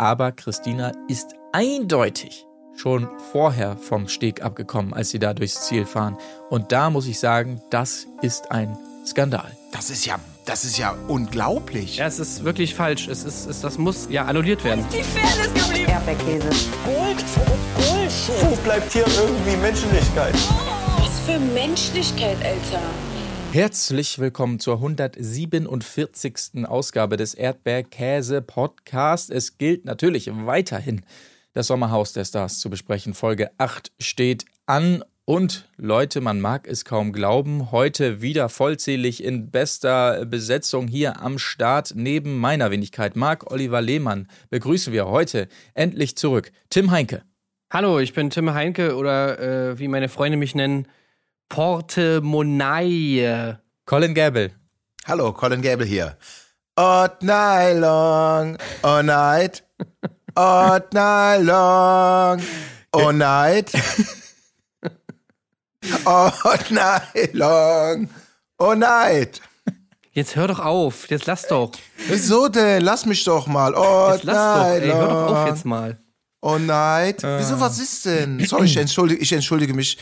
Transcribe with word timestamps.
aber 0.00 0.32
Christina 0.32 0.92
ist 1.08 1.34
eindeutig 1.52 2.46
schon 2.74 3.06
vorher 3.32 3.76
vom 3.76 4.08
Steg 4.08 4.42
abgekommen, 4.42 4.94
als 4.94 5.10
sie 5.10 5.18
da 5.18 5.34
durchs 5.34 5.66
Ziel 5.66 5.84
fahren. 5.84 6.16
Und 6.48 6.72
da 6.72 6.88
muss 6.88 7.06
ich 7.06 7.20
sagen, 7.20 7.60
das 7.68 8.06
ist 8.22 8.50
ein 8.50 8.78
Skandal. 9.04 9.54
Das 9.72 9.90
ist 9.90 10.06
ja, 10.06 10.18
das 10.46 10.64
ist 10.64 10.78
ja 10.78 10.96
unglaublich. 11.06 11.98
Ja, 11.98 12.06
es 12.06 12.18
ist 12.18 12.44
wirklich 12.44 12.74
falsch. 12.74 13.08
Es 13.08 13.24
ist, 13.24 13.46
es, 13.46 13.60
das 13.60 13.76
muss 13.76 14.08
ja 14.10 14.24
annulliert 14.24 14.64
werden. 14.64 14.86
Die 14.90 15.02
Fairness 15.02 15.52
geblieben. 15.52 15.90
Erdbeerkäse. 15.90 16.48
Gold, 16.86 17.24
Bullshit. 17.76 18.50
Wo 18.50 18.56
bleibt 18.64 18.90
hier 18.90 19.04
irgendwie 19.06 19.56
Menschlichkeit? 19.58 20.34
Was 20.96 21.20
für 21.26 21.38
Menschlichkeit, 21.38 22.38
Alter. 22.42 22.82
Herzlich 23.52 24.20
willkommen 24.20 24.60
zur 24.60 24.74
147. 24.76 26.66
Ausgabe 26.66 27.16
des 27.16 27.34
Erdbeerkäse 27.34 28.42
Podcast. 28.42 29.28
Es 29.28 29.58
gilt 29.58 29.84
natürlich 29.84 30.30
weiterhin 30.32 31.02
das 31.52 31.66
Sommerhaus 31.66 32.12
der 32.12 32.24
Stars 32.24 32.60
zu 32.60 32.70
besprechen. 32.70 33.12
Folge 33.12 33.50
8 33.58 33.90
steht 33.98 34.44
an. 34.66 35.02
Und 35.24 35.68
Leute, 35.76 36.20
man 36.20 36.40
mag 36.40 36.68
es 36.68 36.84
kaum 36.84 37.12
glauben, 37.12 37.72
heute 37.72 38.22
wieder 38.22 38.48
vollzählig 38.48 39.24
in 39.24 39.50
bester 39.50 40.26
Besetzung 40.26 40.86
hier 40.86 41.20
am 41.20 41.40
Start. 41.40 41.94
Neben 41.96 42.38
meiner 42.38 42.70
Wenigkeit, 42.70 43.16
Marc 43.16 43.50
Oliver 43.50 43.82
Lehmann, 43.82 44.28
begrüßen 44.50 44.92
wir 44.92 45.08
heute 45.08 45.48
endlich 45.74 46.16
zurück 46.16 46.52
Tim 46.68 46.92
Heinke. 46.92 47.24
Hallo, 47.72 47.98
ich 47.98 48.14
bin 48.14 48.30
Tim 48.30 48.54
Heinke 48.54 48.94
oder 48.96 49.38
äh, 49.70 49.78
wie 49.80 49.88
meine 49.88 50.08
Freunde 50.08 50.36
mich 50.36 50.54
nennen, 50.54 50.86
Portemonnaie. 51.50 53.58
Colin 53.84 54.14
Gable. 54.14 54.50
Hallo, 55.06 55.32
Colin 55.32 55.60
Gable 55.60 55.84
hier. 55.84 56.16
All 56.76 57.10
night 57.20 57.76
long, 57.78 58.56
all 58.82 59.02
night, 59.02 59.62
all 60.34 60.80
night 60.94 61.42
long, 61.42 62.40
all 62.92 63.12
night. 63.12 63.70
All 66.06 66.32
night 66.70 67.34
long, 67.34 68.08
all 68.58 68.76
night. 68.76 69.40
Jetzt 70.12 70.36
hör 70.36 70.48
doch 70.48 70.60
auf, 70.60 71.08
jetzt 71.10 71.26
lass 71.26 71.46
doch. 71.48 71.72
Wieso 72.08 72.48
denn? 72.48 72.82
Lass 72.82 73.04
mich 73.06 73.24
doch 73.24 73.46
mal. 73.46 73.74
All 73.74 74.14
Jetzt 74.14 74.24
lass 74.24 74.36
doch, 74.36 74.64
night 74.64 74.82
ey, 74.82 74.88
hör 74.90 75.08
doch 75.08 75.36
auf 75.36 75.48
jetzt 75.48 75.64
mal. 75.64 75.98
all 76.42 76.60
night. 76.60 77.22
Wieso, 77.22 77.58
was 77.60 77.78
ist 77.78 78.06
denn? 78.06 78.44
Sorry, 78.46 78.66
ich 78.66 78.76
entschuldige, 78.84 79.20
ich 79.20 79.32
entschuldige 79.32 79.74
mich. 79.74 79.98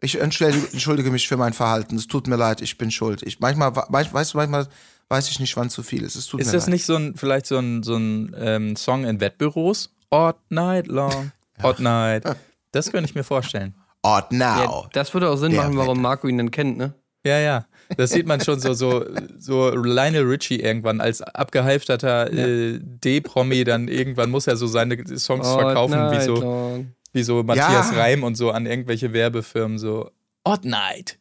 Ich 0.00 0.20
entschuldige, 0.20 0.68
entschuldige 0.72 1.10
mich 1.10 1.26
für 1.26 1.36
mein 1.36 1.52
Verhalten. 1.52 1.96
Es 1.96 2.06
tut 2.06 2.26
mir 2.28 2.36
leid, 2.36 2.60
ich 2.60 2.78
bin 2.78 2.90
schuld. 2.90 3.22
Ich, 3.24 3.40
manchmal, 3.40 3.74
weißt 3.74 4.12
du, 4.34 4.36
manchmal 4.36 4.68
weiß 5.08 5.28
ich 5.30 5.40
nicht, 5.40 5.56
wann 5.56 5.70
zu 5.70 5.82
viel 5.82 6.02
ist. 6.04 6.14
Es 6.14 6.26
tut 6.26 6.40
Ist 6.40 6.48
mir 6.48 6.52
das 6.52 6.66
leid. 6.66 6.72
nicht 6.74 6.84
so 6.86 6.94
ein, 6.96 7.16
vielleicht 7.16 7.46
so 7.46 7.58
ein, 7.58 7.82
so 7.82 7.96
ein 7.96 8.34
ähm, 8.38 8.76
Song 8.76 9.04
in 9.04 9.20
Wettbüros? 9.20 9.90
All 10.10 10.34
night 10.50 10.86
long, 10.86 11.32
all 11.58 11.74
night. 11.78 12.24
Das 12.72 12.90
könnte 12.92 13.08
ich 13.10 13.14
mir 13.14 13.24
vorstellen. 13.24 13.74
Odd 14.02 14.26
Ja, 14.30 14.64
now. 14.66 14.86
das 14.92 15.12
würde 15.14 15.28
auch 15.28 15.36
Sinn 15.36 15.52
Der 15.52 15.62
machen, 15.62 15.76
warum. 15.76 16.00
Marco 16.00 16.28
ihn 16.28 16.38
dann 16.38 16.50
kennt, 16.50 16.78
ne? 16.78 16.94
Ja, 17.26 17.38
ja. 17.38 17.66
Das 17.96 18.10
sieht 18.10 18.26
man 18.26 18.40
schon 18.40 18.60
so, 18.60 18.74
so, 18.74 19.04
so 19.38 19.70
Lionel 19.74 20.22
Richie 20.24 20.60
irgendwann 20.60 21.00
als 21.00 21.20
abgehalfterter 21.22 22.30
äh, 22.32 22.78
D-Promi, 22.80 23.64
dann 23.64 23.88
irgendwann 23.88 24.30
muss 24.30 24.46
er 24.46 24.56
so 24.56 24.66
seine 24.66 24.96
Songs 25.18 25.48
verkaufen, 25.48 25.94
wie 25.94 26.16
night 26.16 26.22
so, 26.24 26.34
long. 26.36 26.92
Wie 27.12 27.22
so 27.22 27.42
Matthias 27.42 27.90
Ja. 27.90 27.98
Reim 27.98 28.22
und 28.22 28.36
so 28.36 28.50
an 28.50 28.66
irgendwelche 28.66 29.12
Werbefirmen, 29.12 29.78
so 29.78 30.10
Odd 30.44 30.66
Night. 30.66 31.18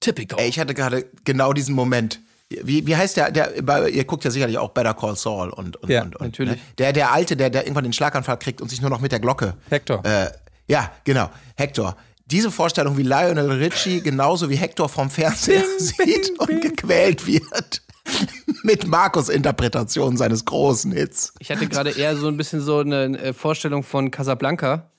Typical. 0.00 0.40
Ey, 0.40 0.48
ich 0.48 0.58
hatte 0.58 0.74
gerade 0.74 1.06
genau 1.24 1.52
diesen 1.52 1.74
Moment. 1.74 2.20
Wie, 2.48 2.86
wie 2.86 2.96
heißt 2.96 3.16
der, 3.16 3.30
der, 3.30 3.88
ihr 3.88 4.04
guckt 4.04 4.24
ja 4.24 4.30
sicherlich 4.30 4.58
auch 4.58 4.70
Better 4.70 4.94
Call 4.94 5.14
Saul 5.14 5.50
und, 5.50 5.76
und, 5.76 5.88
Ja, 5.88 6.02
und, 6.02 6.16
und 6.16 6.26
natürlich. 6.26 6.54
Ne? 6.54 6.60
Der, 6.78 6.92
der 6.92 7.12
Alte, 7.12 7.36
der, 7.36 7.50
der 7.50 7.64
irgendwann 7.64 7.84
den 7.84 7.92
Schlaganfall 7.92 8.38
kriegt 8.38 8.60
und 8.60 8.68
sich 8.68 8.80
nur 8.80 8.90
noch 8.90 9.00
mit 9.00 9.12
der 9.12 9.20
Glocke. 9.20 9.54
Hector. 9.68 10.04
Äh, 10.04 10.30
ja, 10.66 10.90
genau. 11.04 11.30
Hector. 11.56 11.96
Diese 12.26 12.50
Vorstellung, 12.50 12.96
wie 12.96 13.02
Lionel 13.02 13.50
Richie 13.50 14.00
genauso 14.00 14.50
wie 14.50 14.56
Hector 14.56 14.88
vom 14.88 15.10
Fernseher 15.10 15.64
sieht 15.78 16.32
und 16.38 16.60
gequält 16.60 17.26
wird. 17.26 17.82
mit 18.62 18.86
Markus 18.86 19.28
Interpretation 19.28 20.16
seines 20.16 20.44
großen 20.44 20.92
Hits. 20.92 21.34
Ich 21.38 21.50
hatte 21.50 21.66
gerade 21.66 21.90
eher 21.90 22.16
so 22.16 22.28
ein 22.28 22.36
bisschen 22.36 22.60
so 22.60 22.78
eine 22.78 23.34
Vorstellung 23.34 23.82
von 23.82 24.10
Casablanca, 24.10 24.89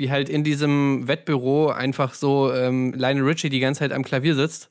wie 0.00 0.10
halt 0.10 0.30
in 0.30 0.42
diesem 0.42 1.06
Wettbüro 1.06 1.68
einfach 1.68 2.14
so 2.14 2.52
ähm, 2.54 2.94
Lionel 2.96 3.24
Richie 3.24 3.50
die 3.50 3.60
ganze 3.60 3.80
Zeit 3.80 3.92
am 3.92 4.02
Klavier 4.02 4.34
sitzt 4.34 4.70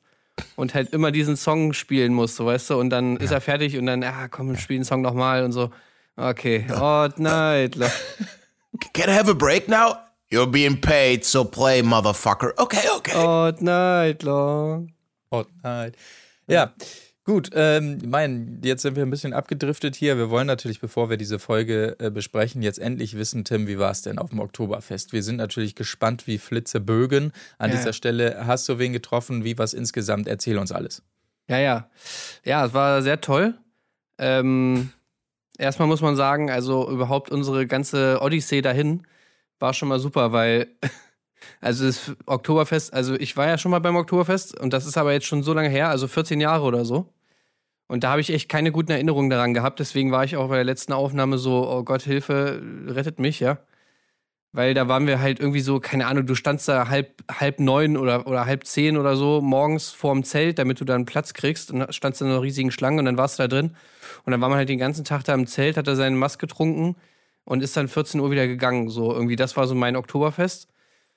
und 0.56 0.74
halt 0.74 0.92
immer 0.92 1.12
diesen 1.12 1.36
Song 1.36 1.72
spielen 1.72 2.12
muss, 2.12 2.34
so 2.34 2.46
weißt 2.46 2.70
du, 2.70 2.80
und 2.80 2.90
dann 2.90 3.16
ist 3.16 3.30
er 3.30 3.40
fertig 3.40 3.78
und 3.78 3.86
dann, 3.86 4.02
ah, 4.02 4.26
komm, 4.28 4.56
spiel 4.56 4.78
den 4.78 4.84
Song 4.84 5.02
nochmal 5.02 5.44
und 5.44 5.52
so. 5.52 5.70
Okay, 6.16 6.66
Odd 6.68 7.20
Night. 7.20 7.76
Long. 7.76 7.90
Can 8.92 9.08
I 9.08 9.12
have 9.12 9.30
a 9.30 9.34
break 9.34 9.68
now? 9.68 9.96
You're 10.32 10.50
being 10.50 10.80
paid, 10.80 11.24
so 11.24 11.44
play, 11.44 11.80
motherfucker. 11.80 12.52
Okay, 12.58 12.88
okay. 12.96 13.16
Odd 13.16 13.62
Night 13.62 14.24
Long. 14.24 14.92
Odd 15.30 15.46
Night. 15.62 15.94
Ja. 16.48 16.72
Gut, 17.24 17.50
ähm, 17.54 17.98
mein, 18.06 18.60
jetzt 18.64 18.80
sind 18.82 18.96
wir 18.96 19.02
ein 19.04 19.10
bisschen 19.10 19.34
abgedriftet 19.34 19.94
hier. 19.94 20.16
Wir 20.16 20.30
wollen 20.30 20.46
natürlich, 20.46 20.80
bevor 20.80 21.10
wir 21.10 21.18
diese 21.18 21.38
Folge 21.38 21.96
äh, 22.00 22.10
besprechen, 22.10 22.62
jetzt 22.62 22.78
endlich 22.78 23.16
wissen, 23.16 23.44
Tim, 23.44 23.66
wie 23.68 23.78
war 23.78 23.90
es 23.90 24.00
denn 24.02 24.18
auf 24.18 24.30
dem 24.30 24.40
Oktoberfest? 24.40 25.12
Wir 25.12 25.22
sind 25.22 25.36
natürlich 25.36 25.74
gespannt 25.74 26.26
wie 26.26 26.38
Flitze 26.38 26.80
bögen. 26.80 27.32
An 27.58 27.70
Ja. 27.70 27.76
dieser 27.76 27.92
Stelle 27.92 28.46
hast 28.46 28.68
du 28.68 28.78
wen 28.78 28.92
getroffen? 28.94 29.44
Wie 29.44 29.56
war 29.58 29.64
es 29.64 29.74
insgesamt? 29.74 30.28
Erzähl 30.28 30.56
uns 30.56 30.72
alles. 30.72 31.02
Ja, 31.48 31.58
ja. 31.58 31.90
Ja, 32.44 32.64
es 32.64 32.72
war 32.72 33.02
sehr 33.02 33.20
toll. 33.20 33.54
Ähm, 34.18 34.90
erstmal 35.58 35.88
muss 35.88 36.00
man 36.00 36.16
sagen, 36.16 36.50
also 36.50 36.90
überhaupt 36.90 37.30
unsere 37.30 37.66
ganze 37.66 38.18
Odyssee 38.22 38.62
dahin 38.62 39.06
war 39.58 39.74
schon 39.74 39.88
mal 39.88 40.00
super, 40.00 40.32
weil 40.32 40.68
also 41.60 41.86
das 41.86 42.12
Oktoberfest, 42.26 42.92
also 42.92 43.14
ich 43.14 43.36
war 43.36 43.46
ja 43.48 43.58
schon 43.58 43.70
mal 43.70 43.80
beim 43.80 43.96
Oktoberfest 43.96 44.58
und 44.58 44.72
das 44.72 44.86
ist 44.86 44.98
aber 44.98 45.12
jetzt 45.12 45.26
schon 45.26 45.42
so 45.42 45.52
lange 45.52 45.68
her, 45.68 45.88
also 45.88 46.08
14 46.08 46.40
Jahre 46.40 46.64
oder 46.64 46.84
so. 46.84 47.12
Und 47.88 48.04
da 48.04 48.10
habe 48.10 48.20
ich 48.20 48.32
echt 48.32 48.48
keine 48.48 48.72
guten 48.72 48.92
Erinnerungen 48.92 49.30
daran 49.30 49.54
gehabt, 49.54 49.80
deswegen 49.80 50.12
war 50.12 50.24
ich 50.24 50.36
auch 50.36 50.48
bei 50.48 50.56
der 50.56 50.64
letzten 50.64 50.92
Aufnahme 50.92 51.38
so, 51.38 51.68
oh 51.68 51.82
Gott, 51.84 52.02
Hilfe, 52.02 52.62
rettet 52.86 53.18
mich, 53.18 53.40
ja. 53.40 53.58
Weil 54.52 54.74
da 54.74 54.88
waren 54.88 55.06
wir 55.06 55.20
halt 55.20 55.38
irgendwie 55.38 55.60
so, 55.60 55.78
keine 55.78 56.06
Ahnung, 56.08 56.26
du 56.26 56.34
standst 56.34 56.68
da 56.68 56.88
halb, 56.88 57.22
halb 57.30 57.60
neun 57.60 57.96
oder, 57.96 58.26
oder 58.26 58.46
halb 58.46 58.64
zehn 58.66 58.96
oder 58.96 59.14
so 59.14 59.40
morgens 59.40 59.90
vorm 59.90 60.24
Zelt, 60.24 60.58
damit 60.58 60.80
du 60.80 60.84
da 60.84 60.96
einen 60.96 61.04
Platz 61.06 61.34
kriegst. 61.34 61.70
Und 61.70 61.94
standst 61.94 62.20
in 62.20 62.26
einer 62.26 62.42
riesigen 62.42 62.72
Schlange 62.72 62.98
und 62.98 63.04
dann 63.04 63.16
warst 63.16 63.38
du 63.38 63.44
da 63.44 63.48
drin. 63.48 63.76
Und 64.24 64.32
dann 64.32 64.40
war 64.40 64.48
man 64.48 64.58
halt 64.58 64.68
den 64.68 64.78
ganzen 64.78 65.04
Tag 65.04 65.22
da 65.24 65.34
im 65.34 65.46
Zelt, 65.46 65.76
hat 65.76 65.86
da 65.86 65.94
seinen 65.94 66.16
Mast 66.18 66.40
getrunken 66.40 66.96
und 67.44 67.62
ist 67.62 67.76
dann 67.76 67.86
14 67.88 68.20
Uhr 68.20 68.30
wieder 68.32 68.48
gegangen. 68.48 68.88
So 68.88 69.12
irgendwie, 69.12 69.36
das 69.36 69.56
war 69.56 69.68
so 69.68 69.74
mein 69.76 69.96
Oktoberfest. 69.96 70.68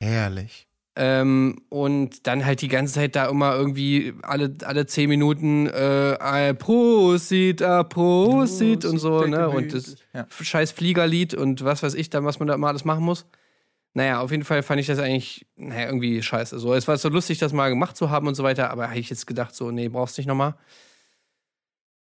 Herrlich. 0.03 0.67
Ähm, 0.95 1.61
und 1.69 2.27
dann 2.27 2.45
halt 2.45 2.61
die 2.61 2.67
ganze 2.67 2.93
Zeit 2.93 3.15
da 3.15 3.25
immer 3.25 3.55
irgendwie 3.55 4.13
alle, 4.21 4.53
alle 4.63 4.85
zehn 4.85 5.09
Minuten 5.09 5.65
äh, 5.67 6.13
äh, 6.13 6.53
Prosit, 6.53 7.63
ah, 7.63 7.83
Prosit 7.83 8.85
und 8.85 8.99
so, 8.99 9.25
ne? 9.25 9.49
Und 9.49 9.73
das 9.73 9.95
Ja. 10.13 10.27
scheiß 10.29 10.71
Fliegerlied 10.71 11.33
und 11.33 11.63
was 11.63 11.81
weiß 11.81 11.95
ich 11.95 12.11
dann, 12.11 12.25
was 12.25 12.37
man 12.37 12.47
da 12.47 12.53
immer 12.53 12.67
alles 12.67 12.85
machen 12.85 13.03
muss. 13.03 13.25
Naja, 13.95 14.21
auf 14.21 14.29
jeden 14.31 14.43
Fall 14.43 14.61
fand 14.61 14.81
ich 14.81 14.87
das 14.87 14.99
eigentlich, 14.99 15.47
naja, 15.55 15.85
irgendwie 15.87 16.21
scheiße. 16.21 16.59
So, 16.59 16.73
es 16.75 16.87
war 16.87 16.97
so 16.97 17.09
lustig, 17.09 17.39
das 17.39 17.53
mal 17.53 17.69
gemacht 17.69 17.97
zu 17.97 18.11
haben 18.11 18.27
und 18.27 18.35
so 18.35 18.43
weiter, 18.43 18.69
aber 18.69 18.89
habe 18.89 18.99
ich 18.99 19.09
jetzt 19.09 19.25
gedacht, 19.25 19.55
so, 19.55 19.71
nee, 19.71 19.87
brauchst 19.87 20.17
nicht 20.17 20.27
nochmal. 20.27 20.55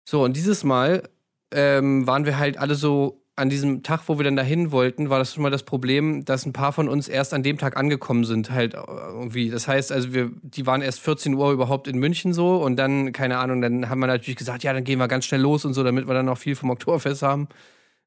So, 0.09 0.23
und 0.23 0.37
dieses 0.37 0.63
Mal 0.63 1.09
ähm, 1.51 2.07
waren 2.07 2.25
wir 2.25 2.39
halt 2.39 2.57
alle 2.57 2.77
so 2.77 3.26
an 3.37 3.51
diesem 3.51 3.83
Tag, 3.83 4.03
wo 4.07 4.19
wir 4.19 4.25
dann 4.25 4.35
dahin 4.35 4.73
wollten, 4.73 5.11
war 5.11 5.19
das 5.19 5.35
schon 5.35 5.43
mal 5.43 5.51
das 5.51 5.63
Problem, 5.63 6.25
dass 6.25 6.47
ein 6.47 6.55
paar 6.55 6.73
von 6.73 6.89
uns 6.89 7.07
erst 7.07 7.35
an 7.35 7.43
dem 7.43 7.59
Tag 7.59 7.77
angekommen 7.77 8.25
sind, 8.25 8.51
halt 8.51 8.75
äh, 8.75 8.79
irgendwie. 8.79 9.51
Das 9.51 9.69
heißt, 9.69 9.93
also 9.93 10.15
wir, 10.15 10.31
die 10.43 10.67
waren 10.67 10.81
erst 10.81 11.01
14 11.01 11.35
Uhr 11.35 11.53
überhaupt 11.53 11.87
in 11.87 11.99
München 11.99 12.33
so 12.33 12.57
und 12.57 12.77
dann, 12.77 13.13
keine 13.13 13.39
Ahnung, 13.39 13.61
dann 13.61 13.91
haben 13.91 14.01
wir 14.01 14.07
natürlich 14.07 14.37
gesagt, 14.37 14.63
ja, 14.63 14.73
dann 14.73 14.85
gehen 14.85 14.99
wir 14.99 15.07
ganz 15.07 15.27
schnell 15.27 15.43
los 15.43 15.67
und 15.67 15.75
so, 15.75 15.85
damit 15.85 16.07
wir 16.09 16.15
dann 16.15 16.27
noch 16.27 16.39
viel 16.39 16.57
vom 16.57 16.71
Oktoberfest 16.71 17.23
haben. 17.23 17.49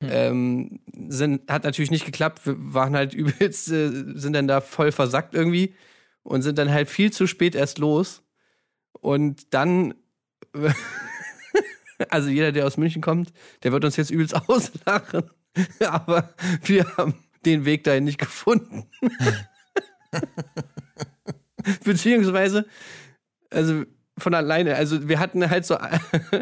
Ähm, 0.01 0.79
sind, 1.09 1.51
hat 1.51 1.63
natürlich 1.63 1.91
nicht 1.91 2.05
geklappt. 2.05 2.45
Wir 2.45 2.55
waren 2.57 2.95
halt 2.95 3.13
übelst, 3.13 3.71
äh, 3.71 3.91
sind 4.15 4.33
dann 4.33 4.47
da 4.47 4.61
voll 4.61 4.91
versackt 4.91 5.35
irgendwie 5.35 5.75
und 6.23 6.41
sind 6.41 6.57
dann 6.57 6.71
halt 6.71 6.89
viel 6.89 7.11
zu 7.11 7.27
spät 7.27 7.53
erst 7.53 7.77
los. 7.77 8.23
Und 8.93 9.53
dann, 9.53 9.93
also 12.09 12.29
jeder, 12.29 12.51
der 12.51 12.65
aus 12.65 12.77
München 12.77 13.01
kommt, 13.01 13.31
der 13.63 13.71
wird 13.71 13.85
uns 13.85 13.97
jetzt 13.97 14.11
übelst 14.11 14.35
auslachen. 14.49 15.29
Aber 15.85 16.33
wir 16.63 16.85
haben 16.97 17.15
den 17.45 17.65
Weg 17.65 17.83
dahin 17.83 18.05
nicht 18.05 18.19
gefunden. 18.19 18.89
Beziehungsweise, 21.83 22.65
also 23.49 23.83
von 24.17 24.33
alleine, 24.33 24.75
also 24.75 25.07
wir 25.07 25.19
hatten 25.19 25.49
halt 25.49 25.65
so 25.65 25.77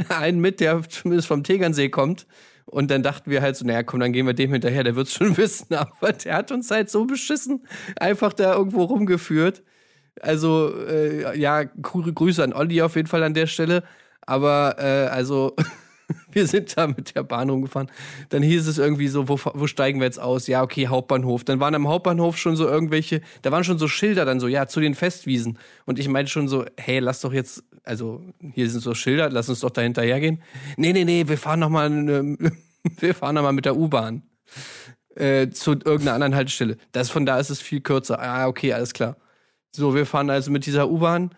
einen 0.10 0.40
mit, 0.40 0.60
der 0.60 0.82
zumindest 0.88 1.28
vom 1.28 1.44
Tegernsee 1.44 1.90
kommt. 1.90 2.28
Und 2.66 2.92
dann 2.92 3.02
dachten 3.02 3.32
wir 3.32 3.42
halt 3.42 3.56
so, 3.56 3.66
naja, 3.66 3.84
komm, 3.84 4.02
dann 4.02 4.12
gehen 4.12 4.26
wir 4.26 4.34
dem 4.34 4.52
hinterher, 4.52 4.84
der 4.84 4.96
wird's 4.96 5.14
schon 5.14 5.38
wissen. 5.38 5.74
Aber 5.74 6.12
der 6.12 6.36
hat 6.36 6.52
uns 6.52 6.70
halt 6.70 6.90
so 6.90 7.06
beschissen 7.06 7.66
einfach 7.98 8.34
da 8.34 8.56
irgendwo 8.56 8.84
rumgeführt. 8.84 9.64
Also, 10.20 10.74
äh, 10.88 11.38
ja, 11.40 11.66
coole 11.66 12.12
Grüße 12.12 12.44
an 12.44 12.54
Olli 12.54 12.82
auf 12.82 12.96
jeden 12.96 13.08
Fall 13.08 13.24
an 13.24 13.36
der 13.36 13.48
Stelle. 13.48 13.84
Aber, 14.28 14.76
äh, 14.78 15.08
also, 15.08 15.56
wir 16.32 16.48
sind 16.48 16.78
da 16.78 16.88
mit 16.88 17.16
der 17.16 17.24
Bahn 17.24 17.50
rumgefahren. 17.50 17.90
Dann 18.30 18.44
hieß 18.44 18.68
es 18.68 18.78
irgendwie 18.78 19.08
so, 19.08 19.28
wo, 19.28 19.40
wo 19.54 19.68
steigen 19.68 20.00
wir 20.00 20.06
jetzt 20.06 20.20
aus? 20.20 20.48
Ja, 20.48 20.62
okay, 20.62 20.88
Hauptbahnhof. 20.88 21.44
Dann 21.44 21.60
waren 21.60 21.74
am 21.76 21.88
Hauptbahnhof 21.88 22.38
schon 22.38 22.56
so 22.56 22.68
irgendwelche, 22.68 23.22
da 23.42 23.52
waren 23.52 23.64
schon 23.64 23.80
so 23.80 23.88
Schilder 23.88 24.26
dann 24.26 24.40
so, 24.40 24.48
ja, 24.48 24.68
zu 24.68 24.80
den 24.80 24.96
Festwiesen. 24.96 25.58
Und 25.86 26.00
ich 26.00 26.08
meinte 26.08 26.32
schon 26.32 26.48
so, 26.48 26.66
hey, 26.78 27.00
lass 27.00 27.22
doch 27.22 27.34
jetzt, 27.34 27.64
also 27.84 28.22
hier 28.54 28.70
sind 28.70 28.82
so 28.82 28.94
Schilder, 28.94 29.30
lass 29.30 29.50
uns 29.50 29.62
doch 29.62 29.72
da 29.72 29.82
hinterhergehen. 29.82 30.42
Nee, 30.78 30.94
nee, 30.94 31.06
nee, 31.06 31.28
wir 31.28 31.38
fahren 31.38 31.60
noch 31.60 31.70
mal, 31.70 31.90
ne, 31.90 32.38
wir 33.00 33.16
fahren 33.16 33.36
noch 33.36 33.44
mal 33.44 33.54
mit 33.54 33.66
der 33.66 33.76
U-Bahn 33.76 34.24
äh, 35.16 35.50
zu 35.50 35.72
irgendeiner 35.72 36.14
anderen 36.14 36.36
Haltestelle. 36.36 36.78
Das 36.92 37.10
von 37.10 37.26
da 37.26 37.40
ist 37.40 37.50
es 37.50 37.62
viel 37.62 37.82
kürzer. 37.82 38.22
Ah, 38.22 38.48
okay, 38.48 38.74
alles 38.74 38.94
klar. 38.94 39.18
So, 39.72 39.96
wir 39.96 40.06
fahren 40.06 40.30
also 40.30 40.52
mit 40.52 40.66
dieser 40.66 40.90
U-Bahn 40.90 41.32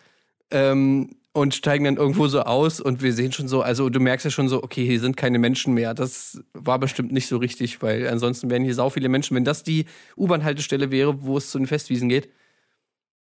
ähm, 0.51 1.15
und 1.31 1.53
steigen 1.53 1.85
dann 1.85 1.97
irgendwo 1.97 2.27
so 2.27 2.41
aus 2.41 2.81
und 2.81 3.01
wir 3.01 3.13
sehen 3.13 3.31
schon 3.31 3.47
so, 3.47 3.61
also 3.61 3.89
du 3.89 3.99
merkst 3.99 4.25
ja 4.25 4.31
schon 4.31 4.49
so, 4.49 4.63
okay, 4.63 4.85
hier 4.85 4.99
sind 4.99 5.15
keine 5.15 5.39
Menschen 5.39 5.73
mehr. 5.73 5.93
Das 5.93 6.41
war 6.53 6.79
bestimmt 6.79 7.11
nicht 7.11 7.27
so 7.27 7.37
richtig, 7.37 7.81
weil 7.81 8.07
ansonsten 8.07 8.49
wären 8.49 8.63
hier 8.63 8.73
sau 8.75 8.89
viele 8.89 9.09
Menschen. 9.09 9.35
Wenn 9.35 9.45
das 9.45 9.63
die 9.63 9.85
U-Bahn-Haltestelle 10.17 10.91
wäre, 10.91 11.23
wo 11.23 11.37
es 11.37 11.51
zu 11.51 11.57
den 11.59 11.67
Festwiesen 11.67 12.09
geht. 12.09 12.29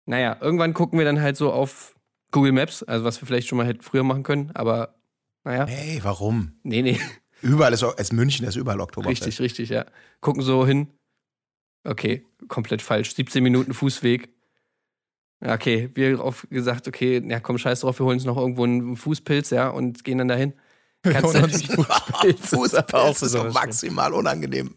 Naja, 0.06 0.38
irgendwann 0.40 0.74
gucken 0.74 0.98
wir 0.98 1.04
dann 1.04 1.20
halt 1.20 1.36
so 1.36 1.52
auf 1.52 1.96
Google 2.30 2.52
Maps, 2.52 2.82
also 2.82 3.04
was 3.04 3.20
wir 3.20 3.26
vielleicht 3.26 3.48
schon 3.48 3.58
mal 3.58 3.66
hätten 3.66 3.82
früher 3.82 4.04
machen 4.04 4.22
können, 4.22 4.50
aber 4.54 4.94
naja, 5.44 5.66
Hey, 5.66 5.98
warum? 6.02 6.52
nee, 6.62 6.82
nee. 6.82 7.00
Überall 7.40 7.72
ist, 7.72 7.82
ist 7.82 8.12
München, 8.12 8.46
ist 8.46 8.56
überall 8.56 8.80
Oktoberfest. 8.80 9.26
Richtig, 9.26 9.40
richtig, 9.40 9.68
ja. 9.68 9.86
Gucken 10.20 10.42
so 10.42 10.66
hin. 10.66 10.88
Okay, 11.84 12.26
komplett 12.48 12.82
falsch. 12.82 13.14
17 13.14 13.42
Minuten 13.42 13.74
Fußweg. 13.74 14.28
Ja, 15.44 15.54
Okay, 15.54 15.90
wir 15.94 16.22
auf 16.22 16.46
gesagt, 16.50 16.88
okay, 16.88 17.22
ja 17.24 17.40
komm, 17.40 17.58
scheiß 17.58 17.80
drauf, 17.80 17.98
wir 17.98 18.06
holen 18.06 18.16
uns 18.16 18.24
noch 18.24 18.36
irgendwo 18.36 18.64
einen 18.64 18.96
Fußpilz, 18.96 19.50
ja, 19.50 19.68
und 19.68 20.04
gehen 20.04 20.18
dann 20.18 20.28
dahin. 20.28 20.52
Kannst 21.02 21.24
holen 21.24 21.44
uns 21.44 21.68
natürlich, 21.68 21.86
Fußpilz 22.40 22.74
aber 22.74 23.02
auch 23.02 23.22
ist 23.22 23.34
doch 23.34 23.52
maximal 23.52 24.12
unangenehm. 24.12 24.74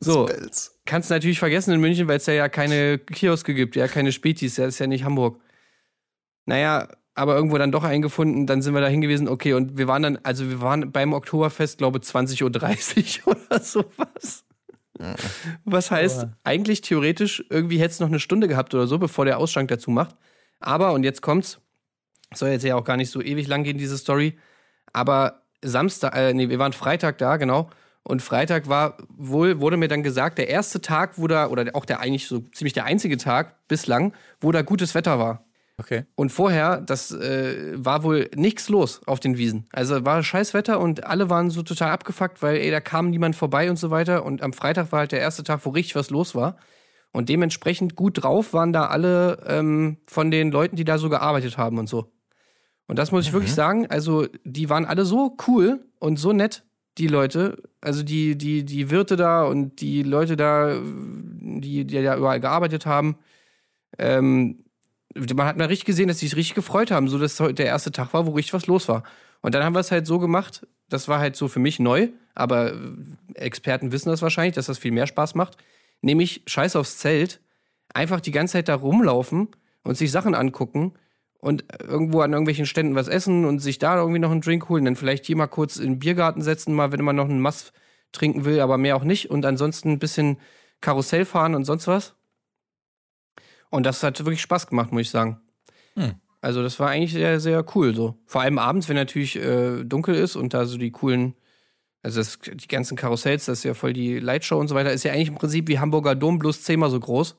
so, 0.00 0.26
Fußpilz. 0.26 0.80
kannst 0.86 1.10
natürlich 1.10 1.38
vergessen 1.38 1.72
in 1.72 1.80
München, 1.80 2.08
weil 2.08 2.16
es 2.16 2.26
ja, 2.26 2.34
ja 2.34 2.48
keine 2.48 2.98
Kioske 2.98 3.54
gibt, 3.54 3.76
ja, 3.76 3.86
keine 3.86 4.10
Spätis, 4.10 4.56
ja, 4.56 4.64
das 4.64 4.74
ist 4.74 4.80
ja 4.80 4.88
nicht 4.88 5.04
Hamburg. 5.04 5.40
Naja, 6.46 6.88
aber 7.14 7.36
irgendwo 7.36 7.58
dann 7.58 7.70
doch 7.70 7.84
eingefunden, 7.84 8.46
dann 8.46 8.62
sind 8.62 8.74
wir 8.74 8.80
da 8.80 8.88
hingewiesen, 8.88 9.28
okay, 9.28 9.52
und 9.52 9.76
wir 9.76 9.86
waren 9.86 10.02
dann, 10.02 10.18
also 10.22 10.48
wir 10.48 10.60
waren 10.60 10.90
beim 10.90 11.12
Oktoberfest, 11.12 11.78
glaube 11.78 11.98
20.30 11.98 13.20
Uhr 13.26 13.36
oder 13.50 13.60
sowas. 13.60 14.44
Was 15.64 15.90
heißt, 15.90 16.26
eigentlich 16.44 16.80
theoretisch, 16.80 17.44
irgendwie 17.48 17.78
hätte 17.78 17.92
es 17.92 18.00
noch 18.00 18.08
eine 18.08 18.20
Stunde 18.20 18.48
gehabt 18.48 18.74
oder 18.74 18.86
so, 18.86 18.98
bevor 18.98 19.24
der 19.24 19.38
Ausschank 19.38 19.68
dazu 19.68 19.90
macht. 19.90 20.16
Aber, 20.60 20.92
und 20.92 21.04
jetzt 21.04 21.22
kommt's, 21.22 21.60
soll 22.34 22.50
jetzt 22.50 22.64
ja 22.64 22.76
auch 22.76 22.84
gar 22.84 22.96
nicht 22.96 23.10
so 23.10 23.20
ewig 23.22 23.48
lang 23.48 23.64
gehen, 23.64 23.78
diese 23.78 23.98
Story. 23.98 24.38
Aber 24.92 25.42
Samstag, 25.62 26.16
äh, 26.16 26.34
nee, 26.34 26.48
wir 26.48 26.58
waren 26.58 26.72
Freitag 26.72 27.18
da, 27.18 27.36
genau. 27.36 27.70
Und 28.02 28.22
Freitag 28.22 28.68
war 28.68 28.96
wohl, 29.08 29.60
wurde 29.60 29.76
mir 29.76 29.88
dann 29.88 30.02
gesagt, 30.02 30.38
der 30.38 30.48
erste 30.48 30.80
Tag, 30.80 31.18
wo 31.18 31.26
da, 31.26 31.48
oder 31.48 31.66
auch 31.74 31.84
der 31.84 32.00
eigentlich 32.00 32.26
so 32.26 32.40
ziemlich 32.40 32.72
der 32.72 32.84
einzige 32.84 33.16
Tag 33.16 33.68
bislang, 33.68 34.14
wo 34.40 34.52
da 34.52 34.62
gutes 34.62 34.94
Wetter 34.94 35.18
war. 35.18 35.44
Okay. 35.80 36.04
Und 36.14 36.30
vorher, 36.30 36.82
das 36.82 37.10
äh, 37.10 37.72
war 37.74 38.02
wohl 38.02 38.28
nichts 38.34 38.68
los 38.68 39.00
auf 39.06 39.18
den 39.18 39.38
Wiesen. 39.38 39.66
Also 39.72 40.04
war 40.04 40.22
scheiß 40.22 40.52
Wetter 40.52 40.78
und 40.78 41.06
alle 41.06 41.30
waren 41.30 41.48
so 41.48 41.62
total 41.62 41.90
abgefuckt, 41.90 42.42
weil 42.42 42.56
ey, 42.56 42.70
da 42.70 42.80
kam 42.80 43.08
niemand 43.08 43.34
vorbei 43.34 43.70
und 43.70 43.76
so 43.76 43.90
weiter. 43.90 44.26
Und 44.26 44.42
am 44.42 44.52
Freitag 44.52 44.92
war 44.92 44.98
halt 44.98 45.12
der 45.12 45.20
erste 45.20 45.42
Tag, 45.42 45.64
wo 45.64 45.70
richtig 45.70 45.96
was 45.96 46.10
los 46.10 46.34
war. 46.34 46.58
Und 47.12 47.30
dementsprechend 47.30 47.96
gut 47.96 48.22
drauf 48.22 48.52
waren 48.52 48.74
da 48.74 48.88
alle 48.88 49.42
ähm, 49.46 49.96
von 50.06 50.30
den 50.30 50.50
Leuten, 50.50 50.76
die 50.76 50.84
da 50.84 50.98
so 50.98 51.08
gearbeitet 51.08 51.56
haben 51.56 51.78
und 51.78 51.88
so. 51.88 52.12
Und 52.86 52.98
das 52.98 53.10
muss 53.10 53.26
ich 53.26 53.32
wirklich 53.32 53.54
sagen, 53.54 53.86
also 53.86 54.26
die 54.44 54.68
waren 54.68 54.84
alle 54.84 55.06
so 55.06 55.34
cool 55.48 55.80
und 55.98 56.18
so 56.18 56.34
nett, 56.34 56.62
die 56.98 57.06
Leute, 57.06 57.62
also 57.80 58.02
die, 58.02 58.36
die, 58.36 58.64
die 58.66 58.90
Wirte 58.90 59.16
da 59.16 59.44
und 59.44 59.80
die 59.80 60.02
Leute 60.02 60.36
da, 60.36 60.78
die, 60.78 61.86
die 61.86 62.02
da 62.02 62.16
überall 62.16 62.40
gearbeitet 62.40 62.84
haben. 62.84 63.16
Ähm, 63.98 64.64
man 65.14 65.46
hat 65.46 65.56
mal 65.56 65.66
richtig 65.66 65.86
gesehen, 65.86 66.08
dass 66.08 66.18
sie 66.18 66.26
sich 66.26 66.36
richtig 66.36 66.54
gefreut 66.54 66.90
haben, 66.90 67.08
so 67.08 67.18
dass 67.18 67.40
heute 67.40 67.54
der 67.54 67.66
erste 67.66 67.92
Tag 67.92 68.12
war, 68.14 68.26
wo 68.26 68.32
richtig 68.32 68.54
was 68.54 68.66
los 68.66 68.88
war. 68.88 69.02
Und 69.42 69.54
dann 69.54 69.64
haben 69.64 69.74
wir 69.74 69.80
es 69.80 69.90
halt 69.90 70.06
so 70.06 70.18
gemacht, 70.18 70.66
das 70.88 71.08
war 71.08 71.18
halt 71.18 71.36
so 71.36 71.48
für 71.48 71.60
mich 71.60 71.78
neu, 71.78 72.08
aber 72.34 72.72
äh, 72.72 72.76
Experten 73.34 73.92
wissen 73.92 74.10
das 74.10 74.22
wahrscheinlich, 74.22 74.54
dass 74.54 74.66
das 74.66 74.78
viel 74.78 74.92
mehr 74.92 75.06
Spaß 75.06 75.34
macht. 75.34 75.56
Nämlich 76.02 76.42
Scheiß 76.46 76.76
aufs 76.76 76.98
Zelt, 76.98 77.40
einfach 77.92 78.20
die 78.20 78.32
ganze 78.32 78.52
Zeit 78.52 78.68
da 78.68 78.74
rumlaufen 78.74 79.48
und 79.82 79.96
sich 79.96 80.10
Sachen 80.10 80.34
angucken 80.34 80.94
und 81.40 81.64
irgendwo 81.82 82.20
an 82.20 82.32
irgendwelchen 82.32 82.66
Ständen 82.66 82.94
was 82.94 83.08
essen 83.08 83.44
und 83.44 83.60
sich 83.60 83.78
da 83.78 83.96
irgendwie 83.96 84.18
noch 84.18 84.30
einen 84.30 84.42
Drink 84.42 84.68
holen, 84.68 84.84
dann 84.84 84.96
vielleicht 84.96 85.26
hier 85.26 85.36
mal 85.36 85.46
kurz 85.46 85.76
in 85.76 85.92
den 85.92 85.98
Biergarten 85.98 86.42
setzen, 86.42 86.74
mal 86.74 86.92
wenn 86.92 87.04
man 87.04 87.16
noch 87.16 87.28
einen 87.28 87.40
Mass 87.40 87.72
trinken 88.12 88.44
will, 88.44 88.60
aber 88.60 88.78
mehr 88.78 88.96
auch 88.96 89.04
nicht 89.04 89.30
und 89.30 89.44
ansonsten 89.46 89.90
ein 89.92 89.98
bisschen 89.98 90.38
Karussell 90.80 91.24
fahren 91.24 91.54
und 91.54 91.64
sonst 91.64 91.86
was. 91.86 92.14
Und 93.70 93.86
das 93.86 94.02
hat 94.02 94.18
wirklich 94.18 94.42
Spaß 94.42 94.66
gemacht, 94.66 94.92
muss 94.92 95.02
ich 95.02 95.10
sagen. 95.10 95.40
Hm. 95.94 96.14
Also 96.40 96.62
das 96.62 96.78
war 96.80 96.90
eigentlich 96.90 97.12
sehr, 97.12 97.40
sehr 97.40 97.64
cool 97.74 97.94
so. 97.94 98.18
Vor 98.26 98.40
allem 98.40 98.58
abends, 98.58 98.88
wenn 98.88 98.96
natürlich 98.96 99.36
äh, 99.36 99.84
dunkel 99.84 100.14
ist 100.14 100.36
und 100.36 100.54
da 100.54 100.64
so 100.66 100.78
die 100.78 100.90
coolen, 100.90 101.34
also 102.02 102.20
das, 102.20 102.38
die 102.38 102.68
ganzen 102.68 102.96
Karussells, 102.96 103.44
das 103.44 103.58
ist 103.58 103.64
ja 103.64 103.74
voll 103.74 103.92
die 103.92 104.18
Lightshow 104.18 104.58
und 104.58 104.68
so 104.68 104.74
weiter, 104.74 104.92
ist 104.92 105.04
ja 105.04 105.12
eigentlich 105.12 105.28
im 105.28 105.34
Prinzip 105.34 105.68
wie 105.68 105.78
Hamburger 105.78 106.14
Dom, 106.14 106.38
bloß 106.38 106.62
zehnmal 106.62 106.90
so 106.90 106.98
groß. 106.98 107.36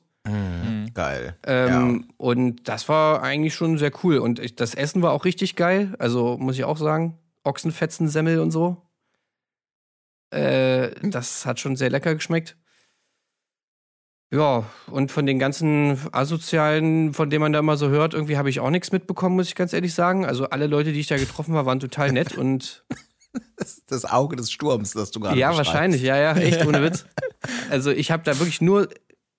Geil. 0.94 1.36
Ähm, 1.44 2.06
Und 2.16 2.68
das 2.68 2.88
war 2.88 3.22
eigentlich 3.22 3.54
schon 3.54 3.78
sehr 3.78 3.90
cool. 4.04 4.18
Und 4.18 4.38
ich, 4.38 4.54
das 4.54 4.74
Essen 4.74 5.02
war 5.02 5.12
auch 5.12 5.24
richtig 5.24 5.56
geil. 5.56 5.94
Also 5.98 6.36
muss 6.38 6.56
ich 6.56 6.64
auch 6.64 6.76
sagen, 6.76 7.18
Ochsenfetzen, 7.44 8.08
Semmel 8.08 8.38
und 8.38 8.50
so. 8.50 8.76
Äh, 10.30 10.90
das 11.02 11.44
hat 11.44 11.60
schon 11.60 11.76
sehr 11.76 11.90
lecker 11.90 12.14
geschmeckt. 12.14 12.56
Ja, 14.32 14.64
und 14.90 15.12
von 15.12 15.26
den 15.26 15.38
ganzen 15.38 15.98
Asozialen, 16.10 17.12
von 17.12 17.28
denen 17.28 17.42
man 17.42 17.52
da 17.52 17.58
immer 17.58 17.76
so 17.76 17.90
hört, 17.90 18.14
irgendwie 18.14 18.38
habe 18.38 18.48
ich 18.48 18.60
auch 18.60 18.70
nichts 18.70 18.90
mitbekommen, 18.90 19.36
muss 19.36 19.48
ich 19.48 19.54
ganz 19.54 19.74
ehrlich 19.74 19.92
sagen. 19.92 20.24
Also 20.24 20.46
alle 20.48 20.66
Leute, 20.66 20.92
die 20.92 21.00
ich 21.00 21.06
da 21.06 21.18
getroffen 21.18 21.54
habe, 21.54 21.66
waren 21.66 21.80
total 21.80 22.12
nett 22.12 22.32
und 22.38 22.84
Das 23.88 24.04
Auge 24.06 24.36
des 24.36 24.50
Sturms, 24.50 24.92
das 24.92 25.10
du 25.10 25.20
gerade 25.20 25.38
ja, 25.38 25.54
wahrscheinlich, 25.56 26.02
ja, 26.02 26.16
ja, 26.16 26.34
echt 26.34 26.64
ohne 26.66 26.82
Witz. 26.82 27.04
Also 27.70 27.90
ich 27.90 28.10
habe 28.10 28.22
da 28.24 28.38
wirklich 28.38 28.60
nur 28.62 28.88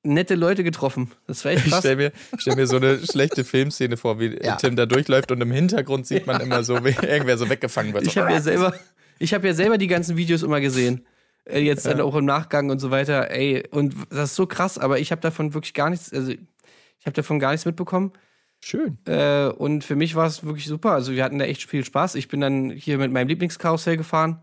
nette 0.04 0.36
Leute 0.36 0.64
getroffen. 0.64 1.12
Das 1.28 1.44
war 1.46 1.54
echt 1.54 1.66
Ich 1.66 1.72
krass. 1.72 1.80
stelle 1.80 1.96
mir, 1.96 2.12
stell 2.38 2.56
mir 2.56 2.68
so 2.68 2.76
eine 2.76 3.00
schlechte 3.00 3.44
Filmszene 3.44 3.98
vor, 3.98 4.20
wie 4.20 4.38
Ja. 4.44 4.58
Tim 4.58 4.76
da 4.76 4.86
durchläuft 4.86 5.32
und 5.32 5.42
im 5.42 5.52
Hintergrund 5.52 6.06
sieht 6.06 6.28
man 6.28 6.40
immer 6.42 6.64
so, 6.64 6.84
wie 6.86 6.90
irgendwer 6.90 7.38
so 7.38 7.50
weggefangen 7.50 7.94
wird. 7.94 8.06
Ich 8.06 8.18
habe 8.18 8.32
ja 8.32 8.42
selber, 8.42 8.76
ich 9.18 9.34
habe 9.34 9.48
ja 9.48 9.54
selber 9.54 9.78
die 9.78 9.88
ganzen 9.88 10.18
Videos 10.18 10.44
immer 10.44 10.60
gesehen. 10.62 11.06
Äh, 11.46 11.60
Jetzt 11.60 11.86
dann 11.86 12.02
auch 12.02 12.16
im 12.16 12.26
Nachgang 12.26 12.70
und 12.70 12.80
so 12.80 12.92
weiter. 12.92 13.30
Ey, 13.32 13.68
und 13.72 13.96
das 14.10 14.32
ist 14.32 14.36
so 14.36 14.46
krass, 14.48 14.78
aber 14.78 15.00
ich 15.00 15.12
habe 15.12 15.22
davon 15.22 15.54
wirklich 15.54 15.74
gar 15.74 15.90
nichts, 15.90 16.14
also 16.14 16.32
ich 16.32 17.06
habe 17.06 17.14
davon 17.14 17.40
gar 17.40 17.52
nichts 17.52 17.66
mitbekommen. 17.66 18.14
Schön. 18.62 18.98
Äh, 19.06 19.48
und 19.48 19.84
für 19.84 19.98
mich 19.98 20.16
war 20.16 20.26
es 20.26 20.46
wirklich 20.46 20.68
super. 20.68 20.92
Also 20.92 21.12
wir 21.12 21.24
hatten 21.24 21.38
da 21.38 21.46
echt 21.46 21.70
viel 21.70 21.84
Spaß. 21.84 22.16
Ich 22.16 22.30
bin 22.30 22.40
dann 22.40 22.70
hier 22.70 22.98
mit 22.98 23.12
meinem 23.12 23.28
Lieblingskarussell 23.28 23.98
gefahren. 23.98 24.42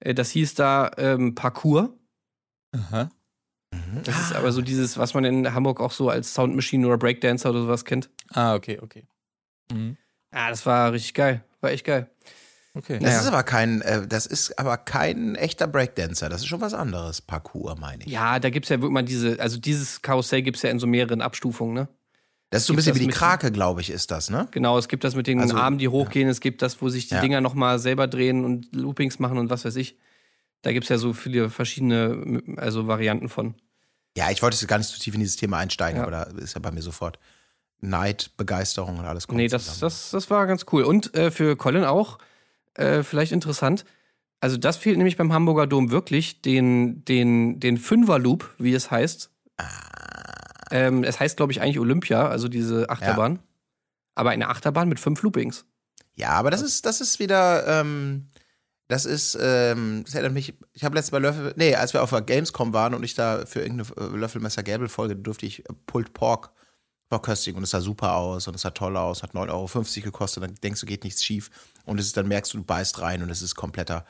Äh, 0.00 0.14
das 0.14 0.30
hieß 0.30 0.54
da 0.54 0.90
ähm, 0.96 1.36
Parcours. 1.36 1.90
Aha. 2.72 3.10
Das 4.04 4.20
ist 4.20 4.34
aber 4.34 4.50
so 4.52 4.62
dieses, 4.62 4.98
was 4.98 5.14
man 5.14 5.24
in 5.24 5.54
Hamburg 5.54 5.80
auch 5.80 5.92
so 5.92 6.08
als 6.08 6.34
Soundmaschine 6.34 6.86
oder 6.86 6.98
Breakdancer 6.98 7.50
oder 7.50 7.62
sowas 7.62 7.84
kennt. 7.84 8.10
Ah, 8.30 8.54
okay, 8.54 8.78
okay. 8.82 9.04
Mhm. 9.72 9.96
Ah, 10.30 10.50
das 10.50 10.66
war 10.66 10.92
richtig 10.92 11.14
geil. 11.14 11.44
War 11.60 11.70
echt 11.70 11.84
geil. 11.84 12.10
Okay. 12.74 12.94
Das 12.94 13.02
Naja. 13.02 13.20
ist 13.20 13.26
aber 13.26 13.42
kein, 13.42 13.82
äh, 13.82 14.06
das 14.06 14.24
ist 14.24 14.58
aber 14.58 14.78
kein 14.78 15.34
echter 15.34 15.66
Breakdancer. 15.66 16.28
Das 16.30 16.40
ist 16.40 16.46
schon 16.46 16.60
was 16.62 16.72
anderes. 16.72 17.20
Parcours, 17.20 17.78
meine 17.78 18.02
ich. 18.04 18.10
Ja, 18.10 18.38
da 18.38 18.48
gibt's 18.48 18.70
ja 18.70 18.76
wirklich 18.80 18.92
mal 18.92 19.02
diese, 19.04 19.38
also 19.40 19.58
dieses 19.58 20.00
Karussell 20.00 20.40
gibt's 20.42 20.62
ja 20.62 20.70
in 20.70 20.78
so 20.78 20.86
mehreren 20.86 21.20
Abstufungen, 21.20 21.74
ne? 21.74 21.88
Das 22.48 22.62
ist 22.62 22.66
so 22.66 22.72
ein 22.72 22.76
Gibt 22.76 22.86
bisschen 22.86 23.00
wie 23.00 23.06
die 23.06 23.12
Krake, 23.12 23.50
glaube 23.50 23.80
ich, 23.80 23.90
ist 23.90 24.10
das, 24.10 24.28
ne? 24.30 24.46
Genau, 24.50 24.76
es 24.78 24.88
gibt 24.88 25.04
das 25.04 25.14
mit 25.14 25.26
den 25.26 25.40
Also, 25.40 25.56
Armen, 25.56 25.78
die 25.78 25.88
hochgehen, 25.88 26.28
es 26.28 26.40
gibt 26.40 26.60
das, 26.62 26.80
wo 26.82 26.88
sich 26.90 27.08
die 27.08 27.14
Ja. 27.14 27.20
Dinger 27.20 27.40
nochmal 27.40 27.78
selber 27.78 28.06
drehen 28.08 28.44
und 28.44 28.74
Loopings 28.74 29.18
machen 29.18 29.38
und 29.38 29.48
was 29.50 29.64
weiß 29.64 29.76
ich. 29.76 29.96
Da 30.62 30.72
gibt's 30.72 30.88
ja 30.90 30.96
so 30.98 31.12
viele 31.14 31.50
verschiedene, 31.50 32.42
also 32.56 32.86
Varianten 32.86 33.28
von. 33.28 33.54
Ja, 34.16 34.30
ich 34.30 34.42
wollte 34.42 34.56
jetzt 34.56 34.68
gar 34.68 34.78
nicht 34.78 34.88
so 34.88 34.98
tief 34.98 35.14
in 35.14 35.20
dieses 35.20 35.36
Thema 35.36 35.58
einsteigen, 35.58 35.96
Ja. 36.00 36.02
aber 36.06 36.10
da 36.10 36.22
ist 36.42 36.54
ja 36.54 36.60
bei 36.60 36.70
mir 36.70 36.82
sofort 36.82 37.18
Neid, 37.80 38.30
Begeisterung 38.36 38.98
und 38.98 39.04
alles 39.06 39.26
kommt 39.26 39.38
Nee, 39.38 39.48
das, 39.48 39.64
zusammen. 39.64 39.80
das, 39.80 40.10
das 40.10 40.30
war 40.30 40.46
ganz 40.46 40.66
cool. 40.72 40.84
Und 40.84 41.14
äh, 41.16 41.30
für 41.30 41.56
Colin 41.56 41.84
auch, 41.84 42.18
äh, 42.74 43.02
vielleicht 43.02 43.32
interessant. 43.32 43.84
Also, 44.40 44.56
das 44.56 44.76
fehlt 44.76 44.96
nämlich 44.96 45.16
beim 45.16 45.32
Hamburger 45.32 45.66
Dom 45.66 45.90
wirklich, 45.90 46.42
den, 46.42 47.04
den, 47.04 47.60
den 47.60 47.76
Fünfer-Loop, 47.76 48.54
wie 48.58 48.74
es 48.74 48.90
heißt. 48.90 49.30
Ähm, 50.70 51.04
es 51.04 51.20
heißt, 51.20 51.36
glaube 51.36 51.52
ich, 51.52 51.60
eigentlich 51.60 51.78
Olympia, 51.78 52.28
also 52.28 52.48
diese 52.48 52.88
Achterbahn. 52.90 53.38
Aber 54.14 54.30
eine 54.30 54.48
Achterbahn 54.48 54.88
mit 54.88 54.98
fünf 54.98 55.22
Loopings. 55.22 55.64
Ja, 56.14 56.30
aber 56.30 56.50
das 56.50 56.62
ist, 56.62 56.86
das 56.86 57.00
ist 57.00 57.18
wieder, 57.18 57.66
ähm, 57.66 58.28
das 58.88 59.06
ist, 59.06 59.38
ähm, 59.40 60.02
das 60.04 60.14
erinnert 60.14 60.34
mich, 60.34 60.54
ich 60.72 60.84
habe 60.84 60.94
letztes 60.94 61.12
Mal 61.12 61.22
Löffel, 61.22 61.54
nee, 61.56 61.74
als 61.74 61.94
wir 61.94 62.02
auf 62.02 62.10
der 62.10 62.20
Gamescom 62.20 62.72
waren 62.72 62.94
und 62.94 63.02
ich 63.04 63.14
da 63.14 63.46
für 63.46 63.60
irgendeine 63.60 63.88
äh, 63.96 64.16
Löffelmesser 64.16 64.62
Gäbel 64.62 64.88
Folge 64.88 65.16
durfte 65.16 65.46
ich 65.46 65.64
Pulled 65.86 66.12
Pork 66.12 66.52
verköstigen 67.12 67.58
und 67.58 67.64
es 67.64 67.70
sah 67.70 67.80
super 67.80 68.16
aus 68.16 68.48
und 68.48 68.54
es 68.54 68.62
sah 68.62 68.70
toll 68.70 68.96
aus, 68.96 69.22
hat 69.22 69.32
9,50 69.34 69.50
Euro 69.50 70.04
gekostet, 70.04 70.42
dann 70.42 70.54
denkst 70.62 70.80
du, 70.80 70.86
geht 70.86 71.04
nichts 71.04 71.22
schief 71.22 71.50
und 71.84 72.00
es 72.00 72.06
ist, 72.06 72.16
dann 72.16 72.26
merkst 72.26 72.54
du, 72.54 72.58
du 72.58 72.64
beißt 72.64 73.00
rein 73.02 73.22
und 73.22 73.28
es 73.28 73.42
ist 73.42 73.54
kompletter 73.54 74.06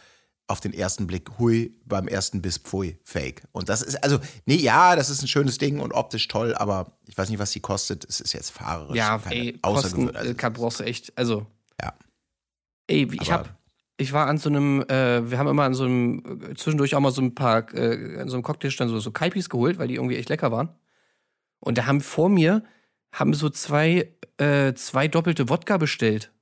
auf 0.46 0.60
den 0.60 0.72
ersten 0.72 1.06
Blick 1.06 1.38
hui, 1.38 1.74
beim 1.84 2.06
ersten 2.06 2.42
Biss 2.42 2.58
pfui, 2.58 2.98
fake. 3.04 3.42
Und 3.52 3.68
das 3.68 3.80
ist, 3.82 4.02
also, 4.04 4.18
nee, 4.44 4.56
ja, 4.56 4.96
das 4.96 5.08
ist 5.08 5.22
ein 5.22 5.28
schönes 5.28 5.58
Ding 5.58 5.80
und 5.80 5.92
optisch 5.92 6.28
toll, 6.28 6.54
aber 6.54 6.98
ich 7.06 7.16
weiß 7.16 7.30
nicht, 7.30 7.38
was 7.38 7.52
die 7.52 7.60
kostet. 7.60 8.04
Es 8.04 8.20
ist 8.20 8.34
jetzt 8.34 8.50
fahrerisch. 8.50 8.96
Ja, 8.96 9.20
ey, 9.30 9.58
Kosten 9.62 10.08
äh, 10.08 10.16
also, 10.16 10.34
kann, 10.34 10.52
brauchst 10.52 10.80
du 10.80 10.84
echt, 10.84 11.16
also. 11.16 11.46
Ja. 11.80 11.94
Ey, 12.86 13.08
ich 13.12 13.32
Aber- 13.32 13.48
hab, 13.48 13.58
ich 13.96 14.12
war 14.12 14.26
an 14.26 14.38
so 14.38 14.48
einem, 14.50 14.82
äh, 14.82 15.30
wir 15.30 15.38
haben 15.38 15.48
immer 15.48 15.64
an 15.64 15.74
so 15.74 15.84
einem, 15.84 16.22
äh, 16.50 16.54
zwischendurch 16.54 16.94
auch 16.94 17.00
mal 17.00 17.12
so 17.12 17.22
ein 17.22 17.34
paar, 17.34 17.72
äh, 17.74 18.20
an 18.20 18.28
so 18.28 18.36
einem 18.36 18.42
Cocktailstand 18.42 18.90
so, 18.90 18.98
so 19.00 19.10
Kaipis 19.10 19.48
geholt, 19.48 19.78
weil 19.78 19.88
die 19.88 19.94
irgendwie 19.94 20.16
echt 20.16 20.28
lecker 20.28 20.52
waren. 20.52 20.68
Und 21.60 21.78
da 21.78 21.86
haben 21.86 22.00
vor 22.00 22.28
mir, 22.28 22.64
haben 23.12 23.34
so 23.34 23.50
zwei, 23.50 24.12
äh, 24.38 24.74
zwei 24.74 25.08
doppelte 25.08 25.48
Wodka 25.48 25.76
bestellt. 25.76 26.32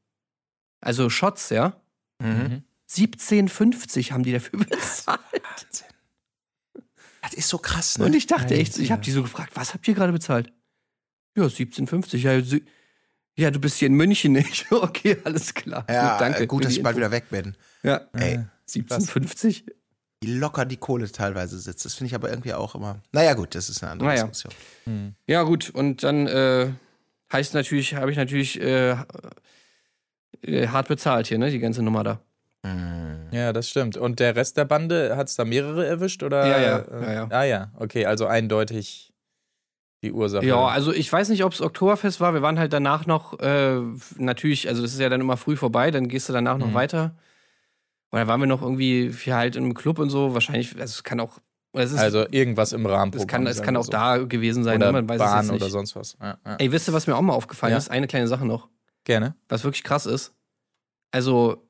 Also 0.81 1.11
Shots, 1.11 1.51
ja. 1.51 1.81
Mhm. 2.21 2.63
17,50 2.89 4.13
haben 4.13 4.23
die 4.23 4.33
dafür 4.33 4.59
bezahlt. 4.65 5.21
Wahnsinn. 5.33 5.87
Das 7.23 7.35
ist 7.35 7.49
so 7.49 7.59
krass, 7.59 7.99
ne? 7.99 8.07
Und 8.07 8.15
ich 8.15 8.27
dachte 8.27 8.55
echt, 8.55 8.79
ich 8.79 8.91
habe 8.91 9.03
die 9.03 9.11
so 9.11 9.23
gefragt, 9.23 9.53
was 9.55 9.75
habt 9.75 9.87
ihr 9.87 9.95
gerade 9.95 10.13
bezahlt? 10.13 10.53
Ja, 11.37 11.45
17,50. 11.45 12.17
Ja, 12.17 12.61
ja, 13.37 13.51
du 13.51 13.61
bist 13.61 13.79
hier 13.79 13.87
in 13.87 13.95
München 13.95 14.33
nicht. 14.33 14.67
Okay, 14.73 15.19
alles 15.25 15.55
klar. 15.55 15.85
ja, 15.89 16.13
gut, 16.13 16.21
danke. 16.21 16.43
äh, 16.43 16.47
gut 16.47 16.65
dass 16.65 16.73
ich 16.73 16.83
bald 16.83 16.97
wieder 16.97 17.11
weg 17.11 17.31
bin. 17.31 17.57
Ja, 17.83 18.09
Ey, 18.13 18.41
17,50? 18.69 19.65
Wie 20.23 20.35
locker 20.35 20.65
die 20.67 20.77
Kohle 20.77 21.11
teilweise 21.11 21.59
sitzt. 21.59 21.85
Das 21.85 21.95
finde 21.95 22.09
ich 22.09 22.15
aber 22.15 22.29
irgendwie 22.31 22.53
auch 22.55 22.75
immer. 22.75 22.99
Naja, 23.13 23.33
gut, 23.35 23.55
das 23.55 23.69
ist 23.71 23.83
eine 23.83 23.93
andere 23.93 24.09
Naja. 24.09 24.25
Diskussion. 24.27 25.15
Ja, 25.27 25.43
gut. 25.45 25.71
Und 25.71 26.03
dann 26.03 26.27
äh, 26.27 26.73
heißt 27.33 27.55
natürlich, 27.55 27.95
habe 27.95 28.11
ich 28.11 28.17
natürlich 28.19 28.61
äh, 28.61 28.97
äh, 30.43 30.69
hart 30.69 30.89
bezahlt 30.89 31.27
hier, 31.27 31.39
ne, 31.39 31.51
die 31.51 31.59
ganze 31.59 31.83
Nummer 31.83 32.05
da. 32.05 32.21
Ja, 33.33 33.55
das 33.55 33.71
stimmt. 33.71 33.97
Und 33.97 34.21
der 34.21 34.37
Rest 34.37 34.59
der 34.59 34.67
Bande, 34.67 35.17
hat 35.17 35.29
es 35.29 35.37
da 35.37 35.47
mehrere 35.47 35.87
erwischt? 35.87 36.23
Oder? 36.23 36.47
Ja, 36.47 36.59
ja, 36.61 36.79
äh, 36.79 37.03
ja, 37.05 37.13
ja. 37.13 37.27
Ah 37.31 37.45
ja, 37.45 37.71
okay, 37.79 38.05
also 38.05 38.27
eindeutig 38.27 39.15
die 40.03 40.13
Ursache. 40.13 40.45
Ja, 40.45 40.67
also 40.67 40.93
ich 40.93 41.11
weiß 41.11 41.31
nicht, 41.31 41.45
ob 41.45 41.53
es 41.55 41.63
Oktoberfest 41.63 42.21
war. 42.21 42.35
Wir 42.35 42.43
waren 42.43 42.59
halt 42.59 42.73
danach 42.75 43.07
noch, 43.07 43.39
äh, 43.41 43.81
natürlich, 44.19 44.69
also 44.69 44.83
das 44.83 44.93
ist 44.93 45.01
ja 45.01 45.09
dann 45.09 45.21
immer 45.23 45.39
früh 45.39 45.57
vorbei, 45.57 45.91
dann 45.91 46.09
gehst 46.09 46.29
du 46.29 46.35
danach 46.35 46.59
noch 46.59 46.69
Mhm. 46.69 46.75
weiter. 46.75 47.15
Und 48.11 48.19
dann 48.19 48.29
waren 48.29 48.41
wir 48.41 48.47
noch 48.47 48.63
irgendwie 48.63 49.13
halt 49.29 49.57
in 49.57 49.65
einem 49.65 49.75
Club 49.75 49.99
und 49.99 50.11
so. 50.11 50.35
Wahrscheinlich, 50.35 50.73
also 50.75 50.85
es 50.85 51.05
kann 51.05 51.21
auch, 51.21 51.39
es 51.73 51.93
ist, 51.93 51.99
also 51.99 52.27
irgendwas 52.31 52.73
im 52.73 52.85
Rahmen. 52.87 53.13
es 53.15 53.27
kann, 53.27 53.47
es 53.47 53.63
kann 53.63 53.77
auch 53.77 53.87
da 53.87 54.19
gewesen 54.19 54.65
sein, 54.65 54.77
oder 54.79 54.87
ne? 54.87 54.93
man 54.93 55.09
weiß 55.09 55.19
Bahn 55.19 55.39
es 55.41 55.45
jetzt 55.47 55.53
nicht. 55.53 55.63
oder 55.63 55.71
sonst 55.71 55.95
was. 55.97 56.17
Ja, 56.21 56.39
ja. 56.45 56.57
Ey, 56.57 56.73
wisst 56.73 56.89
ihr, 56.89 56.93
was 56.93 57.07
mir 57.07 57.17
auch 57.17 57.21
mal 57.23 57.35
aufgefallen 57.35 57.73
Ja. 57.73 57.79
ist? 57.79 57.91
Eine 57.91 58.07
kleine 58.09 58.27
Sache 58.29 58.45
noch. 58.45 58.69
Gerne. 59.05 59.35
was 59.49 59.65
wirklich 59.65 59.83
krass 59.83 60.05
ist. 60.07 60.35
Also, 61.11 61.67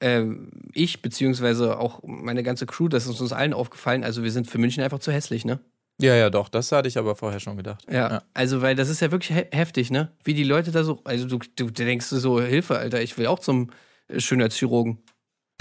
ähm, 0.00 0.50
ich, 0.72 1.02
beziehungsweise 1.02 1.78
auch 1.78 2.00
meine 2.04 2.42
ganze 2.42 2.66
Crew, 2.66 2.88
das 2.88 3.06
ist 3.06 3.20
uns 3.20 3.32
allen 3.32 3.52
aufgefallen. 3.52 4.04
Also, 4.04 4.22
wir 4.22 4.30
sind 4.30 4.48
für 4.48 4.58
München 4.58 4.82
einfach 4.82 4.98
zu 4.98 5.12
hässlich, 5.12 5.44
ne? 5.44 5.60
Ja, 6.00 6.14
ja, 6.14 6.28
doch, 6.30 6.48
das 6.48 6.72
hatte 6.72 6.88
ich 6.88 6.98
aber 6.98 7.14
vorher 7.16 7.40
schon 7.40 7.56
gedacht. 7.56 7.84
Ja. 7.90 8.10
Ja. 8.10 8.22
Also, 8.34 8.62
weil 8.62 8.74
das 8.76 8.88
ist 8.88 9.00
ja 9.00 9.10
wirklich 9.10 9.36
he 9.36 9.44
heftig, 9.52 9.90
ne? 9.90 10.10
Wie 10.24 10.34
die 10.34 10.44
Leute 10.44 10.70
da 10.72 10.84
so, 10.84 11.00
also 11.04 11.26
du, 11.26 11.38
du, 11.56 11.66
du 11.66 11.72
denkst 11.72 12.06
so, 12.06 12.40
Hilfe, 12.40 12.78
Alter, 12.78 13.00
ich 13.02 13.16
will 13.18 13.26
auch 13.26 13.38
zum 13.38 13.70
äh, 14.08 14.20
Schönheitschirurgen. 14.20 14.98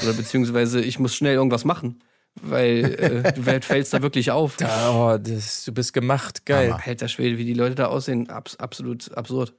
Oder 0.02 0.14
beziehungsweise 0.14 0.82
ich 0.82 1.00
muss 1.00 1.16
schnell 1.16 1.36
irgendwas 1.36 1.66
machen. 1.66 2.04
Weil 2.42 3.24
äh, 3.26 3.34
du 3.34 3.44
fällst 3.62 3.94
da 3.94 4.02
wirklich 4.02 4.32
auf. 4.32 4.58
Oh, 4.60 5.18
das, 5.22 5.66
du 5.66 5.72
bist 5.72 5.94
gemacht, 5.94 6.46
geil. 6.46 6.74
Hammer. 6.74 6.82
Alter 6.86 7.08
Schwede, 7.08 7.38
wie 7.38 7.46
die 7.46 7.54
Leute 7.54 7.76
da 7.76 7.86
aussehen, 7.88 8.30
abs 8.30 8.56
absolut 8.56 9.16
absurd. 9.16 9.54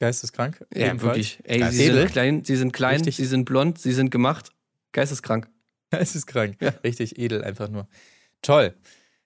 Geisteskrank. 0.00 0.64
Ja, 0.74 0.88
Ebenfalls. 0.88 1.02
wirklich. 1.02 1.38
Ey, 1.44 1.70
sie 1.70 1.84
Edel. 1.84 1.98
sind 1.98 2.12
klein, 2.12 2.44
sie 2.44 2.56
sind 2.56 2.72
klein, 2.72 2.96
Richtig. 2.96 3.16
sie 3.16 3.26
sind 3.26 3.44
blond, 3.44 3.78
sie 3.78 3.92
sind 3.92 4.10
gemacht. 4.10 4.50
Geisteskrank. 4.92 5.48
Geisteskrank. 5.90 6.56
Ja. 6.60 6.70
Richtig 6.82 7.18
edel 7.18 7.44
einfach 7.44 7.68
nur. 7.68 7.86
Toll. 8.42 8.74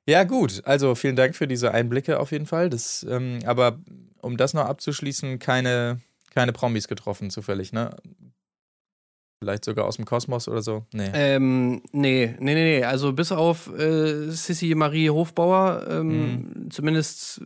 Ja, 0.06 0.24
gut. 0.24 0.62
Also 0.66 0.94
vielen 0.94 1.16
Dank 1.16 1.36
für 1.36 1.46
diese 1.46 1.72
Einblicke 1.72 2.18
auf 2.18 2.32
jeden 2.32 2.46
Fall. 2.46 2.68
Das, 2.68 3.06
ähm, 3.08 3.38
aber 3.46 3.78
um 4.20 4.36
das 4.36 4.52
noch 4.52 4.66
abzuschließen, 4.66 5.38
keine, 5.38 6.00
keine 6.34 6.52
Promis 6.52 6.88
getroffen, 6.88 7.30
zufällig, 7.30 7.72
ne? 7.72 7.96
Vielleicht 9.44 9.64
sogar 9.66 9.84
aus 9.84 9.96
dem 9.96 10.06
Kosmos 10.06 10.48
oder 10.48 10.62
so. 10.62 10.86
Nee. 10.92 11.10
Ähm, 11.12 11.82
nee, 11.92 12.34
nee, 12.38 12.54
nee, 12.54 12.78
nee. 12.78 12.84
Also 12.84 13.12
bis 13.12 13.30
auf 13.30 13.70
äh, 13.78 14.30
Sissy 14.30 14.74
Marie 14.74 15.10
Hofbauer, 15.10 15.86
ähm, 15.90 16.68
zumindest 16.70 17.42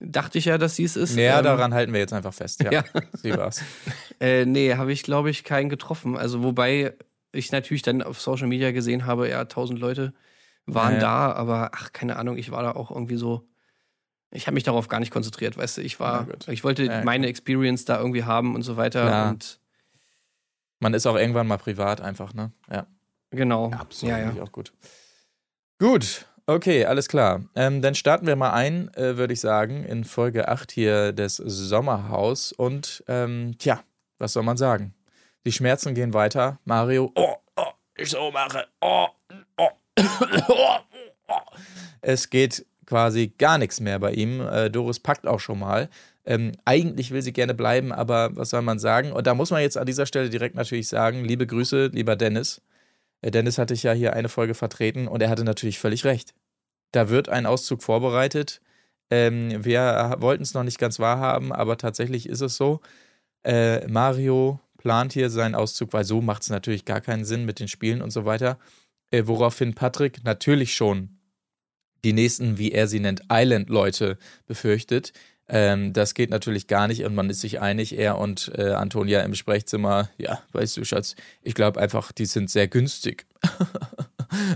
dachte 0.00 0.38
ich 0.38 0.46
ja, 0.46 0.58
dass 0.58 0.74
sie 0.74 0.82
es 0.84 0.96
ist. 0.96 1.16
ja, 1.16 1.38
ähm, 1.38 1.44
daran 1.44 1.72
halten 1.74 1.92
wir 1.92 2.00
jetzt 2.00 2.12
einfach 2.12 2.34
fest. 2.34 2.62
Ja, 2.64 2.70
Ja. 2.72 2.84
sie 3.14 3.30
war's. 3.36 3.62
Äh, 4.18 4.46
nee, 4.46 4.74
habe 4.74 4.92
ich, 4.92 5.02
glaube 5.02 5.28
ich, 5.30 5.44
keinen 5.44 5.68
getroffen. 5.68 6.16
Also 6.16 6.42
wobei 6.42 6.94
ich 7.32 7.52
natürlich 7.52 7.82
dann 7.82 8.00
auf 8.02 8.18
Social 8.20 8.46
Media 8.48 8.72
gesehen 8.72 9.04
habe, 9.04 9.28
ja, 9.28 9.44
tausend 9.44 9.78
Leute 9.78 10.14
waren 10.64 10.94
Ja, 10.94 11.00
da, 11.00 11.32
aber 11.32 11.70
ach, 11.74 11.92
keine 11.92 12.16
Ahnung, 12.16 12.38
ich 12.38 12.50
war 12.50 12.62
da 12.62 12.72
auch 12.72 12.90
irgendwie 12.90 13.16
so. 13.16 13.46
Ich 14.32 14.46
habe 14.46 14.54
mich 14.54 14.64
darauf 14.64 14.88
gar 14.88 15.00
nicht 15.00 15.12
konzentriert, 15.12 15.56
weißt 15.56 15.76
du. 15.76 15.82
Ich 15.82 16.00
war, 16.00 16.26
ich 16.48 16.64
wollte 16.64 16.84
Ja, 16.84 17.04
meine 17.04 17.26
Experience 17.28 17.84
da 17.84 17.98
irgendwie 17.98 18.24
haben 18.24 18.54
und 18.54 18.62
so 18.62 18.76
weiter. 18.76 19.30
Und 19.30 19.60
Man 20.80 20.94
ist 20.94 21.06
auch 21.06 21.16
irgendwann 21.16 21.46
mal 21.46 21.58
privat 21.58 22.00
einfach, 22.00 22.34
ne? 22.34 22.52
Ja. 22.70 22.86
genau. 23.30 23.70
Absolut. 23.70 24.12
Ja, 24.12 24.18
ja. 24.18 24.26
Finde 24.26 24.40
ich 24.40 24.48
auch 24.48 24.52
gut. 24.52 24.72
Gut, 25.78 26.26
okay, 26.46 26.86
alles 26.86 27.08
klar. 27.08 27.44
Ähm, 27.54 27.82
dann 27.82 27.94
starten 27.94 28.26
wir 28.26 28.36
mal 28.36 28.52
ein, 28.52 28.92
äh, 28.94 29.16
würde 29.16 29.34
ich 29.34 29.40
sagen, 29.40 29.84
in 29.84 30.04
Folge 30.04 30.48
8 30.48 30.72
hier 30.72 31.12
des 31.12 31.36
Sommerhaus. 31.36 32.52
Und 32.52 33.04
ähm, 33.08 33.56
tja, 33.58 33.82
was 34.18 34.32
soll 34.32 34.42
man 34.42 34.56
sagen? 34.56 34.94
Die 35.44 35.52
Schmerzen 35.52 35.94
gehen 35.94 36.14
weiter. 36.14 36.58
Mario, 36.64 37.12
oh, 37.14 37.36
oh, 37.56 37.72
ich 37.94 38.10
so 38.10 38.30
mache. 38.30 38.66
Oh, 38.80 39.06
oh, 39.58 39.68
oh, 39.98 40.02
oh. 40.48 41.36
Es 42.00 42.30
geht 42.30 42.64
quasi 42.86 43.28
gar 43.36 43.58
nichts 43.58 43.80
mehr 43.80 43.98
bei 43.98 44.12
ihm. 44.12 44.40
Äh, 44.40 44.70
Doris 44.70 45.00
packt 45.00 45.26
auch 45.26 45.40
schon 45.40 45.58
mal. 45.58 45.90
Ähm, 46.26 46.52
eigentlich 46.64 47.12
will 47.12 47.22
sie 47.22 47.32
gerne 47.32 47.54
bleiben, 47.54 47.92
aber 47.92 48.36
was 48.36 48.50
soll 48.50 48.62
man 48.62 48.80
sagen? 48.80 49.12
Und 49.12 49.26
da 49.26 49.34
muss 49.34 49.50
man 49.50 49.62
jetzt 49.62 49.78
an 49.78 49.86
dieser 49.86 50.06
Stelle 50.06 50.28
direkt 50.28 50.56
natürlich 50.56 50.88
sagen, 50.88 51.24
liebe 51.24 51.46
Grüße, 51.46 51.90
lieber 51.92 52.16
Dennis. 52.16 52.62
Äh, 53.22 53.30
Dennis 53.30 53.58
hatte 53.58 53.74
ich 53.74 53.84
ja 53.84 53.92
hier 53.92 54.12
eine 54.14 54.28
Folge 54.28 54.54
vertreten 54.54 55.08
und 55.08 55.22
er 55.22 55.30
hatte 55.30 55.44
natürlich 55.44 55.78
völlig 55.78 56.04
recht. 56.04 56.34
Da 56.92 57.08
wird 57.10 57.28
ein 57.28 57.46
Auszug 57.46 57.82
vorbereitet. 57.82 58.60
Ähm, 59.10 59.64
wir 59.64 60.16
wollten 60.18 60.42
es 60.42 60.54
noch 60.54 60.64
nicht 60.64 60.78
ganz 60.78 60.98
wahrhaben, 60.98 61.52
aber 61.52 61.78
tatsächlich 61.78 62.28
ist 62.28 62.40
es 62.40 62.56
so. 62.56 62.80
Äh, 63.44 63.86
Mario 63.86 64.60
plant 64.78 65.12
hier 65.12 65.30
seinen 65.30 65.54
Auszug, 65.54 65.92
weil 65.92 66.04
so 66.04 66.20
macht 66.20 66.42
es 66.42 66.50
natürlich 66.50 66.84
gar 66.84 67.00
keinen 67.00 67.24
Sinn 67.24 67.44
mit 67.44 67.60
den 67.60 67.68
Spielen 67.68 68.02
und 68.02 68.10
so 68.10 68.24
weiter. 68.24 68.58
Äh, 69.10 69.24
woraufhin 69.26 69.74
Patrick 69.74 70.24
natürlich 70.24 70.74
schon 70.74 71.18
die 72.04 72.12
nächsten, 72.12 72.58
wie 72.58 72.72
er 72.72 72.88
sie 72.88 73.00
nennt, 73.00 73.22
Island-Leute 73.30 74.18
befürchtet. 74.46 75.12
Ähm, 75.48 75.92
das 75.92 76.14
geht 76.14 76.30
natürlich 76.30 76.66
gar 76.66 76.88
nicht 76.88 77.04
und 77.04 77.14
man 77.14 77.30
ist 77.30 77.40
sich 77.40 77.60
einig, 77.60 77.96
er 77.96 78.18
und 78.18 78.50
äh, 78.56 78.72
Antonia 78.72 79.20
im 79.20 79.34
Sprechzimmer, 79.34 80.10
ja, 80.18 80.42
weißt 80.52 80.76
du, 80.76 80.84
Schatz, 80.84 81.14
ich 81.42 81.54
glaube 81.54 81.80
einfach, 81.80 82.10
die 82.10 82.26
sind 82.26 82.50
sehr 82.50 82.66
günstig. 82.66 83.26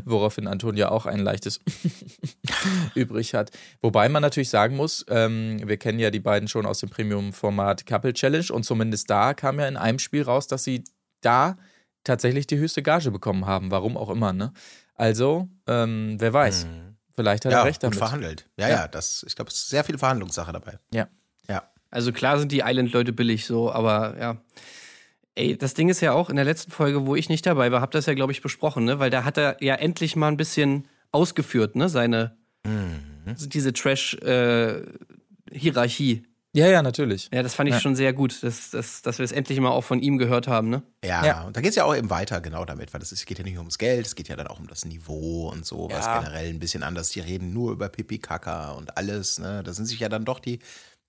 Woraufhin 0.04 0.48
Antonia 0.48 0.90
auch 0.90 1.06
ein 1.06 1.20
leichtes 1.20 1.60
übrig 2.96 3.34
hat. 3.34 3.52
Wobei 3.80 4.08
man 4.08 4.20
natürlich 4.20 4.50
sagen 4.50 4.74
muss, 4.74 5.06
ähm, 5.08 5.60
wir 5.64 5.76
kennen 5.76 6.00
ja 6.00 6.10
die 6.10 6.18
beiden 6.18 6.48
schon 6.48 6.66
aus 6.66 6.80
dem 6.80 6.90
Premium-Format 6.90 7.86
Couple 7.86 8.12
Challenge 8.12 8.46
und 8.50 8.64
zumindest 8.64 9.08
da 9.10 9.32
kam 9.32 9.60
ja 9.60 9.68
in 9.68 9.76
einem 9.76 10.00
Spiel 10.00 10.22
raus, 10.22 10.48
dass 10.48 10.64
sie 10.64 10.82
da 11.20 11.56
tatsächlich 12.02 12.48
die 12.48 12.58
höchste 12.58 12.82
Gage 12.82 13.12
bekommen 13.12 13.46
haben, 13.46 13.70
warum 13.70 13.96
auch 13.96 14.10
immer, 14.10 14.32
ne? 14.32 14.52
Also, 14.94 15.48
ähm, 15.66 16.16
wer 16.18 16.32
weiß, 16.32 16.66
vielleicht 17.16 17.44
hat 17.44 17.52
Ja, 17.52 17.58
er 17.60 17.64
recht 17.66 17.76
gut 17.80 17.84
damit. 17.84 17.98
verhandelt. 17.98 18.46
Ja, 18.56 18.68
Ja. 18.68 18.76
ja, 18.82 18.88
das, 18.88 19.24
ich 19.26 19.34
glaube, 19.36 19.50
es 19.50 19.56
ist 19.58 19.68
sehr 19.70 19.84
viel 19.84 19.98
Verhandlungssache 19.98 20.52
dabei. 20.52 20.78
Ja. 20.92 21.08
Ja. 21.48 21.62
Also 21.90 22.12
klar 22.12 22.38
sind 22.38 22.52
die 22.52 22.60
Island-Leute 22.64 23.12
billig 23.12 23.44
so, 23.46 23.70
aber 23.72 24.16
ja. 24.18 24.36
Ey, 25.34 25.56
das 25.56 25.74
Ding 25.74 25.88
ist 25.88 26.00
ja 26.00 26.12
auch 26.12 26.28
in 26.30 26.36
der 26.36 26.44
letzten 26.44 26.70
Folge, 26.72 27.06
wo 27.06 27.14
ich 27.16 27.28
nicht 27.28 27.46
dabei 27.46 27.70
war, 27.72 27.80
habt 27.80 27.94
ihr 27.94 27.98
das 27.98 28.06
ja, 28.06 28.14
glaube 28.14 28.32
ich, 28.32 28.42
besprochen, 28.42 28.84
ne? 28.84 28.98
Weil 28.98 29.10
da 29.10 29.24
hat 29.24 29.38
er 29.38 29.56
ja 29.62 29.74
endlich 29.76 30.16
mal 30.16 30.28
ein 30.28 30.36
bisschen 30.36 30.88
ausgeführt, 31.12 31.76
ne? 31.76 31.88
Seine, 31.88 32.36
Mhm. 32.66 33.36
diese 33.48 33.72
Trash-Hierarchie. 33.72 36.26
Ja, 36.52 36.66
ja, 36.66 36.82
natürlich. 36.82 37.28
ja, 37.32 37.44
das 37.44 37.54
fand 37.54 37.68
ich 37.68 37.76
Ja. 37.76 37.80
schon 37.80 37.94
sehr 37.94 38.12
gut, 38.12 38.42
dass, 38.42 38.70
dass, 38.70 39.02
dass 39.02 39.18
wir 39.18 39.24
es 39.24 39.30
endlich 39.30 39.60
mal 39.60 39.70
auch 39.70 39.84
von 39.84 40.00
ihm 40.00 40.18
gehört 40.18 40.48
haben, 40.48 40.68
ne? 40.68 40.82
Ja, 41.04 41.24
Ja. 41.24 41.42
und 41.44 41.56
da 41.56 41.60
geht 41.60 41.70
es 41.70 41.76
ja 41.76 41.84
auch 41.84 41.94
eben 41.94 42.10
weiter 42.10 42.40
genau 42.40 42.64
damit, 42.64 42.92
weil 42.92 43.00
es 43.02 43.12
ist- 43.12 43.24
geht 43.24 43.38
ja 43.38 43.44
nicht 43.44 43.54
nur 43.54 43.60
ums 43.62 43.78
Geld, 43.78 44.04
es 44.04 44.16
geht 44.16 44.26
ja 44.26 44.34
dann 44.34 44.48
auch 44.48 44.58
um 44.58 44.66
das 44.66 44.84
Niveau 44.84 45.48
und 45.48 45.64
so, 45.64 45.88
was 45.92 46.06
Ja. 46.06 46.18
generell 46.18 46.48
ein 46.48 46.58
bisschen 46.58 46.82
anders. 46.82 47.10
Die 47.10 47.20
reden 47.20 47.52
nur 47.52 47.70
über 47.70 47.88
Pipi 47.88 48.18
Kaka 48.18 48.72
und 48.72 48.96
alles, 48.96 49.38
ne? 49.38 49.62
Da 49.62 49.72
sind 49.72 49.86
sich 49.86 50.00
ja 50.00 50.08
dann 50.08 50.24
doch 50.24 50.40
die, 50.40 50.58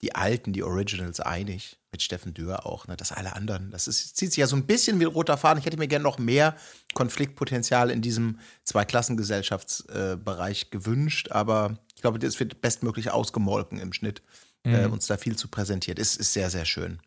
die 0.04 0.14
Alten, 0.16 0.54
die 0.54 0.62
Originals 0.64 1.20
einig, 1.20 1.80
mit 1.92 2.02
Steffen 2.04 2.34
Dürr 2.36 2.66
auch, 2.68 2.86
ne? 2.88 2.96
Dass 2.96 3.12
alle 3.12 3.36
anderen, 3.36 3.72
das 3.72 3.88
ist, 3.88 4.18
zieht 4.18 4.30
sich 4.32 4.38
ja 4.42 4.48
so 4.48 4.56
ein 4.56 4.68
bisschen 4.68 5.00
wie 5.00 5.04
roter 5.06 5.38
Faden. 5.38 5.58
Ich 5.60 5.66
hätte 5.66 5.78
mir 5.78 5.88
gerne 5.88 6.04
noch 6.04 6.20
mehr 6.20 6.56
Konfliktpotenzial 6.94 7.90
in 7.90 8.04
diesem 8.04 8.38
Zweiklassengesellschaftsbereich 8.64 10.70
gewünscht, 10.70 11.32
aber 11.32 11.78
ich 11.96 12.02
glaube, 12.02 12.20
das 12.20 12.40
wird 12.40 12.62
bestmöglich 12.62 13.12
ausgemolken 13.12 13.80
im 13.80 13.94
Schnitt. 13.94 14.22
Äh, 14.64 14.88
Mhm. 14.88 14.94
uns 14.94 15.08
da 15.08 15.18
viel 15.18 15.36
zu 15.36 15.48
präsentiert. 15.48 16.00
Ist, 16.00 16.18
ist 16.18 16.34
sehr, 16.34 16.50
sehr 16.50 16.66
schön. 16.66 17.00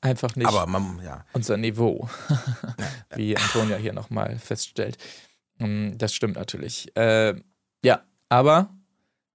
Einfach 0.00 0.34
nicht 0.36 0.46
Aber 0.48 0.66
man, 0.66 1.00
ja. 1.04 1.24
unser 1.32 1.56
Niveau, 1.56 2.08
wie 3.14 3.36
Antonia 3.36 3.76
hier 3.76 3.92
nochmal 3.92 4.38
feststellt. 4.38 4.98
Mm, 5.58 5.96
Das 5.98 6.14
stimmt 6.14 6.36
natürlich. 6.36 6.94
Äh, 6.96 7.34
ja, 7.84 8.02
aber 8.28 8.70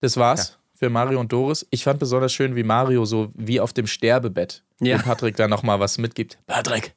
das 0.01 0.17
war's 0.17 0.57
für 0.73 0.89
Mario 0.89 1.19
und 1.19 1.31
Doris. 1.31 1.65
Ich 1.71 1.83
fand 1.83 1.99
besonders 1.99 2.33
schön, 2.33 2.55
wie 2.55 2.63
Mario 2.63 3.05
so 3.05 3.29
wie 3.35 3.59
auf 3.59 3.73
dem 3.73 3.87
Sterbebett, 3.87 4.63
Ja. 4.81 4.97
dem 4.97 5.03
Patrick 5.03 5.35
da 5.37 5.47
nochmal 5.47 5.79
was 5.79 5.97
mitgibt. 5.97 6.37
Patrick, 6.47 6.95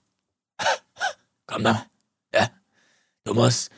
komm 1.47 1.65
da. 1.65 1.85
Ja, 2.35 2.51
du 3.25 3.35
musst, 3.35 3.71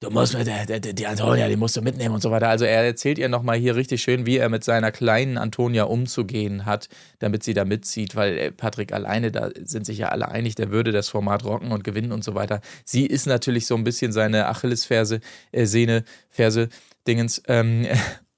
du 0.00 0.10
musst 0.10 0.36
mit 0.36 0.46
der, 0.46 0.66
der, 0.66 0.80
die 0.80 1.06
Antonia, 1.06 1.48
die 1.48 1.56
musst 1.56 1.76
du 1.76 1.82
mitnehmen 1.82 2.14
und 2.14 2.20
so 2.20 2.30
weiter. 2.30 2.48
Also 2.48 2.64
er 2.64 2.84
erzählt 2.84 3.18
ihr 3.18 3.28
nochmal 3.28 3.56
hier 3.58 3.76
richtig 3.76 4.02
schön, 4.02 4.26
wie 4.26 4.36
er 4.36 4.48
mit 4.48 4.64
seiner 4.64 4.92
kleinen 4.92 5.38
Antonia 5.38 5.84
umzugehen 5.84 6.66
hat, 6.66 6.88
damit 7.18 7.42
sie 7.42 7.54
da 7.54 7.64
mitzieht, 7.64 8.14
weil 8.14 8.38
äh, 8.38 8.52
Patrick 8.52 8.92
alleine, 8.92 9.32
da 9.32 9.50
sind 9.62 9.86
sich 9.86 9.98
ja 9.98 10.08
alle 10.08 10.28
einig, 10.28 10.54
der 10.54 10.70
würde 10.70 10.92
das 10.92 11.08
Format 11.08 11.44
rocken 11.44 11.72
und 11.72 11.84
gewinnen 11.84 12.12
und 12.12 12.22
so 12.22 12.34
weiter. 12.34 12.60
Sie 12.84 13.06
ist 13.06 13.26
natürlich 13.26 13.66
so 13.66 13.74
ein 13.74 13.84
bisschen 13.84 14.12
seine 14.12 14.46
Achillesferse, 14.48 15.20
äh, 15.52 15.66
Sehne, 15.66 16.04
Ferse, 16.30 16.68
Dingens. 17.06 17.42
Ähm, 17.48 17.86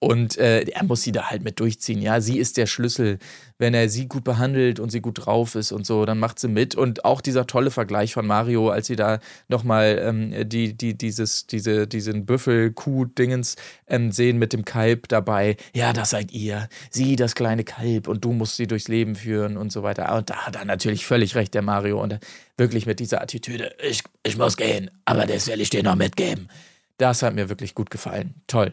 und 0.02 0.38
äh, 0.38 0.62
er 0.62 0.84
muss 0.84 1.02
sie 1.02 1.12
da 1.12 1.30
halt 1.30 1.44
mit 1.44 1.60
durchziehen. 1.60 2.00
Ja, 2.00 2.22
sie 2.22 2.38
ist 2.38 2.56
der 2.56 2.64
Schlüssel. 2.64 3.18
Wenn 3.58 3.74
er 3.74 3.90
sie 3.90 4.08
gut 4.08 4.24
behandelt 4.24 4.80
und 4.80 4.88
sie 4.88 5.02
gut 5.02 5.26
drauf 5.26 5.54
ist 5.54 5.72
und 5.72 5.84
so, 5.84 6.06
dann 6.06 6.18
macht 6.18 6.38
sie 6.38 6.48
mit. 6.48 6.74
Und 6.74 7.04
auch 7.04 7.20
dieser 7.20 7.46
tolle 7.46 7.70
Vergleich 7.70 8.14
von 8.14 8.26
Mario, 8.26 8.70
als 8.70 8.86
sie 8.86 8.96
da 8.96 9.20
nochmal 9.48 10.00
ähm, 10.02 10.48
die, 10.48 10.72
die, 10.74 10.96
dieses, 10.96 11.46
diese, 11.46 11.86
diesen 11.86 12.24
Büffel-Kuh-Dingens 12.24 13.56
ähm, 13.88 14.10
sehen 14.10 14.38
mit 14.38 14.54
dem 14.54 14.64
Kalb 14.64 15.06
dabei. 15.08 15.58
Ja, 15.74 15.92
das 15.92 16.10
seid 16.10 16.32
ihr. 16.32 16.70
Sie, 16.90 17.16
das 17.16 17.34
kleine 17.34 17.64
Kalb. 17.64 18.08
Und 18.08 18.24
du 18.24 18.32
musst 18.32 18.56
sie 18.56 18.66
durchs 18.66 18.88
Leben 18.88 19.16
führen 19.16 19.58
und 19.58 19.70
so 19.70 19.82
weiter. 19.82 20.16
Und 20.16 20.30
da 20.30 20.46
hat 20.46 20.56
er 20.56 20.64
natürlich 20.64 21.04
völlig 21.04 21.34
recht, 21.34 21.52
der 21.52 21.62
Mario. 21.62 22.02
Und 22.02 22.18
wirklich 22.56 22.86
mit 22.86 23.00
dieser 23.00 23.20
Attitüde, 23.20 23.74
ich, 23.86 24.02
ich 24.22 24.38
muss 24.38 24.56
gehen, 24.56 24.90
aber 25.04 25.26
das 25.26 25.46
will 25.46 25.60
ich 25.60 25.68
dir 25.68 25.82
noch 25.82 25.96
mitgeben. 25.96 26.48
Das 26.96 27.22
hat 27.22 27.34
mir 27.34 27.50
wirklich 27.50 27.74
gut 27.74 27.90
gefallen. 27.90 28.36
Toll. 28.46 28.72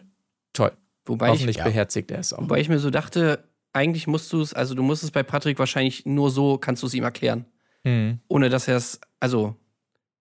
Toll. 0.54 0.72
Wobei 1.08 1.28
ich, 1.28 1.32
Hoffentlich 1.34 1.58
ja. 1.58 1.64
beherzigt 1.64 2.12
er 2.12 2.20
es 2.20 2.34
auch. 2.34 2.42
wobei 2.42 2.60
ich 2.60 2.70
mir 2.70 2.80
so 2.80 2.90
dachte, 2.90 3.44
eigentlich 3.74 4.08
musst 4.08 4.32
du 4.34 4.42
es, 4.42 4.54
also 4.54 4.76
du 4.76 4.84
musst 4.84 5.04
es 5.04 5.12
bei 5.12 5.24
Patrick 5.24 5.58
wahrscheinlich 5.60 6.06
nur 6.06 6.30
so, 6.32 6.58
kannst 6.58 6.84
du 6.84 6.88
es 6.88 6.94
ihm 6.94 7.04
erklären. 7.04 7.46
Hm. 7.84 8.20
Ohne 8.28 8.50
dass 8.50 8.68
er 8.68 8.76
es, 8.78 9.00
also 9.20 9.56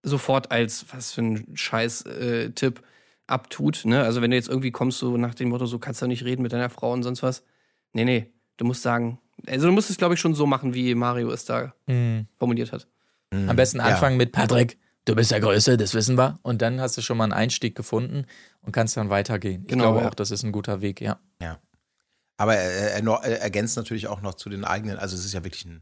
sofort 0.03 0.51
als 0.51 0.85
was 0.93 1.11
für 1.13 1.21
ein 1.21 1.55
Scheiß-Tipp 1.55 2.81
abtut. 3.27 3.83
Ne? 3.85 4.01
Also 4.03 4.21
wenn 4.21 4.31
du 4.31 4.37
jetzt 4.37 4.47
irgendwie 4.49 4.71
kommst, 4.71 4.99
so 4.99 5.17
nach 5.17 5.35
dem 5.35 5.49
Motto, 5.49 5.65
so 5.65 5.79
kannst 5.79 6.01
du 6.01 6.07
nicht 6.07 6.23
reden 6.23 6.41
mit 6.43 6.53
deiner 6.53 6.69
Frau 6.69 6.93
und 6.93 7.03
sonst 7.03 7.23
was. 7.23 7.43
Nee, 7.93 8.05
nee, 8.05 8.31
du 8.57 8.65
musst 8.65 8.81
sagen, 8.83 9.19
also 9.47 9.67
du 9.67 9.73
musst 9.73 9.89
es, 9.89 9.97
glaube 9.97 10.13
ich, 10.13 10.19
schon 10.19 10.33
so 10.33 10.45
machen, 10.45 10.73
wie 10.73 10.93
Mario 10.95 11.29
es 11.31 11.45
da 11.45 11.73
Hm. 11.87 12.27
formuliert 12.37 12.71
hat. 12.71 12.87
Am 13.31 13.55
besten 13.57 13.79
Ja. 13.79 13.85
anfangen 13.85 14.15
mit 14.17 14.31
Patrick, 14.31 14.77
du 15.07 15.15
bist 15.15 15.31
der 15.31 15.39
Größte, 15.39 15.77
das 15.77 15.93
wissen 15.93 16.17
wir. 16.17 16.39
Und 16.43 16.61
dann 16.61 16.81
hast 16.81 16.97
du 16.97 17.01
schon 17.01 17.17
mal 17.17 17.23
einen 17.23 17.33
Einstieg 17.33 17.75
gefunden 17.75 18.25
und 18.61 18.71
kannst 18.71 18.97
dann 18.97 19.09
weitergehen. 19.09 19.61
Ich 19.63 19.69
Genau, 19.69 19.85
glaube 19.85 20.01
ja. 20.01 20.09
auch, 20.09 20.13
das 20.13 20.31
ist 20.31 20.43
ein 20.43 20.51
guter 20.51 20.81
Weg, 20.81 21.01
ja. 21.01 21.19
Ja. 21.41 21.59
Aber 22.37 22.55
er, 22.55 22.93
er, 22.93 23.03
er 23.03 23.41
ergänzt 23.41 23.77
natürlich 23.77 24.07
auch 24.07 24.21
noch 24.21 24.35
zu 24.35 24.49
den 24.49 24.63
eigenen, 24.63 24.97
also 24.97 25.15
es 25.15 25.25
ist 25.25 25.33
ja 25.33 25.43
wirklich 25.43 25.65
ein, 25.65 25.81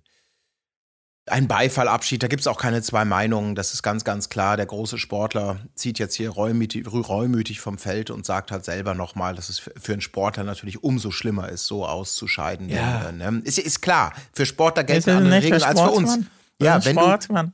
ein 1.27 1.47
Beifallabschied, 1.47 2.21
da 2.21 2.27
gibt 2.27 2.41
es 2.41 2.47
auch 2.47 2.59
keine 2.59 2.83
zwei 2.83 3.03
Meinungen, 3.03 3.55
das 3.55 3.73
ist 3.73 3.81
ganz, 3.81 4.03
ganz 4.03 4.29
klar. 4.29 4.57
Der 4.57 4.67
große 4.67 4.99
Sportler 4.99 5.59
zieht 5.73 5.97
jetzt 5.97 6.13
hier 6.13 6.29
reumütig, 6.29 6.85
reumütig 6.87 7.59
vom 7.59 7.79
Feld 7.79 8.11
und 8.11 8.27
sagt 8.27 8.51
halt 8.51 8.63
selber 8.63 8.93
nochmal, 8.93 9.33
dass 9.33 9.49
es 9.49 9.57
für, 9.57 9.93
einen 9.93 10.01
Sportler 10.01 10.43
natürlich 10.43 10.83
umso 10.83 11.09
schlimmer 11.09 11.49
ist, 11.49 11.65
so 11.65 11.85
auszuscheiden. 11.85 12.69
Ja. 12.69 13.05
Denn, 13.05 13.21
äh, 13.21 13.31
ne? 13.31 13.41
ist, 13.43 13.57
ist 13.57 13.81
klar, 13.81 14.13
für 14.33 14.45
Sportler 14.45 14.83
gelten 14.83 15.09
andere 15.09 15.41
Regeln 15.41 15.63
als 15.63 15.81
für 15.81 15.89
uns. 15.89 16.19
Ja, 16.61 16.85
wenn 16.85 16.95
du, 16.95 17.01
Sportsmann. 17.01 17.53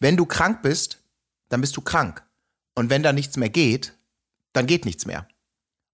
wenn 0.00 0.16
du 0.16 0.24
krank 0.24 0.62
bist, 0.62 0.99
dann 1.50 1.60
bist 1.60 1.76
du 1.76 1.82
krank. 1.82 2.24
Und 2.74 2.88
wenn 2.88 3.02
da 3.02 3.12
nichts 3.12 3.36
mehr 3.36 3.50
geht, 3.50 3.94
dann 4.54 4.66
geht 4.66 4.86
nichts 4.86 5.04
mehr. 5.04 5.28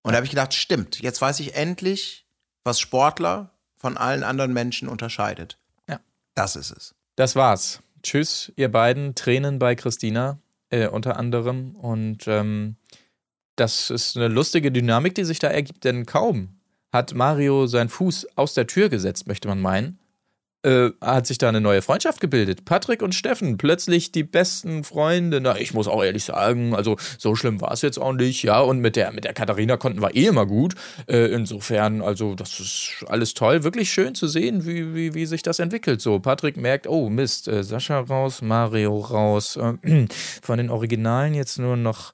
Und 0.03 0.13
da 0.13 0.17
habe 0.17 0.25
ich 0.25 0.31
gedacht, 0.31 0.55
stimmt, 0.55 1.01
jetzt 1.01 1.21
weiß 1.21 1.41
ich 1.41 1.57
endlich, 1.57 2.27
was 2.63 2.79
Sportler 2.79 3.51
von 3.77 3.97
allen 3.97 4.23
anderen 4.23 4.53
Menschen 4.53 4.88
unterscheidet. 4.88 5.59
Ja. 5.88 5.99
Das 6.35 6.55
ist 6.55 6.71
es. 6.71 6.95
Das 7.16 7.35
war's. 7.35 7.81
Tschüss, 8.03 8.53
ihr 8.55 8.71
beiden. 8.71 9.16
Tränen 9.16 9.59
bei 9.59 9.75
Christina 9.75 10.38
äh, 10.71 10.87
unter 10.87 11.16
anderem. 11.16 11.75
Und 11.75 12.29
ähm, 12.29 12.77
das 13.57 13.90
ist 13.90 14.16
eine 14.16 14.29
lustige 14.29 14.71
Dynamik, 14.71 15.14
die 15.14 15.25
sich 15.25 15.38
da 15.38 15.49
ergibt, 15.49 15.85
denn 15.85 16.07
kaum 16.07 16.61
hat 16.92 17.14
Mario 17.14 17.66
seinen 17.66 17.88
Fuß 17.88 18.37
aus 18.37 18.55
der 18.55 18.66
Tür 18.66 18.88
gesetzt, 18.88 19.27
möchte 19.27 19.49
man 19.49 19.61
meinen. 19.61 19.99
Äh, 20.66 20.90
hat 21.00 21.29
sich 21.29 21.38
da 21.38 21.48
eine 21.48 21.61
neue 21.61 21.81
Freundschaft 21.81 22.20
gebildet. 22.20 22.64
Patrick 22.64 23.00
und 23.00 23.14
Steffen, 23.14 23.57
plötzlich 23.57 24.11
die 24.11 24.24
besten 24.24 24.83
Freunde. 24.83 25.40
Na, 25.40 25.57
ich 25.57 25.74
muss 25.74 25.87
auch 25.87 26.02
ehrlich 26.02 26.24
sagen, 26.24 26.74
also 26.74 26.96
so 27.18 27.37
schlimm 27.37 27.61
war 27.61 27.70
es 27.70 27.83
jetzt 27.83 27.98
auch 27.98 28.12
nicht, 28.12 28.42
ja. 28.42 28.59
Und 28.59 28.81
mit 28.81 28.96
der, 28.96 29.12
mit 29.12 29.22
der 29.22 29.33
Katharina 29.33 29.76
konnten 29.76 30.02
wir 30.02 30.16
eh 30.16 30.26
immer 30.26 30.44
gut. 30.44 30.74
Äh, 31.07 31.26
insofern, 31.26 32.02
also 32.02 32.35
das 32.35 32.59
ist 32.59 33.05
alles 33.07 33.35
toll. 33.35 33.62
Wirklich 33.62 33.92
schön 33.92 34.16
zu 34.16 34.26
sehen, 34.26 34.66
wie, 34.66 34.92
wie, 34.92 35.14
wie 35.14 35.26
sich 35.26 35.42
das 35.42 35.61
entwickelt. 35.61 36.00
So, 36.00 36.18
Patrick 36.18 36.57
merkt, 36.57 36.88
oh 36.88 37.11
Mist, 37.11 37.46
äh, 37.46 37.62
Sascha 37.62 38.00
raus, 38.00 38.42
Mario 38.42 38.98
raus. 38.98 39.57
Äh, 39.57 40.07
von 40.42 40.59
den 40.59 40.70
Originalen 40.70 41.35
jetzt 41.35 41.61
nur 41.61 41.76
noch 41.76 42.12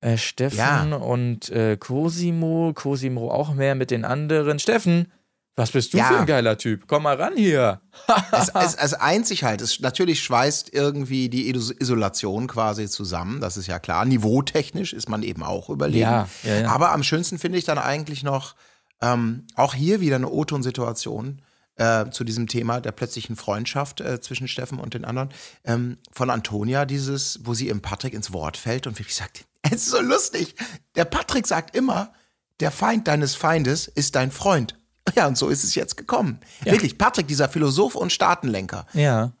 äh, 0.00 0.16
Steffen 0.16 0.58
Ja. 0.58 0.82
und 0.96 1.48
äh, 1.50 1.76
Cosimo. 1.76 2.72
Cosimo 2.74 3.30
auch 3.30 3.54
mehr 3.54 3.76
mit 3.76 3.92
den 3.92 4.04
anderen. 4.04 4.58
Steffen, 4.58 5.12
was 5.56 5.70
bist 5.70 5.92
du 5.94 5.98
Ja. 5.98 6.08
für 6.08 6.18
ein 6.18 6.26
geiler 6.26 6.58
Typ? 6.58 6.84
Komm 6.88 7.04
mal 7.04 7.16
ran 7.16 7.34
hier. 7.36 7.80
es, 8.32 8.48
es, 8.48 8.74
es 8.74 8.94
eint 9.00 9.26
sich 9.26 9.44
halt. 9.44 9.60
Es 9.60 9.78
natürlich 9.80 10.22
schweißt 10.22 10.72
irgendwie 10.72 11.28
die 11.28 11.52
Iso- 11.54 11.74
Isolation 11.80 12.46
quasi 12.48 12.88
zusammen. 12.88 13.40
Das 13.40 13.56
ist 13.56 13.66
ja 13.68 13.78
klar. 13.78 14.04
Niveautechnisch 14.04 14.92
ist 14.92 15.08
man 15.08 15.22
eben 15.22 15.42
auch 15.42 15.70
überlegen. 15.70 16.02
Ja, 16.02 16.28
ja, 16.42 16.60
ja. 16.60 16.68
Aber 16.70 16.90
am 16.92 17.02
schönsten 17.02 17.38
finde 17.38 17.58
ich 17.58 17.64
dann 17.64 17.78
eigentlich 17.78 18.22
noch 18.24 18.54
ähm, 19.00 19.46
auch 19.54 19.74
hier 19.74 20.00
wieder 20.00 20.16
eine 20.16 20.28
O-Ton-Situation. 20.28 21.40
Äh, 21.76 22.10
zu 22.10 22.22
diesem 22.22 22.46
Thema 22.46 22.80
der 22.80 22.92
plötzlichen 22.92 23.34
Freundschaft 23.34 24.00
äh, 24.00 24.20
zwischen 24.20 24.46
Steffen 24.46 24.78
und 24.78 24.94
den 24.94 25.04
anderen 25.04 25.30
ähm, 25.64 25.98
von 26.12 26.30
Antonia 26.30 26.84
dieses, 26.84 27.40
wo 27.42 27.52
sie 27.52 27.68
im 27.68 27.80
Patrick 27.80 28.14
ins 28.14 28.32
Wort 28.32 28.56
fällt 28.56 28.86
und 28.86 28.96
wirklich 29.00 29.16
sagt, 29.16 29.44
es 29.62 29.72
ist 29.72 29.86
so 29.90 30.00
lustig. 30.00 30.54
Der 30.94 31.04
Patrick 31.04 31.48
sagt 31.48 31.74
immer, 31.74 32.12
der 32.60 32.70
Feind 32.70 33.08
deines 33.08 33.34
Feindes 33.34 33.88
ist 33.88 34.14
dein 34.14 34.30
Freund. 34.30 34.76
Ja, 35.14 35.26
und 35.26 35.36
so 35.36 35.48
ist 35.48 35.64
es 35.64 35.74
jetzt 35.74 35.96
gekommen. 35.96 36.40
Wirklich, 36.62 36.96
Patrick, 36.96 37.28
dieser 37.28 37.48
Philosoph 37.48 37.94
und 37.94 38.10
Staatenlenker. 38.10 38.86
Ja. 38.94 39.32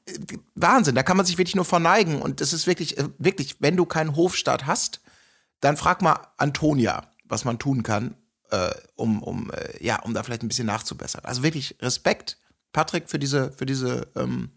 Wahnsinn, 0.54 0.94
da 0.94 1.02
kann 1.02 1.16
man 1.16 1.24
sich 1.24 1.38
wirklich 1.38 1.56
nur 1.56 1.64
verneigen. 1.64 2.20
Und 2.20 2.40
es 2.42 2.52
ist 2.52 2.66
wirklich, 2.66 2.98
äh, 2.98 3.08
wirklich, 3.18 3.56
wenn 3.60 3.76
du 3.76 3.86
keinen 3.86 4.14
Hofstaat 4.14 4.66
hast, 4.66 5.00
dann 5.60 5.76
frag 5.78 6.02
mal 6.02 6.18
Antonia, 6.36 7.06
was 7.24 7.46
man 7.46 7.58
tun 7.58 7.82
kann, 7.82 8.14
äh, 8.50 8.70
um, 8.96 9.22
um, 9.22 9.50
äh, 9.52 9.82
ja, 9.82 10.00
um 10.02 10.12
da 10.12 10.22
vielleicht 10.22 10.42
ein 10.42 10.48
bisschen 10.48 10.66
nachzubessern. 10.66 11.24
Also 11.24 11.42
wirklich 11.42 11.76
Respekt, 11.80 12.36
Patrick, 12.72 13.08
für 13.08 13.18
diese, 13.18 13.50
für 13.52 13.64
diese, 13.64 14.08
ähm, 14.16 14.50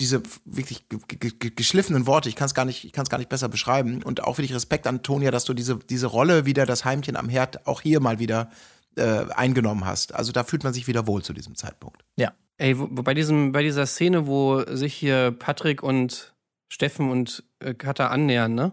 diese 0.00 0.22
wirklich 0.44 0.88
ge- 0.88 1.00
ge- 1.08 1.30
ge- 1.38 1.50
geschliffenen 1.50 2.06
Worte. 2.06 2.28
Ich 2.28 2.36
kann 2.36 2.46
es 2.46 2.54
gar 2.54 2.64
nicht, 2.64 2.84
ich 2.84 2.92
kann 2.92 3.02
es 3.04 3.10
gar 3.10 3.18
nicht 3.18 3.30
besser 3.30 3.48
beschreiben. 3.48 4.02
Und 4.02 4.22
auch 4.22 4.38
wirklich 4.38 4.54
Respekt, 4.54 4.86
Antonia, 4.86 5.32
dass 5.32 5.44
du 5.44 5.54
diese, 5.54 5.76
diese 5.76 6.06
Rolle 6.06 6.46
wieder, 6.46 6.66
das 6.66 6.84
Heimchen 6.84 7.16
am 7.16 7.28
Herd, 7.28 7.66
auch 7.66 7.80
hier 7.80 7.98
mal 8.00 8.20
wieder 8.20 8.50
äh, 8.96 9.26
eingenommen 9.34 9.84
hast. 9.84 10.14
Also 10.14 10.32
da 10.32 10.44
fühlt 10.44 10.64
man 10.64 10.72
sich 10.72 10.86
wieder 10.86 11.06
wohl 11.06 11.22
zu 11.22 11.32
diesem 11.32 11.54
Zeitpunkt. 11.54 12.04
Ja. 12.16 12.32
Ey, 12.56 12.78
wo, 12.78 12.88
wo 12.90 13.02
bei, 13.02 13.14
diesem, 13.14 13.52
bei 13.52 13.62
dieser 13.62 13.86
Szene, 13.86 14.26
wo 14.26 14.62
sich 14.66 14.94
hier 14.94 15.32
Patrick 15.32 15.82
und 15.82 16.34
Steffen 16.68 17.10
und 17.10 17.42
äh, 17.60 17.74
Katha 17.74 18.08
annähern, 18.08 18.54
ne? 18.54 18.72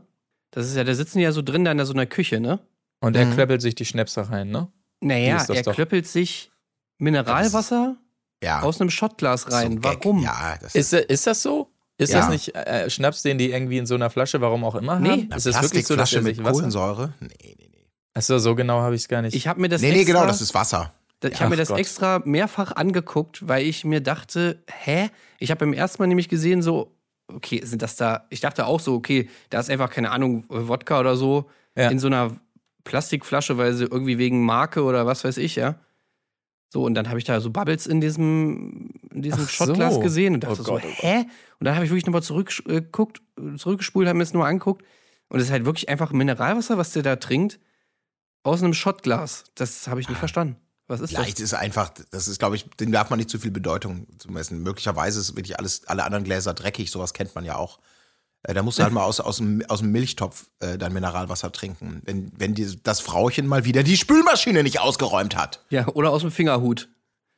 Das 0.52 0.68
ist 0.68 0.76
ja, 0.76 0.84
da 0.84 0.94
sitzen 0.94 1.18
die 1.20 1.24
ja 1.24 1.32
so 1.32 1.42
drin 1.42 1.64
da 1.66 1.72
in 1.72 1.84
so 1.86 1.94
einer 1.94 2.06
Küche, 2.06 2.40
ne? 2.40 2.60
Und 3.00 3.16
er 3.16 3.26
Mhm. 3.26 3.34
klöppelt 3.34 3.62
sich 3.62 3.74
die 3.76 3.86
Schnäpse 3.86 4.30
rein, 4.30 4.50
ne? 4.50 4.68
Naja, 5.02 5.38
ist 5.38 5.50
das 5.50 5.58
er 5.58 5.64
doch? 5.64 5.74
klöppelt 5.74 6.06
sich 6.08 6.52
Mineralwasser 7.00 7.98
Ja. 8.44 8.62
aus 8.62 8.80
einem 8.80 8.90
Shotglas 8.90 9.44
so 9.44 9.50
rein. 9.50 9.74
ein 9.74 9.82
Gag. 9.82 10.00
Warum? 10.04 10.22
Ja, 10.24 10.58
das 10.62 10.76
Ist, 10.76 10.94
ist 10.94 11.28
das 11.28 11.42
so? 11.42 11.70
Ist 11.98 12.14
Ja. 12.14 12.20
das 12.20 12.30
nicht 12.30 12.56
äh, 12.56 12.90
Schnaps, 12.90 13.22
den 13.24 13.38
die 13.38 13.52
irgendwie 13.52 13.78
in 13.78 13.86
so 13.86 13.96
einer 13.96 14.10
Flasche, 14.10 14.42
warum 14.42 14.64
auch 14.64 14.76
immer 14.76 15.00
Nee. 15.00 15.10
haben? 15.10 15.32
Ist 15.32 15.46
es 15.48 15.62
wirklich 15.62 15.86
so, 15.86 15.96
dass 15.96 16.14
er 16.14 16.22
mit 16.22 16.36
sich. 16.36 16.46
Kohlensäure? 16.46 17.14
Nee, 17.20 17.28
nee, 17.44 17.56
nee. 17.60 17.71
Achso, 18.13 18.38
so 18.39 18.56
genau 18.56 18.82
habe 18.82 18.95
ich 18.95 19.02
es 19.04 19.08
gar 19.08 19.21
nicht. 19.21 19.36
Ich 19.36 19.47
habe 19.47 19.62
mir 19.62 19.69
das 19.69 19.82
Nee, 19.82 19.91
nee, 19.91 20.02
extra, 20.02 20.13
genau, 20.19 20.26
das 20.28 20.41
ist 20.41 20.54
Wasser. 20.54 20.91
da- 21.21 21.30
ich 21.30 21.39
habe 21.39 21.52
mir 21.52 21.56
das 21.58 21.69
Gott. 21.69 21.80
extra 21.80 22.21
mehrfach 22.26 22.74
angeguckt, 22.76 23.47
weil 23.47 23.65
ich 23.65 23.86
mir 23.86 24.02
dachte, 24.02 24.62
hä? 24.69 25.10
Ich 25.39 25.50
habe 25.52 25.60
beim 25.60 25.74
ersten 25.74 26.02
Mal 26.02 26.08
nämlich 26.08 26.28
gesehen, 26.30 26.62
so, 26.62 26.91
okay, 27.28 27.62
sind 27.63 27.82
das 27.82 27.95
da, 27.95 28.26
ich 28.30 28.41
dachte 28.41 28.65
auch 28.65 28.80
so, 28.80 28.95
okay, 28.95 29.30
da 29.50 29.60
ist 29.60 29.69
einfach, 29.69 29.89
keine 29.89 30.12
Ahnung, 30.12 30.43
Wodka 30.50 31.00
oder 31.00 31.15
so 31.15 31.50
Ja. 31.78 31.89
in 31.89 32.00
so 32.00 32.08
einer 32.08 32.36
Plastikflasche, 32.84 33.58
weil 33.58 33.74
sie 33.74 33.86
irgendwie 33.86 34.17
wegen 34.17 34.43
Marke 34.43 34.84
oder 34.84 35.06
was 35.06 35.24
weiß 35.24 35.38
ich, 35.38 35.56
ja. 35.56 35.76
So, 36.74 36.84
und 36.84 36.95
dann 36.95 37.08
habe 37.10 37.19
ich 37.19 37.26
da 37.26 37.39
so 37.41 37.50
Bubbles 37.52 37.86
in 37.86 38.02
diesem, 38.02 38.89
in 39.13 39.21
diesem 39.21 39.43
Ach 39.43 39.50
so. 39.50 39.65
Shotglas 39.67 40.00
gesehen 40.00 40.34
und 40.34 40.43
dachte 40.43 40.62
Oh 40.62 40.63
so, 40.63 40.71
Gott, 40.74 40.84
oh 40.86 40.89
hä? 41.02 41.26
Und 41.60 41.65
dann 41.65 41.76
habe 41.76 41.86
ich 41.86 41.91
wirklich 41.91 42.06
nochmal 42.06 42.24
zurückgeguckt, 42.24 43.21
zurückgespult, 43.58 44.08
habe 44.08 44.17
mir 44.17 44.24
das 44.24 44.34
nur 44.34 44.45
angeguckt. 44.45 44.84
Und 45.30 45.39
es 45.39 45.45
ist 45.45 45.52
halt 45.52 45.65
wirklich 45.65 45.88
einfach 45.89 46.12
Mineralwasser, 46.12 46.78
was 46.78 46.91
der 46.91 47.04
da 47.04 47.15
trinkt, 47.17 47.60
aus 48.44 48.62
einem 48.64 48.74
Shotglas. 48.74 49.46
Das 49.56 49.88
habe 49.88 50.02
ich 50.02 50.10
nicht 50.10 50.18
verstanden. 50.18 50.56
Was 50.88 51.00
ist 51.00 51.14
Leicht 51.14 51.40
ist 51.40 51.54
einfach, 51.54 51.92
das 52.12 52.28
ist, 52.28 52.40
glaube 52.40 52.58
ich, 52.58 52.70
dem 52.72 52.92
darf 52.92 53.10
man 53.10 53.18
nicht 53.18 53.30
zu 53.30 53.40
viel 53.40 53.52
Bedeutung 53.52 54.08
zumessen. 54.18 54.62
Möglicherweise 54.62 55.22
ist 55.22 55.36
wirklich 55.38 55.58
alles, 55.58 55.88
alle 55.88 56.04
anderen 56.04 56.26
Gläser 56.26 56.54
dreckig, 56.54 56.92
sowas 56.92 57.14
kennt 57.14 57.34
man 57.34 57.46
ja 57.46 57.56
auch. 57.56 57.80
Äh, 58.44 58.54
da 58.54 58.62
musst 58.62 58.78
du 58.80 58.84
halt 58.84 58.92
mal 58.98 59.04
aus, 59.04 59.22
aus, 59.22 59.38
dem, 59.38 59.64
aus 59.70 59.80
dem 59.80 59.92
Milchtopf 59.94 60.50
äh, 60.60 60.78
dein 60.78 60.92
Mineralwasser 60.92 61.52
trinken. 61.54 62.02
Wenn, 62.04 62.32
wenn 62.38 62.56
die, 62.56 62.82
das 62.84 63.00
Frauchen 63.00 63.48
mal 63.48 63.64
wieder 63.64 63.84
die 63.84 63.96
Spülmaschine 63.96 64.64
nicht 64.64 64.82
ausgeräumt 64.82 65.38
hat. 65.38 65.58
das? 65.58 65.66
Ja, 65.70 65.88
oder 65.88 66.12
aus 66.12 66.22
dem 66.22 66.32
Fingerhut. 66.32 66.90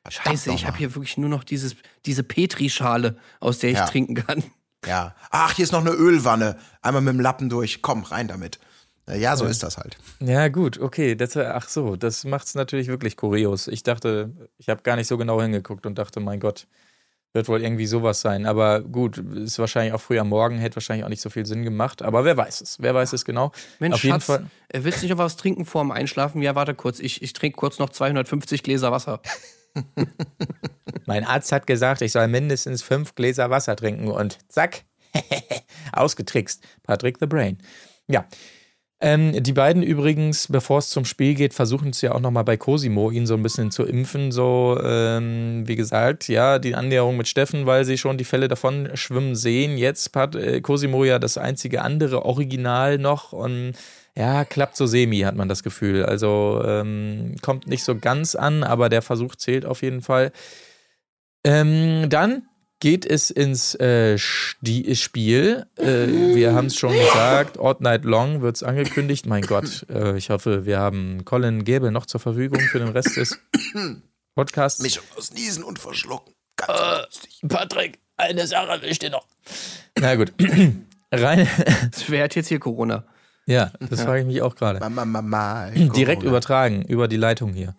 Verdammt 0.01 0.25
Scheiße, 0.39 0.51
ich 0.53 0.65
habe 0.65 0.77
hier 0.77 0.95
wirklich 0.95 1.17
nur 1.17 1.29
noch 1.29 1.43
dieses, 1.43 1.75
diese 2.05 2.23
Petri-Schale, 2.23 3.17
aus 3.39 3.59
der 3.59 3.69
ich 3.69 3.77
Ja. 3.77 3.85
trinken 3.85 4.15
kann. 4.15 4.43
Ja. 4.85 5.15
Ach, 5.29 5.53
hier 5.53 5.63
ist 5.63 5.71
noch 5.71 5.79
eine 5.81 5.91
Ölwanne. 5.91 6.57
Einmal 6.81 7.01
mit 7.01 7.13
dem 7.13 7.19
Lappen 7.21 7.49
durch. 7.49 7.81
Komm, 7.81 8.03
rein 8.03 8.27
damit. 8.27 8.59
Äh, 9.07 9.19
Ja, 9.19 9.35
so 9.35 9.45
ist 9.45 9.63
das 9.63 9.77
halt. 9.77 9.97
Ja, 10.19 10.47
gut, 10.47 10.79
okay. 10.79 11.15
Das, 11.15 11.35
ach 11.37 11.67
so, 11.69 11.95
das 11.95 12.23
macht 12.23 12.47
es 12.47 12.55
natürlich 12.55 12.87
wirklich 12.87 13.17
kurios. 13.17 13.67
Ich 13.67 13.83
dachte, 13.83 14.31
ich 14.57 14.69
habe 14.69 14.81
gar 14.83 14.95
nicht 14.95 15.07
so 15.07 15.17
genau 15.17 15.41
hingeguckt 15.41 15.85
und 15.85 15.97
dachte, 15.97 16.19
mein 16.19 16.39
Gott, 16.39 16.67
wird 17.35 17.47
wohl 17.47 17.63
irgendwie 17.63 17.87
sowas 17.87 18.21
sein. 18.21 18.45
Aber 18.45 18.81
gut, 18.81 19.17
ist 19.17 19.57
wahrscheinlich 19.57 19.93
auch 19.93 20.01
früh 20.01 20.19
am 20.19 20.29
Morgen, 20.29 20.59
hätte 20.59 20.75
wahrscheinlich 20.75 21.03
auch 21.03 21.09
nicht 21.09 21.21
so 21.21 21.31
viel 21.31 21.45
Sinn 21.47 21.63
gemacht. 21.63 22.03
Aber 22.03 22.25
wer 22.25 22.37
weiß 22.37 22.61
es? 22.61 22.77
Wer 22.79 22.93
weiß 22.93 23.11
es 23.13 23.25
genau? 23.25 23.51
Mensch, 23.79 23.95
Auf 23.95 24.03
jeden 24.03 24.13
Schatz, 24.15 24.25
Fall. 24.25 24.45
äh, 24.69 24.83
willst 24.83 25.01
du 25.01 25.05
nicht 25.07 25.11
noch 25.17 25.23
was 25.23 25.35
trinken 25.35 25.65
vor 25.65 25.81
dem 25.83 25.91
Einschlafen? 25.91 26.41
Ja, 26.43 26.53
warte 26.55 26.75
kurz, 26.75 26.99
ich, 26.99 27.21
ich 27.23 27.33
trinke 27.33 27.55
kurz 27.57 27.79
noch 27.79 27.89
250 27.89 28.61
Gläser 28.61 28.91
Wasser. 28.91 29.19
Mein 31.05 31.25
Arzt 31.25 31.51
hat 31.51 31.65
gesagt, 31.67 32.01
ich 32.01 32.11
soll 32.11 32.27
mindestens 32.27 32.83
fünf 32.83 33.15
Gläser 33.15 33.49
Wasser 33.49 33.75
trinken 33.75 34.09
und 34.09 34.37
zack, 34.47 34.83
ausgetrickst. 35.91 36.63
Patrick 36.83 37.17
the 37.19 37.25
Brain. 37.25 37.57
Ja. 38.07 38.25
Ähm, 39.05 39.43
die 39.43 39.51
beiden 39.51 39.83
übrigens, 39.83 40.47
bevor 40.47 40.77
es 40.77 40.87
zum 40.87 41.03
Spiel 41.03 41.33
geht, 41.33 41.53
versuchen 41.53 41.89
es 41.89 41.99
ja 41.99 42.13
auch 42.13 42.21
nochmal 42.21 42.45
bei 42.45 42.55
Cosimo, 42.55 43.11
ihn 43.11 43.27
so 43.27 43.33
ein 43.33 43.43
bisschen 43.43 43.69
zu 43.69 43.83
impfen. 43.83 44.31
So, 44.31 44.79
ähm, 44.81 45.63
wie 45.67 45.75
gesagt, 45.75 46.29
ja, 46.29 46.57
die 46.57 46.73
Annäherung 46.73 47.17
mit 47.17 47.27
Steffen, 47.27 47.65
weil 47.65 47.83
sie 47.83 47.97
schon 47.97 48.17
die 48.17 48.23
Fälle 48.23 48.47
davon 48.47 48.91
schwimmen 48.93 49.35
sehen. 49.35 49.77
Jetzt 49.77 50.15
hat 50.15 50.35
äh, 50.35 50.61
Cosimo 50.61 51.03
ja 51.03 51.19
das 51.19 51.37
einzige 51.37 51.81
andere 51.81 52.23
Original 52.23 52.97
noch 52.97 53.33
und 53.33 53.73
ja, 54.15 54.45
klappt 54.45 54.77
so 54.77 54.85
semi, 54.85 55.19
hat 55.19 55.35
man 55.35 55.49
das 55.49 55.63
Gefühl. 55.63 56.05
Also 56.05 56.63
ähm, 56.65 57.35
kommt 57.41 57.67
nicht 57.67 57.83
so 57.83 57.97
ganz 57.97 58.35
an, 58.35 58.63
aber 58.63 58.87
der 58.87 59.01
Versuch 59.01 59.35
zählt 59.35 59.65
auf 59.65 59.81
jeden 59.81 60.01
Fall. 60.01 60.31
Ähm, 61.43 62.09
dann 62.09 62.43
geht 62.83 63.05
es 63.05 63.31
ins 63.31 63.75
äh, 63.75 64.17
Sti- 64.17 64.93
Spiel. 64.95 65.65
Äh, 65.77 66.35
wir 66.35 66.53
haben 66.53 66.65
es 66.67 66.75
schon 66.75 66.91
gesagt, 66.91 67.57
Odd 67.57 67.79
Night 67.81 68.03
Long 68.03 68.41
wird 68.41 68.57
es 68.57 68.63
angekündigt. 68.63 69.25
Mein 69.25 69.43
Gott, 69.43 69.85
äh, 69.89 70.17
ich 70.17 70.29
hoffe, 70.29 70.65
wir 70.65 70.79
haben 70.79 71.23
Colin 71.23 71.63
Gäbel 71.63 71.91
noch 71.91 72.05
zur 72.07 72.19
Verfügung 72.19 72.59
für 72.59 72.79
den 72.79 72.89
Rest 72.89 73.15
des 73.15 73.39
Podcasts. 74.35 74.81
Mischung 74.81 75.05
aus 75.17 75.31
Niesen 75.31 75.63
und 75.63 75.79
Verschlucken. 75.79 76.33
Ganz 76.57 76.71
lustig. 77.07 77.39
Patrick, 77.47 77.99
eine 78.17 78.45
Sache 78.47 78.81
will 78.81 78.89
ich 78.91 78.99
dir 78.99 79.11
noch. 79.11 79.25
Na 79.99 80.15
gut. 80.15 80.33
Rein. 81.13 81.47
Wer 82.09 82.23
hat 82.25 82.35
jetzt 82.35 82.49
hier 82.49 82.59
Corona? 82.59 83.05
ja, 83.45 83.71
das 83.89 84.01
frage 84.01 84.21
ich 84.21 84.27
mich 84.27 84.41
auch 84.41 84.55
gerade. 84.55 84.79
Direkt 85.95 86.23
übertragen, 86.23 86.81
über 86.83 87.07
die 87.07 87.15
Leitung 87.17 87.53
hier. 87.53 87.75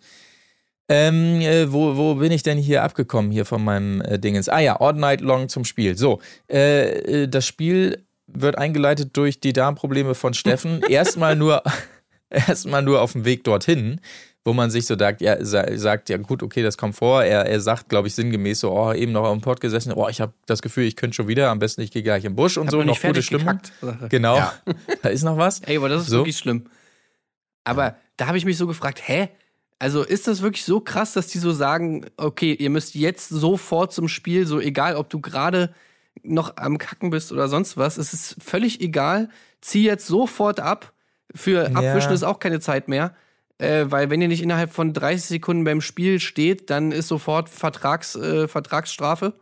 Ähm, 0.87 1.41
äh, 1.41 1.71
wo, 1.73 1.97
wo 1.97 2.15
bin 2.15 2.31
ich 2.31 2.43
denn 2.43 2.57
hier 2.59 2.83
abgekommen, 2.83 3.31
hier 3.31 3.45
von 3.45 3.63
meinem 3.63 4.01
äh, 4.01 4.19
Dingens? 4.19 4.49
Ah 4.49 4.59
ja, 4.59 4.79
Odd 4.79 4.99
Night 4.99 5.21
Long 5.21 5.49
zum 5.49 5.65
Spiel. 5.65 5.97
So, 5.97 6.19
äh, 6.49 7.23
äh, 7.23 7.27
das 7.27 7.45
Spiel 7.47 8.05
wird 8.27 8.57
eingeleitet 8.57 9.17
durch 9.17 9.39
die 9.39 9.53
Darmprobleme 9.53 10.13
von 10.13 10.33
Steffen. 10.35 10.81
Erstmal 10.89 11.35
nur, 11.35 11.63
erstmal 12.29 12.83
nur 12.83 13.01
auf 13.01 13.13
dem 13.13 13.25
Weg 13.25 13.43
dorthin, 13.45 13.99
wo 14.43 14.53
man 14.53 14.69
sich 14.69 14.85
so 14.85 14.95
sagt, 14.95 15.21
ja, 15.21 15.43
sa- 15.43 15.65
sagt, 15.75 16.09
ja 16.09 16.17
gut, 16.17 16.43
okay, 16.43 16.61
das 16.61 16.77
kommt 16.77 16.95
vor. 16.95 17.23
Er, 17.23 17.47
er 17.47 17.59
sagt, 17.61 17.89
glaube 17.89 18.07
ich, 18.07 18.13
sinngemäß 18.13 18.59
so, 18.59 18.71
oh, 18.71 18.93
eben 18.93 19.11
noch 19.11 19.23
auf 19.23 19.31
dem 19.35 19.41
Pott 19.41 19.59
gesessen, 19.61 19.91
oh, 19.93 20.07
ich 20.07 20.21
habe 20.21 20.33
das 20.45 20.61
Gefühl, 20.61 20.83
ich 20.83 20.95
könnte 20.95 21.15
schon 21.15 21.27
wieder, 21.27 21.49
am 21.49 21.57
besten 21.57 21.81
ich 21.81 21.89
gehe 21.89 22.03
gleich 22.03 22.25
im 22.25 22.35
Busch 22.35 22.57
und 22.59 22.67
Hab 22.67 22.71
so, 22.73 22.83
noch 22.83 23.01
gute 23.01 23.23
Stimmung. 23.23 23.59
gekackt. 23.81 24.11
Genau, 24.11 24.35
Ja. 24.37 24.53
da 25.01 25.09
ist 25.09 25.23
noch 25.23 25.37
was. 25.37 25.61
Ey, 25.61 25.77
aber 25.77 25.89
das 25.89 26.03
ist 26.03 26.09
So. 26.09 26.17
wirklich 26.19 26.37
schlimm. 26.37 26.65
Aber 27.63 27.95
da 28.17 28.27
habe 28.27 28.37
ich 28.37 28.45
mich 28.45 28.57
so 28.57 28.67
gefragt, 28.67 29.01
hä? 29.07 29.29
Also 29.79 30.03
ist 30.03 30.27
das 30.27 30.41
wirklich 30.41 30.63
so 30.63 30.79
krass, 30.79 31.13
dass 31.13 31.27
die 31.27 31.39
so 31.39 31.51
sagen, 31.51 32.05
okay, 32.17 32.53
ihr 32.53 32.69
müsst 32.69 32.95
jetzt 32.95 33.29
sofort 33.29 33.91
zum 33.91 34.07
Spiel, 34.07 34.47
so 34.47 34.59
egal, 34.59 34.95
ob 34.95 35.09
du 35.09 35.19
gerade 35.19 35.73
noch 36.23 36.55
am 36.57 36.77
Kacken 36.77 37.09
bist 37.09 37.31
oder 37.31 37.47
sonst 37.49 37.75
was, 37.75 37.97
es 37.97 38.13
ist 38.13 38.35
völlig 38.41 38.79
egal. 38.81 39.29
Zieh 39.61 39.83
jetzt 39.83 40.07
sofort 40.07 40.59
ab. 40.59 40.93
Für 41.33 41.69
Ja. 41.69 41.77
Abwischen 41.77 42.13
ist 42.13 42.23
auch 42.23 42.39
keine 42.39 42.59
Zeit 42.59 42.87
mehr. 42.87 43.15
Äh, 43.57 43.85
weil 43.89 44.09
wenn 44.09 44.21
ihr 44.21 44.27
nicht 44.27 44.41
innerhalb 44.41 44.71
von 44.73 44.93
30 44.93 45.25
Sekunden 45.25 45.63
beim 45.63 45.81
Spiel 45.81 46.19
steht, 46.19 46.69
dann 46.69 46.91
ist 46.91 47.07
sofort 47.07 47.49
Vertrags, 47.49 48.15
äh, 48.15 48.47
Vertragsstrafe. 48.47 49.33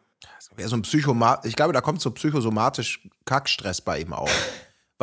Wäre 0.55 0.69
so 0.69 0.75
ein 0.75 0.83
Psychoma 0.83 1.41
ich 1.43 1.55
glaube, 1.55 1.73
da 1.73 1.81
kommt 1.81 1.99
so 1.99 2.11
psychosomatisch 2.11 3.07
Kackstress 3.25 3.81
bei 3.81 3.99
ihm 3.99 4.13
auf. 4.13 4.31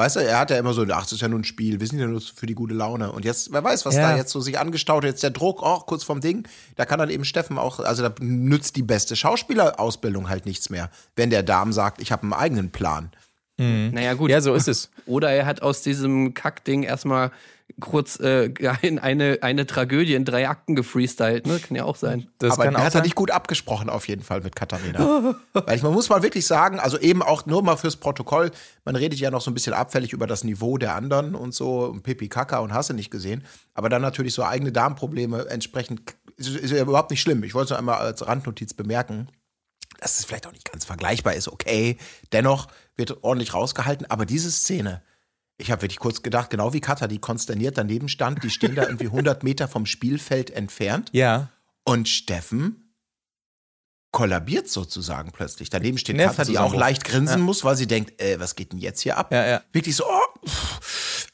Weißt 0.00 0.16
du, 0.16 0.20
er 0.20 0.38
hat 0.38 0.50
ja 0.50 0.56
immer 0.56 0.72
so, 0.72 0.82
ach, 0.90 1.02
das 1.02 1.12
ist 1.12 1.20
ja 1.20 1.28
nur 1.28 1.38
ein 1.38 1.44
Spiel, 1.44 1.78
wir 1.78 1.86
sind 1.86 1.98
ja 1.98 2.06
nur 2.06 2.22
für 2.22 2.46
die 2.46 2.54
gute 2.54 2.72
Laune. 2.72 3.12
Und 3.12 3.26
jetzt, 3.26 3.52
wer 3.52 3.62
weiß, 3.62 3.84
was 3.84 3.96
Ja. 3.96 4.10
da 4.12 4.16
jetzt 4.16 4.32
so 4.32 4.40
sich 4.40 4.58
angestaut 4.58 5.04
hat, 5.04 5.10
jetzt 5.10 5.22
der 5.22 5.28
Druck, 5.30 5.62
auch 5.62 5.84
kurz 5.84 6.04
vom 6.04 6.22
Ding, 6.22 6.48
da 6.76 6.86
kann 6.86 6.98
dann 6.98 7.10
eben 7.10 7.26
Steffen 7.26 7.58
auch, 7.58 7.80
also 7.80 8.02
da 8.02 8.14
nützt 8.20 8.76
die 8.76 8.82
beste 8.82 9.14
Schauspielerausbildung 9.14 10.30
halt 10.30 10.46
nichts 10.46 10.70
mehr, 10.70 10.90
wenn 11.16 11.28
der 11.28 11.42
Darm 11.42 11.74
sagt, 11.74 12.00
ich 12.00 12.12
habe 12.12 12.22
einen 12.22 12.32
eigenen 12.32 12.70
Plan. 12.70 13.10
Naja, 13.60 14.14
gut. 14.14 14.30
Ja, 14.30 14.40
so 14.40 14.54
ist 14.54 14.68
es. 14.68 14.90
Oder 15.06 15.30
er 15.30 15.46
hat 15.46 15.62
aus 15.62 15.82
diesem 15.82 16.34
Kackding 16.34 16.82
erstmal 16.82 17.30
kurz 17.78 18.18
äh, 18.18 18.50
in 18.82 18.98
eine, 18.98 19.38
eine 19.42 19.66
Tragödie 19.66 20.14
in 20.14 20.24
drei 20.24 20.48
Akten 20.48 20.74
gefreestylt, 20.74 21.46
ne? 21.46 21.58
Kann 21.58 21.76
ja 21.76 21.84
auch 21.84 21.96
sein. 21.96 22.26
Das 22.38 22.54
Aber 22.54 22.64
kann 22.64 22.74
er 22.74 22.84
hat 22.84 22.94
er 22.94 23.02
nicht 23.02 23.14
gut 23.14 23.30
abgesprochen, 23.30 23.88
auf 23.88 24.08
jeden 24.08 24.22
Fall 24.22 24.40
mit 24.40 24.56
Katharina. 24.56 25.36
Weil 25.52 25.76
ich, 25.76 25.82
man 25.82 25.92
muss 25.92 26.08
mal 26.08 26.22
wirklich 26.22 26.46
sagen, 26.46 26.80
also 26.80 26.98
eben 26.98 27.22
auch 27.22 27.46
nur 27.46 27.62
mal 27.62 27.76
fürs 27.76 27.96
Protokoll, 27.96 28.50
man 28.84 28.96
redet 28.96 29.18
ja 29.20 29.30
noch 29.30 29.40
so 29.40 29.50
ein 29.50 29.54
bisschen 29.54 29.74
abfällig 29.74 30.12
über 30.12 30.26
das 30.26 30.44
Niveau 30.44 30.78
der 30.78 30.94
anderen 30.94 31.34
und 31.34 31.54
so, 31.54 31.84
und 31.84 32.02
Pipi 32.02 32.28
Kaka 32.28 32.58
und 32.58 32.72
hast 32.72 32.90
du 32.90 32.94
nicht 32.94 33.10
gesehen. 33.10 33.44
Aber 33.74 33.88
dann 33.88 34.02
natürlich 34.02 34.34
so 34.34 34.42
eigene 34.42 34.72
Darmprobleme 34.72 35.46
entsprechend, 35.48 36.02
ist, 36.36 36.48
ist 36.48 36.70
ja 36.70 36.82
überhaupt 36.82 37.10
nicht 37.10 37.20
schlimm. 37.20 37.42
Ich 37.44 37.54
wollte 37.54 37.66
es 37.66 37.70
nur 37.70 37.78
einmal 37.78 37.98
als 37.98 38.26
Randnotiz 38.26 38.74
bemerken. 38.74 39.28
Dass 40.00 40.18
es 40.18 40.24
vielleicht 40.24 40.46
auch 40.46 40.52
nicht 40.52 40.70
ganz 40.70 40.84
vergleichbar 40.84 41.34
ist, 41.34 41.48
okay. 41.48 41.98
Dennoch 42.32 42.68
wird 42.96 43.22
ordentlich 43.22 43.54
rausgehalten. 43.54 44.06
Aber 44.10 44.26
diese 44.26 44.50
Szene, 44.50 45.02
ich 45.58 45.70
habe 45.70 45.82
wirklich 45.82 45.98
kurz 45.98 46.22
gedacht, 46.22 46.50
genau 46.50 46.72
wie 46.72 46.80
Katha, 46.80 47.06
die 47.06 47.18
konsterniert 47.18 47.76
daneben 47.78 48.08
stand, 48.08 48.42
die 48.42 48.50
stehen 48.50 48.74
da 48.74 48.82
irgendwie 48.84 49.06
100 49.06 49.42
Meter 49.44 49.68
vom 49.68 49.86
Spielfeld 49.86 50.50
entfernt. 50.50 51.10
Ja, 51.12 51.50
Und 51.84 52.08
Steffen 52.08 52.94
kollabiert 54.12 54.68
sozusagen 54.68 55.30
plötzlich. 55.32 55.70
Daneben 55.70 55.96
steht 55.98 56.18
Katha, 56.18 56.44
die 56.44 56.58
auch 56.58 56.74
leicht 56.74 57.04
grinsen 57.04 57.38
Ja. 57.38 57.44
muss, 57.44 57.62
weil 57.62 57.76
sie 57.76 57.86
denkt, 57.86 58.20
äh, 58.20 58.40
was 58.40 58.56
geht 58.56 58.72
denn 58.72 58.80
jetzt 58.80 59.00
hier 59.02 59.16
ab? 59.16 59.32
ja, 59.32 59.46
ja. 59.46 59.62
Wirklich 59.72 59.94
so, 59.94 60.04
oh, 60.06 60.48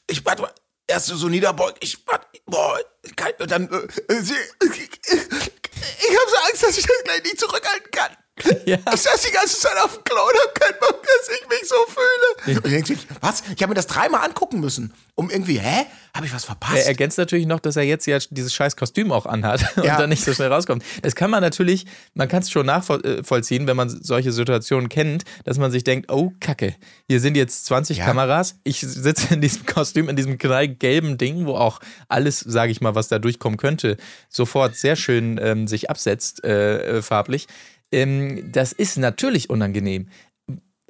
ich 0.07 0.23
warte 0.25 0.43
mal, 0.43 0.51
erst 0.85 1.07
so 1.07 1.27
niederbeugt, 1.27 1.83
ich 1.83 2.05
warte, 2.05 2.27
boah, 2.45 2.77
kann, 3.15 3.31
und 3.39 3.49
dann, 3.49 3.67
äh, 3.67 4.21
sie, 4.21 4.33
ich, 4.63 4.79
ich 4.79 5.09
habe 5.11 6.29
so 6.29 6.37
Angst, 6.49 6.63
dass 6.63 6.77
ich 6.77 6.85
das 6.85 7.03
gleich 7.03 7.23
nicht 7.23 7.39
zurückhalten 7.39 7.91
kann. 7.91 8.11
Ja. 8.65 8.77
Ich 8.93 9.01
saß 9.01 9.21
die 9.21 9.31
ganze 9.31 9.57
Zeit 9.59 9.77
auf 9.81 9.93
dem 9.95 10.03
Klo 10.03 10.17
und 10.21 10.39
hab 10.45 10.55
keinen 10.55 10.77
Bock, 10.79 11.01
dass 11.01 11.29
ich 11.29 11.47
mich 11.47 11.69
so 11.69 11.75
fühle. 11.87 12.57
Und 12.59 12.65
ich 12.65 12.71
denk 12.71 12.89
wirklich, 12.89 13.07
was? 13.21 13.41
Ich 13.55 13.61
habe 13.63 13.69
mir 13.69 13.75
das 13.75 13.87
dreimal 13.87 14.25
angucken 14.25 14.59
müssen, 14.59 14.93
um 15.15 15.29
irgendwie, 15.29 15.57
hä? 15.59 15.85
Habe 16.13 16.25
ich 16.25 16.33
was 16.33 16.43
verpasst? 16.45 16.77
Er 16.77 16.87
ergänzt 16.87 17.17
natürlich 17.17 17.45
noch, 17.45 17.59
dass 17.61 17.75
er 17.77 17.83
jetzt 17.83 18.05
ja 18.07 18.17
dieses 18.31 18.53
scheiß 18.53 18.75
Kostüm 18.75 19.11
auch 19.11 19.25
anhat 19.25 19.63
und 19.77 19.85
Ja. 19.85 19.97
dann 19.97 20.09
nicht 20.09 20.23
so 20.25 20.33
schnell 20.33 20.51
rauskommt. 20.51 20.83
Das 21.01 21.15
kann 21.15 21.29
man 21.29 21.41
natürlich, 21.41 21.85
man 22.15 22.27
kann 22.27 22.41
es 22.41 22.49
schon 22.51 22.65
nachvollziehen, 22.65 23.67
wenn 23.67 23.77
man 23.77 23.89
solche 23.89 24.31
Situationen 24.33 24.89
kennt, 24.89 25.23
dass 25.45 25.57
man 25.57 25.71
sich 25.71 25.83
denkt, 25.83 26.11
oh 26.11 26.33
Kacke, 26.41 26.75
hier 27.07 27.19
sind 27.21 27.37
jetzt 27.37 27.65
20 27.67 27.97
Ja. 27.99 28.05
Kameras, 28.05 28.55
ich 28.63 28.81
sitze 28.81 29.33
in 29.33 29.41
diesem 29.41 29.65
Kostüm, 29.65 30.09
in 30.09 30.15
diesem 30.15 30.37
knallgelben 30.37 31.17
Ding, 31.17 31.45
wo 31.45 31.55
auch 31.55 31.79
alles, 32.09 32.39
sage 32.39 32.71
ich 32.71 32.81
mal, 32.81 32.95
was 32.95 33.07
da 33.07 33.19
durchkommen 33.19 33.57
könnte, 33.57 33.95
sofort 34.29 34.75
sehr 34.75 34.95
schön 34.95 35.39
ähm, 35.41 35.67
sich 35.67 35.89
absetzt, 35.89 36.43
äh, 36.43 36.97
äh, 36.97 37.01
farblich. 37.01 37.47
Ähm, 37.91 38.51
das 38.51 38.73
ist 38.73 38.97
natürlich 38.97 39.49
unangenehm 39.49 40.09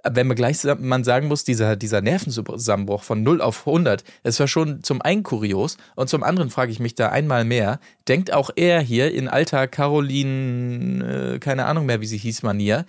wenn 0.03 0.27
man 0.27 0.35
gleich 0.35 0.63
man 0.79 1.03
sagen 1.03 1.27
muss, 1.27 1.43
dieser, 1.43 1.75
dieser 1.75 2.01
Nervenzusammenbruch 2.01 3.03
von 3.03 3.23
0 3.23 3.41
auf 3.41 3.67
100, 3.67 4.03
das 4.23 4.39
war 4.39 4.47
schon 4.47 4.83
zum 4.83 5.01
einen 5.01 5.23
kurios 5.23 5.77
und 5.95 6.09
zum 6.09 6.23
anderen 6.23 6.49
frage 6.49 6.71
ich 6.71 6.79
mich 6.79 6.95
da 6.95 7.09
einmal 7.09 7.45
mehr, 7.45 7.79
denkt 8.07 8.31
auch 8.31 8.49
er 8.55 8.79
hier 8.81 9.13
in 9.13 9.27
alter 9.27 9.67
Caroline, 9.67 11.35
äh, 11.35 11.39
keine 11.39 11.65
Ahnung 11.65 11.85
mehr, 11.85 12.01
wie 12.01 12.05
sie 12.05 12.17
hieß, 12.17 12.43
Manier, 12.43 12.85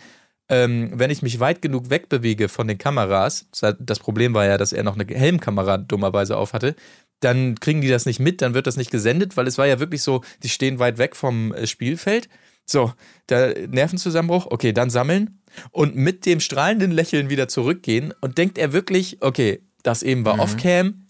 ähm, 0.51 0.93
wenn 0.95 1.11
ich 1.11 1.23
mich 1.23 1.41
weit 1.41 1.61
genug 1.61 1.91
wegbewege 1.91 2.49
von 2.49 2.69
den 2.69 2.79
Kameras, 2.79 3.49
das 3.79 3.99
Problem 3.99 4.35
war 4.35 4.47
ja, 4.47 4.57
dass 4.57 4.73
er 4.73 4.83
noch 4.83 4.99
eine 4.99 5.07
Helmkamera 5.07 5.79
dummerweise 5.79 6.37
auf 6.37 6.53
hatte, 6.53 6.75
dann 7.21 7.57
kriegen 7.57 7.81
die 7.81 7.89
das 7.89 8.07
nicht 8.07 8.21
mit, 8.21 8.41
dann 8.43 8.55
wird 8.55 8.67
das 8.67 8.77
nicht 8.77 8.91
gesendet, 8.91 9.37
weil 9.37 9.47
es 9.47 9.59
war 9.59 9.67
ja 9.67 9.81
wirklich 9.81 10.03
so, 10.03 10.23
die 10.43 10.49
stehen 10.49 10.79
weit 10.79 10.99
weg 10.99 11.17
vom 11.17 11.53
äh, 11.53 11.67
Spielfeld. 11.67 12.29
So, 12.71 12.93
der 13.29 13.69
Nervenzusammenbruch, 13.69 14.47
okay, 14.51 14.73
dann 14.73 14.91
sammeln 14.91 15.41
und 15.71 15.97
mit 15.97 16.27
dem 16.27 16.41
strahlenden 16.41 16.91
Lächeln 16.91 17.31
wieder 17.31 17.49
zurückgehen 17.49 18.13
und 18.21 18.37
denkt 18.37 18.59
er 18.59 18.73
wirklich, 18.73 19.19
okay, 19.23 19.63
das 19.83 20.03
eben 20.03 20.25
war 20.25 20.39
Off-Cam, 20.39 21.07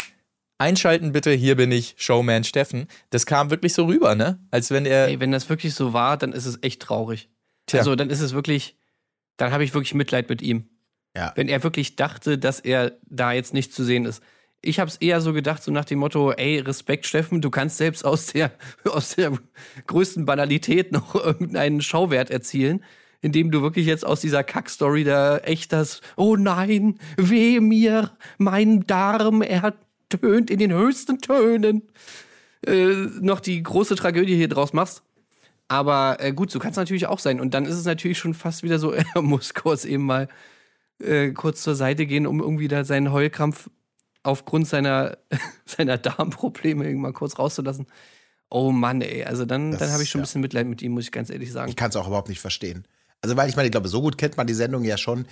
Einschalten 0.58 1.12
bitte, 1.12 1.30
hier 1.30 1.56
bin 1.56 1.70
ich, 1.70 1.94
Showman 1.98 2.42
Steffen. 2.42 2.88
Das 3.10 3.26
kam 3.26 3.50
wirklich 3.50 3.74
so 3.74 3.86
rüber, 3.86 4.16
ne? 4.16 4.40
Als 4.50 4.72
wenn 4.72 4.86
er. 4.86 5.06
Ey, 5.06 5.20
wenn 5.20 5.30
das 5.30 5.48
wirklich 5.48 5.72
so 5.74 5.92
war, 5.92 6.16
dann 6.16 6.32
ist 6.32 6.46
es 6.46 6.58
echt 6.62 6.82
traurig. 6.82 7.30
Tja. 7.66 7.78
Also 7.78 7.94
dann 7.94 8.10
ist 8.10 8.20
es 8.20 8.34
wirklich, 8.34 8.76
dann 9.36 9.52
habe 9.52 9.62
ich 9.62 9.72
wirklich 9.72 9.94
Mitleid 9.94 10.28
mit 10.28 10.42
ihm. 10.42 10.68
Ja. 11.16 11.32
Wenn 11.36 11.48
er 11.48 11.62
wirklich 11.62 11.94
dachte, 11.94 12.38
dass 12.38 12.58
er 12.58 12.98
da 13.06 13.32
jetzt 13.32 13.54
nicht 13.54 13.72
zu 13.72 13.84
sehen 13.84 14.04
ist. 14.04 14.20
Ich 14.60 14.80
habe 14.80 14.88
es 14.88 14.96
eher 14.96 15.20
so 15.20 15.32
gedacht, 15.32 15.62
so 15.62 15.70
nach 15.70 15.84
dem 15.84 16.00
Motto, 16.00 16.32
ey, 16.32 16.58
Respekt, 16.58 17.06
Steffen, 17.06 17.40
du 17.40 17.50
kannst 17.50 17.76
selbst 17.76 18.04
aus 18.04 18.26
der, 18.26 18.52
aus 18.84 19.14
der 19.14 19.38
größten 19.86 20.24
Banalität 20.24 20.92
noch 20.92 21.14
irgendeinen 21.14 21.80
Schauwert 21.80 22.30
erzielen, 22.30 22.84
indem 23.20 23.50
du 23.50 23.62
wirklich 23.62 23.86
jetzt 23.86 24.06
aus 24.06 24.20
dieser 24.20 24.44
Kackstory 24.44 25.04
da 25.04 25.38
echt 25.38 25.72
das, 25.72 26.00
oh 26.16 26.36
nein, 26.36 26.98
weh 27.16 27.60
mir, 27.60 28.12
mein 28.38 28.86
Darm, 28.86 29.42
er 29.42 29.74
tönt 30.08 30.50
in 30.50 30.58
den 30.58 30.72
höchsten 30.72 31.20
Tönen, 31.20 31.82
äh, 32.66 32.94
noch 33.20 33.40
die 33.40 33.62
große 33.62 33.94
Tragödie 33.96 34.36
hier 34.36 34.48
draus 34.48 34.72
machst. 34.72 35.02
Aber 35.68 36.16
äh, 36.20 36.32
gut, 36.32 36.50
so 36.50 36.58
kann 36.58 36.70
es 36.70 36.76
natürlich 36.76 37.06
auch 37.06 37.18
sein. 37.18 37.40
Und 37.40 37.52
dann 37.54 37.66
ist 37.66 37.76
es 37.76 37.84
natürlich 37.84 38.18
schon 38.18 38.34
fast 38.34 38.62
wieder 38.62 38.78
so, 38.78 38.92
er 39.14 39.22
muss 39.22 39.54
kurz 39.54 39.84
eben 39.84 40.04
mal 40.04 40.28
äh, 41.00 41.30
kurz 41.30 41.62
zur 41.62 41.74
Seite 41.74 42.06
gehen, 42.06 42.26
um 42.26 42.40
irgendwie 42.40 42.68
da 42.68 42.84
seinen 42.84 43.12
Heulkrampf 43.12 43.70
aufgrund 44.22 44.68
seiner, 44.68 45.18
seiner 45.64 45.98
Darmprobleme 45.98 46.84
irgendwann 46.84 47.12
kurz 47.12 47.38
rauszulassen. 47.38 47.86
Oh 48.50 48.72
Mann, 48.72 49.02
ey. 49.02 49.24
Also 49.24 49.44
dann, 49.44 49.72
Das 49.72 49.80
dann 49.80 49.92
habe 49.92 50.02
ich 50.02 50.10
schon 50.10 50.20
ein 50.20 50.22
ja. 50.22 50.26
bisschen 50.26 50.40
Mitleid 50.40 50.66
mit 50.66 50.82
ihm, 50.82 50.92
muss 50.92 51.04
ich 51.04 51.12
ganz 51.12 51.30
ehrlich 51.30 51.52
sagen. 51.52 51.68
Ich 51.68 51.76
kann 51.76 51.90
es 51.90 51.96
auch 51.96 52.06
überhaupt 52.06 52.28
nicht 52.28 52.40
verstehen. 52.40 52.86
Also, 53.20 53.36
weil 53.36 53.48
ich 53.48 53.56
meine, 53.56 53.66
ich 53.66 53.72
glaube, 53.72 53.88
so 53.88 54.00
gut 54.00 54.16
kennt 54.16 54.36
man 54.36 54.46
die 54.46 54.54
Sendung 54.54 54.84
ja 54.84 54.96
schon. 54.96 55.26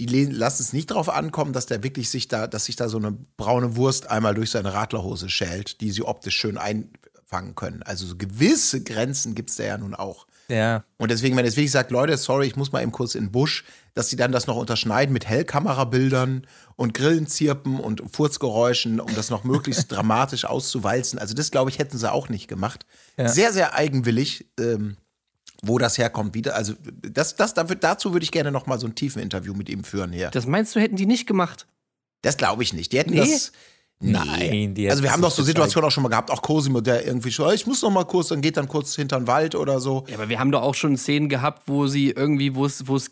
Die 0.00 0.06
lassen 0.26 0.62
es 0.62 0.72
nicht 0.72 0.90
darauf 0.90 1.08
ankommen, 1.08 1.52
dass 1.52 1.66
der 1.66 1.82
wirklich 1.82 2.08
sich 2.10 2.28
da, 2.28 2.46
dass 2.46 2.66
sich 2.66 2.76
da 2.76 2.88
so 2.88 2.98
eine 2.98 3.12
braune 3.36 3.74
Wurst 3.76 4.10
einmal 4.10 4.34
durch 4.34 4.50
seine 4.50 4.72
Radlerhose 4.72 5.28
schält, 5.28 5.80
die 5.80 5.90
sie 5.90 6.02
optisch 6.02 6.36
schön 6.36 6.56
einfangen 6.56 7.54
können. 7.56 7.82
Also 7.82 8.06
so 8.06 8.16
gewisse 8.16 8.82
Grenzen 8.82 9.34
gibt 9.34 9.50
es 9.50 9.56
da 9.56 9.64
ja 9.64 9.78
nun 9.78 9.94
auch. 9.94 10.26
Ja. 10.50 10.84
Und 10.96 11.10
deswegen, 11.10 11.36
wenn 11.36 11.44
er 11.44 11.48
jetzt 11.48 11.56
wirklich 11.56 11.70
sagt, 11.72 11.90
Leute, 11.90 12.16
sorry, 12.16 12.46
ich 12.46 12.56
muss 12.56 12.72
mal 12.72 12.82
eben 12.82 12.92
kurz 12.92 13.14
in 13.14 13.24
den 13.26 13.32
Busch, 13.32 13.64
dass 13.94 14.08
sie 14.08 14.16
dann 14.16 14.32
das 14.32 14.46
noch 14.46 14.56
unterschneiden 14.56 15.12
mit 15.12 15.26
Hellkamerabildern 15.28 16.46
und 16.76 16.94
Grillenzirpen 16.94 17.78
und 17.80 18.02
Furzgeräuschen, 18.10 19.00
um 19.00 19.14
das 19.14 19.28
noch 19.30 19.44
möglichst 19.44 19.92
dramatisch 19.92 20.44
auszuwalzen. 20.44 21.18
Also 21.18 21.34
das, 21.34 21.50
glaube 21.50 21.70
ich, 21.70 21.78
hätten 21.78 21.98
sie 21.98 22.10
auch 22.10 22.28
nicht 22.28 22.48
gemacht. 22.48 22.86
Ja. 23.16 23.28
Sehr, 23.28 23.52
sehr 23.52 23.74
eigenwillig, 23.74 24.46
ähm, 24.58 24.96
wo 25.62 25.78
das 25.78 25.98
herkommt 25.98 26.34
wieder. 26.34 26.54
Also 26.54 26.74
das, 27.02 27.36
das, 27.36 27.52
dafür, 27.52 27.76
dazu 27.76 28.12
würde 28.12 28.24
ich 28.24 28.30
gerne 28.30 28.50
noch 28.50 28.66
mal 28.66 28.78
so 28.80 28.86
ein 28.86 28.94
tiefen 28.94 29.20
Interview 29.20 29.52
mit 29.54 29.68
ihm 29.68 29.84
führen 29.84 30.12
hier. 30.12 30.30
Das 30.30 30.46
meinst 30.46 30.74
du, 30.74 30.80
hätten 30.80 30.96
die 30.96 31.06
nicht 31.06 31.26
gemacht? 31.26 31.66
Das 32.22 32.36
glaube 32.36 32.62
ich 32.62 32.72
nicht. 32.72 32.92
Die 32.92 32.98
hätten 32.98 33.10
Nee? 33.10 33.20
das. 33.20 33.52
Nein, 34.00 34.74
die 34.74 34.88
Also 34.88 35.02
wir 35.02 35.12
haben 35.12 35.22
doch 35.22 35.30
so. 35.30 35.42
Situationen 35.42 35.88
auch 35.88 35.90
schon 35.90 36.02
mal 36.04 36.08
gehabt, 36.08 36.30
auch 36.30 36.42
Cosimo, 36.42 36.80
der 36.80 37.04
irgendwie 37.06 37.32
schon, 37.32 37.52
ich 37.52 37.66
muss 37.66 37.82
noch 37.82 37.90
mal 37.90 38.04
kurz, 38.04 38.28
dann 38.28 38.40
geht 38.40 38.56
dann 38.56 38.68
kurz 38.68 38.94
hinter 38.94 39.18
den 39.18 39.26
Wald 39.26 39.54
oder 39.54 39.80
so. 39.80 40.04
Ja, 40.08 40.14
aber 40.16 40.28
wir 40.28 40.38
haben 40.38 40.52
doch 40.52 40.62
auch 40.62 40.74
schon 40.74 40.96
Szenen 40.96 41.28
gehabt, 41.28 41.64
wo 41.66 41.86
sie 41.88 42.10
irgendwie, 42.10 42.54
wo 42.54 42.64
es, 42.64 42.86
wo 42.86 42.96
es 42.96 43.10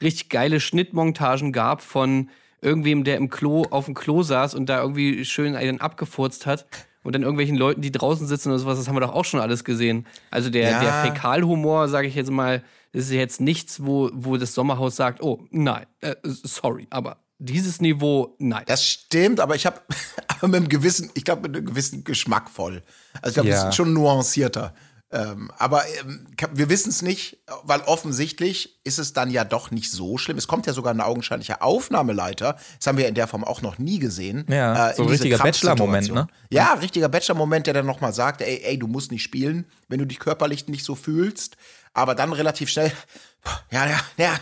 richtig 0.00 0.28
geile 0.28 0.60
Schnittmontagen 0.60 1.52
gab 1.52 1.82
von 1.82 2.30
irgendwem, 2.60 3.04
der 3.04 3.16
im 3.16 3.30
Klo, 3.30 3.64
auf 3.70 3.86
dem 3.86 3.94
Klo 3.94 4.22
saß 4.22 4.54
und 4.54 4.66
da 4.68 4.80
irgendwie 4.80 5.24
schön 5.24 5.56
einen 5.56 5.80
abgefurzt 5.80 6.46
hat. 6.46 6.66
Und 7.04 7.14
dann 7.14 7.22
irgendwelchen 7.22 7.56
Leuten, 7.56 7.80
die 7.80 7.92
draußen 7.92 8.26
sitzen 8.26 8.50
oder 8.50 8.58
sowas, 8.58 8.78
das 8.78 8.88
haben 8.88 8.96
wir 8.96 9.00
doch 9.00 9.14
auch 9.14 9.24
schon 9.24 9.40
alles 9.40 9.64
gesehen. 9.64 10.06
Also 10.30 10.50
der, 10.50 10.70
Ja. 10.70 10.80
der 10.80 10.92
Fäkalhumor, 11.04 11.88
sage 11.88 12.06
ich 12.08 12.14
jetzt 12.14 12.30
mal, 12.30 12.62
das 12.92 13.04
ist 13.04 13.12
jetzt 13.12 13.40
nichts, 13.40 13.84
wo, 13.84 14.10
wo 14.12 14.36
das 14.36 14.54
Sommerhaus 14.54 14.96
sagt, 14.96 15.22
oh, 15.22 15.40
nein, 15.50 15.86
äh, 16.00 16.16
sorry, 16.24 16.86
aber 16.90 17.16
dieses 17.38 17.80
Niveau, 17.80 18.34
nein. 18.38 18.64
Das 18.66 18.84
stimmt, 18.84 19.40
aber 19.40 19.54
ich 19.54 19.66
habe 19.66 19.80
aber 20.28 20.48
mit 20.48 20.56
einem 20.56 20.68
gewissen, 20.68 21.10
ich 21.14 21.24
glaube 21.24 21.42
mit 21.48 21.56
einem 21.56 21.66
gewissen 21.66 22.04
Geschmack 22.04 22.50
voll. 22.50 22.82
Also 23.22 23.28
ich 23.28 23.34
glaube, 23.34 23.50
das 23.50 23.62
Ja. 23.62 23.68
ist 23.70 23.76
schon 23.76 23.92
nuancierter. 23.92 24.74
Ähm, 25.10 25.50
aber 25.56 25.84
ähm, 26.00 26.26
wir 26.52 26.68
wissen 26.68 26.90
es 26.90 27.00
nicht, 27.00 27.38
weil 27.62 27.80
offensichtlich 27.80 28.78
ist 28.84 28.98
es 28.98 29.14
dann 29.14 29.30
ja 29.30 29.44
doch 29.44 29.70
nicht 29.70 29.90
so 29.90 30.18
schlimm. 30.18 30.36
Es 30.36 30.46
kommt 30.48 30.66
ja 30.66 30.74
sogar 30.74 30.92
ein 30.92 31.00
augenscheinlicher 31.00 31.62
Aufnahmeleiter. 31.62 32.58
Das 32.78 32.86
haben 32.86 32.98
wir 32.98 33.08
in 33.08 33.14
der 33.14 33.26
Form 33.26 33.42
auch 33.42 33.62
noch 33.62 33.78
nie 33.78 33.98
gesehen. 34.00 34.44
Ja, 34.50 34.90
äh, 34.90 34.94
so 34.94 35.04
in 35.04 35.08
diese 35.08 35.24
richtiger 35.24 35.38
Bachelor-Moment, 35.42 36.12
ne? 36.12 36.26
Ja, 36.50 36.74
richtiger 36.74 37.08
Bachelor-Moment, 37.08 37.66
der 37.66 37.72
dann 37.74 37.86
nochmal 37.86 38.12
sagt, 38.12 38.42
ey, 38.42 38.60
ey, 38.64 38.78
du 38.78 38.86
musst 38.86 39.10
nicht 39.10 39.22
spielen, 39.22 39.64
wenn 39.88 39.98
du 39.98 40.04
dich 40.06 40.18
körperlich 40.18 40.68
nicht 40.68 40.84
so 40.84 40.94
fühlst. 40.94 41.56
Aber 41.94 42.14
dann 42.14 42.34
relativ 42.34 42.68
schnell, 42.68 42.92
ja, 43.70 43.86
ja, 43.88 44.00
ja, 44.18 44.34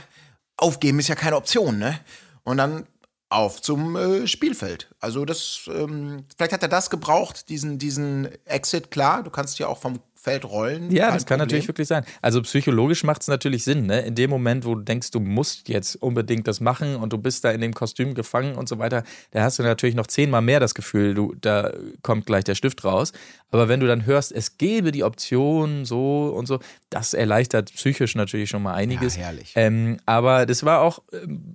aufgeben 0.57 0.99
ist 0.99 1.07
ja 1.07 1.15
keine 1.15 1.37
Option, 1.37 1.79
ne? 1.79 2.01
Und 2.47 2.59
dann 2.59 2.87
auf 3.29 3.61
zum 3.61 3.97
äh, 3.97 4.27
Spielfeld. 4.29 4.89
Also 5.01 5.25
das, 5.25 5.69
ähm, 5.69 6.27
vielleicht 6.37 6.53
hat 6.53 6.63
er 6.63 6.69
das 6.69 6.91
gebraucht, 6.91 7.49
diesen, 7.49 7.77
diesen 7.79 8.29
Exit, 8.45 8.93
klar, 8.93 9.25
du 9.25 9.31
kannst 9.31 9.59
ja 9.59 9.67
auch 9.67 9.79
vom 9.79 9.99
Feld 10.27 10.45
rollen. 10.45 10.91
Ja, 10.91 11.13
das 11.13 11.25
kann 11.25 11.39
Problem. 11.39 11.39
natürlich 11.39 11.69
wirklich 11.69 11.87
sein. 11.87 12.05
Also 12.21 12.43
psychologisch 12.43 13.05
macht 13.05 13.23
es 13.23 13.29
natürlich 13.29 13.63
Sinn, 13.63 13.87
ne? 13.87 14.01
In 14.01 14.17
dem 14.17 14.29
Moment, 14.29 14.65
wo 14.65 14.75
du 14.75 14.81
denkst, 14.81 15.13
du 15.13 15.21
musst 15.21 15.69
jetzt 15.69 15.95
unbedingt 16.03 16.49
das 16.49 16.59
machen 16.59 16.97
und 16.97 17.13
du 17.13 17.19
bist 17.19 17.45
da 17.45 17.53
in 17.53 17.61
dem 17.61 17.73
Kostüm 17.73 18.13
gefangen 18.13 18.57
und 18.57 18.69
so 18.69 18.81
weiter, 18.81 19.05
da 19.31 19.45
hast 19.45 19.61
du 19.61 19.63
natürlich 19.63 19.95
noch 19.95 20.09
zehnmal 20.09 20.43
mehr 20.43 20.59
das 20.59 20.75
Gefühl, 20.75 21.15
du, 21.15 21.37
da 21.41 21.73
kommt 22.03 22.27
gleich 22.27 22.43
der 22.43 22.57
Stift 22.57 22.85
raus. 22.85 23.13
Aber 23.53 23.69
wenn 23.69 23.79
du 23.79 23.87
dann 23.87 24.05
hörst, 24.05 24.33
es 24.33 24.59
gäbe 24.59 24.91
die 24.91 25.05
Option 25.05 25.85
so 25.85 26.35
und 26.37 26.47
so, 26.47 26.59
das 26.91 27.15
erleichtert 27.15 27.73
psychisch 27.73 28.17
natürlich 28.17 28.51
schon 28.51 28.65
mal 28.65 28.75
einiges. 28.75 29.15
Ja, 29.15 29.27
herrlich. 29.27 29.53
Ähm, 29.55 29.99
aber 30.07 30.45
das 30.45 30.65
war 30.65 30.81
auch, 30.81 31.05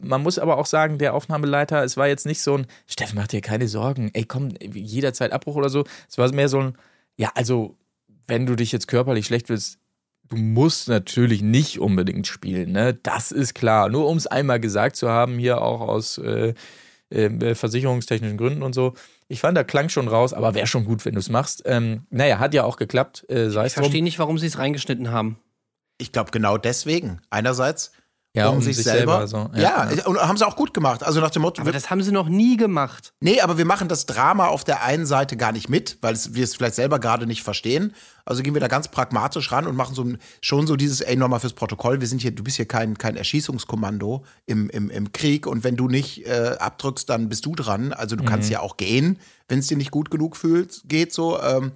man 0.01 0.23
muss 0.23 0.39
aber 0.39 0.57
auch 0.57 0.65
sagen, 0.65 0.97
der 0.97 1.13
Aufnahmeleiter, 1.13 1.83
es 1.83 1.97
war 1.97 2.07
jetzt 2.07 2.25
nicht 2.25 2.41
so 2.41 2.57
ein, 2.57 2.67
Steffen, 2.87 3.17
mach 3.17 3.27
dir 3.27 3.41
keine 3.41 3.67
Sorgen, 3.67 4.11
ey, 4.13 4.23
komm, 4.23 4.53
jederzeit 4.73 5.33
Abbruch 5.33 5.57
oder 5.57 5.67
so. 5.67 5.83
Es 6.09 6.17
war 6.17 6.31
mehr 6.31 6.47
so 6.47 6.59
ein, 6.61 6.77
ja, 7.17 7.31
also, 7.35 7.75
wenn 8.27 8.45
du 8.45 8.55
dich 8.55 8.71
jetzt 8.71 8.87
körperlich 8.87 9.25
schlecht 9.25 9.49
willst, 9.49 9.79
du 10.29 10.37
musst 10.37 10.87
natürlich 10.87 11.41
nicht 11.41 11.79
unbedingt 11.79 12.27
spielen, 12.27 12.71
ne? 12.71 12.93
Das 12.93 13.31
ist 13.31 13.53
klar. 13.53 13.89
Nur 13.89 14.07
um 14.07 14.17
es 14.17 14.27
einmal 14.27 14.59
gesagt 14.59 14.95
zu 14.95 15.09
haben, 15.09 15.37
hier 15.37 15.61
auch 15.61 15.81
aus 15.81 16.17
äh, 16.17 16.53
äh, 17.09 17.55
versicherungstechnischen 17.55 18.37
Gründen 18.37 18.63
und 18.63 18.73
so. 18.73 18.93
Ich 19.27 19.41
fand, 19.41 19.57
da 19.57 19.63
klang 19.63 19.89
schon 19.89 20.07
raus, 20.07 20.33
aber 20.33 20.53
wäre 20.55 20.67
schon 20.67 20.85
gut, 20.85 21.05
wenn 21.05 21.13
du 21.13 21.19
es 21.19 21.29
machst. 21.29 21.63
Ähm, 21.65 22.05
naja, 22.09 22.39
hat 22.39 22.53
ja 22.53 22.63
auch 22.63 22.77
geklappt, 22.77 23.29
äh, 23.29 23.49
sei 23.49 23.67
Ich 23.67 23.73
verstehe 23.73 24.03
nicht, 24.03 24.19
warum 24.19 24.37
sie 24.37 24.47
es 24.47 24.57
reingeschnitten 24.57 25.11
haben. 25.11 25.37
Ich 25.97 26.11
glaube 26.11 26.31
genau 26.31 26.57
deswegen. 26.57 27.21
Einerseits 27.29 27.91
Ja, 28.33 28.47
um, 28.47 28.57
um 28.57 28.61
sich, 28.61 28.77
sich 28.77 28.85
selber. 28.85 29.27
selber 29.27 29.27
so. 29.27 29.59
Ja, 29.59 29.91
Ja, 29.91 30.05
und 30.05 30.17
haben 30.17 30.37
sie 30.37 30.47
auch 30.47 30.55
gut 30.55 30.73
gemacht. 30.73 31.03
Also 31.03 31.19
nach 31.19 31.31
dem 31.31 31.41
Motto, 31.41 31.61
Aber 31.61 31.73
das 31.73 31.89
haben 31.89 32.01
sie 32.01 32.13
noch 32.13 32.29
nie 32.29 32.55
gemacht. 32.55 33.13
nee, 33.19 33.41
aber 33.41 33.57
wir 33.57 33.65
machen 33.65 33.89
das 33.89 34.05
Drama 34.05 34.47
auf 34.47 34.63
der 34.63 34.83
einen 34.83 35.05
Seite 35.05 35.35
gar 35.35 35.51
nicht 35.51 35.67
mit, 35.67 35.97
weil 36.01 36.13
es, 36.13 36.33
wir 36.33 36.45
es 36.45 36.55
vielleicht 36.55 36.75
selber 36.75 36.99
gerade 36.99 37.27
nicht 37.27 37.43
verstehen. 37.43 37.93
Also 38.23 38.41
gehen 38.41 38.53
wir 38.53 38.61
da 38.61 38.69
ganz 38.69 38.87
pragmatisch 38.87 39.51
ran 39.51 39.67
und 39.67 39.75
machen 39.75 39.95
so 39.95 40.05
schon 40.39 40.65
so 40.65 40.77
dieses, 40.77 41.01
ey, 41.01 41.17
nochmal 41.17 41.41
fürs 41.41 41.53
Protokoll, 41.53 41.99
wir 41.99 42.07
sind 42.07 42.21
hier, 42.21 42.31
du 42.31 42.41
bist 42.43 42.55
hier 42.55 42.67
kein, 42.67 42.97
kein 42.97 43.17
Erschießungskommando 43.17 44.23
im, 44.45 44.69
im, 44.69 44.89
im 44.89 45.11
Krieg 45.11 45.45
und 45.45 45.65
wenn 45.65 45.75
du 45.75 45.89
nicht 45.89 46.25
äh, 46.25 46.55
abdrückst, 46.57 47.09
dann 47.09 47.27
bist 47.27 47.45
du 47.45 47.53
dran. 47.55 47.91
Also 47.91 48.15
du 48.15 48.23
kannst 48.23 48.49
ja 48.49 48.61
auch 48.61 48.77
gehen, 48.77 49.19
wenn 49.49 49.59
es 49.59 49.67
dir 49.67 49.75
nicht 49.77 49.91
gut 49.91 50.09
genug 50.09 50.37
fühlt, 50.37 50.81
geht 50.85 51.11
so. 51.13 51.41
Ähm, 51.41 51.73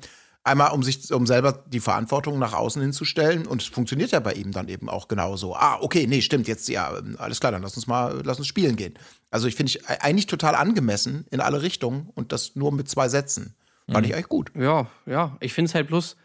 Einmal, 0.48 0.72
um 0.74 0.84
sich, 0.84 1.12
um 1.12 1.26
selber 1.26 1.64
die 1.68 1.80
Verantwortung 1.80 2.38
nach 2.38 2.54
außen 2.54 2.80
hinzustellen. 2.80 3.48
Und 3.48 3.64
es 3.64 3.68
funktioniert 3.68 4.12
ja 4.12 4.20
bei 4.20 4.34
ihm 4.34 4.52
dann 4.52 4.68
eben 4.68 4.90
auch 4.90 5.08
genauso. 5.08 5.56
Ah, 5.56 5.80
okay, 5.82 6.06
nee, 6.08 6.22
stimmt, 6.22 6.48
jetzt, 6.48 6.70
ja, 6.70 6.94
alles 7.18 7.40
klar, 7.40 7.52
dann 7.52 7.64
lass 7.64 7.76
uns 7.76 7.88
mal, 7.88 8.22
lass 8.24 8.38
uns 8.38 8.46
spielen 8.46 8.76
gehen. 8.76 8.94
Also 9.32 9.48
ich 9.48 9.56
finde 9.56 9.72
ich 9.72 9.90
eigentlich 9.90 10.28
total 10.28 10.54
angemessen 10.54 11.26
in 11.32 11.40
alle 11.42 11.64
Richtungen 11.64 12.10
und 12.14 12.32
das 12.32 12.56
nur 12.56 12.72
mit 12.72 12.88
zwei 12.88 13.10
Sätzen. 13.10 13.56
Fand 13.92 14.06
ich 14.06 14.14
eigentlich 14.14 14.30
gut. 14.30 14.52
Ja, 14.56 14.88
ja. 15.06 15.36
Ich 15.40 15.54
finde 15.54 15.70
es 15.70 15.76
halt 15.76 15.88
bloß 15.88 16.16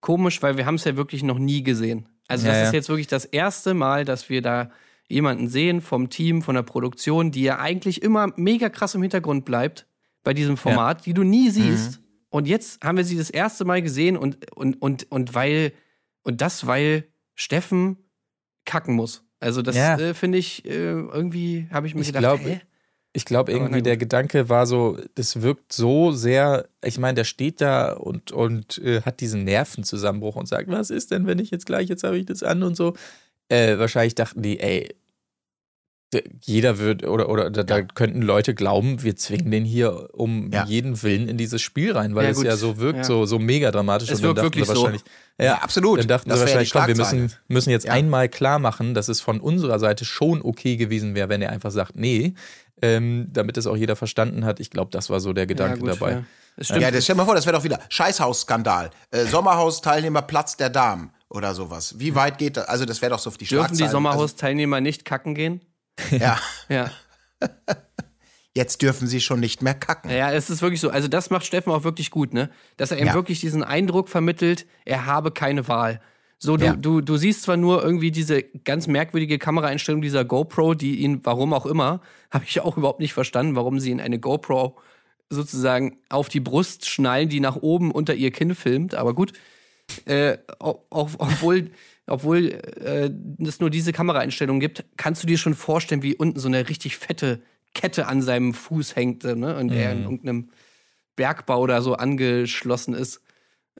komisch, 0.00 0.42
weil 0.42 0.56
wir 0.56 0.66
haben 0.66 0.76
es 0.76 0.84
ja 0.84 0.96
wirklich 0.96 1.22
noch 1.22 1.38
nie 1.38 1.62
gesehen. 1.62 2.08
Also 2.28 2.46
Ja, 2.46 2.52
das 2.52 2.60
ja. 2.62 2.66
ist 2.68 2.72
jetzt 2.72 2.88
wirklich 2.88 3.06
das 3.06 3.24
erste 3.24 3.74
Mal, 3.74 4.04
dass 4.04 4.28
wir 4.28 4.42
da 4.42 4.70
jemanden 5.08 5.48
sehen 5.48 5.80
vom 5.80 6.10
Team, 6.10 6.42
von 6.42 6.54
der 6.54 6.62
Produktion, 6.62 7.30
die 7.30 7.42
ja 7.42 7.58
eigentlich 7.58 8.02
immer 8.02 8.28
mega 8.36 8.68
krass 8.68 8.94
im 8.94 9.02
Hintergrund 9.02 9.44
bleibt 9.44 9.86
bei 10.24 10.34
diesem 10.34 10.56
Format, 10.56 11.06
die 11.06 11.14
du 11.14 11.22
nie 11.22 11.50
siehst. 11.50 12.00
Und 12.36 12.46
jetzt 12.46 12.84
haben 12.84 12.98
wir 12.98 13.04
sie 13.04 13.16
das 13.16 13.30
erste 13.30 13.64
Mal 13.64 13.80
gesehen 13.80 14.18
und, 14.18 14.50
und, 14.54 14.82
und, 14.82 15.10
und 15.10 15.34
weil, 15.34 15.72
und 16.22 16.42
das, 16.42 16.66
weil 16.66 17.04
Steffen 17.34 17.96
kacken 18.66 18.94
muss. 18.94 19.24
Also 19.40 19.62
das 19.62 19.74
Ja. 19.74 19.98
äh, 19.98 20.12
finde 20.12 20.36
ich, 20.36 20.66
äh, 20.66 20.70
irgendwie 20.70 21.66
habe 21.70 21.86
ich 21.86 21.94
mir 21.94 22.02
Ich 22.02 22.08
gedacht, 22.08 22.20
glaub? 22.20 22.40
Ich 23.14 23.24
glaube 23.24 23.52
na 23.52 23.58
irgendwie, 23.58 23.80
der 23.80 23.96
Gedanke 23.96 24.50
war 24.50 24.66
so, 24.66 24.98
das 25.14 25.40
wirkt 25.40 25.72
so 25.72 26.12
sehr, 26.12 26.68
ich 26.84 26.98
meine, 26.98 27.14
der 27.14 27.24
steht 27.24 27.62
da 27.62 27.92
und, 27.94 28.32
und 28.32 28.76
äh, 28.84 29.00
hat 29.00 29.20
diesen 29.20 29.44
Nervenzusammenbruch 29.44 30.36
und 30.36 30.46
sagt, 30.46 30.68
was 30.68 30.90
ist 30.90 31.12
denn, 31.12 31.26
wenn 31.26 31.38
ich 31.38 31.50
jetzt 31.50 31.64
gleich, 31.64 31.88
jetzt 31.88 32.04
habe 32.04 32.18
ich 32.18 32.26
das 32.26 32.42
an 32.42 32.62
und 32.62 32.76
so. 32.76 32.92
Äh, 33.48 33.78
wahrscheinlich 33.78 34.14
dachten 34.14 34.42
die, 34.42 34.60
ey, 34.60 34.94
jeder 36.40 36.78
wird, 36.78 37.04
oder, 37.04 37.28
oder 37.28 37.50
da, 37.50 37.62
da 37.64 37.82
könnten 37.82 38.22
Leute 38.22 38.54
glauben, 38.54 39.02
wir 39.02 39.16
zwingen 39.16 39.50
den 39.50 39.64
hier 39.64 40.08
um 40.14 40.50
Ja. 40.52 40.64
jeden 40.64 41.02
Willen 41.02 41.28
in 41.28 41.36
dieses 41.36 41.60
Spiel 41.60 41.92
rein, 41.92 42.14
weil 42.14 42.24
Ja, 42.26 42.30
es 42.30 42.42
ja 42.42 42.56
so 42.56 42.78
wirkt, 42.78 42.98
Ja. 42.98 43.04
so, 43.04 43.26
so 43.26 43.38
mega 43.38 43.70
dramatisch. 43.72 44.08
Es 44.10 44.18
und 44.18 44.22
dann 44.22 44.28
wirkt 44.28 44.38
dachten 44.38 44.46
wirklich 44.46 44.66
sie 44.66 44.74
so. 44.74 44.80
wahrscheinlich, 44.82 45.02
Ja, 45.40 45.56
absolut. 45.56 45.98
Dann 45.98 46.08
dachten 46.08 46.28
Das 46.30 46.38
sie 46.38 46.44
wahrscheinlich, 46.46 46.70
komm, 46.72 46.86
wir 46.86 46.96
müssen, 46.96 47.32
müssen 47.48 47.70
jetzt 47.70 47.86
Ja. 47.86 47.92
einmal 47.92 48.28
klar 48.28 48.58
machen, 48.58 48.94
dass 48.94 49.08
es 49.08 49.20
von 49.20 49.40
unserer 49.40 49.78
Seite 49.78 50.04
schon 50.04 50.42
okay 50.42 50.76
gewesen 50.76 51.14
wäre, 51.14 51.28
wenn 51.28 51.42
er 51.42 51.50
einfach 51.50 51.70
sagt, 51.72 51.96
nee. 51.96 52.34
ähm, 52.82 53.28
damit 53.32 53.56
es 53.56 53.66
auch 53.66 53.76
jeder 53.76 53.96
verstanden 53.96 54.44
hat. 54.44 54.60
Ich 54.60 54.68
glaube, 54.70 54.90
das 54.90 55.08
war 55.08 55.18
so 55.18 55.32
der 55.32 55.46
Gedanke 55.46 55.78
gut, 55.80 55.88
dabei. 55.88 56.10
Ja. 56.12 56.24
Das. 56.58 56.68
Ja, 56.68 56.90
das 56.90 57.04
stell 57.04 57.14
dir 57.14 57.20
mal 57.20 57.24
vor, 57.24 57.34
das 57.34 57.46
wäre 57.46 57.56
doch 57.56 57.64
wieder 57.64 57.80
Scheißhaus-Skandal. 57.88 58.90
Äh, 59.10 59.24
Sommerhaus-Teilnehmer 59.24 60.20
Platz 60.22 60.58
der 60.58 60.68
Damen 60.70 61.10
oder 61.30 61.54
sowas. 61.54 61.94
Wie 61.98 62.14
weit 62.14 62.36
geht 62.38 62.58
das? 62.58 62.68
Also, 62.68 62.84
das 62.84 63.00
wäre 63.00 63.12
doch 63.12 63.18
so 63.18 63.28
auf 63.30 63.38
die 63.38 63.46
Dürfen 63.46 63.68
die 63.72 63.76
Schlagzeilen. 63.78 63.90
Sommerhausteilnehmer 63.92 64.80
nicht 64.82 65.04
kacken 65.06 65.34
gehen? 65.34 65.62
Ja, 66.10 66.38
Ja. 66.68 66.90
jetzt 68.54 68.82
dürfen 68.82 69.06
sie 69.06 69.20
schon 69.20 69.40
nicht 69.40 69.62
mehr 69.62 69.74
kacken. 69.74 70.10
Ja, 70.10 70.32
es 70.32 70.50
ist 70.50 70.62
wirklich 70.62 70.80
so. 70.80 70.90
Also, 70.90 71.08
das 71.08 71.30
macht 71.30 71.44
Steffen 71.46 71.72
auch 71.72 71.84
wirklich 71.84 72.10
gut, 72.10 72.32
ne? 72.32 72.50
Dass 72.76 72.90
er 72.90 72.98
eben 72.98 73.08
Ja. 73.08 73.14
wirklich 73.14 73.40
diesen 73.40 73.62
Eindruck 73.62 74.08
vermittelt, 74.08 74.66
er 74.84 75.06
habe 75.06 75.30
keine 75.30 75.68
Wahl. 75.68 76.00
So, 76.38 76.56
du, 76.56 76.66
Ja. 76.66 76.76
du, 76.76 77.00
du 77.00 77.16
siehst 77.16 77.42
zwar 77.42 77.56
nur 77.56 77.82
irgendwie 77.82 78.10
diese 78.10 78.42
ganz 78.42 78.86
merkwürdige 78.86 79.38
Kameraeinstellung 79.38 80.02
dieser 80.02 80.24
GoPro, 80.24 80.74
die 80.74 80.96
ihn, 80.96 81.20
warum 81.24 81.52
auch 81.52 81.66
immer, 81.66 82.00
habe 82.30 82.44
ich 82.46 82.60
auch 82.60 82.76
überhaupt 82.76 83.00
nicht 83.00 83.14
verstanden, 83.14 83.56
warum 83.56 83.80
sie 83.80 83.90
ihn 83.90 84.00
eine 84.00 84.18
GoPro 84.18 84.76
sozusagen 85.28 85.98
auf 86.08 86.28
die 86.28 86.40
Brust 86.40 86.88
schnallen, 86.88 87.28
die 87.28 87.40
nach 87.40 87.56
oben 87.56 87.90
unter 87.90 88.14
ihr 88.14 88.30
Kinn 88.30 88.54
filmt. 88.54 88.94
Aber 88.94 89.12
gut, 89.14 89.32
äh, 90.04 90.38
auch, 90.58 90.80
obwohl, 90.90 91.70
obwohl 92.06 92.52
äh, 92.52 93.10
es 93.44 93.60
nur 93.60 93.70
diese 93.70 93.92
Kameraeinstellung 93.92 94.60
gibt, 94.60 94.84
kannst 94.96 95.22
du 95.22 95.26
dir 95.26 95.38
schon 95.38 95.54
vorstellen, 95.54 96.02
wie 96.02 96.14
unten 96.14 96.38
so 96.38 96.48
eine 96.48 96.68
richtig 96.68 96.96
fette 96.96 97.40
Kette 97.74 98.06
an 98.06 98.22
seinem 98.22 98.54
Fuß 98.54 98.96
hängt 98.96 99.24
ne? 99.24 99.56
und 99.56 99.70
er 99.70 99.92
in 99.92 100.02
irgendeinem 100.04 100.50
Bergbau 101.14 101.66
da 101.66 101.82
so 101.82 101.94
angeschlossen 101.94 102.94
ist. 102.94 103.20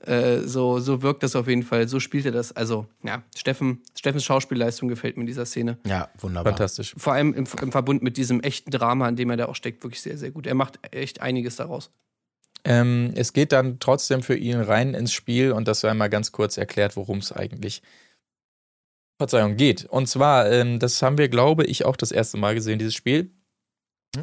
Äh, 0.05 0.41
so, 0.41 0.79
so 0.79 1.01
wirkt 1.01 1.23
das 1.23 1.35
auf 1.35 1.47
jeden 1.47 1.63
Fall. 1.63 1.87
So 1.87 1.99
spielt 1.99 2.25
er 2.25 2.31
das. 2.31 2.55
Also, 2.55 2.85
ja, 3.03 3.23
Steffen, 3.35 3.81
Steffens 3.97 4.23
Schauspielleistung 4.23 4.87
gefällt 4.87 5.17
mir 5.17 5.21
in 5.21 5.27
dieser 5.27 5.47
Szene. 5.47 5.79
Ja, 5.87 6.09
wunderbar. 6.19 6.53
Fantastisch. 6.53 6.93
Vor 6.95 7.13
allem 7.13 7.33
im, 7.33 7.47
im 7.59 7.71
Verbund 7.71 8.03
mit 8.03 8.17
diesem 8.17 8.41
echten 8.41 8.69
Drama, 8.69 9.09
in 9.09 9.15
dem 9.15 9.31
er 9.31 9.37
da 9.37 9.45
auch 9.47 9.55
steckt, 9.55 9.83
wirklich 9.83 10.01
sehr, 10.01 10.17
sehr 10.17 10.29
gut. 10.29 10.45
Er 10.45 10.53
macht 10.53 10.79
echt 10.91 11.21
einiges 11.21 11.55
daraus. 11.55 11.89
Ähm, 12.63 13.11
es 13.15 13.33
geht 13.33 13.51
dann 13.51 13.79
trotzdem 13.79 14.21
für 14.21 14.35
ihn 14.35 14.59
rein 14.59 14.93
ins 14.93 15.13
Spiel 15.13 15.51
und 15.51 15.67
das 15.67 15.79
sei 15.79 15.93
mal 15.95 16.09
ganz 16.09 16.31
kurz 16.31 16.57
erklärt, 16.57 16.95
worum 16.95 17.17
es 17.17 17.31
eigentlich 17.31 17.81
Verzeihung 19.17 19.55
geht. 19.57 19.85
Und 19.85 20.07
zwar, 20.07 20.51
ähm, 20.51 20.79
das 20.79 21.01
haben 21.01 21.17
wir, 21.17 21.29
glaube 21.29 21.65
ich, 21.65 21.85
auch 21.85 21.95
das 21.95 22.11
erste 22.11 22.37
Mal 22.37 22.53
gesehen, 22.53 22.79
dieses 22.79 22.93
Spiel. 22.93 23.31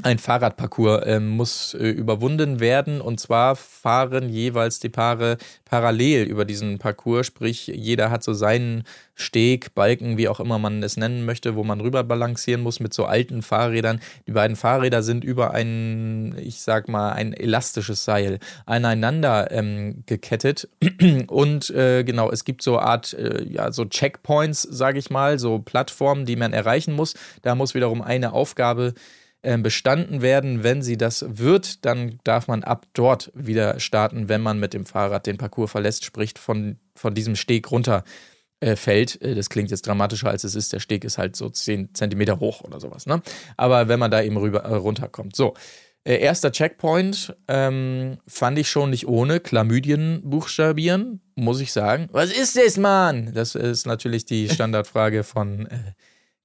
Ein 0.03 0.19
Fahrradparcours 0.19 1.03
ähm, 1.07 1.29
muss 1.29 1.75
äh, 1.75 1.89
überwunden 1.89 2.59
werden 2.59 3.01
und 3.01 3.21
zwar 3.21 3.55
fahren 3.55 4.29
jeweils 4.29 4.81
die 4.81 4.89
Paare 4.89 5.37
parallel 5.67 6.25
über 6.25 6.45
diesen 6.45 6.79
Parcours, 6.79 7.27
sprich 7.27 7.67
jeder 7.69 8.11
hat 8.11 8.25
so 8.25 8.33
seinen 8.33 8.85
Steg, 9.15 9.75
Balken, 9.75 10.17
wie 10.17 10.29
auch 10.29 10.41
immer 10.41 10.59
man 10.59 10.83
es 10.83 10.97
nennen 10.97 11.25
möchte, 11.25 11.55
wo 11.55 11.63
man 11.65 11.81
rüber 11.81 12.03
balancieren 12.03 12.63
muss 12.63 12.81
mit 12.81 12.93
so 12.95 13.05
alten 13.05 13.43
Fahrrädern. 13.43 14.01
Die 14.27 14.33
beiden 14.33 14.57
Fahrräder 14.57 15.03
sind 15.03 15.23
über 15.23 15.53
ein, 15.53 16.35
ich 16.39 16.63
sag 16.63 16.89
mal, 16.89 17.13
ein 17.13 17.33
elastisches 17.33 18.05
Seil 18.05 18.41
aneinander 18.67 19.53
ähm, 19.53 20.03
gekettet 20.07 20.69
und 21.29 21.71
äh, 21.71 22.05
genau, 22.05 22.31
es 22.31 22.45
gibt 22.45 22.63
so 22.63 22.79
Art, 22.79 23.13
äh, 23.13 23.45
ja, 23.45 23.71
so 23.71 23.85
Checkpoints, 23.85 24.63
sage 24.63 24.99
ich 24.99 25.11
mal, 25.11 25.39
so 25.39 25.59
Plattformen, 25.59 26.25
die 26.25 26.37
man 26.37 26.53
erreichen 26.53 26.95
muss. 26.95 27.15
Da 27.43 27.55
muss 27.55 27.75
wiederum 27.75 28.03
eine 28.03 28.33
Aufgabe 28.33 28.95
äh, 28.95 29.24
bestanden 29.59 30.23
werden. 30.23 30.63
Wenn 30.63 30.83
sie 30.83 30.97
das 30.97 31.25
wird, 31.29 31.85
dann 31.85 32.19
darf 32.25 32.49
man 32.49 32.65
ab 32.65 32.87
dort 32.95 33.31
wieder 33.35 33.79
starten, 33.81 34.29
wenn 34.29 34.41
man 34.41 34.59
mit 34.59 34.75
dem 34.75 34.87
Fahrrad 34.87 35.27
den 35.27 35.39
Parcours 35.39 35.71
verlässt, 35.71 36.05
sprich 36.05 36.35
von, 36.39 36.79
von 36.95 37.15
diesem 37.15 37.37
Steg 37.37 37.71
runter 37.71 38.05
äh, 38.61 38.77
fällt. 38.77 39.21
Äh, 39.21 39.35
Das 39.35 39.51
klingt 39.51 39.71
jetzt 39.71 39.87
dramatischer, 39.87 40.31
als 40.31 40.45
es 40.45 40.55
ist. 40.55 40.73
Der 40.73 40.81
Steg 40.81 41.05
ist 41.05 41.19
halt 41.19 41.37
so 41.37 41.49
10 41.51 41.95
Zentimeter 41.95 42.41
hoch 42.41 42.63
oder 42.63 42.81
sowas. 42.81 43.07
Ne? 43.07 43.23
Aber 43.57 43.89
wenn 43.89 43.99
man 43.99 44.11
da 44.11 44.23
eben 44.23 44.37
rüber, 44.37 44.61
äh, 44.65 44.75
runterkommt. 44.75 45.37
So, 45.37 45.55
äh, 46.05 46.19
erster 46.19 46.53
Checkpoint 46.53 47.35
ähm, 47.49 48.19
fand 48.27 48.59
ich 48.59 48.69
schon 48.69 48.91
nicht 48.91 49.07
ohne. 49.09 49.41
Chlamydien 49.41 50.21
buchstabieren, 50.25 51.21
muss 51.35 51.61
ich 51.61 51.73
sagen. 51.73 52.09
Was 52.13 52.31
ist 52.31 52.57
das, 52.57 52.77
Mann? 52.77 53.33
Das 53.35 53.55
ist 53.55 53.87
natürlich 53.87 54.25
die 54.25 54.49
Standardfrage 54.49 55.25
von 55.25 55.67
äh, 55.67 55.79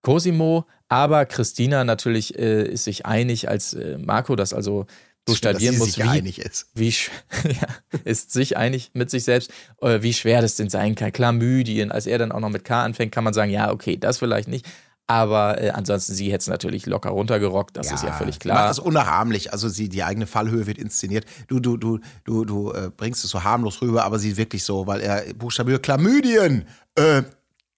Cosimo. 0.02 0.66
Aber 0.88 1.26
Christina 1.26 1.84
natürlich 1.84 2.38
äh, 2.38 2.64
ist 2.64 2.86
sich 2.86 3.06
einig, 3.06 3.48
als 3.48 3.74
äh, 3.74 3.98
Marco 3.98 4.36
das 4.36 4.54
also 4.54 4.88
buchstabieren 5.26 5.78
muss, 5.78 5.98
wie, 5.98 6.04
einig 6.04 6.40
ist. 6.40 6.68
wie 6.74 6.90
ja, 7.44 8.00
ist 8.04 8.32
sich 8.32 8.58
einig 8.58 8.92
mit 8.94 9.10
sich 9.10 9.24
selbst, 9.24 9.52
äh, 9.82 10.02
wie 10.02 10.14
schwer 10.14 10.42
das 10.42 10.56
denn 10.56 10.70
sein 10.70 10.96
kann. 10.96 11.12
Chlamydien, 11.12 11.92
als 11.92 12.08
er 12.08 12.18
dann 12.18 12.32
auch 12.32 12.40
noch 12.40 12.50
mit 12.50 12.64
K 12.64 12.84
anfängt, 12.84 13.12
kann 13.12 13.24
man 13.24 13.34
sagen, 13.34 13.52
ja, 13.52 13.72
okay, 13.72 13.98
das 13.98 14.18
vielleicht 14.18 14.48
nicht. 14.48 14.66
Aber 15.10 15.60
äh, 15.60 15.72
ansonsten, 15.72 16.14
sie 16.14 16.28
hätte 16.28 16.42
es 16.44 16.48
natürlich 16.48 16.86
locker 16.86 17.10
runtergerockt, 17.10 17.76
das 17.76 17.92
ist 17.92 18.04
ja 18.04 18.12
völlig 18.12 18.40
klar. 18.40 18.60
Macht 18.60 18.70
das 18.70 18.78
unnachahmlich. 18.78 19.52
Also 19.52 19.68
sie, 19.68 19.90
die 19.90 20.04
eigene 20.04 20.28
Fallhöhe 20.28 20.68
wird 20.68 20.78
inszeniert. 20.78 21.26
Du, 21.48 21.60
du, 21.60 21.78
du, 21.78 22.00
du, 22.26 22.46
du 22.46 22.72
äh, 22.72 22.92
bringst 22.96 23.24
es 23.24 23.32
so 23.32 23.44
harmlos 23.44 23.82
rüber, 23.82 24.04
aber 24.06 24.20
sie 24.20 24.38
wirklich 24.38 24.64
so, 24.64 24.86
weil 24.86 25.02
er 25.02 25.34
buchstabiert 25.34 25.82
Chlamydien. 25.82 26.68
Äh, 26.94 27.24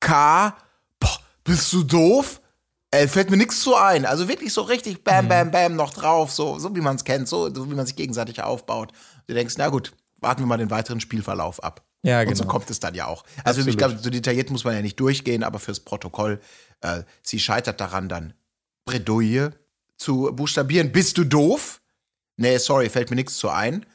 K. 0.01 0.53
Bist 1.43 1.71
du 1.73 1.83
doof? 1.83 2.41
Äh, 2.91 3.07
fällt 3.07 3.29
mir 3.31 3.37
nichts 3.37 3.61
zu 3.61 3.75
ein. 3.75 4.05
Also 4.05 4.27
wirklich 4.27 4.51
so 4.53 4.61
richtig 4.63 4.97
Mhm. 4.97 5.03
bam, 5.03 5.27
bam, 5.29 5.51
bam 5.51 5.75
noch 5.75 5.93
drauf, 5.93 6.31
so, 6.31 6.59
so 6.59 6.75
wie 6.75 6.81
man 6.81 6.97
es 6.97 7.03
kennt, 7.05 7.27
so, 7.27 7.53
so 7.53 7.69
wie 7.71 7.75
man 7.75 7.85
sich 7.85 7.95
gegenseitig 7.95 8.41
aufbaut. 8.43 8.91
Du 9.27 9.33
denkst, 9.33 9.55
na 9.57 9.69
gut, 9.69 9.93
warten 10.19 10.41
wir 10.41 10.47
mal 10.47 10.57
den 10.57 10.69
weiteren 10.71 10.99
Spielverlauf 10.99 11.63
ab. 11.63 11.83
Ja, 12.03 12.19
Und 12.21 12.35
so 12.35 12.43
genau. 12.43 12.51
kommt 12.53 12.69
es 12.69 12.79
dann 12.79 12.95
ja 12.95 13.05
auch. 13.07 13.23
Also 13.43 13.61
ich 13.61 13.67
Absolut. 13.67 13.77
glaube, 13.77 13.97
so 14.03 14.09
detailliert 14.09 14.49
muss 14.49 14.63
man 14.65 14.73
ja 14.75 14.81
nicht 14.81 14.99
durchgehen, 14.99 15.43
aber 15.43 15.59
fürs 15.59 15.79
Protokoll, 15.79 16.41
äh, 16.81 17.03
sie 17.21 17.39
scheitert 17.39 17.79
daran 17.79 18.09
dann 18.09 18.33
Bredouille 18.85 19.51
zu 19.97 20.31
buchstabieren. 20.33 20.91
Bist 20.91 21.17
du 21.17 21.23
doof? 21.23 21.79
Nee, 22.37 22.57
sorry, 22.57 22.89
fällt 22.89 23.09
mir 23.11 23.15
nichts 23.15 23.37
zu 23.37 23.49
ein. 23.49 23.85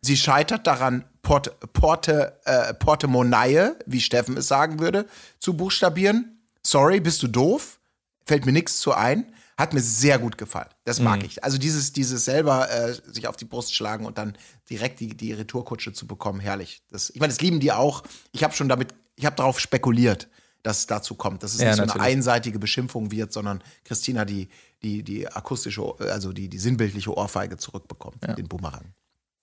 Sie 0.00 0.16
scheitert 0.16 0.66
daran, 0.66 1.04
Port, 1.22 1.56
Porte, 1.72 2.38
äh, 2.44 2.72
Portemonnaie, 2.74 3.72
wie 3.84 4.00
Steffen 4.00 4.36
es 4.36 4.46
sagen 4.46 4.78
würde, 4.78 5.06
zu 5.40 5.54
buchstabieren. 5.54 6.35
Sorry, 6.66 7.00
bist 7.00 7.22
du 7.22 7.28
doof? 7.28 7.78
Fällt 8.24 8.44
mir 8.44 8.52
nichts 8.52 8.78
zu 8.78 8.92
ein. 8.92 9.32
Hat 9.56 9.72
mir 9.72 9.80
sehr 9.80 10.18
gut 10.18 10.36
gefallen. 10.36 10.68
Das 10.84 11.00
mag 11.00 11.24
ich. 11.24 11.42
Also 11.44 11.56
dieses, 11.56 11.92
dieses 11.92 12.24
selber 12.24 12.70
äh, 12.70 12.92
sich 12.92 13.26
auf 13.28 13.36
die 13.36 13.46
Brust 13.46 13.74
schlagen 13.74 14.04
und 14.04 14.18
dann 14.18 14.36
direkt 14.68 15.00
die, 15.00 15.16
die 15.16 15.32
Retourkutsche 15.32 15.92
zu 15.92 16.06
bekommen, 16.06 16.40
herrlich. 16.40 16.82
Das, 16.90 17.08
ich 17.10 17.20
meine, 17.20 17.32
das 17.32 17.40
lieben 17.40 17.60
die 17.60 17.72
auch. 17.72 18.02
Ich 18.32 18.44
habe 18.44 18.52
schon 18.52 18.68
damit, 18.68 18.94
ich 19.14 19.24
habe 19.24 19.36
darauf 19.36 19.60
spekuliert, 19.60 20.28
dass 20.62 20.80
es 20.80 20.86
dazu 20.86 21.14
kommt, 21.14 21.42
dass 21.42 21.54
es 21.54 21.60
Ja, 21.60 21.68
nicht 21.68 21.76
so 21.76 21.82
eine 21.84 22.02
einseitige 22.02 22.58
Beschimpfung 22.58 23.12
wird, 23.12 23.32
sondern 23.32 23.62
Christina 23.84 24.24
die, 24.24 24.48
die, 24.82 25.02
die 25.04 25.26
akustische, 25.28 25.94
also 26.00 26.32
die, 26.32 26.48
die 26.48 26.58
sinnbildliche 26.58 27.16
Ohrfeige 27.16 27.56
zurückbekommt, 27.56 28.16
den 28.36 28.48
Bumerang. 28.48 28.92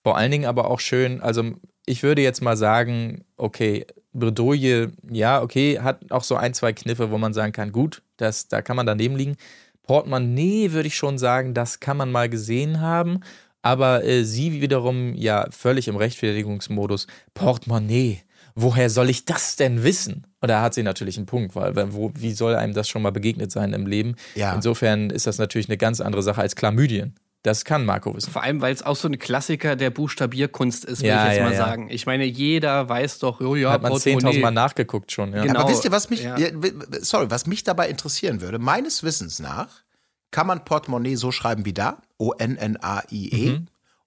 Vor 0.02 0.18
allen 0.18 0.30
Dingen 0.30 0.44
aber 0.44 0.70
auch 0.70 0.80
schön, 0.80 1.22
also 1.22 1.54
ich 1.86 2.02
würde 2.02 2.22
jetzt 2.22 2.42
mal 2.42 2.56
sagen, 2.56 3.24
okay, 3.36 3.86
Bredouille, 4.12 4.92
ja, 5.10 5.42
okay, 5.42 5.80
hat 5.80 6.10
auch 6.10 6.24
so 6.24 6.36
ein, 6.36 6.54
zwei 6.54 6.72
Kniffe, 6.72 7.10
wo 7.10 7.18
man 7.18 7.34
sagen 7.34 7.52
kann, 7.52 7.72
gut, 7.72 8.02
das, 8.16 8.48
da 8.48 8.62
kann 8.62 8.76
man 8.76 8.86
daneben 8.86 9.16
liegen. 9.16 9.36
Portemonnaie 9.82 10.72
würde 10.72 10.86
ich 10.86 10.96
schon 10.96 11.18
sagen, 11.18 11.52
das 11.52 11.80
kann 11.80 11.96
man 11.96 12.10
mal 12.10 12.28
gesehen 12.28 12.80
haben. 12.80 13.20
Aber 13.60 14.04
äh, 14.04 14.24
sie 14.24 14.60
wiederum 14.60 15.14
ja 15.14 15.46
völlig 15.50 15.88
im 15.88 15.96
Rechtfertigungsmodus. 15.96 17.06
Portemonnaie, 17.32 18.20
woher 18.54 18.90
soll 18.90 19.08
ich 19.08 19.24
das 19.24 19.56
denn 19.56 19.82
wissen? 19.82 20.26
Und 20.40 20.48
da 20.48 20.60
hat 20.60 20.74
sie 20.74 20.82
natürlich 20.82 21.16
einen 21.16 21.26
Punkt, 21.26 21.56
weil 21.56 21.74
wo, 21.94 22.12
wie 22.14 22.32
soll 22.32 22.54
einem 22.54 22.74
das 22.74 22.88
schon 22.88 23.00
mal 23.02 23.10
begegnet 23.10 23.50
sein 23.50 23.72
im 23.72 23.86
Leben? 23.86 24.16
Ja. 24.34 24.54
Insofern 24.54 25.08
ist 25.08 25.26
das 25.26 25.38
natürlich 25.38 25.68
eine 25.68 25.78
ganz 25.78 26.00
andere 26.02 26.22
Sache 26.22 26.42
als 26.42 26.56
Chlamydien. 26.56 27.14
Das 27.44 27.64
kann 27.64 27.84
Marco 27.84 28.12
wissen. 28.16 28.32
Vor 28.32 28.42
allem, 28.42 28.60
weil 28.62 28.72
es 28.74 28.82
auch 28.82 28.96
so 28.96 29.06
ein 29.06 29.18
Klassiker 29.18 29.76
der 29.76 29.90
Buchstabierkunst 29.90 30.84
ist, 30.86 31.02
will 31.02 31.08
Ja, 31.10 31.24
ich 31.26 31.28
jetzt 31.32 31.38
ja, 31.38 31.44
mal 31.44 31.52
ja. 31.52 31.58
sagen. 31.58 31.88
Ich 31.90 32.06
meine, 32.06 32.24
jeder 32.24 32.88
weiß 32.88 33.18
doch, 33.20 33.40
oh 33.40 33.54
ja, 33.54 33.70
Hat 33.70 33.82
man 33.82 33.92
Portemonnaie. 33.92 34.32
10.000 34.38 34.40
Mal 34.40 34.50
nachgeguckt 34.50 35.12
schon. 35.12 35.32
Ja. 35.34 35.44
Genau. 35.44 35.60
Aber 35.60 35.68
wisst 35.70 35.84
ihr, 35.84 35.92
was 35.92 36.08
mich, 36.10 36.26
sorry, 37.02 37.30
was 37.30 37.46
mich 37.46 37.62
dabei 37.62 37.88
interessieren 37.90 38.40
würde? 38.40 38.58
Meines 38.58 39.02
Wissens 39.02 39.38
nach 39.40 39.68
kann 40.30 40.46
man 40.46 40.64
Portemonnaie 40.64 41.16
so 41.16 41.30
schreiben 41.32 41.64
wie 41.66 41.74
da, 41.74 41.98
O-N-N-A-I-E, 42.18 43.50
Mhm. 43.50 43.66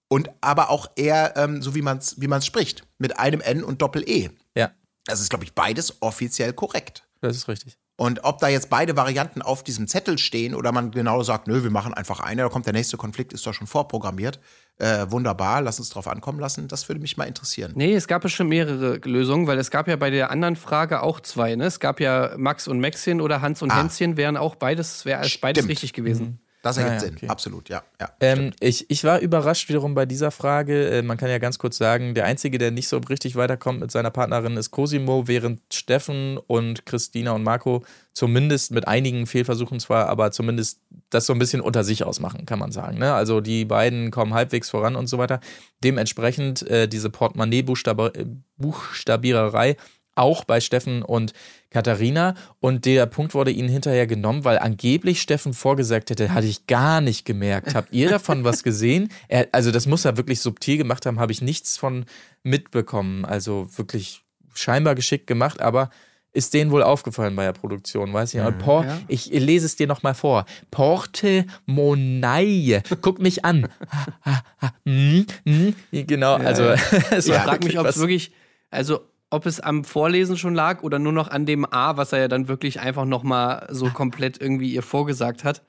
und 0.10 0.30
aber 0.42 0.70
auch 0.72 0.90
eher 0.96 1.34
ähm, 1.38 1.62
so, 1.62 1.76
wie 1.76 1.82
man 1.82 2.00
es 2.00 2.20
wie 2.20 2.28
man's 2.28 2.46
spricht, 2.46 2.84
mit 2.98 3.20
einem 3.20 3.42
N 3.42 3.64
und 3.64 3.82
Doppel-E. 3.82 4.32
ja, 4.56 4.72
Das 5.06 5.22
ist, 5.22 5.30
glaube 5.30 5.46
ich, 5.46 5.54
beides 5.54 6.02
offiziell 6.02 6.54
korrekt. 6.54 7.04
das 7.22 7.36
ist 7.38 7.48
richtig. 7.48 7.78
Und 8.00 8.24
ob 8.24 8.38
da 8.38 8.48
jetzt 8.48 8.70
beide 8.70 8.96
Varianten 8.96 9.42
auf 9.42 9.64
diesem 9.64 9.88
Zettel 9.88 10.20
stehen 10.20 10.54
oder 10.54 10.72
man 10.72 10.92
genau 10.92 11.24
sagt, 11.24 11.48
nö, 11.48 11.64
wir 11.64 11.72
machen 11.72 11.96
einfach 11.96 12.20
eine, 12.20 12.44
da 12.44 12.50
kommt 12.50 12.68
der 12.68 12.74
nächste 12.74 12.96
Konflikt, 12.96 13.34
ist 13.34 13.46
doch 13.48 13.56
schon 13.56 13.66
vorprogrammiert. 13.66 14.40
Äh, 14.78 15.08
wunderbar, 15.10 15.64
lass 15.64 15.80
uns 15.80 15.90
drauf 15.90 16.08
ankommen 16.08 16.40
lassen. 16.40 16.68
Das 16.68 16.88
würde 16.88 17.02
mich 17.02 17.18
mal 17.18 17.24
interessieren. 17.24 17.72
Nee, 17.76 17.96
es 17.96 18.08
gab 18.08 18.24
ja 18.24 18.30
schon 18.30 18.48
mehrere 18.48 18.98
Lösungen, 18.98 19.48
weil 19.48 19.58
es 19.58 19.72
gab 19.72 19.88
ja 19.88 19.96
bei 19.96 20.12
der 20.12 20.30
anderen 20.30 20.56
Frage 20.56 21.02
auch 21.02 21.20
zwei. 21.22 21.56
Ne? 21.56 21.66
Es 21.66 21.80
gab 21.80 22.00
ja 22.00 22.34
Max 22.38 22.68
und 22.68 22.80
Maxchen 22.80 23.20
oder 23.20 23.42
Hans 23.42 23.64
und 23.64 23.72
Ah. 23.72 23.80
Hänschen, 23.80 24.16
wären 24.16 24.38
auch 24.38 24.54
beides, 24.54 25.04
wäre 25.06 25.22
als 25.22 25.36
beides 25.40 25.68
richtig 25.68 25.94
gewesen. 25.94 26.40
Das 26.68 26.78
ergibt 26.78 26.92
Ah, 26.92 26.96
ja, 26.96 27.00
Sinn, 27.00 27.16
okay. 27.16 27.28
absolut, 27.28 27.70
ja. 27.70 27.84
ja 28.00 28.10
Ähm, 28.20 28.52
ich, 28.60 28.90
ich 28.90 29.04
war 29.04 29.20
überrascht 29.20 29.70
wiederum 29.70 29.96
bei 29.96 30.06
dieser 30.06 30.32
Frage. 30.32 30.90
Äh, 30.90 31.02
man 31.02 31.18
kann 31.18 31.30
ja 31.30 31.38
ganz 31.38 31.60
kurz 31.60 31.78
sagen, 31.78 32.14
der 32.14 32.26
Einzige, 32.26 32.58
der 32.58 32.72
nicht 32.72 32.88
so 32.88 32.98
richtig 32.98 33.36
weiterkommt 33.36 33.80
mit 33.80 33.92
seiner 33.92 34.12
Partnerin, 34.12 34.58
ist 34.58 34.72
Cosimo, 34.72 35.28
während 35.28 35.62
Steffen 35.74 36.38
und 36.38 36.86
Christina 36.86 37.32
und 37.32 37.44
Marco 37.44 37.84
zumindest 38.18 38.72
mit 38.72 38.88
einigen 38.88 39.28
Fehlversuchen 39.28 39.80
zwar, 39.80 40.10
aber 40.10 40.32
zumindest 40.32 40.82
das 41.12 41.28
so 41.28 41.34
ein 41.34 41.40
bisschen 41.40 41.62
unter 41.62 41.84
sich 41.84 42.04
ausmachen, 42.04 42.48
kann 42.48 42.58
man 42.58 42.72
sagen. 42.72 42.98
Ne? 42.98 43.14
Also 43.14 43.42
die 43.42 43.64
beiden 43.64 44.10
kommen 44.10 44.34
halbwegs 44.34 44.72
voran 44.72 44.96
und 44.96 45.06
so 45.08 45.20
weiter. 45.20 45.40
Dementsprechend 45.84 46.68
äh, 46.68 46.88
diese 46.88 47.12
Portemonnaie-Buchstabiererei 47.12 49.78
auch 50.18 50.44
bei 50.44 50.60
Steffen 50.60 51.02
und 51.02 51.34
Katharina. 51.70 52.36
Und 52.60 52.86
der 52.86 53.06
Punkt 53.06 53.34
wurde 53.34 53.52
ihnen 53.52 53.70
hinterher 53.70 54.08
genommen, 54.08 54.46
weil 54.46 54.60
angeblich 54.60 55.22
Steffen 55.22 55.54
vorgesagt 55.54 56.10
hätte, 56.10 56.34
hatte 56.34 56.48
ich 56.48 56.68
gar 56.68 57.02
nicht 57.02 57.26
gemerkt. 57.26 57.76
Habt 57.76 57.94
ihr 57.94 58.10
davon 58.10 58.44
was 58.44 58.64
gesehen? 58.64 59.10
Er, 59.30 59.48
also 59.52 59.72
das 59.72 59.88
muss 59.88 60.06
er 60.06 60.16
wirklich 60.16 60.40
subtil 60.40 60.78
gemacht 60.78 61.06
haben, 61.06 61.20
habe 61.20 61.34
ich 61.34 61.42
nichts 61.42 61.78
von 61.78 62.06
mitbekommen. 62.44 63.26
Also 63.26 63.68
wirklich 63.76 64.22
scheinbar 64.54 64.96
geschickt 64.96 65.28
gemacht, 65.28 65.62
aber 65.62 65.90
ist 66.38 66.54
denen 66.54 66.72
wohl 66.72 66.84
aufgefallen 66.84 67.36
bei 67.36 67.44
der 67.46 67.54
Produktion, 67.54 68.14
weiß 68.14 68.36
ich. 68.36 68.42
Mhm. 68.42 68.60
Por 68.60 68.86
Ja. 68.86 69.00
Ich 69.08 69.26
lese 69.26 69.66
es 69.66 69.76
dir 69.76 69.88
nochmal 69.88 70.14
vor. 70.14 70.46
Portemonnaie. 70.70 72.84
Guck 73.02 73.20
mich 73.20 73.44
an. 73.44 73.68
Ha, 73.92 74.06
ha, 74.26 74.44
ha. 74.62 74.72
Mm, 74.86 75.26
mm. 75.46 75.74
Genau, 75.92 76.36
also 76.36 76.64
es 77.10 77.28
Ich 77.28 77.34
frage 77.34 77.66
mich, 77.66 77.80
ob 77.80 77.88
es 77.88 77.98
wirklich, 77.98 78.32
also 78.70 79.02
ob 79.30 79.46
es 79.46 79.60
am 79.60 79.84
Vorlesen 79.84 80.38
schon 80.38 80.56
lag 80.56 80.84
oder 80.84 81.00
nur 81.00 81.12
noch 81.12 81.30
an 81.30 81.46
dem 81.46 81.66
A, 81.72 81.98
was 81.98 82.14
er 82.14 82.20
ja 82.20 82.28
dann 82.28 82.48
wirklich 82.48 82.80
einfach 82.80 83.06
nochmal 83.06 83.68
so 83.70 83.90
komplett 83.90 84.42
irgendwie 84.42 84.74
ihr 84.74 84.84
vorgesagt 84.84 85.44
hat. 85.44 85.62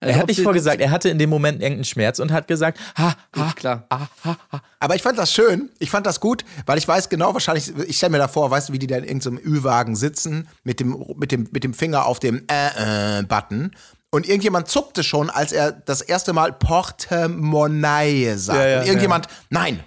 Also 0.00 0.14
Er 0.14 0.20
hat 0.20 0.28
nicht 0.28 0.40
vorgesagt, 0.42 0.80
er 0.80 0.90
hatte 0.90 1.08
in 1.08 1.18
dem 1.18 1.30
Moment 1.30 1.62
irgendeinen 1.62 1.84
Schmerz 1.84 2.18
und 2.18 2.30
hat 2.32 2.46
gesagt, 2.48 2.78
ha, 2.96 3.14
ha, 3.36 3.46
Gut, 3.46 3.56
klar. 3.56 3.86
ha, 3.90 4.08
ha, 4.24 4.36
ha. 4.52 4.62
Aber 4.80 4.94
ich 4.96 5.02
fand 5.02 5.18
das 5.18 5.32
schön. 5.32 5.70
Ich 5.78 5.90
fand 5.90 6.06
das 6.06 6.20
gut, 6.20 6.44
weil 6.66 6.76
ich 6.76 6.86
weiß 6.86 7.08
genau, 7.08 7.32
wahrscheinlich, 7.32 7.72
ich 7.86 7.96
stelle 7.96 8.10
mir 8.12 8.18
da 8.18 8.28
vor, 8.28 8.50
weißt 8.50 8.68
du, 8.68 8.72
wie 8.74 8.78
die 8.78 8.86
da 8.86 8.96
in 8.96 9.04
irgendeinem 9.04 9.38
Ü-Wagen 9.38 9.96
sitzen, 9.96 10.48
mit 10.62 10.80
dem, 10.80 11.02
mit, 11.16 11.32
dem, 11.32 11.48
mit 11.52 11.64
dem 11.64 11.72
Finger 11.72 12.04
auf 12.06 12.20
dem 12.20 12.44
Äh-Äh-Button. 12.48 13.70
Und 14.10 14.28
irgendjemand 14.28 14.68
zuckte 14.68 15.02
schon, 15.02 15.30
als 15.30 15.52
er 15.52 15.72
das 15.72 16.00
erste 16.02 16.32
Mal 16.32 16.52
Portemonnaie 16.52 18.34
sagt. 18.36 18.58
Ja, 18.58 18.66
ja, 18.68 18.80
und 18.80 18.86
irgendjemand, 18.86 19.26
nein, 19.50 19.80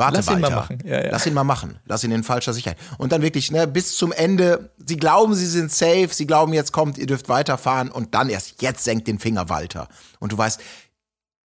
warte 0.00 0.16
Lass 0.16 0.26
ihn 0.26 0.32
Walter. 0.42 0.50
mal 0.50 0.56
machen. 0.56 0.78
Ja, 0.84 1.04
ja. 1.04 1.10
Lass 1.12 1.26
ihn 1.26 1.34
mal 1.34 1.44
machen. 1.44 1.78
Lass 1.86 2.02
ihn 2.02 2.10
in 2.10 2.24
falscher 2.24 2.52
Sicherheit. 2.52 2.78
Und 2.98 3.12
dann 3.12 3.22
wirklich, 3.22 3.52
ne, 3.52 3.68
bis 3.68 3.94
zum 3.96 4.10
Ende, 4.10 4.70
sie 4.84 4.96
glauben, 4.96 5.34
sie 5.36 5.46
sind 5.46 5.70
safe, 5.70 6.08
sie 6.10 6.26
glauben, 6.26 6.52
jetzt 6.52 6.72
kommt, 6.72 6.98
ihr 6.98 7.06
dürft 7.06 7.28
weiterfahren 7.28 7.88
und 7.90 8.14
dann 8.16 8.28
erst, 8.28 8.60
jetzt 8.62 8.82
senkt 8.82 9.06
den 9.06 9.20
Finger 9.20 9.48
Walter. 9.48 9.86
Und 10.18 10.32
du 10.32 10.38
weißt, 10.38 10.60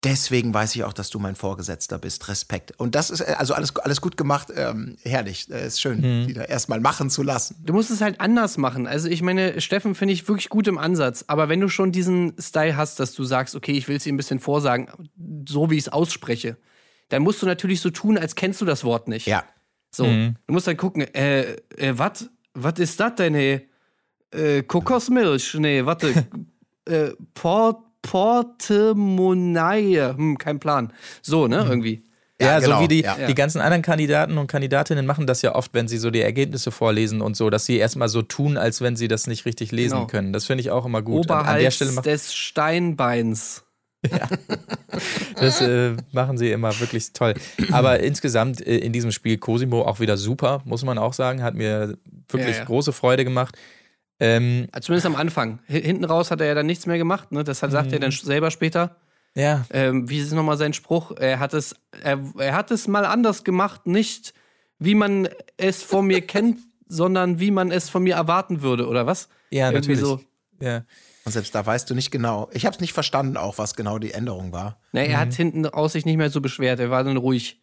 Deswegen 0.06 0.54
weiß 0.54 0.76
ich 0.76 0.86
auch, 0.86 0.94
dass 0.94 1.10
du 1.10 1.20
mein 1.20 1.36
Vorgesetzter 1.36 1.98
bist. 1.98 2.30
Respekt. 2.30 2.72
Und 2.80 2.96
das 2.96 3.10
ist 3.10 3.20
äh, 3.20 3.36
also 3.38 3.54
alles, 3.54 3.76
alles 3.76 4.00
gut 4.00 4.16
gemacht. 4.16 4.48
Ähm, 4.56 4.96
herrlich. 5.04 5.50
Äh, 5.52 5.68
ist 5.68 5.82
schön, 5.82 6.00
Mhm. 6.00 6.28
die 6.28 6.34
da 6.36 6.44
erstmal 6.44 6.80
machen 6.80 7.10
zu 7.10 7.22
lassen. 7.22 7.58
Du 7.66 7.74
musst 7.74 7.92
es 7.92 8.00
halt 8.00 8.22
anders 8.22 8.56
machen. 8.58 8.88
Also 8.88 9.10
ich 9.10 9.22
meine, 9.22 9.60
Steffen 9.60 9.96
finde 9.96 10.14
ich 10.14 10.26
wirklich 10.30 10.48
gut 10.48 10.70
im 10.70 10.78
Ansatz. 10.78 11.26
Aber 11.28 11.50
wenn 11.50 11.60
du 11.60 11.68
schon 11.68 11.92
diesen 11.92 12.34
Style 12.40 12.78
hast, 12.78 13.02
dass 13.02 13.12
du 13.14 13.26
sagst, 13.26 13.56
okay, 13.58 13.74
ich 13.74 13.90
will 13.90 13.98
es 13.98 14.06
ihm 14.06 14.14
ein 14.14 14.18
bisschen 14.18 14.40
vorsagen, 14.40 14.88
so 15.46 15.70
wie 15.70 15.76
ich 15.76 15.84
es 15.88 15.90
ausspreche, 15.90 16.56
dann 17.10 17.24
musst 17.24 17.42
du 17.42 17.46
natürlich 17.46 17.82
so 17.82 17.90
tun, 17.90 18.18
als 18.18 18.36
kennst 18.36 18.62
du 18.62 18.66
das 18.66 18.84
Wort 18.84 19.08
nicht. 19.08 19.28
Ja. 19.28 19.44
So, 19.92 20.06
du 20.06 20.34
musst 20.48 20.68
dann 20.68 20.78
gucken, 20.78 21.02
äh, 21.16 21.54
äh, 21.78 21.94
was? 21.98 22.30
Was 22.54 22.74
ist 22.80 23.00
das 23.00 23.16
denn, 23.16 23.34
hey? 23.34 23.68
Äh, 24.32 24.62
Kokosmilch? 24.64 25.56
Nee, 25.56 25.86
warte. 25.86 26.28
äh, 26.86 27.10
Port, 27.34 27.78
Portemonnaie. 28.04 30.14
Hm, 30.16 30.38
kein 30.38 30.60
Plan. 30.60 30.94
So, 31.22 31.48
ne, 31.48 31.66
irgendwie. 31.68 32.04
Ja, 32.42 32.54
Ja, 32.54 32.60
genau, 32.60 32.78
so 32.78 32.84
wie 32.84 32.88
die, 32.88 33.02
ja. 33.02 33.16
die 33.28 33.36
ganzen 33.36 33.60
anderen 33.60 33.82
Kandidaten 33.82 34.38
und 34.38 34.48
Kandidatinnen 34.48 35.06
machen 35.06 35.28
das 35.28 35.42
ja 35.42 35.56
oft, 35.56 35.74
wenn 35.74 35.88
sie 35.88 35.98
so 35.98 36.10
die 36.10 36.22
Ergebnisse 36.22 36.72
vorlesen 36.72 37.22
und 37.22 37.36
so, 37.36 37.50
dass 37.50 37.66
sie 37.66 37.78
erstmal 37.78 38.08
so 38.08 38.22
tun, 38.22 38.58
als 38.58 38.82
wenn 38.82 38.96
sie 38.96 39.08
das 39.10 39.28
nicht 39.28 39.46
richtig 39.46 39.72
lesen 39.72 39.96
Genau. 39.96 40.08
können. 40.08 40.32
Das 40.32 40.46
finde 40.46 40.62
ich 40.62 40.72
auch 40.72 40.86
immer 40.86 41.02
gut. 41.02 41.26
Oberhalb 41.26 41.48
An 41.48 41.60
der 41.60 41.72
Stelle 41.72 41.92
macht, 41.92 42.06
des 42.06 42.34
Steinbeins. 42.34 43.64
das 45.36 45.62
äh, 45.62 45.96
machen 46.12 46.38
sie 46.38 46.52
immer 46.52 46.78
wirklich 46.80 47.14
toll. 47.14 47.34
Aber 47.72 48.00
insgesamt 48.04 48.66
äh, 48.66 48.78
in 48.78 48.94
diesem 48.94 49.12
Spiel 49.12 49.38
Cosimo 49.38 49.82
auch 49.84 50.00
wieder 50.00 50.18
super, 50.18 50.62
muss 50.66 50.84
man 50.84 50.98
auch 50.98 51.14
sagen. 51.14 51.44
Hat 51.44 51.56
mir 51.56 51.98
wirklich 52.30 52.56
Ja, 52.56 52.60
ja. 52.62 52.66
große 52.66 52.94
Freude 52.94 53.24
gemacht. 53.24 53.58
Ähm, 54.20 54.68
Also 54.72 54.88
Zumindest 54.88 55.06
am 55.08 55.16
Anfang. 55.16 55.60
H 55.68 55.74
hinten 55.74 56.06
raus 56.06 56.32
hat 56.32 56.42
er 56.42 56.48
ja 56.48 56.56
dann 56.56 56.66
nichts 56.66 56.86
mehr 56.86 56.98
gemacht. 56.98 57.32
Ne? 57.32 57.44
Das 57.44 57.64
hat, 57.64 57.72
sagt 57.72 57.92
er 57.92 58.00
dann 58.00 58.12
sch- 58.12 58.26
selber 58.26 58.52
später. 58.52 58.98
ja, 59.36 59.66
Ähm, 59.72 60.10
wie 60.10 60.20
ist 60.20 60.34
nochmal 60.34 60.58
sein 60.58 60.74
Spruch? 60.74 61.12
Er 61.18 61.40
hat, 61.40 61.54
es, 61.54 61.76
er, 62.04 62.20
er 62.38 62.54
hat 62.54 62.72
es 62.72 62.88
mal 62.88 63.06
anders 63.06 63.44
gemacht. 63.44 63.86
Nicht 63.88 64.34
wie 64.80 64.96
man 64.96 65.28
es 65.58 65.84
von 65.84 66.06
mir 66.08 66.22
kennt, 66.22 66.58
sondern 66.88 67.40
wie 67.40 67.52
man 67.52 67.72
es 67.72 67.90
von 67.90 68.04
mir 68.04 68.16
erwarten 68.16 68.62
würde, 68.62 68.88
oder 68.88 69.06
was? 69.06 69.30
ja, 69.52 69.72
Irgendwie 69.72 69.96
natürlich. 69.96 70.00
so. 70.00 70.22
Ja. 70.62 70.84
Und 71.30 71.34
selbst 71.34 71.54
da 71.54 71.64
weißt 71.64 71.88
du 71.88 71.94
nicht 71.94 72.10
genau. 72.10 72.50
Ich 72.54 72.66
habe 72.66 72.74
es 72.74 72.80
nicht 72.82 72.94
verstanden, 72.94 73.38
auch 73.38 73.60
was 73.60 73.76
genau 73.76 74.00
die 74.00 74.14
Änderung 74.14 74.52
war. 74.52 74.80
Ne, 74.94 75.08
er 75.08 75.20
hat 75.20 75.32
hinten 75.36 75.64
raus 75.64 75.94
sich 75.94 76.04
nicht 76.04 76.18
mehr 76.18 76.32
so 76.32 76.42
beschwert. 76.42 76.80
Er 76.80 76.90
war 76.90 77.04
dann 77.04 77.18
ruhig. 77.18 77.62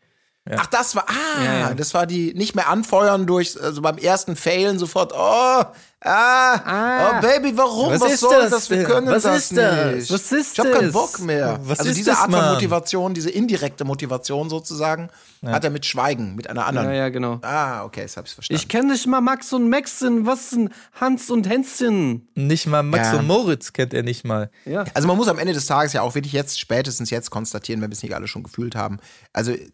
Ach, 0.55 0.66
das 0.66 0.94
war, 0.94 1.07
ah, 1.09 1.42
Ja, 1.44 1.59
ja. 1.59 1.74
das 1.74 1.92
war 1.94 2.07
die 2.07 2.32
nicht 2.34 2.55
mehr 2.55 2.68
anfeuern 2.68 3.26
durch, 3.26 3.61
also 3.61 3.82
beim 3.82 3.99
ersten 3.99 4.36
Failen 4.36 4.78
sofort, 4.78 5.12
oh, 5.12 5.64
ah, 6.05 7.18
oh 7.18 7.20
Baby, 7.20 7.57
warum? 7.57 7.90
Was 7.94 8.01
Was, 8.01 8.12
ist 8.12 8.20
soll 8.20 8.42
das 8.42 8.51
das? 8.51 8.70
Wir 8.70 8.84
können 8.84 9.09
Was 9.09 9.24
das 9.24 9.36
ist 9.51 9.57
das? 9.57 9.94
nicht. 9.97 10.12
Was 10.12 10.32
ist 10.32 10.53
ich 10.59 10.64
hab 10.64 10.72
keinen? 10.72 10.92
Bock 10.92 11.18
mehr. 11.20 11.59
Was 11.64 11.80
also 11.80 11.90
ist 11.90 11.97
diese 11.99 12.11
das, 12.11 12.20
Art 12.20 12.32
von? 12.32 12.44
Motivation, 12.53 13.14
diese 13.14 13.30
indirekte 13.30 13.84
Motivation 13.84 14.49
sozusagen, 14.49 15.09
hat 15.44 15.64
er 15.64 15.70
mit 15.70 15.84
Schweigen, 15.86 16.34
mit 16.36 16.49
einer 16.49 16.66
anderen. 16.66 16.88
Ja, 16.88 16.94
ja, 16.94 17.09
genau. 17.09 17.38
Ah, 17.42 17.84
okay, 17.84 18.01
jetzt 18.03 18.16
hab 18.16 18.24
ich's 18.26 18.34
verstanden. 18.34 18.61
Ich 18.61 18.68
kenne 18.68 18.92
nicht 18.92 19.07
mal 19.07 19.20
Max 19.20 19.53
und 19.53 19.68
Maxen. 19.68 20.26
Was 20.26 20.51
sind 20.51 20.70
Hans 21.01 21.30
und 21.30 21.49
Hänschen? 21.49 22.28
Nicht 22.34 22.66
mal 22.66 22.82
Max 22.82 23.09
Ja. 23.12 23.18
und 23.18 23.26
Moritz 23.26 23.72
kennt 23.72 23.94
er 23.94 24.03
nicht 24.03 24.24
mal. 24.24 24.51
Ja. 24.64 24.84
Also 24.94 25.07
man 25.09 25.16
muss 25.16 25.28
am 25.28 25.38
Ende 25.38 25.53
des 25.53 25.66
Tages 25.66 25.92
ja 25.92 26.03
auch 26.03 26.14
wirklich 26.14 26.32
jetzt, 26.32 26.59
spätestens 26.61 27.11
jetzt 27.11 27.30
konstatieren, 27.30 27.80
wenn 27.80 27.90
wir 27.90 27.94
es 27.94 28.03
nicht 28.03 28.14
alle 28.14 28.26
schon 28.28 28.42
gefühlt 28.42 28.74
haben. 28.76 28.99
Also 29.32 29.53
äh, 29.53 29.68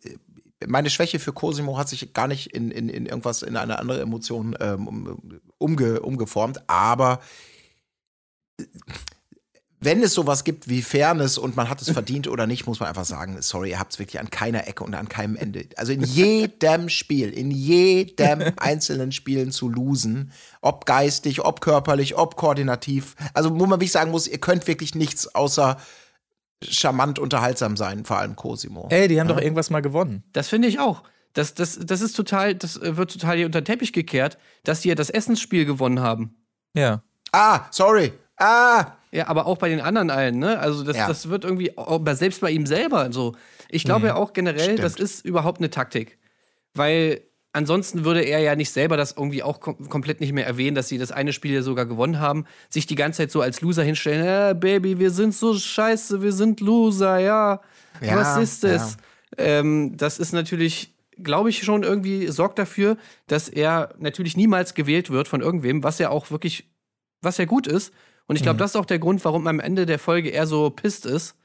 meine 0.67 0.91
Schwäche 0.91 1.19
für 1.19 1.33
Cosimo 1.33 1.79
hat 1.79 1.89
sich 1.89 2.13
gar 2.13 2.29
nicht 2.29 2.55
in, 2.55 2.71
in, 2.71 2.89
in 2.89 3.07
irgendwas, 3.07 3.43
in 3.43 3.57
eine 3.57 3.79
andere 3.79 4.01
Emotion 4.01 4.57
ähm, 4.61 4.89
um- 4.89 5.41
umge, 5.59 6.01
umgeformt, 6.01 6.63
aber 6.69 7.21
äh, 8.59 8.65
wenn 9.85 10.01
es 10.01 10.15
sowas 10.15 10.45
gibt 10.45 10.69
wie 10.69 10.81
Fairness 10.81 11.39
und 11.39 11.57
man 11.57 11.69
hat 11.69 11.83
es 11.83 11.91
verdient 11.91 12.29
oder 12.29 12.47
nicht, 12.47 12.69
muss 12.69 12.79
man 12.79 12.89
einfach 12.89 13.05
sagen, 13.05 13.43
sorry, 13.43 13.71
ihr 13.71 13.81
habt 13.81 13.93
es 13.93 13.99
wirklich 13.99 14.21
an 14.21 14.31
keiner 14.31 14.69
Ecke 14.69 14.85
und 14.85 14.95
an 14.95 15.09
keinem 15.09 15.35
Ende. 15.35 15.67
Also 15.77 15.93
in 15.93 16.05
jedem 16.05 16.89
Spiel, 16.89 17.31
in 17.31 17.51
jedem 17.51 18.43
einzelnen 18.59 19.11
Spielen 19.11 19.51
zu 19.51 19.69
losen, 19.69 20.31
ob 20.61 20.87
geistig, 20.87 21.45
ob 21.45 21.61
körperlich, 21.61 22.17
ob 22.17 22.37
koordinativ. 22.37 23.17
Also 23.35 23.51
wo 23.51 23.67
man 23.67 23.81
wirklich 23.81 23.91
sagen 23.91 24.13
muss, 24.13 24.29
ihr 24.29 24.39
könnt 24.39 24.69
wirklich 24.69 24.95
nichts 24.95 25.35
außer 25.35 25.79
charmant 26.71 27.19
unterhaltsam 27.19 27.77
sein, 27.77 28.05
vor 28.05 28.19
allem 28.19 28.37
Cosimo. 28.37 28.89
Ey, 28.91 29.09
die 29.09 29.21
haben 29.21 29.29
doch 29.29 29.41
irgendwas 29.41 29.71
mal 29.71 29.81
gewonnen. 29.81 30.23
Das 30.33 30.49
finde 30.49 30.69
ich 30.69 30.79
auch. 30.79 31.03
Das, 31.35 31.55
das, 31.55 31.79
das 31.81 32.01
ist 32.03 32.15
total, 32.15 32.55
das 32.55 32.77
äh, 32.77 32.97
wird 32.97 33.13
total 33.13 33.37
hier 33.39 33.47
unter 33.47 33.61
den 33.63 33.65
Teppich 33.65 33.93
gekehrt, 33.93 34.37
dass 34.65 34.81
die 34.81 34.89
ja 34.89 34.95
das 34.95 35.09
Essensspiel 35.11 35.65
gewonnen 35.65 36.01
haben. 36.01 36.37
Ja. 36.75 37.03
Ah, 37.33 37.61
sorry. 37.71 38.13
Ah, 38.37 38.93
Ja, 39.13 39.29
aber 39.29 39.47
auch 39.47 39.59
bei 39.59 39.69
den 39.69 39.81
anderen 39.81 40.11
allen, 40.11 40.39
ne? 40.39 40.59
Also 40.59 40.83
das, 40.85 40.97
Ja. 40.97 41.07
das 41.09 41.29
wird 41.29 41.45
irgendwie, 41.45 41.77
aber 41.77 42.15
selbst 42.17 42.41
bei 42.41 42.51
ihm 42.51 42.67
selber 42.67 43.13
so. 43.13 43.35
Ich 43.71 43.85
glaube 43.85 44.07
ja 44.09 44.15
auch 44.17 44.33
generell, 44.35 44.77
das 44.77 44.93
Stimmt. 44.95 45.09
ist 45.11 45.25
überhaupt 45.25 45.59
eine 45.59 45.71
Taktik. 45.71 46.19
Weil 46.75 47.23
ansonsten 47.53 48.05
würde 48.05 48.23
er 48.23 48.41
ja 48.41 48.57
nicht 48.57 48.71
selber 48.71 48.97
das 48.97 49.13
irgendwie 49.13 49.43
auch 49.43 49.61
kom 49.61 49.89
komplett 49.89 50.21
nicht 50.21 50.33
mehr 50.33 50.47
erwähnen, 50.47 50.75
dass 50.75 50.89
sie 50.89 50.99
das 50.99 51.13
eine 51.13 51.33
Spiel 51.33 51.53
ja 51.53 51.63
sogar 51.63 51.87
gewonnen 51.87 52.19
haben, 52.19 52.47
sich 52.69 52.87
die 52.87 52.95
ganze 52.95 53.19
Zeit 53.19 53.31
so 53.31 53.41
als 53.41 53.61
Loser 53.61 53.83
hinstellen, 53.83 54.25
äh, 54.25 54.55
Baby, 54.59 54.99
wir 54.99 55.11
sind 55.11 55.35
so 55.35 55.55
scheiße, 55.55 56.23
wir 56.23 56.33
sind 56.33 56.61
Loser, 56.61 57.19
ja. 57.19 57.61
Ja, 58.01 58.17
Was 58.17 58.37
ist 58.39 58.65
es? 58.65 58.97
Ähm, 59.37 59.97
das 59.97 60.19
ist 60.19 60.33
natürlich, 60.33 60.95
glaube 61.19 61.51
ich, 61.51 61.63
schon 61.63 61.83
irgendwie 61.83 62.29
sorgt 62.29 62.59
dafür, 62.59 62.97
dass 63.27 63.49
er 63.49 63.95
natürlich 63.99 64.37
niemals 64.37 64.75
gewählt 64.75 65.11
wird 65.11 65.29
von 65.29 65.41
irgendwem, 65.41 65.83
was 65.83 65.99
ja 65.99 66.11
auch 66.11 66.31
wirklich, 66.31 66.71
was 67.21 67.39
ja 67.39 67.45
gut 67.45 67.67
ist. 67.67 67.93
Und 68.27 68.37
ich 68.37 68.43
glaube, 68.43 68.59
das 68.59 68.71
ist 68.71 68.77
auch 68.77 68.87
der 68.87 68.99
Grund, 68.99 69.25
warum 69.25 69.47
am 69.47 69.61
Ende 69.61 69.85
der 69.85 69.99
Folge 69.99 70.31
er 70.31 70.47
so 70.47 70.71
pisst 70.71 71.07
ist. 71.07 71.37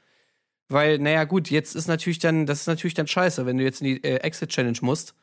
Weil, 0.70 0.98
naja, 0.98 1.24
gut, 1.24 1.50
jetzt 1.50 1.74
ist 1.74 1.86
natürlich 1.88 2.18
dann, 2.18 2.46
das 2.46 2.60
ist 2.60 2.66
natürlich 2.66 2.94
dann 2.94 3.06
scheiße, 3.06 3.46
wenn 3.46 3.58
du 3.58 3.64
jetzt 3.64 3.80
in 3.80 3.86
die 3.86 4.04
äh, 4.04 4.16
Exit-Challenge 4.16 4.78
musst. 4.82 5.14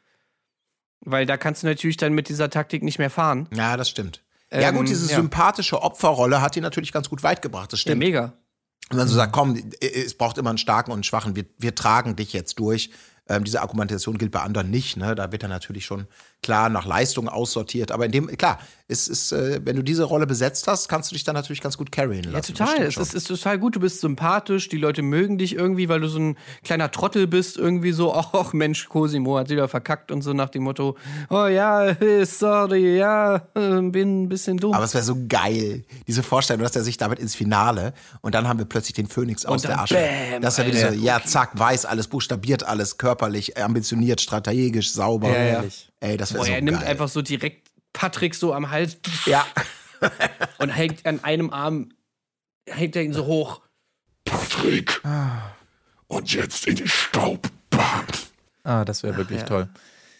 Weil 1.02 1.26
da 1.26 1.38
kannst 1.38 1.64
du 1.64 1.68
natürlich 1.68 1.98
dann 1.98 2.14
mit 2.14 2.30
dieser 2.30 2.50
Taktik 2.50 2.84
nicht 2.84 2.98
mehr 3.00 3.10
fahren. 3.10 3.48
ja, 3.54 3.78
das 3.78 3.89
stimmt. 3.89 4.22
ja 4.52 4.70
Ähm, 4.70 4.76
gut, 4.76 4.89
diese 4.89 5.10
ja. 5.10 5.16
sympathische 5.18 5.82
Opferrolle 5.82 6.41
hat 6.41 6.56
ihn 6.58 6.64
natürlich 6.64 6.91
ganz 6.91 7.10
gut 7.10 7.22
weit 7.24 7.41
gebracht, 7.41 7.72
das 7.74 7.80
Ja, 7.80 7.91
stimmt. 7.91 8.00
mega. 8.00 8.34
Und 8.91 8.98
dann 8.98 9.08
so 9.08 9.16
sagt, 9.16 9.34
komm, 9.34 9.60
es 9.82 10.16
braucht 10.16 10.38
immer 10.38 10.50
einen 10.50 10.60
starken 10.60 10.91
und 10.91 10.98
einen 10.98 11.04
schwachen, 11.04 11.36
wir, 11.36 11.46
wir 11.58 11.74
tragen 11.74 12.16
dich 12.16 12.34
jetzt 12.34 12.60
durch. 12.60 12.91
Ähm, 13.28 13.43
diese 13.43 13.62
Argumentation 13.62 14.20
gilt 14.20 14.32
bei 14.32 14.41
anderen 14.41 14.70
nicht, 14.70 14.98
ne? 14.98 15.16
Da 15.16 15.32
wird 15.32 15.41
er 15.41 15.50
natürlich 15.50 15.86
schon 15.86 16.06
klar 16.41 16.69
nach 16.69 16.86
Leistung 16.86 17.27
aussortiert. 17.27 17.91
Aber 17.91 18.05
in 18.05 18.11
dem, 18.11 18.27
klar, 18.38 18.59
es 18.88 19.07
ist, 19.07 19.31
äh, 19.31 19.61
wenn 19.63 19.75
du 19.75 19.81
diese 19.81 20.03
Rolle 20.03 20.27
besetzt 20.27 20.67
hast, 20.67 20.88
kannst 20.88 21.09
du 21.09 21.15
dich 21.15 21.23
dann 21.23 21.33
natürlich 21.33 21.61
ganz 21.61 21.75
gut 21.75 21.91
carryen 21.91 22.25
lassen. 22.25 22.53
Ja, 22.55 22.65
total. 22.65 22.83
Es 22.83 22.97
ist, 22.97 23.15
ist 23.15 23.27
total 23.27 23.57
gut. 23.57 23.75
Du 23.75 23.79
bist 23.79 23.99
sympathisch. 23.99 24.69
Die 24.69 24.77
Leute 24.77 25.01
mögen 25.01 25.39
dich 25.39 25.55
irgendwie, 25.55 25.89
weil 25.89 26.01
du 26.01 26.07
so 26.07 26.19
ein 26.19 26.38
kleiner 26.63 26.91
Trottel 26.91 27.25
bist. 27.25 27.57
Irgendwie 27.57 27.93
so, 27.93 28.13
ach 28.33 28.53
Mensch, 28.53 28.88
Cosimo 28.88 29.39
hat 29.39 29.49
wieder 29.49 29.67
verkackt 29.67 30.11
und 30.11 30.21
so 30.21 30.33
nach 30.33 30.49
dem 30.49 30.63
Motto, 30.63 30.95
oh 31.31 31.47
ja, 31.47 31.95
sorry, 32.25 32.97
ja, 32.97 33.38
bin 33.55 34.23
ein 34.23 34.29
bisschen 34.29 34.57
dumm. 34.57 34.73
Aber 34.73 34.86
es 34.86 34.93
wäre 34.93 35.03
so 35.03 35.17
geil, 35.27 35.83
diese 36.07 36.21
Vorstellung, 36.21 36.61
dass 36.61 36.75
er 36.75 36.83
sich 36.83 36.97
damit 36.97 37.17
ins 37.17 37.33
Finale 37.33 37.93
und 38.21 38.36
dann 38.36 38.47
haben 38.47 38.59
wir 38.59 38.65
plötzlich 38.65 38.93
den 38.93 39.07
Phönix 39.07 39.45
aus 39.45 39.63
dann 39.63 39.71
der 39.71 39.81
Asche. 39.81 39.95
bam, 39.95 40.41
dass 40.41 40.59
er 40.59 40.67
wieder 40.67 40.93
so, 40.93 40.99
ja, 40.99 41.21
zack, 41.23 41.57
weiß 41.57 41.86
alles, 41.86 42.07
buchstabiert 42.07 42.63
alles, 42.63 42.97
körperlich, 42.97 43.57
ambitioniert, 43.57 44.21
strategisch, 44.21 44.91
sauber. 44.91 45.29
Ja, 45.29 45.36
ehrlich. 45.36 45.89
Ey, 46.00 46.18
das 46.18 46.34
wäre 46.34 46.43
so 46.43 46.50
er 46.50 46.56
geil. 46.56 46.64
nimmt 46.64 46.84
einfach 46.84 47.10
so 47.10 47.22
direkt 47.22 47.70
Patrick 47.93 48.36
so 48.36 48.54
am 48.54 48.70
Hals 48.70 48.98
ja. 49.26 49.46
und 50.60 50.70
hängt 50.70 51.06
an 51.06 51.24
einem 51.24 51.52
Arm, 51.52 51.89
hängt 52.70 52.96
er 52.96 53.04
ihn 53.04 53.14
so 53.14 53.26
hoch. 53.26 53.62
Patrick. 54.26 55.02
Und 56.08 56.34
jetzt 56.34 56.68
in 56.68 56.76
die 56.76 56.88
Staubbahn. 56.88 58.06
Ah, 58.64 58.84
das 58.84 59.04
wäre 59.04 59.16
wirklich 59.18 59.43
toll. 59.43 59.70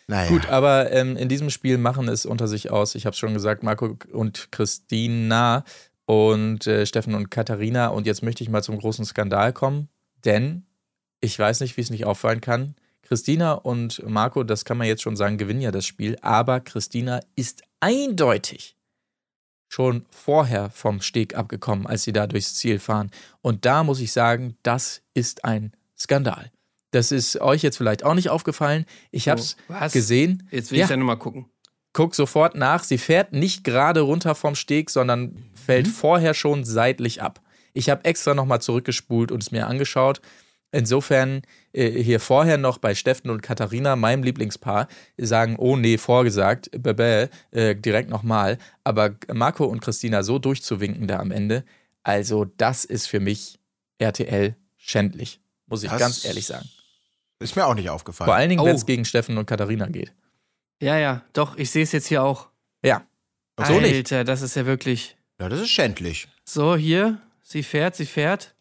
Naja. 0.08 0.30
Gut, 0.30 0.48
aber 0.50 0.92
ähm, 0.92 1.18
in 1.18 1.30
diesem 1.30 1.50
Spiel 1.50 1.78
machen 1.78 2.08
es 2.08 2.26
unter 2.26 2.48
sich 2.48 2.70
aus. 2.70 2.96
Ich 2.96 3.06
habe 3.06 3.14
es 3.14 3.18
schon 3.18 3.34
gesagt, 3.34 3.64
Marco 3.64 3.98
und 4.12 4.52
Christina 4.52 5.64
und 6.06 6.68
äh, 6.68 6.86
Steffen 6.86 7.16
und 7.16 7.32
Katharina. 7.32 7.88
Und 7.88 8.06
jetzt 8.06 8.22
möchte 8.22 8.44
ich 8.44 8.50
mal 8.50 8.64
zum 8.64 8.78
großen 8.78 9.04
Skandal 9.06 9.52
kommen, 9.52 9.90
denn 10.24 10.68
ich 11.22 11.38
weiß 11.38 11.62
nicht, 11.62 11.76
wie 11.78 11.82
es 11.82 11.90
nicht 11.90 12.06
auffallen 12.06 12.42
kann. 12.42 12.76
Christina 13.06 13.53
und 13.53 14.01
Marco, 14.08 14.43
das 14.43 14.66
kann 14.66 14.78
man 14.78 14.88
jetzt 14.88 15.03
schon 15.03 15.16
sagen, 15.16 15.38
gewinnen 15.38 15.62
ja 15.62 15.72
das 15.72 15.86
Spiel. 15.86 16.18
Aber 16.22 16.60
Christina 16.60 17.20
ist 17.36 17.62
eindeutig 17.80 18.76
schon 19.68 20.06
vorher 20.10 20.70
vom 20.70 21.01
Steg 21.01 21.36
abgekommen, 21.36 21.86
als 21.88 22.03
sie 22.03 22.14
da 22.14 22.28
durchs 22.28 22.56
Ziel 22.56 22.80
fahren. 22.80 23.12
Und 23.41 23.66
da 23.66 23.84
muss 23.84 23.99
ich 23.99 24.12
sagen, 24.12 24.58
das 24.64 25.01
ist 25.14 25.43
ein 25.45 25.74
Skandal. 25.97 26.51
Das 26.91 27.12
ist 27.12 27.41
euch 27.41 27.62
jetzt 27.62 27.78
vielleicht 27.78 28.03
auch 28.06 28.14
nicht 28.14 28.30
aufgefallen. 28.30 28.86
Ich 29.12 29.28
habe 29.28 29.39
es 29.41 29.58
Oh, 29.70 29.88
gesehen. 29.91 30.47
Jetzt 30.51 30.72
will 30.72 30.80
Ja. 30.80 30.86
ich 30.86 30.89
da 30.89 30.97
nochmal 30.97 31.18
gucken. 31.20 31.45
Guck 31.93 32.16
sofort 32.16 32.56
nach. 32.56 32.84
Sie 32.84 32.97
fährt 32.97 33.34
nicht 33.34 33.64
gerade 33.64 34.01
runter 34.01 34.34
vom 34.36 34.56
Steg, 34.56 34.89
sondern 34.89 35.43
fällt 35.53 35.88
vorher 35.88 36.34
schon 36.34 36.64
seitlich 36.64 37.22
ab. 37.22 37.41
Ich 37.74 37.89
habe 37.89 38.06
extra 38.06 38.34
nochmal 38.34 38.62
zurückgespult 38.62 39.32
und 39.32 39.43
es 39.43 39.51
mir 39.51 39.68
angeschaut. 39.68 40.22
Insofern 40.72 41.41
hier 41.76 42.20
vorher 42.20 42.58
noch 42.58 42.78
bei 42.78 42.96
Steffen 42.96 43.30
und 43.30 43.42
Katharina, 43.42 43.96
meinem 43.96 44.24
Lieblingspaar, 44.24 44.88
sagen, 45.18 45.56
oh 45.58 45.76
nee, 45.76 45.98
vorgesagt, 45.98 46.70
bäh, 46.72 47.28
äh, 47.52 47.76
direkt 47.76 48.10
nochmal. 48.10 48.58
Aber 48.84 49.16
Marco 49.34 49.66
und 49.66 49.82
Christina 49.82 50.24
so 50.24 50.40
durchzuwinken 50.40 51.08
da 51.08 51.20
am 51.20 51.32
Ende, 51.32 51.66
also 52.04 52.46
das 52.46 52.86
ist 52.86 53.08
für 53.08 53.20
mich 53.20 53.60
RTL 53.98 54.56
schändlich, 54.78 55.42
muss 55.68 55.84
ich 55.84 55.90
Das 55.90 56.00
ganz 56.00 56.26
ehrlich 56.26 56.46
sagen. 56.46 56.70
Ist 57.40 57.56
mir 57.58 57.66
auch 57.66 57.76
nicht 57.76 57.90
aufgefallen. 57.90 58.28
Vor 58.28 58.36
allen 58.36 58.50
Dingen, 58.50 58.64
wenn 58.64 58.72
Oh. 58.74 58.78
es 58.78 58.86
gegen 58.86 59.04
Steffen 59.04 59.38
und 59.38 59.46
Katharina 59.46 59.88
geht. 59.88 60.14
Ja, 60.82 60.98
ja, 60.98 61.24
doch, 61.34 61.58
ich 61.58 61.72
sehe 61.72 61.84
es 61.84 61.92
jetzt 61.92 62.08
hier 62.08 62.24
auch. 62.24 62.50
Ja, 62.84 63.06
so 63.66 63.80
nicht. 63.80 63.94
Alter, 63.96 64.24
das 64.24 64.42
ist 64.42 64.56
ja 64.56 64.66
wirklich. 64.66 65.18
Ja, 65.40 65.50
das 65.50 65.60
ist 65.60 65.70
schändlich. 65.70 66.28
So, 66.46 66.76
hier, 66.78 67.20
sie 67.42 67.64
fährt, 67.64 67.96
sie 67.98 68.06
fährt. 68.06 68.56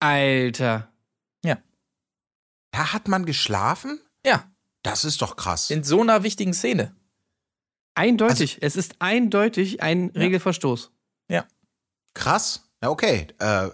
Alter. 0.00 0.88
Da 2.74 2.92
hat 2.92 3.06
man 3.06 3.24
geschlafen? 3.24 4.00
ja, 4.26 4.50
Das 4.82 5.04
ist 5.04 5.22
doch 5.22 5.36
krass. 5.36 5.70
in 5.70 5.84
so 5.84 6.00
einer 6.00 6.24
wichtigen 6.24 6.52
Szene. 6.52 6.94
Eindeutig. 7.94 8.58
es 8.62 8.74
ist 8.74 8.96
eindeutig 8.98 9.80
ein 9.80 10.10
Regelverstoß. 10.10 10.90
Krass. 12.14 12.68
Ja, 12.80 12.90
okay. 12.90 13.26
Äh, 13.40 13.70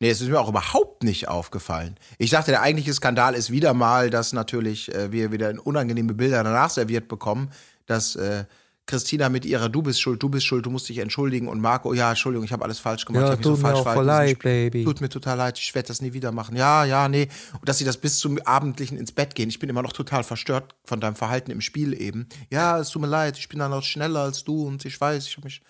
nee, 0.00 0.10
es 0.10 0.20
ist 0.20 0.28
mir 0.28 0.38
auch 0.40 0.48
überhaupt 0.48 1.02
nicht 1.02 1.26
aufgefallen. 1.26 1.98
Ich 2.18 2.30
dachte, 2.30 2.52
der 2.52 2.62
eigentliche 2.62 2.94
Skandal 2.94 3.34
ist 3.34 3.50
wieder 3.50 3.74
mal, 3.74 4.10
dass 4.10 4.32
natürlich 4.32 4.94
äh, 4.94 5.10
wir 5.10 5.32
wieder 5.32 5.52
unangenehme 5.64 6.14
Bilder 6.14 6.44
danach 6.44 6.70
serviert 6.70 7.08
bekommen, 7.08 7.50
dass 7.86 8.14
äh, 8.14 8.44
Christina 8.86 9.28
mit 9.28 9.44
ihrer 9.44 9.68
Du 9.68 9.82
bist 9.82 10.00
schuld, 10.00 10.22
du 10.22 10.28
bist 10.28 10.46
schuld, 10.46 10.64
du 10.64 10.70
musst 10.70 10.88
dich 10.88 10.98
entschuldigen 10.98 11.48
und 11.48 11.60
Marco, 11.60 11.92
ja, 11.92 12.10
Entschuldigung, 12.10 12.44
ich 12.44 12.52
habe 12.52 12.64
alles 12.64 12.78
falsch 12.78 13.04
gemacht. 13.04 13.24
ich 13.24 13.30
hab 13.30 13.38
mich 13.38 13.46
so 13.46 13.56
falsch 13.56 13.82
verhalten 13.82 14.36
Spiel. 14.36 14.70
Baby. 14.70 14.84
Tut 14.84 15.00
mir 15.00 15.08
total 15.08 15.36
leid, 15.38 15.58
ich 15.58 15.74
werde 15.74 15.88
das 15.88 16.00
nie 16.00 16.12
wieder 16.12 16.30
machen. 16.30 16.56
Ja, 16.56 16.84
ja, 16.84 17.08
nee. 17.08 17.28
Und 17.54 17.68
dass 17.68 17.78
sie 17.78 17.84
das 17.84 17.96
bis 17.96 18.18
zum 18.18 18.38
Abendlichen 18.42 18.96
ins 18.96 19.10
Bett 19.12 19.34
gehen. 19.34 19.48
Ich 19.48 19.58
bin 19.58 19.68
immer 19.68 19.82
noch 19.82 19.92
total 19.92 20.22
verstört 20.22 20.74
von 20.84 21.00
deinem 21.00 21.16
Verhalten 21.16 21.50
im 21.50 21.60
Spiel 21.60 22.00
eben. 22.00 22.28
Ja, 22.50 22.78
es 22.78 22.90
tut 22.90 23.02
mir 23.02 23.08
leid, 23.08 23.36
ich 23.38 23.48
bin 23.48 23.58
dann 23.58 23.72
noch 23.72 23.82
schneller 23.82 24.20
als 24.20 24.44
du 24.44 24.66
und 24.66 24.84
ich 24.84 25.00
weiß, 25.00 25.26
ich 25.26 25.36
habe 25.36 25.46
mich. 25.46 25.62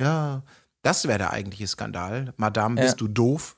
Ja, 0.00 0.42
das 0.82 1.06
wäre 1.08 1.18
der 1.18 1.32
eigentliche 1.32 1.66
Skandal. 1.66 2.32
Madame, 2.36 2.80
Ja. 2.80 2.86
bist 2.86 3.00
du 3.00 3.08
doof? 3.08 3.56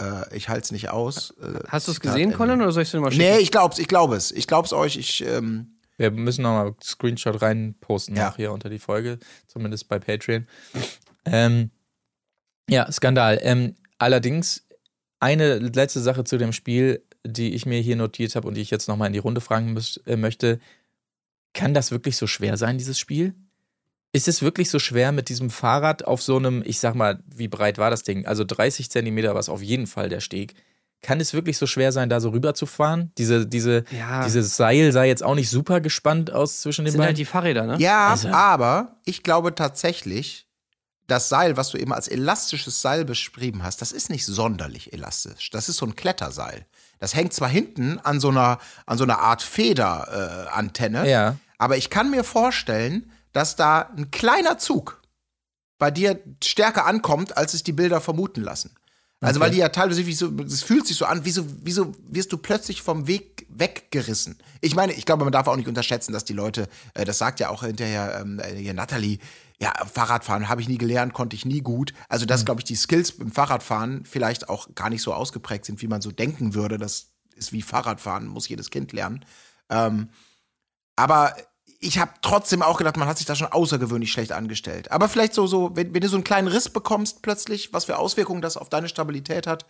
Äh, 0.00 0.34
ich 0.36 0.48
halte 0.48 0.62
es 0.64 0.72
nicht 0.72 0.88
aus. 0.90 1.34
Äh, 1.40 1.60
Hast 1.68 1.86
du 1.88 1.92
es 1.92 2.00
gesehen. 2.00 2.32
Colin, 2.32 2.60
oder 2.60 2.72
soll 2.72 2.82
ich 2.82 2.88
es 2.88 2.92
dir 2.92 3.00
mal 3.00 3.10
schicken? 3.12 3.24
Nee, 3.24 3.38
ich 3.38 3.50
glaub's, 3.50 3.78
ich 3.78 3.88
glaube 3.88 4.16
es. 4.16 4.32
Ich 4.32 4.46
glaub's 4.46 4.72
euch. 4.72 4.96
Ich, 4.96 5.24
ähm, 5.24 5.75
Wir 5.96 6.10
müssen 6.10 6.42
nochmal 6.42 6.74
Screenshot 6.82 7.40
reinposten 7.40 8.16
Ja. 8.16 8.28
noch 8.28 8.36
hier 8.36 8.52
unter 8.52 8.68
die 8.68 8.78
Folge, 8.78 9.18
zumindest 9.46 9.88
bei 9.88 9.98
Patreon. 9.98 10.46
Ähm, 11.24 11.70
ja, 12.68 12.90
Skandal. 12.90 13.38
Ähm, 13.42 13.74
allerdings 13.98 14.66
eine 15.20 15.58
letzte 15.58 16.00
Sache 16.00 16.24
zu 16.24 16.36
dem 16.36 16.52
Spiel, 16.52 17.02
die 17.26 17.54
ich 17.54 17.66
mir 17.66 17.80
hier 17.80 17.96
notiert 17.96 18.36
habe 18.36 18.46
und 18.46 18.54
die 18.54 18.60
ich 18.60 18.70
jetzt 18.70 18.88
nochmal 18.88 19.06
in 19.08 19.12
die 19.12 19.18
Runde 19.18 19.40
fragen 19.40 19.72
müß, 19.72 20.02
äh, 20.06 20.16
möchte. 20.16 20.60
Kann 21.54 21.72
das 21.74 21.90
wirklich 21.90 22.16
so 22.16 22.26
schwer 22.26 22.56
sein, 22.56 22.76
dieses 22.78 22.98
Spiel? 22.98 23.34
Ist 24.12 24.28
es 24.28 24.42
wirklich 24.42 24.70
so 24.70 24.78
schwer 24.78 25.12
mit 25.12 25.28
diesem 25.28 25.50
Fahrrad 25.50 26.04
auf 26.06 26.22
so 26.22 26.36
einem, 26.36 26.62
ich 26.64 26.78
sag 26.78 26.94
mal, 26.94 27.22
wie 27.26 27.48
breit 27.48 27.78
war 27.78 27.90
das 27.90 28.02
Ding? 28.02 28.26
Also 28.26 28.44
30 28.44 28.90
Zentimeter 28.90 29.32
war 29.32 29.40
es 29.40 29.48
auf 29.48 29.62
jeden 29.62 29.86
Fall 29.86 30.08
der 30.08 30.20
Steg. 30.20 30.54
Kann 31.02 31.20
es 31.20 31.34
wirklich 31.34 31.58
so 31.58 31.66
schwer 31.66 31.92
sein, 31.92 32.08
da 32.08 32.20
so 32.20 32.30
rüber 32.30 32.54
zu 32.54 32.66
fahren? 32.66 33.12
Diese, 33.18 33.46
diese, 33.46 33.84
Ja. 33.90 34.24
dieses 34.24 34.56
Seil 34.56 34.90
sah 34.92 35.04
jetzt 35.04 35.22
auch 35.22 35.34
nicht 35.34 35.50
super 35.50 35.80
gespannt 35.80 36.30
aus 36.32 36.62
zwischen 36.62 36.84
den 36.84 36.92
sind 36.92 36.98
beiden. 36.98 37.08
halt 37.10 37.18
die 37.18 37.24
Fahrräder, 37.24 37.66
ne? 37.66 37.76
ja, 37.78 38.08
Also- 38.08 38.28
aber 38.28 38.96
ich 39.04 39.22
glaube 39.22 39.54
tatsächlich, 39.54 40.48
das 41.06 41.28
Seil, 41.28 41.56
was 41.56 41.68
du 41.70 41.78
eben 41.78 41.92
als 41.92 42.08
elastisches 42.08 42.82
Seil 42.82 43.04
beschrieben 43.04 43.62
hast, 43.62 43.80
das 43.80 43.92
ist 43.92 44.10
nicht 44.10 44.26
sonderlich 44.26 44.92
elastisch. 44.92 45.50
Das 45.50 45.68
ist 45.68 45.76
so 45.76 45.86
ein 45.86 45.94
Kletterseil. 45.94 46.66
Das 46.98 47.14
hängt 47.14 47.32
zwar 47.32 47.48
hinten 47.48 48.00
an 48.00 48.18
so 48.18 48.30
einer, 48.30 48.58
an 48.86 48.98
so 48.98 49.04
einer 49.04 49.20
Art 49.20 49.42
Federantenne, 49.42 50.46
äh, 50.46 50.48
Antenne, 50.50 51.08
Ja. 51.08 51.36
aber 51.58 51.76
ich 51.76 51.90
kann 51.90 52.10
mir 52.10 52.24
vorstellen, 52.24 53.12
dass 53.32 53.54
da 53.54 53.90
ein 53.96 54.10
kleiner 54.10 54.58
Zug 54.58 55.00
bei 55.78 55.90
dir 55.90 56.18
stärker 56.42 56.86
ankommt, 56.86 57.36
als 57.36 57.54
es 57.54 57.62
die 57.62 57.72
Bilder 57.72 58.00
vermuten 58.00 58.42
lassen. 58.42 58.74
Also, 59.20 59.38
Okay. 59.40 59.46
weil 59.46 59.50
die 59.52 59.58
ja 59.58 59.70
teilweise, 59.70 60.06
wie 60.06 60.12
so, 60.12 60.30
es 60.44 60.62
fühlt 60.62 60.86
sich 60.86 60.96
so 60.96 61.06
an, 61.06 61.20
wieso, 61.24 61.46
wieso 61.62 61.94
wirst 62.08 62.32
du 62.32 62.36
plötzlich 62.38 62.82
vom 62.82 63.06
Weg 63.06 63.46
weggerissen? 63.48 64.36
Ich 64.60 64.74
meine, 64.74 64.92
ich 64.92 65.06
glaube, 65.06 65.24
man 65.24 65.32
darf 65.32 65.46
auch 65.48 65.56
nicht 65.56 65.68
unterschätzen, 65.68 66.12
dass 66.12 66.24
die 66.24 66.34
Leute, 66.34 66.68
äh, 66.94 67.04
das 67.06 67.16
sagt 67.18 67.40
ja 67.40 67.48
auch 67.48 67.62
hinterher 67.64 68.18
ähm, 68.20 68.38
äh, 68.40 68.54
hier 68.54 68.74
Natalie, 68.74 69.18
ja, 69.58 69.72
Fahrradfahren 69.90 70.50
habe 70.50 70.60
ich 70.60 70.68
nie 70.68 70.76
gelernt, 70.76 71.14
konnte 71.14 71.34
ich 71.34 71.46
nie 71.46 71.60
gut. 71.62 71.94
Also, 72.10 72.24
Mhm. 72.24 72.28
dass, 72.28 72.44
glaube 72.44 72.60
ich, 72.60 72.66
die 72.66 72.76
Skills 72.76 73.10
im 73.10 73.32
Fahrradfahren 73.32 74.04
vielleicht 74.04 74.50
auch 74.50 74.74
gar 74.74 74.90
nicht 74.90 75.00
so 75.00 75.14
ausgeprägt 75.14 75.64
sind, 75.64 75.80
wie 75.80 75.88
man 75.88 76.02
so 76.02 76.10
denken 76.12 76.52
würde. 76.52 76.76
Das 76.76 77.06
ist 77.34 77.52
wie 77.54 77.62
Fahrradfahren, 77.62 78.26
muss 78.26 78.48
jedes 78.48 78.68
Kind 78.70 78.92
lernen. 78.92 79.24
Ähm, 79.70 80.10
aber 80.94 81.34
ich 81.80 81.98
habe 81.98 82.12
trotzdem 82.22 82.62
auch 82.62 82.78
gedacht, 82.78 82.96
man 82.96 83.08
hat 83.08 83.18
sich 83.18 83.26
da 83.26 83.34
schon 83.34 83.48
außergewöhnlich 83.48 84.10
schlecht 84.12 84.32
angestellt. 84.32 84.90
Aber 84.90 85.08
vielleicht 85.08 85.34
so, 85.34 85.46
so 85.46 85.74
wenn, 85.74 85.94
wenn 85.94 86.00
du 86.00 86.08
so 86.08 86.16
einen 86.16 86.24
kleinen 86.24 86.48
Riss 86.48 86.68
bekommst 86.68 87.22
plötzlich, 87.22 87.72
was 87.72 87.84
für 87.84 87.98
Auswirkungen 87.98 88.42
das 88.42 88.56
auf 88.56 88.68
deine 88.68 88.88
Stabilität 88.88 89.46
hat. 89.46 89.66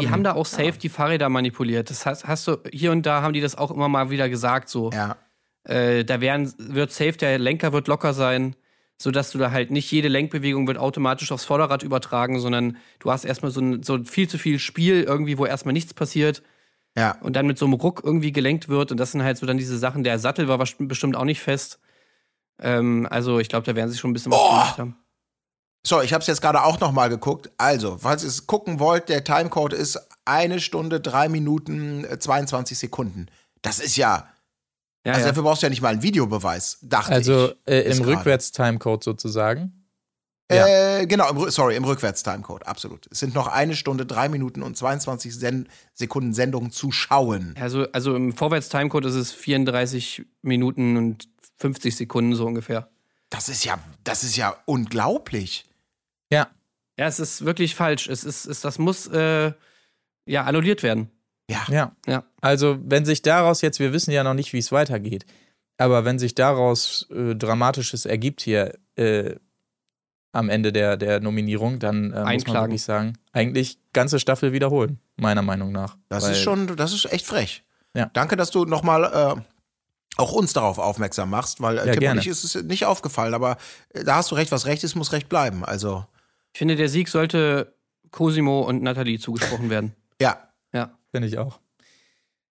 Die 0.00 0.10
haben 0.10 0.24
da 0.24 0.34
auch 0.34 0.46
safe 0.46 0.72
die 0.72 0.88
Fahrräder 0.88 1.28
manipuliert. 1.28 1.88
Das 1.88 2.04
hast, 2.04 2.26
hast 2.26 2.48
du, 2.48 2.56
hier 2.72 2.90
und 2.90 3.06
da 3.06 3.22
haben 3.22 3.32
die 3.32 3.40
das 3.40 3.56
auch 3.56 3.70
immer 3.70 3.88
mal 3.88 4.10
wieder 4.10 4.28
gesagt, 4.28 4.68
so. 4.68 4.90
Ja. 4.90 5.16
Äh, 5.62 6.04
da 6.04 6.20
werden, 6.20 6.52
wird 6.58 6.90
safe, 6.90 7.12
der 7.12 7.38
Lenker 7.38 7.72
wird 7.72 7.86
locker 7.86 8.12
sein, 8.12 8.56
sodass 8.98 9.30
du 9.30 9.38
da 9.38 9.52
halt 9.52 9.70
nicht 9.70 9.88
jede 9.92 10.08
Lenkbewegung 10.08 10.66
wird 10.66 10.78
automatisch 10.78 11.30
aufs 11.30 11.44
Vorderrad 11.44 11.84
übertragen, 11.84 12.40
sondern 12.40 12.76
du 12.98 13.12
hast 13.12 13.24
erstmal 13.24 13.52
so 13.52 13.60
ein, 13.60 13.82
so 13.84 14.02
viel 14.02 14.28
zu 14.28 14.36
viel 14.36 14.58
Spiel 14.58 15.04
irgendwie, 15.04 15.38
wo 15.38 15.46
erstmal 15.46 15.72
nichts 15.74 15.94
passiert 15.94 16.42
Ja. 16.96 17.18
und 17.22 17.34
dann 17.34 17.46
mit 17.46 17.58
so 17.58 17.64
einem 17.64 17.74
Ruck 17.74 18.02
irgendwie 18.04 18.30
gelenkt 18.32 18.68
wird. 18.68 18.90
Und 18.92 18.98
das 18.98 19.12
sind 19.12 19.22
halt 19.22 19.36
so 19.36 19.46
dann 19.46 19.58
diese 19.58 19.78
Sachen. 19.78 20.04
Der 20.04 20.18
Sattel 20.18 20.46
war 20.48 20.58
bestimmt 20.58 21.16
auch 21.16 21.24
nicht 21.24 21.40
fest. 21.40 21.78
Ähm, 22.60 23.06
also 23.10 23.40
ich 23.40 23.48
glaube, 23.48 23.66
da 23.66 23.74
werden 23.74 23.90
sie 23.90 23.98
schon 23.98 24.10
ein 24.10 24.14
bisschen 24.14 24.30
was 24.32 24.40
gemacht 24.48 24.78
haben. 24.78 24.96
So, 25.86 26.00
ich 26.00 26.12
habe 26.14 26.22
es 26.22 26.26
jetzt 26.28 26.40
gerade 26.40 26.62
auch 26.62 26.80
noch 26.80 26.92
mal 26.92 27.08
geguckt. 27.08 27.50
Also, 27.58 27.98
falls 27.98 28.22
ihr 28.22 28.28
es 28.28 28.46
gucken 28.46 28.78
wollt, 28.80 29.08
der 29.10 29.22
Timecode 29.24 29.74
ist 29.74 29.98
eine 30.24 30.60
Stunde, 30.60 31.00
drei 31.00 31.28
Minuten, 31.28 32.04
äh, 32.04 32.18
22 32.18 32.78
Sekunden. 32.78 33.26
Das 33.60 33.80
ist 33.80 33.96
ja, 33.96 34.28
Ja, 35.04 35.12
also 35.12 35.20
ja. 35.26 35.28
dafür 35.28 35.42
brauchst 35.42 35.62
du 35.62 35.66
ja 35.66 35.70
nicht 35.70 35.82
mal 35.82 35.88
einen 35.92 36.02
Videobeweis, 36.02 36.78
dachte 36.80 37.12
Also 37.12 37.50
ich. 37.50 37.56
äh, 37.72 37.82
Ist 37.90 37.98
im. 37.98 38.06
Rückwärts-Timecode 38.06 39.04
sozusagen. 39.04 39.83
Ja. 40.50 40.66
Äh, 41.00 41.06
genau, 41.06 41.30
im, 41.30 41.50
sorry, 41.50 41.74
im 41.76 41.84
Rückwärts-Timecode, 41.84 42.66
absolut. 42.66 43.06
Es 43.10 43.20
sind 43.20 43.34
noch 43.34 43.46
eine 43.46 43.74
Stunde, 43.74 44.04
drei 44.04 44.28
Minuten 44.28 44.62
und 44.62 44.76
22 44.76 45.34
Sen 45.34 45.68
Sekunden 45.94 46.34
Sendung 46.34 46.70
zu 46.70 46.92
schauen. 46.92 47.54
Also, 47.58 47.86
also 47.92 48.14
im 48.14 48.32
Vorwärts-Timecode 48.32 49.06
ist 49.06 49.14
es 49.14 49.32
34 49.32 50.26
Minuten 50.42 50.96
und 50.96 51.28
50 51.56 51.96
Sekunden 51.96 52.34
so 52.34 52.46
ungefähr. 52.46 52.88
Das 53.30 53.48
ist 53.48 53.64
ja, 53.64 53.78
das 54.04 54.22
ist 54.22 54.36
ja 54.36 54.54
unglaublich. 54.66 55.64
Ja. 56.30 56.48
Ja, 56.98 57.06
es 57.06 57.18
ist 57.18 57.44
wirklich 57.44 57.74
falsch. 57.74 58.08
Es 58.08 58.22
ist, 58.22 58.44
es, 58.44 58.60
das 58.60 58.78
muss 58.78 59.06
äh, 59.08 59.52
ja 60.26 60.44
annulliert 60.44 60.82
werden. 60.82 61.10
Ja. 61.50 61.64
Ja. 61.70 61.96
Ja. 62.06 62.24
Also, 62.40 62.78
wenn 62.84 63.04
sich 63.04 63.22
daraus 63.22 63.62
jetzt, 63.62 63.80
wir 63.80 63.92
wissen 63.92 64.10
ja 64.10 64.22
noch 64.22 64.34
nicht, 64.34 64.52
wie 64.52 64.58
es 64.58 64.72
weitergeht, 64.72 65.26
aber 65.78 66.04
wenn 66.04 66.18
sich 66.18 66.34
daraus 66.34 67.08
äh, 67.10 67.34
Dramatisches 67.34 68.06
ergibt 68.06 68.42
hier 68.42 68.78
äh, 68.96 69.36
am 70.34 70.48
Ende 70.48 70.72
der, 70.72 70.96
der 70.96 71.20
Nominierung, 71.20 71.78
dann 71.78 72.12
äh, 72.12 72.34
muss 72.34 72.46
man 72.46 72.62
wirklich 72.62 72.82
sagen, 72.82 73.14
eigentlich 73.32 73.78
ganze 73.92 74.18
Staffel 74.18 74.52
wiederholen, 74.52 74.98
meiner 75.16 75.42
Meinung 75.42 75.72
nach. 75.72 75.96
Das 76.08 76.28
ist 76.28 76.42
schon, 76.42 76.76
das 76.76 76.92
ist 76.92 77.10
echt 77.12 77.24
frech. 77.24 77.62
Ja. 77.96 78.10
Danke, 78.12 78.36
dass 78.36 78.50
du 78.50 78.64
nochmal 78.64 79.04
äh, 79.04 79.40
auch 80.16 80.32
uns 80.32 80.52
darauf 80.52 80.78
aufmerksam 80.78 81.30
machst, 81.30 81.60
weil 81.60 81.78
äh, 81.78 81.86
Ja, 81.86 81.92
Tim 81.92 82.00
gerne. 82.00 82.20
und 82.20 82.26
ich 82.26 82.30
ist 82.30 82.42
es 82.42 82.62
nicht 82.64 82.84
aufgefallen, 82.84 83.34
aber 83.34 83.56
äh, 83.90 84.02
da 84.02 84.16
hast 84.16 84.32
du 84.32 84.34
recht, 84.34 84.50
was 84.50 84.66
recht 84.66 84.82
ist, 84.82 84.96
muss 84.96 85.12
recht 85.12 85.28
bleiben. 85.28 85.64
Also, 85.64 86.04
Ich 86.52 86.58
finde, 86.58 86.74
der 86.74 86.88
Sieg 86.88 87.08
sollte 87.08 87.72
Cosimo 88.10 88.62
und 88.62 88.82
Nathalie 88.82 89.18
zugesprochen 89.20 89.70
werden. 89.70 89.94
ja. 90.20 90.38
Ja. 90.72 90.90
Finde 91.12 91.28
ich 91.28 91.38
auch. 91.38 91.60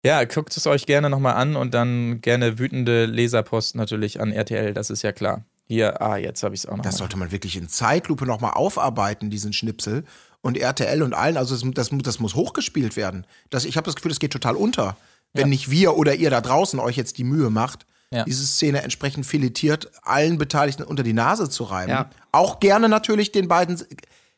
Ja, 0.05 0.23
guckt 0.23 0.55
es 0.55 0.65
euch 0.67 0.85
gerne 0.85 1.09
nochmal 1.09 1.33
an 1.33 1.55
und 1.57 1.73
dann 1.73 2.21
gerne 2.21 2.57
wütende 2.59 3.05
Leserpost 3.05 3.75
natürlich 3.75 4.21
an 4.21 4.31
RTL, 4.31 4.73
das 4.73 4.89
ist 4.89 5.01
ja 5.01 5.11
klar. 5.11 5.43
Hier, 5.67 6.01
ah, 6.01 6.17
jetzt 6.17 6.43
habe 6.43 6.53
ich 6.55 6.61
es 6.61 6.65
auch 6.67 6.77
noch. 6.77 6.83
Das 6.83 6.95
mal. 6.95 6.99
sollte 6.99 7.17
man 7.17 7.31
wirklich 7.31 7.55
in 7.55 7.67
Zeitlupe 7.69 8.25
nochmal 8.25 8.51
aufarbeiten, 8.53 9.29
diesen 9.29 9.51
Schnipsel. 9.53 10.03
Und 10.41 10.57
RTL 10.57 11.01
und 11.01 11.13
allen, 11.15 11.37
also 11.37 11.55
das, 11.55 11.63
das, 11.73 11.89
das 12.03 12.19
muss 12.19 12.35
hochgespielt 12.35 12.95
werden. 12.95 13.25
Das, 13.49 13.65
ich 13.65 13.77
habe 13.77 13.85
das 13.85 13.95
Gefühl, 13.95 14.09
das 14.09 14.19
geht 14.19 14.31
total 14.31 14.55
unter. 14.55 14.95
Wenn 15.33 15.41
Ja. 15.43 15.47
nicht 15.47 15.71
wir 15.71 15.97
oder 15.97 16.13
ihr 16.13 16.29
da 16.29 16.39
draußen 16.39 16.79
euch 16.79 16.95
jetzt 16.97 17.17
die 17.17 17.23
Mühe 17.23 17.49
macht, 17.49 17.87
Ja. 18.11 18.25
diese 18.25 18.45
Szene 18.45 18.83
entsprechend 18.83 19.25
filetiert 19.25 19.91
allen 20.03 20.37
Beteiligten 20.37 20.83
unter 20.83 21.01
die 21.01 21.13
Nase 21.13 21.49
zu 21.49 21.63
reiben. 21.63 21.89
Ja. 21.89 22.09
Auch 22.31 22.59
gerne 22.59 22.89
natürlich 22.89 23.31
den 23.31 23.47
beiden. 23.47 23.81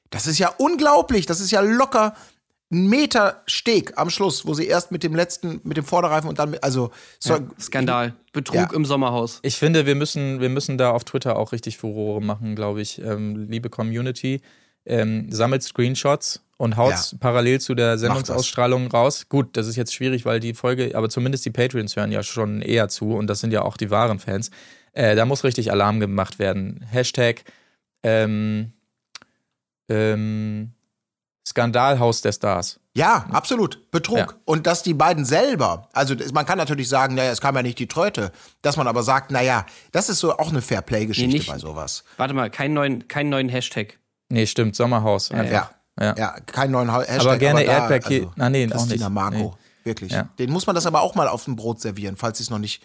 Das 0.10 0.28
ist 0.28 0.38
ja 0.40 0.48
unglaublich. 0.58 1.26
Das 1.26 1.42
ist 1.42 1.52
ja 1.52 1.60
locker 1.60 2.16
ein 2.70 2.88
Meter 2.88 3.44
Steg 3.46 3.94
am 3.98 4.10
Schluss, 4.10 4.46
wo 4.46 4.54
sie 4.54 4.66
erst 4.68 4.92
mit 4.92 5.02
dem 5.04 5.16
letzten, 5.16 5.62
mit 5.64 5.78
dem 5.78 5.86
Vorderreifen 5.86 6.30
und 6.30 6.38
dann 6.40 6.52
mit, 6.52 6.64
also 6.64 6.92
so, 7.20 7.38
Skandal. 7.60 8.14
Betrug 8.34 8.56
Ja. 8.56 8.70
im 8.74 8.84
Sommerhaus. 8.86 9.40
Ich 9.42 9.56
finde, 9.58 9.86
wir 9.86 9.96
müssen, 9.96 10.42
wir 10.42 10.50
müssen 10.50 10.78
da 10.78 10.92
auf 10.92 11.04
Twitter 11.06 11.38
auch 11.38 11.54
richtig 11.54 11.78
Furore 11.78 12.22
machen, 12.22 12.56
glaube 12.56 12.82
ich. 12.82 13.02
Ähm, 13.02 13.48
liebe 13.50 13.70
Community, 13.70 14.42
ähm, 14.86 15.32
sammelt 15.32 15.64
Screenshots 15.64 16.42
und 16.58 16.76
haut 16.78 16.92
Ja. 16.92 17.18
parallel 17.20 17.62
zu 17.62 17.74
der. 17.74 17.98
Sendungsausstrahlung 17.98 18.88
raus. 18.88 19.28
Gut, 19.30 19.56
das 19.58 19.68
ist 19.68 19.76
jetzt 19.78 19.94
schwierig, 19.94 20.26
weil 20.26 20.40
die 20.40 20.54
Folge, 20.54 20.92
aber 20.96 21.10
zumindest 21.10 21.46
die 21.46 21.52
Patreons 21.52 21.96
hören 21.96 22.12
ja 22.12 22.22
schon 22.22 22.62
eher 22.62 22.90
zu 22.90 23.14
und 23.14 23.28
das 23.28 23.40
sind 23.40 23.52
ja 23.54 23.62
auch 23.62 23.78
die 23.78 23.90
wahren 23.92 24.20
Fans. 24.20 24.52
Äh, 24.94 25.16
da 25.16 25.26
muss 25.26 25.44
richtig 25.44 25.72
Alarm 25.72 26.00
gemacht 26.00 26.38
werden. 26.40 26.86
Hashtag 26.92 27.44
ähm, 28.04 28.74
ähm, 29.90 30.72
Skandalhaus 31.48 32.22
der 32.22 32.34
Stars. 32.34 32.80
Ja, 32.94 33.26
absolut. 33.32 33.90
Betrug. 33.92 34.18
Ja. 34.18 34.28
Und 34.46 34.68
dass 34.68 34.84
die 34.84 34.94
beiden 34.94 35.24
selber, 35.24 35.88
also 35.94 36.14
man 36.34 36.46
kann 36.46 36.58
natürlich 36.58 36.90
sagen, 36.90 37.16
naja, 37.16 37.32
es 37.32 37.40
kam 37.40 37.56
ja 37.56 37.62
nicht 37.62 37.80
die 37.80 37.88
Tröte, 37.88 38.32
dass 38.62 38.76
man 38.76 38.88
aber 38.88 39.02
sagt, 39.04 39.32
naja, 39.32 39.66
das 39.92 40.10
ist 40.10 40.20
so 40.20 40.34
auch 40.38 40.50
eine 40.50 40.62
Fairplay-Geschichte 40.62 41.38
Nee, 41.38 41.44
bei 41.48 41.58
sowas. 41.58 42.04
Warte 42.18 42.34
mal, 42.34 42.50
keinen 42.50 42.74
neuen, 42.74 43.08
keinen 43.08 43.30
neuen 43.30 43.48
Hashtag. 43.50 43.98
Nee, 44.30 44.46
stimmt, 44.46 44.76
Sommerhaus. 44.76 45.32
Einfach. 45.32 45.52
Ja. 45.54 45.72
Ja. 46.00 46.16
Ja, 46.18 46.36
kein 46.46 46.70
neuen 46.72 46.92
Ha- 46.92 47.00
Hashtag. 47.02 47.22
Aber 47.22 47.38
gerne 47.38 47.66
da, 47.66 47.72
Erdbeerkäse. 47.72 48.28
Also, 48.28 48.32
Ah, 48.38 48.50
nee, 48.50 48.66
auch 48.68 48.72
Christina 48.72 49.08
nicht. 49.08 49.14
Marco. 49.16 49.38
Nee. 49.38 49.52
Wirklich. 49.86 50.12
Ja. 50.12 50.28
Den 50.38 50.52
muss 50.52 50.68
man 50.68 50.76
das 50.76 50.86
aber 50.86 51.02
auch 51.02 51.16
mal 51.16 51.28
auf 51.30 51.46
dem 51.46 51.56
Brot 51.56 51.80
servieren, 51.80 52.18
falls 52.18 52.40
sie 52.40 52.44
es 52.44 52.50
noch 52.50 52.60
nicht. 52.60 52.84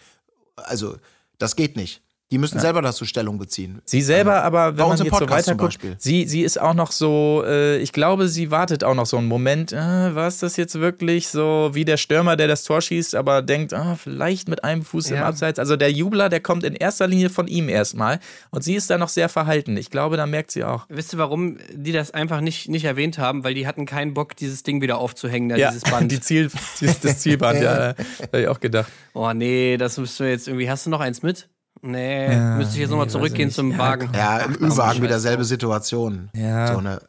Also, 0.55 0.95
das 1.37 1.55
geht 1.55 1.75
nicht. 1.75 2.01
Die 2.33 2.39
müssen 2.39 2.59
selber 2.59 2.81
dazu 2.81 3.05
Stellung 3.05 3.37
beziehen. 3.37 3.79
Sie 3.85 4.01
selber 4.01 4.43
aber, 4.43 4.71
Bei 4.71 4.77
wenn 4.79 4.87
man 4.87 4.97
im 4.97 5.05
jetzt 5.05 5.13
so 5.13 5.19
Podcast 5.19 5.47
weiterguckt, 5.49 5.73
Beispiel. 5.73 5.95
sie, 5.99 6.25
sie 6.25 6.41
ist 6.41 6.59
auch 6.59 6.73
noch 6.73 6.91
so, 6.91 7.43
äh, 7.45 7.77
ich 7.77 7.93
glaube, 7.93 8.27
sie 8.27 8.49
wartet 8.49 8.83
auch 8.83 8.95
noch 8.95 9.05
so 9.05 9.17
einen 9.17 9.27
Moment, 9.27 9.71
äh, 9.71 9.75
war 9.77 10.25
es 10.25 10.39
das 10.39 10.57
jetzt 10.57 10.79
wirklich 10.79 11.27
so 11.27 11.69
wie 11.73 11.85
der 11.85 11.97
Stürmer, 11.97 12.35
der 12.35 12.47
das 12.47 12.63
Tor 12.63 12.81
schießt, 12.81 13.13
aber 13.13 13.43
denkt, 13.43 13.71
ah, 13.75 13.95
vielleicht 14.01 14.49
mit 14.49 14.63
einem 14.63 14.81
Fuß 14.83 15.11
im 15.11 15.17
Ja. 15.17 15.25
Abseits. 15.25 15.59
Also 15.59 15.75
der 15.75 15.91
Jubler, 15.91 16.27
der 16.29 16.39
kommt 16.39 16.63
in 16.63 16.73
erster 16.73 17.05
Linie 17.05 17.29
von 17.29 17.47
ihm 17.47 17.69
erstmal 17.69 18.19
und 18.49 18.63
sie 18.63 18.73
ist 18.73 18.89
da 18.89 18.97
noch 18.97 19.09
sehr 19.09 19.29
verhalten. 19.29 19.77
Ich 19.77 19.91
glaube, 19.91 20.17
da 20.17 20.25
merkt 20.25 20.49
sie 20.49 20.63
auch. 20.63 20.87
Wisst 20.89 21.13
ihr, 21.13 21.19
warum 21.19 21.59
die 21.71 21.91
das 21.91 22.09
einfach 22.09 22.41
nicht, 22.41 22.67
nicht 22.67 22.85
erwähnt 22.85 23.19
haben? 23.19 23.43
Weil 23.43 23.53
die 23.53 23.67
hatten 23.67 23.85
keinen 23.85 24.15
Bock, 24.15 24.35
dieses 24.35 24.63
Ding 24.63 24.81
wieder 24.81 24.97
aufzuhängen, 24.97 25.49
da, 25.49 25.55
dieses 25.69 25.83
Band. 25.83 26.11
die 26.11 26.19
Ziel, 26.19 26.49
das 26.81 27.19
Zielband, 27.19 27.61
ja, 27.61 27.93
habe 28.23 28.41
ich 28.41 28.47
auch 28.47 28.59
gedacht. 28.59 28.91
oh 29.13 29.31
nee, 29.33 29.77
das 29.77 29.99
müssen 29.99 30.25
wir 30.25 30.31
jetzt 30.31 30.47
irgendwie. 30.47 30.67
Hast 30.67 30.87
du 30.87 30.89
noch 30.89 30.99
eins 30.99 31.21
mit? 31.21 31.47
Nee, 31.85 32.31
Ja, 32.31 32.55
müsste 32.55 32.75
ich 32.75 32.79
jetzt 32.79 32.89
nochmal 32.91 33.05
nee, 33.05 33.09
weiß 33.09 33.11
zurückgehen 33.11 33.51
zum. 33.51 33.71
Ja, 33.71 33.77
Wagen. 33.77 34.09
Ja, 34.15 34.37
im 34.39 34.53
Ü-Wagen 34.55 35.01
wieder 35.01 35.19
selbe 35.19 35.43
Situation. 35.43 36.29
Ja. 36.33 36.67
So 36.67 36.77
eine, 36.77 37.01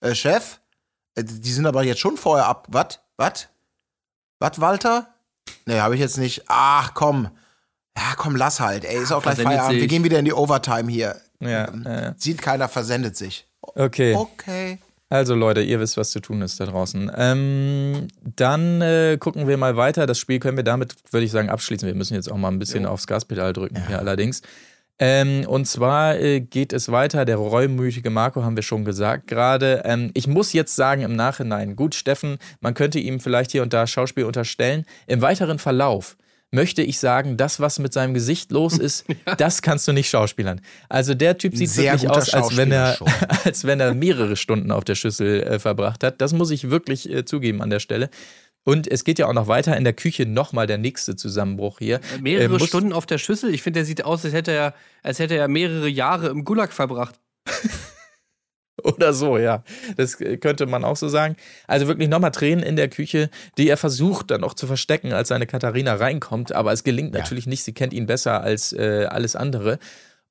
äh, 0.00 0.08
äh, 0.08 0.14
Chef, 0.14 0.60
äh, 1.14 1.22
die 1.22 1.52
sind 1.52 1.66
aber 1.66 1.82
jetzt 1.84 2.00
schon 2.00 2.16
vorher 2.16 2.46
ab. 2.46 2.66
Was? 2.70 3.00
Was? 3.18 3.48
Was, 4.38 4.60
Walter? 4.60 5.08
Nee, 5.66 5.78
habe 5.78 5.94
ich 5.94 6.00
jetzt 6.00 6.16
nicht. 6.16 6.44
Ach, 6.48 6.94
komm. 6.94 7.28
Ja, 7.96 8.14
komm, 8.16 8.34
lass 8.36 8.60
halt. 8.60 8.84
Ey, 8.86 8.96
ist 9.02 9.12
auch 9.12 9.20
gleich 9.22 9.34
versendet 9.34 9.52
Feierabend. 9.58 9.74
Wir 9.76 9.80
sich. 9.82 9.90
gehen 9.90 10.04
wieder 10.04 10.18
in 10.18 10.24
die 10.24 10.32
Overtime 10.32 10.90
hier. 10.90 11.16
Ja, 11.40 11.68
Ähm, 11.68 11.84
äh, 11.86 12.14
Sieht 12.16 12.40
keiner, 12.40 12.68
versendet 12.68 13.16
sich. 13.16 13.46
okay. 13.60 14.14
Okay. 14.14 14.78
Also 15.12 15.34
Leute, 15.34 15.60
ihr 15.60 15.78
wisst, 15.78 15.98
was 15.98 16.08
zu 16.08 16.20
tun 16.20 16.40
ist 16.40 16.58
da 16.58 16.64
draußen. 16.64 17.12
Ähm, 17.14 18.08
dann 18.22 18.80
äh, 18.80 19.18
gucken 19.20 19.46
wir 19.46 19.58
mal 19.58 19.76
weiter. 19.76 20.06
Das 20.06 20.18
Spiel 20.18 20.38
können 20.38 20.56
wir 20.56 20.64
damit, 20.64 20.94
würde 21.10 21.26
ich 21.26 21.30
sagen, 21.30 21.50
abschließen. 21.50 21.86
Wir 21.86 21.94
müssen 21.94 22.14
jetzt 22.14 22.32
auch 22.32 22.38
mal 22.38 22.48
ein 22.48 22.58
bisschen 22.58 22.86
aufs 22.86 23.06
Gaspedal 23.06 23.52
drücken 23.52 23.86
hier 23.88 23.98
allerdings. 23.98 24.40
Ähm, 24.98 25.44
und 25.46 25.66
zwar 25.66 26.18
äh, 26.18 26.40
geht 26.40 26.72
es 26.72 26.90
weiter. 26.90 27.26
Der 27.26 27.36
reumütige 27.36 28.08
Marco 28.08 28.42
haben 28.42 28.56
wir 28.56 28.62
schon 28.62 28.86
gesagt 28.86 29.26
gerade. 29.26 29.82
Ähm, 29.84 30.12
ich 30.14 30.28
muss 30.28 30.54
jetzt 30.54 30.76
sagen 30.76 31.02
im 31.02 31.14
Nachhinein, 31.14 31.76
gut, 31.76 31.94
Steffen, 31.94 32.38
man 32.62 32.72
könnte 32.72 32.98
ihm 32.98 33.20
vielleicht 33.20 33.52
hier 33.52 33.60
und 33.60 33.74
da 33.74 33.86
Schauspiel 33.86 34.24
unterstellen. 34.24 34.86
Im 35.06 35.20
weiteren 35.20 35.58
Verlauf 35.58 36.16
möchte 36.52 36.82
ich 36.82 36.98
sagen, 36.98 37.36
das, 37.36 37.58
was 37.60 37.78
mit 37.78 37.92
seinem 37.92 38.14
Gesicht 38.14 38.52
los 38.52 38.78
ist, 38.78 39.04
das 39.38 39.62
kannst 39.62 39.88
du 39.88 39.92
nicht 39.92 40.08
schauspielern. 40.08 40.60
Also 40.88 41.14
der 41.14 41.38
Typ 41.38 41.56
sieht 41.56 41.70
sehr 41.70 41.94
wirklich 41.94 42.10
aus, 42.10 42.32
als 42.32 42.56
wenn 42.56 42.70
er, 42.70 42.98
als 43.44 43.64
wenn 43.64 43.80
er 43.80 43.94
mehrere 43.94 44.36
Stunden 44.36 44.70
auf 44.70 44.84
der 44.84 44.94
Schüssel 44.94 45.42
äh, 45.42 45.58
verbracht 45.58 46.04
hat. 46.04 46.20
Das 46.20 46.32
muss 46.32 46.50
ich 46.50 46.70
wirklich 46.70 47.10
äh, 47.10 47.24
zugeben 47.24 47.62
an 47.62 47.70
der 47.70 47.80
Stelle. 47.80 48.10
Und 48.64 48.86
es 48.86 49.02
geht 49.02 49.18
ja 49.18 49.26
auch 49.26 49.32
noch 49.32 49.48
weiter 49.48 49.76
in 49.76 49.82
der 49.82 49.92
Küche 49.92 50.24
nochmal 50.24 50.68
der 50.68 50.78
nächste 50.78 51.16
Zusammenbruch 51.16 51.80
hier. 51.80 52.00
Mehrere 52.20 52.56
Äh, 52.56 52.66
Stunden 52.66 52.92
auf 52.92 53.06
der 53.06 53.18
Schüssel. 53.18 53.52
Ich 53.52 53.62
finde, 53.62 53.80
der 53.80 53.84
sieht 53.84 54.04
aus, 54.04 54.24
als 54.24 54.34
hätte 54.34 54.52
er, 54.52 54.74
als 55.02 55.18
hätte 55.18 55.34
er 55.36 55.48
mehrere 55.48 55.88
Jahre 55.88 56.28
im 56.28 56.44
Gulag 56.44 56.72
verbracht. 56.72 57.18
Oder 58.82 59.12
so, 59.12 59.38
ja. 59.38 59.62
Das 59.96 60.20
äh, 60.20 60.36
könnte 60.38 60.66
man 60.66 60.84
auch 60.84 60.96
so 60.96 61.08
sagen. 61.08 61.36
Also 61.66 61.86
wirklich 61.86 62.08
nochmal 62.08 62.30
Tränen 62.30 62.64
in 62.64 62.76
der 62.76 62.88
Küche, 62.88 63.30
die 63.58 63.68
er 63.68 63.76
versucht 63.76 64.30
dann 64.30 64.40
noch 64.40 64.54
zu 64.54 64.66
verstecken, 64.66 65.12
als 65.12 65.28
seine 65.28 65.46
Katharina 65.46 65.94
reinkommt. 65.94 66.52
Aber 66.52 66.72
es 66.72 66.84
gelingt 66.84 67.12
natürlich 67.12 67.46
nicht. 67.46 67.64
Sie 67.64 67.74
kennt 67.74 67.92
ihn 67.92 68.06
besser 68.06 68.42
als 68.42 68.72
äh, 68.72 69.06
alles 69.08 69.36
andere. 69.36 69.78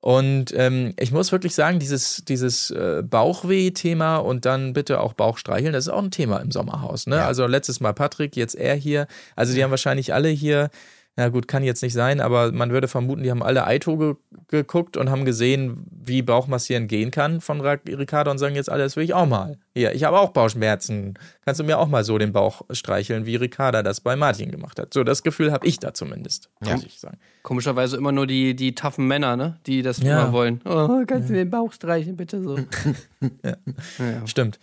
Und 0.00 0.52
ähm, 0.56 0.94
ich 0.98 1.12
muss 1.12 1.30
wirklich 1.30 1.54
sagen, 1.54 1.78
dieses, 1.78 2.24
dieses 2.26 2.72
äh, 2.72 3.04
Bauchweh-Thema 3.04 4.16
und 4.16 4.44
dann 4.44 4.72
bitte 4.72 4.98
auch 4.98 5.12
Bauchstreicheln, 5.12 5.72
das 5.72 5.86
ist 5.86 5.92
auch 5.92 6.02
ein 6.02 6.10
Thema 6.10 6.38
im 6.38 6.50
Sommerhaus. 6.50 7.06
Ne? 7.06 7.16
Ja. 7.16 7.26
Also 7.28 7.46
letztes 7.46 7.78
Mal 7.78 7.92
Patrick, 7.92 8.34
jetzt 8.34 8.56
er 8.56 8.74
hier. 8.74 9.06
Also 9.36 9.54
die 9.54 9.62
haben 9.62 9.70
wahrscheinlich 9.70 10.12
alle 10.12 10.28
hier, 10.28 10.70
na 11.16 11.28
gut, 11.28 11.46
kann 11.46 11.62
jetzt 11.62 11.82
nicht 11.82 11.92
sein, 11.92 12.20
aber 12.20 12.52
man 12.52 12.70
würde 12.70 12.88
vermuten, 12.88 13.22
die 13.22 13.30
haben 13.30 13.42
alle 13.42 13.66
Aito 13.66 13.96
ge 13.98 14.14
geguckt 14.48 14.96
und 14.96 15.10
haben 15.10 15.24
gesehen, 15.24 15.86
wie 15.90 16.20
Bauchmassieren 16.22 16.86
gehen 16.88 17.10
kann 17.10 17.40
von 17.40 17.60
Ricardo 17.60 18.30
und 18.30 18.38
sagen 18.38 18.54
jetzt 18.54 18.70
alle, 18.70 18.82
das 18.82 18.96
will 18.96 19.04
ich 19.04 19.14
auch 19.14 19.26
mal. 19.26 19.56
Hier, 19.74 19.94
ich 19.94 20.04
habe 20.04 20.18
auch 20.18 20.30
Bauchschmerzen. 20.30 21.14
Kannst 21.44 21.60
du 21.60 21.64
mir 21.64 21.78
auch 21.78 21.88
mal 21.88 22.04
so 22.04 22.18
den 22.18 22.32
Bauch 22.32 22.62
streicheln, 22.70 23.24
wie 23.24 23.36
Ricarda 23.36 23.82
das 23.82 24.00
bei 24.00 24.16
Martin 24.16 24.50
gemacht 24.50 24.78
hat? 24.78 24.92
So, 24.92 25.04
das 25.04 25.22
Gefühl 25.22 25.52
habe 25.52 25.66
ich 25.66 25.78
da 25.78 25.94
zumindest, 25.94 26.50
muss 26.60 26.84
ich 26.84 26.98
sagen. 27.00 27.18
Komischerweise 27.42 27.96
immer 27.96 28.12
nur 28.12 28.26
die, 28.26 28.54
die 28.54 28.74
toughen 28.74 29.06
Männer, 29.06 29.36
ne? 29.36 29.58
Die 29.66 29.82
das 29.82 29.98
Ja. 30.02 30.22
immer 30.22 30.32
wollen. 30.32 30.60
Oh, 30.64 31.02
kannst 31.06 31.28
du 31.28 31.32
mir 31.32 31.40
den 31.44 31.50
Bauch 31.50 31.72
streichen, 31.72 32.16
bitte 32.16 32.42
so. 32.42 32.58
Stimmt. 34.26 34.58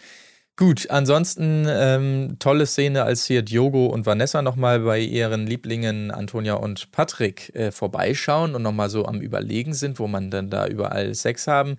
Gut, 0.59 0.89
ansonsten 0.89 1.65
ähm, 1.69 2.35
tolle 2.37 2.65
Szene, 2.65 3.03
als 3.03 3.23
hier 3.23 3.43
Diogo 3.43 3.85
und 3.85 4.05
Vanessa 4.05 4.41
nochmal 4.41 4.81
bei 4.81 4.99
ihren 4.99 5.47
Lieblingen 5.47 6.11
Antonia 6.11 6.55
und 6.55 6.91
Patrick 6.91 7.55
äh, 7.55 7.71
vorbeischauen 7.71 8.55
und 8.55 8.63
nochmal 8.63 8.89
so 8.89 9.05
am 9.05 9.21
Überlegen 9.21 9.73
sind, 9.73 9.99
wo 9.99 10.07
man 10.07 10.29
dann 10.29 10.49
da 10.49 10.67
überall 10.67 11.15
Sex 11.15 11.47
haben 11.47 11.77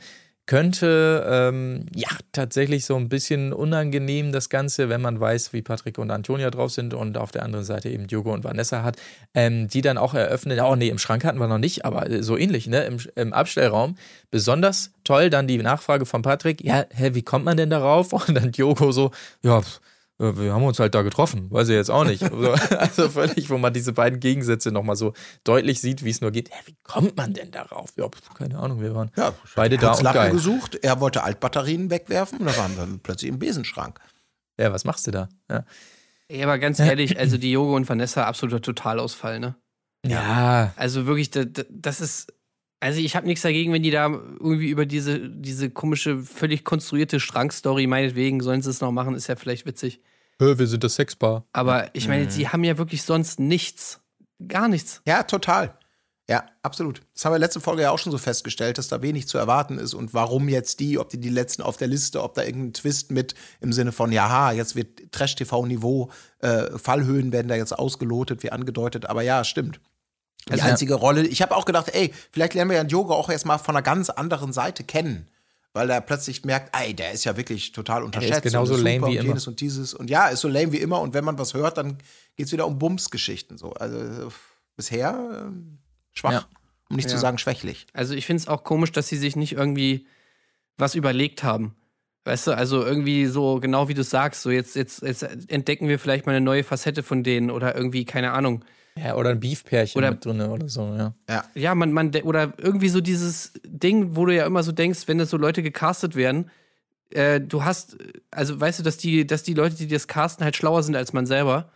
könnte 0.50 1.24
ähm, 1.30 1.86
ja 1.94 2.08
tatsächlich 2.32 2.84
so 2.84 2.96
ein 2.96 3.08
bisschen 3.08 3.52
unangenehm 3.52 4.32
das 4.32 4.48
Ganze, 4.48 4.88
wenn 4.88 5.00
man 5.00 5.20
weiß, 5.20 5.52
wie 5.52 5.62
Patrick 5.62 5.96
und 5.96 6.10
Antonia 6.10 6.50
drauf 6.50 6.72
sind 6.72 6.92
und 6.92 7.16
auf 7.16 7.30
der 7.30 7.44
anderen 7.44 7.64
Seite 7.64 7.88
eben 7.88 8.08
Diogo 8.08 8.34
und 8.34 8.42
Vanessa 8.42 8.82
hat, 8.82 8.96
ähm, 9.32 9.68
die 9.68 9.80
dann 9.80 9.96
auch 9.96 10.12
eröffnet. 10.12 10.58
Oh 10.60 10.74
nee, 10.74 10.88
im 10.88 10.98
Schrank 10.98 11.24
hatten 11.24 11.38
wir 11.38 11.46
noch 11.46 11.58
nicht, 11.58 11.84
aber 11.84 12.10
äh, 12.10 12.24
so 12.24 12.36
ähnlich, 12.36 12.66
ne? 12.66 12.82
Im, 12.82 12.98
im 13.14 13.32
Abstellraum. 13.32 13.94
Besonders 14.32 14.90
toll 15.04 15.30
dann 15.30 15.46
die 15.46 15.56
Nachfrage 15.58 16.04
von 16.04 16.22
Patrick. 16.22 16.64
Ja, 16.64 16.84
hä, 16.90 17.10
wie 17.12 17.22
kommt 17.22 17.44
man 17.44 17.56
denn 17.56 17.70
darauf? 17.70 18.12
Und 18.28 18.34
dann 18.34 18.50
Diogo 18.50 18.90
so, 18.90 19.12
ja, 19.42 19.62
pff, 19.62 19.80
wir 20.20 20.52
haben 20.52 20.62
uns 20.64 20.78
halt 20.78 20.94
da 20.94 21.02
getroffen, 21.02 21.50
weiß 21.50 21.68
ich 21.68 21.74
jetzt 21.74 21.90
auch 21.90 22.04
nicht. 22.04 22.22
Also, 22.30 22.52
also 22.76 23.08
völlig, 23.08 23.48
wo 23.50 23.58
man 23.58 23.72
diese 23.72 23.92
beiden 23.92 24.20
Gegensätze 24.20 24.70
nochmal 24.70 24.96
so 24.96 25.14
deutlich 25.44 25.80
sieht, 25.80 26.04
wie 26.04 26.10
es 26.10 26.20
nur 26.20 26.30
geht. 26.30 26.50
Hä, 26.50 26.56
wie 26.66 26.76
kommt 26.82 27.16
man 27.16 27.32
denn 27.32 27.50
darauf? 27.50 27.90
Ja, 27.96 28.08
keine 28.34 28.58
Ahnung, 28.58 28.80
wir 28.82 28.94
waren 28.94 29.10
Ja, 29.16 29.32
beide 29.56 29.78
da 29.78 29.92
und 29.92 30.02
Lappen 30.02 30.14
geil. 30.18 30.30
gesucht. 30.32 30.76
Er 30.82 31.00
wollte 31.00 31.22
Altbatterien 31.22 31.90
wegwerfen 31.90 32.38
und 32.40 32.46
da 32.46 32.56
waren 32.56 32.76
wir 32.76 32.98
plötzlich 33.02 33.30
im 33.30 33.38
Besenschrank. 33.38 33.98
Ja, 34.60 34.72
was 34.72 34.84
machst 34.84 35.06
du 35.06 35.10
da? 35.10 35.28
Ja. 35.50 35.64
Ey, 36.28 36.42
aber 36.44 36.58
ganz 36.58 36.78
ehrlich, 36.80 37.18
also 37.18 37.38
die 37.38 37.50
Yogo 37.52 37.74
und 37.74 37.88
Vanessa 37.88 38.24
absoluter 38.24 38.60
Totalausfall, 38.62 39.40
ne? 39.40 39.54
ja. 40.06 40.72
Also 40.76 41.06
wirklich, 41.06 41.30
da- 41.30 41.44
da- 41.44 41.64
das 41.70 42.00
ist. 42.00 42.32
Also 42.82 42.98
ich 43.00 43.14
habe 43.14 43.26
nichts 43.26 43.42
dagegen, 43.42 43.74
wenn 43.74 43.82
die 43.82 43.90
da 43.90 44.06
irgendwie 44.06 44.70
über 44.70 44.86
diese, 44.86 45.28
diese 45.28 45.68
komische, 45.68 46.20
völlig 46.22 46.64
konstruierte 46.64 47.20
Schrankstory, 47.20 47.86
meinetwegen, 47.86 48.40
sollen 48.40 48.62
sie 48.62 48.70
es 48.70 48.80
noch 48.80 48.90
machen, 48.90 49.14
ist 49.14 49.26
ja 49.26 49.36
vielleicht 49.36 49.66
witzig. 49.66 50.00
Hö, 50.40 50.58
wir 50.58 50.66
sind 50.66 50.82
das 50.82 50.94
Sexpaar. 50.94 51.44
Aber 51.52 51.94
ich 51.94 52.08
meine, 52.08 52.30
sie 52.30 52.48
haben 52.48 52.64
ja 52.64 52.78
wirklich 52.78 53.02
sonst 53.02 53.38
nichts. 53.38 54.00
Gar 54.48 54.68
nichts. 54.68 55.02
Ja, 55.06 55.22
total. 55.22 55.76
Ja, 56.30 56.44
absolut. 56.62 57.02
Das 57.12 57.24
haben 57.24 57.32
wir 57.34 57.38
letzte 57.38 57.60
Folge 57.60 57.82
ja 57.82 57.90
auch 57.90 57.98
schon 57.98 58.12
so 58.12 58.16
festgestellt, 58.16 58.78
dass 58.78 58.88
da 58.88 59.02
wenig 59.02 59.28
zu 59.28 59.36
erwarten 59.36 59.78
ist 59.78 59.92
und 59.94 60.14
warum 60.14 60.48
jetzt 60.48 60.80
die, 60.80 60.96
ob 60.98 61.10
die 61.10 61.18
die 61.18 61.28
letzten 61.28 61.60
auf 61.60 61.76
der 61.76 61.88
Liste, 61.88 62.22
ob 62.22 62.34
da 62.34 62.42
irgendein 62.44 62.72
Twist 62.72 63.10
mit 63.10 63.34
im 63.60 63.72
Sinne 63.72 63.92
von, 63.92 64.12
ja, 64.12 64.50
jetzt 64.52 64.76
wird 64.76 65.12
Trash-TV-Niveau, 65.12 66.10
äh, 66.38 66.78
Fallhöhen 66.78 67.32
werden 67.32 67.48
da 67.48 67.56
jetzt 67.56 67.76
ausgelotet, 67.76 68.42
wie 68.42 68.50
angedeutet, 68.52 69.06
aber 69.06 69.22
ja, 69.22 69.44
stimmt. 69.44 69.80
Die 70.48 70.52
Also- 70.52 70.64
einzige 70.64 70.94
Rolle, 70.94 71.26
ich 71.26 71.42
habe 71.42 71.54
auch 71.54 71.64
gedacht, 71.66 71.88
ey, 71.92 72.14
vielleicht 72.30 72.54
lernen 72.54 72.70
wir 72.70 72.78
ja 72.78 72.84
Yoga 72.84 73.12
auch 73.14 73.28
erst 73.28 73.44
mal 73.44 73.58
von 73.58 73.74
einer 73.76 73.82
ganz 73.82 74.08
anderen 74.08 74.52
Seite 74.54 74.84
kennen. 74.84 75.28
Weil 75.72 75.88
er 75.90 76.00
plötzlich 76.00 76.44
merkt, 76.44 76.76
ey, 76.76 76.94
der 76.94 77.12
ist 77.12 77.24
ja 77.24 77.36
wirklich 77.36 77.70
total 77.72 78.02
unterschätzt. 78.02 78.42
genauso 78.42 78.74
und 78.74 78.80
ist 78.80 78.84
lame 78.84 79.02
wie 79.06 79.10
und 79.10 79.16
immer. 79.18 79.22
jenes 79.28 79.46
und 79.46 79.60
dieses. 79.60 79.94
Und 79.94 80.10
ja, 80.10 80.26
ist 80.28 80.40
so 80.40 80.48
lame 80.48 80.72
wie 80.72 80.78
immer. 80.78 81.00
Und 81.00 81.14
wenn 81.14 81.24
man 81.24 81.38
was 81.38 81.54
hört, 81.54 81.78
dann 81.78 81.98
geht 82.36 82.46
es 82.46 82.52
wieder 82.52 82.66
um 82.66 82.78
Bums-Geschichten. 82.78 83.56
So. 83.56 83.72
Also 83.74 84.32
bisher 84.76 85.44
ähm, 85.46 85.78
schwach, 86.12 86.32
Ja. 86.32 86.46
um 86.88 86.96
nicht 86.96 87.08
zu 87.08 87.14
Ja. 87.16 87.20
sagen 87.20 87.38
schwächlich. 87.38 87.86
Also 87.92 88.14
ich 88.14 88.26
finde 88.26 88.40
es 88.42 88.48
auch 88.48 88.64
komisch, 88.64 88.90
dass 88.90 89.06
sie 89.08 89.16
sich 89.16 89.36
nicht 89.36 89.52
irgendwie 89.52 90.06
was 90.76 90.96
überlegt 90.96 91.44
haben. 91.44 91.76
Weißt 92.24 92.48
du, 92.48 92.52
also 92.52 92.84
irgendwie 92.84 93.26
so, 93.26 93.60
genau 93.60 93.88
wie 93.88 93.94
du 93.94 94.02
sagst, 94.02 94.42
so 94.42 94.50
jetzt, 94.50 94.74
jetzt, 94.76 95.02
jetzt 95.02 95.22
entdecken 95.22 95.86
wir 95.88 95.98
vielleicht 95.98 96.26
mal 96.26 96.32
eine 96.32 96.44
neue 96.44 96.64
Facette 96.64 97.02
von 97.02 97.22
denen 97.22 97.50
oder 97.50 97.74
irgendwie, 97.76 98.04
keine 98.04 98.32
Ahnung. 98.32 98.64
Ja, 99.02 99.16
oder 99.16 99.30
ein 99.30 99.40
Beefpärchen 99.40 99.98
Oder- 99.98 100.10
mit 100.10 100.24
drin 100.24 100.40
oder 100.42 100.68
so, 100.68 100.82
ja. 100.94 101.14
Ja, 101.54 101.74
man, 101.74 101.92
man, 101.92 102.10
de- 102.10 102.22
oder 102.22 102.52
irgendwie 102.58 102.88
so 102.88 103.00
dieses 103.00 103.52
Ding, 103.64 104.16
wo 104.16 104.26
du 104.26 104.34
ja 104.34 104.44
immer 104.46 104.62
so 104.62 104.72
denkst, 104.72 105.06
wenn 105.06 105.18
das 105.18 105.30
so 105.30 105.36
Leute 105.36 105.62
gecastet 105.62 106.16
werden, 106.16 106.50
äh, 107.10 107.40
du 107.40 107.64
hast, 107.64 107.96
also 108.30 108.60
weißt 108.60 108.80
du, 108.80 108.82
dass 108.82 108.98
die, 108.98 109.26
dass 109.26 109.42
die 109.42 109.54
Leute, 109.54 109.76
die 109.76 109.88
das 109.88 110.06
casten, 110.06 110.44
halt 110.44 110.56
schlauer 110.56 110.82
sind 110.82 110.96
als 110.96 111.12
man 111.12 111.26
selber 111.26 111.70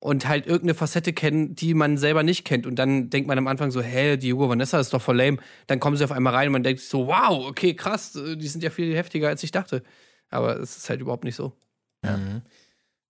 und 0.00 0.28
halt 0.28 0.46
irgendeine 0.46 0.74
Facette 0.74 1.12
kennen, 1.12 1.54
die 1.56 1.74
man 1.74 1.96
selber 1.96 2.22
nicht 2.22 2.44
kennt. 2.44 2.66
Und 2.66 2.76
dann 2.76 3.10
denkt 3.10 3.26
man 3.26 3.38
am 3.38 3.48
Anfang 3.48 3.70
so, 3.72 3.80
hä, 3.80 4.16
die 4.16 4.32
Hugo 4.32 4.48
Vanessa 4.48 4.78
ist 4.78 4.92
doch 4.92 5.02
voll 5.02 5.16
lame. 5.16 5.38
Dann 5.66 5.80
kommen 5.80 5.96
sie 5.96 6.04
auf 6.04 6.12
einmal 6.12 6.34
rein 6.34 6.48
und 6.48 6.52
man 6.52 6.62
denkt 6.62 6.80
sich 6.80 6.88
so, 6.88 7.06
wow, 7.08 7.46
okay, 7.48 7.74
krass, 7.74 8.14
äh, 8.14 8.36
die 8.36 8.46
sind 8.46 8.62
ja 8.62 8.70
viel 8.70 8.94
heftiger, 8.94 9.28
als 9.28 9.42
ich 9.42 9.50
dachte. 9.50 9.82
Aber 10.30 10.60
es 10.60 10.76
ist 10.76 10.90
halt 10.90 11.00
überhaupt 11.00 11.24
nicht 11.24 11.34
so. 11.36 11.54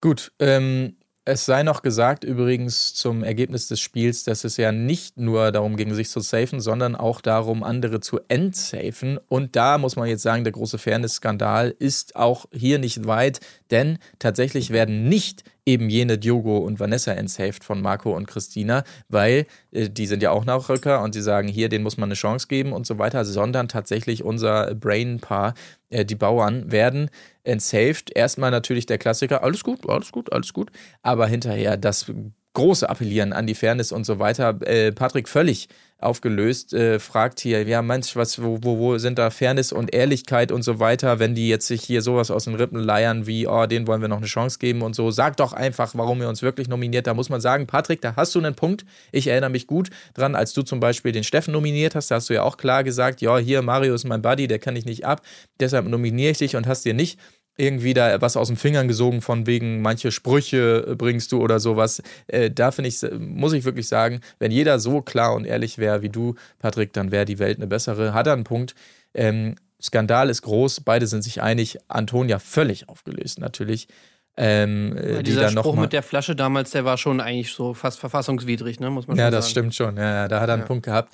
Gut, 0.00 0.32
ähm, 0.38 0.96
es 1.28 1.44
sei 1.44 1.62
noch 1.62 1.82
gesagt, 1.82 2.24
übrigens 2.24 2.94
zum 2.94 3.22
Ergebnis 3.22 3.68
des 3.68 3.80
Spiels, 3.80 4.24
dass 4.24 4.44
es 4.44 4.56
ja 4.56 4.72
nicht 4.72 5.18
nur 5.18 5.52
darum 5.52 5.76
ging, 5.76 5.92
sich 5.92 6.08
zu 6.08 6.20
safen, 6.20 6.58
sondern 6.58 6.96
auch 6.96 7.20
darum, 7.20 7.62
andere 7.62 8.00
zu 8.00 8.20
entsafen. 8.28 9.20
Und 9.28 9.54
da 9.54 9.76
muss 9.76 9.96
man 9.96 10.08
jetzt 10.08 10.22
sagen, 10.22 10.44
der 10.44 10.54
große 10.54 10.78
Fairness-Skandal 10.78 11.74
ist 11.78 12.16
auch 12.16 12.46
hier 12.50 12.78
nicht 12.78 13.06
weit, 13.06 13.40
denn 13.70 13.98
tatsächlich 14.18 14.70
werden 14.70 15.08
nicht 15.08 15.44
eben 15.68 15.90
jene 15.90 16.16
Diogo 16.16 16.58
und 16.58 16.80
Vanessa 16.80 17.12
entsaved 17.12 17.62
von 17.62 17.82
Marco 17.82 18.16
und 18.16 18.26
Christina, 18.26 18.84
weil 19.08 19.46
äh, 19.70 19.90
die 19.90 20.06
sind 20.06 20.22
ja 20.22 20.30
auch 20.30 20.46
Nachrücker 20.46 21.02
und 21.02 21.12
sie 21.12 21.20
sagen, 21.20 21.46
hier, 21.46 21.68
den 21.68 21.82
muss 21.82 21.98
man 21.98 22.08
eine 22.08 22.14
Chance 22.14 22.48
geben 22.48 22.72
und 22.72 22.86
so 22.86 22.98
weiter, 22.98 23.24
sondern 23.26 23.68
tatsächlich 23.68 24.24
unser 24.24 24.74
Brain-Paar, 24.74 25.52
äh, 25.90 26.06
die 26.06 26.14
Bauern, 26.14 26.72
werden 26.72 27.10
entsaved. 27.44 28.10
Erstmal 28.16 28.50
natürlich 28.50 28.86
der 28.86 28.98
Klassiker, 28.98 29.42
alles 29.42 29.62
gut, 29.62 29.88
alles 29.88 30.10
gut, 30.10 30.32
alles 30.32 30.54
gut, 30.54 30.70
aber 31.02 31.26
hinterher 31.26 31.76
das 31.76 32.10
große 32.58 32.88
Appellieren 32.88 33.32
an 33.32 33.46
die 33.46 33.54
Fairness 33.54 33.92
und 33.92 34.04
so 34.04 34.18
weiter. 34.18 34.58
Äh, 34.66 34.92
Patrick 34.92 35.28
völlig 35.28 35.68
aufgelöst, 36.00 36.72
äh, 36.74 37.00
fragt 37.00 37.40
hier, 37.40 37.66
ja 37.66 37.82
Mensch, 37.82 38.14
was, 38.14 38.40
wo, 38.40 38.58
wo, 38.62 38.78
wo 38.78 38.98
sind 38.98 39.18
da 39.18 39.30
Fairness 39.30 39.72
und 39.72 39.92
Ehrlichkeit 39.92 40.52
und 40.52 40.62
so 40.62 40.78
weiter, 40.78 41.18
wenn 41.18 41.34
die 41.34 41.48
jetzt 41.48 41.66
sich 41.66 41.82
hier 41.82 42.02
sowas 42.02 42.30
aus 42.30 42.44
den 42.44 42.54
Rippen 42.54 42.78
leiern 42.78 43.26
wie, 43.26 43.48
oh, 43.48 43.66
denen 43.66 43.88
wollen 43.88 44.00
wir 44.00 44.08
noch 44.08 44.18
eine 44.18 44.26
Chance 44.26 44.60
geben 44.60 44.82
und 44.82 44.94
so. 44.94 45.10
Sag 45.10 45.36
doch 45.38 45.52
einfach, 45.52 45.94
warum 45.94 46.20
ihr 46.20 46.28
uns 46.28 46.40
wirklich 46.40 46.68
nominiert. 46.68 47.08
Da 47.08 47.14
muss 47.14 47.30
man 47.30 47.40
sagen, 47.40 47.66
Patrick, 47.66 48.00
da 48.00 48.14
hast 48.14 48.32
du 48.34 48.38
einen 48.38 48.54
Punkt. 48.54 48.84
Ich 49.10 49.26
erinnere 49.26 49.50
mich 49.50 49.66
gut 49.66 49.90
dran, 50.14 50.36
als 50.36 50.52
du 50.52 50.62
zum 50.62 50.78
Beispiel 50.78 51.10
den 51.10 51.24
Steffen 51.24 51.52
nominiert 51.52 51.96
hast, 51.96 52.12
da 52.12 52.16
hast 52.16 52.30
du 52.30 52.34
ja 52.34 52.44
auch 52.44 52.58
klar 52.58 52.84
gesagt, 52.84 53.20
ja, 53.20 53.36
hier, 53.38 53.62
Mario 53.62 53.94
ist 53.94 54.04
mein 54.04 54.22
Buddy, 54.22 54.46
der 54.46 54.60
kann 54.60 54.76
ich 54.76 54.84
nicht 54.84 55.04
ab, 55.04 55.22
deshalb 55.58 55.88
nominiere 55.88 56.30
ich 56.30 56.38
dich 56.38 56.54
und 56.54 56.68
hast 56.68 56.84
dir 56.84 56.94
nicht 56.94 57.18
irgendwie 57.58 57.92
da 57.92 58.20
was 58.22 58.36
aus 58.36 58.48
den 58.48 58.56
Fingern 58.56 58.88
gesogen 58.88 59.20
von 59.20 59.46
wegen 59.46 59.82
manche 59.82 60.10
Sprüche 60.12 60.86
äh, 60.88 60.94
bringst 60.94 61.32
du 61.32 61.42
oder 61.42 61.60
sowas. 61.60 62.02
Äh, 62.28 62.50
da 62.50 62.70
finde 62.70 62.88
ich, 62.88 63.00
muss 63.18 63.52
ich 63.52 63.64
wirklich 63.64 63.88
sagen, 63.88 64.20
wenn 64.38 64.50
jeder 64.50 64.78
so 64.78 65.02
klar 65.02 65.34
und 65.34 65.44
ehrlich 65.44 65.76
wäre 65.78 66.00
wie 66.02 66.08
du, 66.08 66.34
Patrick, 66.60 66.92
dann 66.92 67.10
wäre 67.10 67.24
die 67.24 67.38
Welt 67.38 67.58
eine 67.58 67.66
bessere. 67.66 68.14
Hat 68.14 68.26
er 68.26 68.32
einen 68.34 68.44
Punkt. 68.44 68.74
Ähm, 69.12 69.56
Skandal 69.82 70.30
ist 70.30 70.42
groß, 70.42 70.80
beide 70.80 71.06
sind 71.06 71.22
sich 71.22 71.42
einig. 71.42 71.78
Antonia 71.88 72.38
völlig 72.38 72.88
aufgelöst 72.88 73.38
natürlich. 73.40 73.88
Ähm, 74.36 74.96
äh, 74.96 75.16
Weil 75.16 75.22
die 75.24 75.30
dieser 75.32 75.50
noch 75.50 75.64
Spruch 75.64 75.74
mit 75.76 75.92
der 75.92 76.02
Flasche 76.04 76.36
damals, 76.36 76.70
der 76.70 76.84
war 76.84 76.96
schon 76.96 77.20
eigentlich 77.20 77.52
so 77.52 77.74
fast 77.74 77.98
verfassungswidrig, 77.98 78.78
ne? 78.78 78.88
Muss 78.90 79.08
man 79.08 79.16
Ja, 79.16 79.24
schon 79.24 79.32
das 79.32 79.44
sagen. 79.46 79.50
stimmt 79.50 79.74
schon. 79.74 79.96
Ja, 79.96 80.14
ja, 80.14 80.28
da 80.28 80.40
hat 80.40 80.48
er 80.48 80.54
einen 80.54 80.62
Ja. 80.62 80.66
Punkt 80.66 80.84
gehabt. 80.84 81.12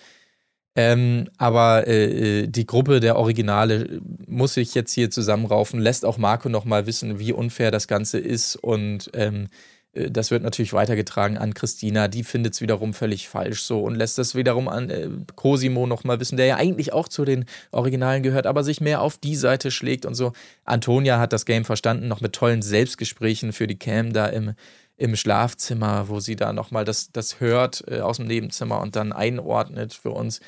Ähm, 0.76 1.28
aber 1.38 1.86
äh, 1.86 2.42
äh, 2.42 2.46
die 2.48 2.66
Gruppe 2.66 2.98
der 2.98 3.16
Originale 3.16 4.00
muss 4.26 4.54
sich 4.54 4.74
jetzt 4.74 4.92
hier 4.92 5.08
zusammenraufen, 5.10 5.78
lässt 5.80 6.04
auch 6.04 6.18
Marco 6.18 6.48
nochmal 6.48 6.86
wissen, 6.86 7.20
wie 7.20 7.32
unfair 7.32 7.70
das 7.70 7.86
Ganze 7.86 8.18
ist. 8.18 8.56
Und 8.56 9.08
ähm, 9.14 9.48
äh, 9.92 10.10
das 10.10 10.32
wird 10.32 10.42
natürlich 10.42 10.72
weitergetragen 10.72 11.38
an 11.38 11.54
Christina. 11.54 12.08
Die 12.08 12.24
findet 12.24 12.54
es 12.54 12.60
wiederum 12.60 12.92
völlig 12.92 13.28
falsch 13.28 13.62
so 13.62 13.82
und 13.84 13.94
lässt 13.94 14.18
das 14.18 14.34
wiederum 14.34 14.68
an 14.68 14.90
äh, 14.90 15.08
Cosimo 15.36 15.86
nochmal 15.86 16.18
wissen, 16.18 16.36
der 16.36 16.46
ja 16.46 16.56
eigentlich 16.56 16.92
auch 16.92 17.06
zu 17.08 17.24
den 17.24 17.44
Originalen 17.70 18.24
gehört, 18.24 18.46
aber 18.46 18.64
sich 18.64 18.80
mehr 18.80 19.00
auf 19.00 19.16
die 19.16 19.36
Seite 19.36 19.70
schlägt 19.70 20.04
und 20.06 20.16
so. 20.16 20.32
Antonia 20.64 21.20
hat 21.20 21.32
das 21.32 21.46
Game 21.46 21.64
verstanden, 21.64 22.08
noch 22.08 22.20
mit 22.20 22.32
tollen 22.32 22.62
Selbstgesprächen 22.62 23.52
für 23.52 23.68
die 23.68 23.78
Cam 23.78 24.12
da 24.12 24.26
im 24.26 24.54
im 24.96 25.16
Schlafzimmer, 25.16 26.08
wo 26.08 26.20
sie 26.20 26.36
da 26.36 26.52
nochmal 26.52 26.84
das, 26.84 27.10
das 27.10 27.40
hört 27.40 27.84
äh, 27.88 28.00
aus 28.00 28.18
dem 28.18 28.26
Nebenzimmer 28.26 28.80
und 28.80 28.94
dann 28.96 29.12
einordnet 29.12 29.92
für 29.92 30.10
uns. 30.10 30.40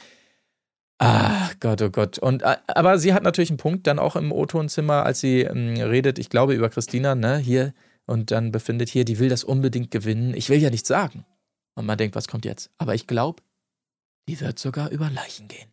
Ah, 0.98 1.50
Gott, 1.60 1.82
oh 1.82 1.90
Gott. 1.90 2.18
Und, 2.18 2.42
äh, 2.42 2.56
aber 2.68 2.98
sie 2.98 3.12
hat 3.12 3.22
natürlich 3.22 3.50
einen 3.50 3.58
Punkt 3.58 3.86
dann 3.86 3.98
auch 3.98 4.16
im 4.16 4.32
O-Tonzimmer, 4.32 5.04
als 5.04 5.20
sie 5.20 5.42
ähm, 5.42 5.76
redet, 5.76 6.18
ich 6.18 6.30
glaube, 6.30 6.54
über 6.54 6.70
Christina, 6.70 7.14
ne, 7.14 7.36
hier, 7.36 7.74
und 8.06 8.30
dann 8.30 8.52
befindet 8.52 8.88
hier, 8.88 9.04
die 9.04 9.18
will 9.18 9.28
das 9.28 9.44
unbedingt 9.44 9.90
gewinnen. 9.90 10.32
Ich 10.34 10.48
will 10.48 10.58
ja 10.58 10.70
nichts 10.70 10.88
sagen. 10.88 11.26
Und 11.74 11.86
man 11.86 11.98
denkt, 11.98 12.16
was 12.16 12.28
kommt 12.28 12.44
jetzt? 12.44 12.70
Aber 12.78 12.94
ich 12.94 13.06
glaube, 13.06 13.42
die 14.28 14.40
wird 14.40 14.58
sogar 14.58 14.90
über 14.90 15.10
Leichen 15.10 15.48
gehen. 15.48 15.68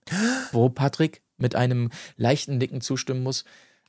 Wo 0.51 0.69
Patrick 0.69 1.21
mit 1.38 1.55
einem 1.55 1.89
leichten 2.17 2.57
Nicken 2.57 2.82
zustimmen 2.82 3.24
muss. 3.24 3.45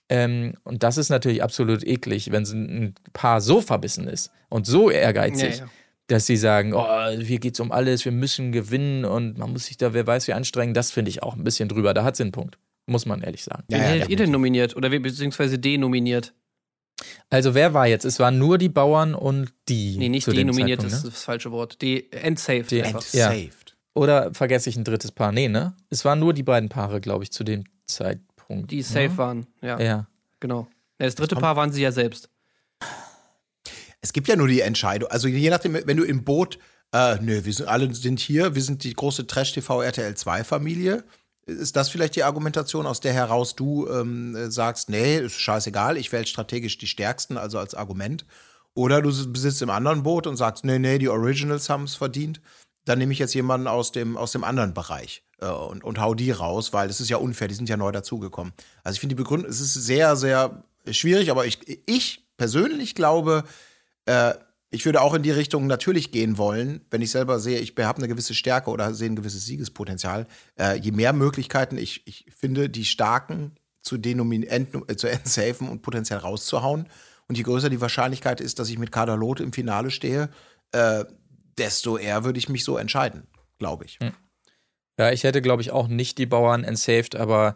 Ähm, 0.09 0.55
und 0.65 0.83
das 0.83 0.99
ist 0.99 1.09
natürlich 1.09 1.43
absolut 1.43 1.85
eklig, 1.85 2.31
wenn 2.31 2.45
ein 2.45 2.95
Paar 3.13 3.41
so 3.41 3.61
verbissen 3.61 4.07
ist 4.07 4.31
und 4.51 4.67
so 4.67 4.91
ehrgeizig, 4.91 5.59
Ja, 5.59 5.65
ja. 5.65 5.71
Dass 6.09 6.27
sie 6.27 6.37
sagen, 6.37 6.75
oh, 6.75 7.09
hier 7.19 7.39
geht's 7.39 7.61
um 7.61 7.73
alles, 7.73 8.05
wir 8.05 8.13
müssen 8.13 8.53
gewinnen 8.53 9.05
und 9.05 9.39
man 9.39 9.53
muss 9.53 9.67
sich 9.67 9.77
da, 9.77 9.95
wer 9.95 10.07
weiß, 10.07 10.29
wie 10.29 10.33
anstrengen. 10.35 10.75
Das 10.75 10.91
finde 10.91 11.09
ich 11.11 11.23
auch 11.23 11.35
ein 11.35 11.45
bisschen 11.45 11.69
drüber. 11.69 11.95
Da 11.95 12.05
hat 12.05 12.17
sie 12.17 12.25
einen 12.25 12.33
Punkt. 12.33 12.59
Muss 12.87 13.07
man 13.07 13.23
ehrlich 13.23 13.43
sagen. 13.45 13.65
Wen 13.69 13.79
Ja, 13.81 13.85
ja, 13.87 13.91
hättet 13.95 14.11
ihr 14.11 14.17
denn 14.17 14.31
nominiert? 14.31 14.77
Oder 14.77 14.91
wer- 14.91 15.01
beziehungsweise 15.01 15.59
denominiert? 15.59 16.35
Also 17.31 17.55
wer 17.55 17.73
war 17.75 17.87
jetzt? 17.87 18.05
Es 18.05 18.19
waren 18.21 18.39
nur 18.39 18.59
die 18.59 18.69
Bauern 18.69 19.15
und 19.15 19.53
die. 19.69 19.97
Nee, 19.97 20.09
nicht 20.11 20.27
denominiert, 20.27 20.79
das 20.83 20.91
Zeitpunkt, 20.93 21.07
ist 21.09 21.17
das 21.17 21.25
falsche 21.25 21.51
Wort. 21.51 21.81
De 21.83 22.05
entsaved 22.11 22.71
De- 22.71 22.83
einfach. 22.83 23.03
Ja. 23.13 23.31
Entsaved. 23.33 23.71
ne? 23.71 24.01
Oder 24.01 24.35
vergesse 24.35 24.69
ich 24.69 24.77
ein 24.77 24.85
drittes 24.85 25.11
Paar? 25.13 25.33
Nee, 25.33 25.49
ne? 25.49 25.75
Es 25.91 26.05
waren 26.05 26.19
nur 26.21 26.35
die 26.35 26.43
beiden 26.43 26.69
Paare, 26.69 27.01
glaube 27.01 27.25
ich, 27.25 27.33
zu 27.33 27.43
dem 27.45 27.65
Zeitpunkt. 27.87 28.71
Die 28.71 28.83
safe 28.83 29.09
ne? 29.09 29.19
waren, 29.19 29.47
ja, 29.63 29.81
Ja. 29.81 30.07
genau. 30.41 30.69
Ja, 31.01 31.07
Das 31.07 31.15
dritte 31.15 31.37
Paar 31.37 31.57
waren 31.57 31.73
sie 31.73 31.83
ja 31.83 31.91
selbst. 31.93 32.29
Es 34.05 34.13
gibt 34.13 34.29
ja 34.29 34.37
nur 34.37 34.49
die 34.49 34.61
Entscheidung. 34.61 35.11
Also 35.11 35.29
je 35.29 35.49
nachdem, 35.49 35.73
wenn 35.73 35.97
du 35.97 36.05
im 36.05 36.25
Boot, 36.25 36.59
äh, 36.93 37.17
nö, 37.23 37.47
wir 37.47 37.53
sind 37.55 37.71
alle 37.71 37.93
sind 37.95 38.21
hier, 38.21 38.55
wir 38.55 38.61
sind 38.61 38.85
die 38.85 38.93
große 38.93 39.27
Trash-TV 39.27 39.81
RTL 39.81 40.15
2 40.15 40.45
Familie. 40.45 41.05
Ist 41.47 41.75
das 41.75 41.89
vielleicht 41.89 42.15
die 42.15 42.23
Argumentation, 42.23 42.87
aus 42.87 43.01
der 43.01 43.15
heraus 43.15 43.57
du 43.57 43.89
ähm, 43.89 44.37
äh, 44.37 44.51
sagst, 44.51 44.91
nee, 44.91 45.17
ist 45.17 45.41
scheißegal, 45.41 45.97
ich 45.97 46.13
wähle 46.13 46.27
strategisch 46.27 46.77
die 46.77 46.87
stärksten, 46.87 47.39
also 47.39 47.59
als 47.59 47.75
Argument? 47.75 48.27
Oder 48.75 49.01
du 49.01 49.11
sitzt 49.11 49.63
im 49.63 49.71
anderen 49.71 50.03
Boot 50.03 50.27
und 50.27 50.37
sagst, 50.37 50.67
nee, 50.67 50.79
nee, 50.79 50.99
die 50.99 51.09
Originals 51.09 51.71
haben 51.71 51.85
es 51.85 51.95
verdient. 51.95 52.43
Dann 52.85 52.99
nehme 52.99 53.15
ich 53.15 53.19
jetzt 53.19 53.33
jemanden 53.33 53.69
aus 53.69 53.91
dem, 53.91 54.19
aus 54.19 54.33
dem 54.33 54.45
anderen 54.45 54.75
Bereich 54.75 55.23
äh, 55.41 55.47
und, 55.47 55.83
und 55.83 55.99
hau 55.99 56.13
die 56.13 56.31
raus, 56.31 56.75
weil 56.75 56.91
es 56.91 57.01
ist 57.01 57.09
ja 57.09 57.17
unfair, 57.17 57.49
die 57.49 57.55
sind 57.55 57.71
ja 57.71 57.79
neu 57.79 57.91
dazugekommen. 57.91 58.53
Also 58.83 58.97
ich 58.97 59.01
finde 59.01 59.15
die 59.15 59.23
Begründung, 59.23 59.49
es 59.49 59.61
ist 59.61 59.73
sehr, 59.73 60.15
sehr 60.17 60.63
schwierig, 60.91 61.31
aber 61.31 61.47
ich, 61.47 61.59
ich 61.87 62.27
persönlich 62.37 62.95
glaube, 62.95 63.45
äh, 64.07 64.35
ich 64.71 64.85
würde 64.85 65.01
auch 65.03 65.15
in 65.15 65.23
die 65.23 65.31
Richtung 65.31 65.69
natürlich 65.69 66.11
gehen 66.11 66.37
wollen, 66.37 66.85
wenn 66.91 67.01
ich 67.01 67.13
selber 67.13 67.39
sehe, 67.39 67.61
ich 67.61 67.75
habe 67.79 67.99
eine 67.99 68.09
gewisse 68.09 68.35
Stärke 68.35 68.71
oder 68.71 68.93
sehe 68.93 69.09
ein 69.09 69.17
gewisses 69.17 69.47
Siegespotenzial. 69.47 70.27
Äh, 70.59 70.79
je 70.79 70.91
mehr 70.91 71.13
Möglichkeiten 71.13 71.79
ich, 71.79 72.05
ich 72.07 72.27
finde, 72.37 72.69
die 72.69 72.85
Starken 72.85 73.53
zu, 73.83 73.97
äh, 73.97 74.97
zu 74.97 75.07
entsafen 75.09 75.69
und 75.69 75.83
potenziell 75.83 76.19
rauszuhauen. 76.19 76.89
Und 77.29 77.39
je 77.39 77.45
größer 77.45 77.71
die 77.71 77.81
Wahrscheinlichkeit 77.81 78.41
ist, 78.41 78.59
dass 78.59 78.69
ich 78.69 78.79
mit 78.79 78.91
Kader 78.91 79.15
im 79.15 79.53
Finale 79.53 79.91
stehe, 79.91 80.29
äh, 80.73 81.05
desto 81.57 81.97
eher 81.97 82.25
würde 82.25 82.39
ich 82.39 82.49
mich 82.49 82.65
so 82.65 82.77
entscheiden, 82.77 83.29
glaube 83.59 83.85
ich. 83.85 83.99
Hm. 84.01 84.13
Ja, 84.99 85.13
ich 85.13 85.25
hätte, 85.25 85.41
glaube 85.41 85.63
ich, 85.63 85.71
auch 85.71 85.89
nicht 85.89 86.19
die 86.19 86.27
Bauern 86.27 86.65
entsaved, 86.65 87.17
aber 87.17 87.55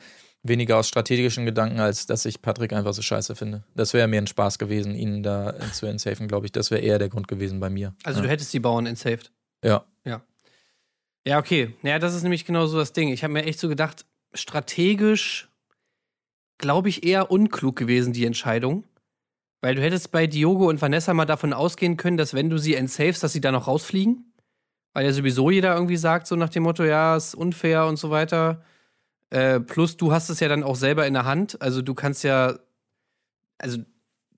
weniger 0.49 0.79
aus 0.79 0.89
strategischen 0.89 1.45
Gedanken, 1.47 1.81
als 1.81 2.07
dass 2.07 2.25
ich 2.25 2.43
Patrick 2.43 2.73
einfach 2.73 2.93
so 2.93 3.03
scheiße 3.03 3.37
finde. 3.37 3.63
Das 3.75 3.95
wäre 3.95 4.09
mir 4.09 4.21
ein 4.21 4.27
Spaß 4.27 4.59
gewesen, 4.59 4.95
ihn 4.95 5.23
da 5.23 5.55
zu 5.73 5.87
entsafen, 5.87 6.29
glaube 6.29 6.47
ich. 6.47 6.53
Das 6.53 6.71
wäre 6.71 6.81
eher 6.81 6.99
der 6.99 7.09
Grund 7.09 7.29
gewesen 7.29 7.61
bei 7.61 7.71
mir. 7.71 7.95
Also 8.05 8.21
ja. 8.21 8.25
du 8.25 8.31
hättest 8.31 8.53
die 8.53 8.61
Bauern 8.61 8.87
entsaved? 8.87 9.31
Ja. 9.63 9.85
Ja. 10.05 10.23
Ja, 11.27 11.39
okay. 11.39 11.75
Naja, 11.83 11.99
das 11.99 12.15
ist 12.15 12.23
nämlich 12.23 12.45
genau 12.45 12.67
so 12.67 12.79
das 12.79 12.93
Ding. 12.93 13.09
Ich 13.09 13.23
habe 13.23 13.33
mir 13.33 13.45
echt 13.45 13.61
so 13.61 13.69
gedacht, 13.69 14.07
strategisch 14.35 15.49
glaube 16.59 16.89
ich 16.89 17.05
eher 17.05 17.31
unklug 17.31 17.77
gewesen, 17.77 18.13
die 18.13 18.25
Entscheidung. 18.25 18.85
Weil 19.61 19.75
du 19.75 19.83
hättest 19.83 20.13
bei 20.13 20.27
Diogo 20.27 20.69
und 20.69 20.81
Vanessa 20.81 21.15
mal 21.15 21.25
davon 21.25 21.53
ausgehen 21.53 21.97
können, 21.97 22.17
dass 22.17 22.35
wenn 22.35 22.51
du 22.51 22.59
sie 22.59 22.75
entsavest, 22.75 23.23
dass 23.23 23.33
sie 23.33 23.41
da 23.41 23.51
noch 23.51 23.67
rausfliegen. 23.67 24.33
Weil 24.93 25.05
ja 25.05 25.13
sowieso 25.13 25.51
jeder 25.51 25.75
irgendwie 25.75 25.97
sagt, 25.97 26.27
so 26.27 26.37
nach 26.37 26.49
dem 26.49 26.63
Motto, 26.63 26.85
ja, 26.85 27.17
ist 27.17 27.35
unfair 27.35 27.87
und 27.87 27.99
so 27.99 28.11
weiter. 28.11 28.65
Äh, 29.31 29.61
plus, 29.61 29.97
du 29.97 30.13
hast 30.13 30.31
es 30.31 30.41
ja 30.41 30.49
dann 30.49 30.63
auch 30.63 30.77
selber 30.77 31.07
in 31.07 31.15
der 31.15 31.25
Hand. 31.25 31.61
Also 31.61 31.83
du 31.83 31.95
kannst 31.95 32.25
ja, 32.25 32.59
also 33.59 33.79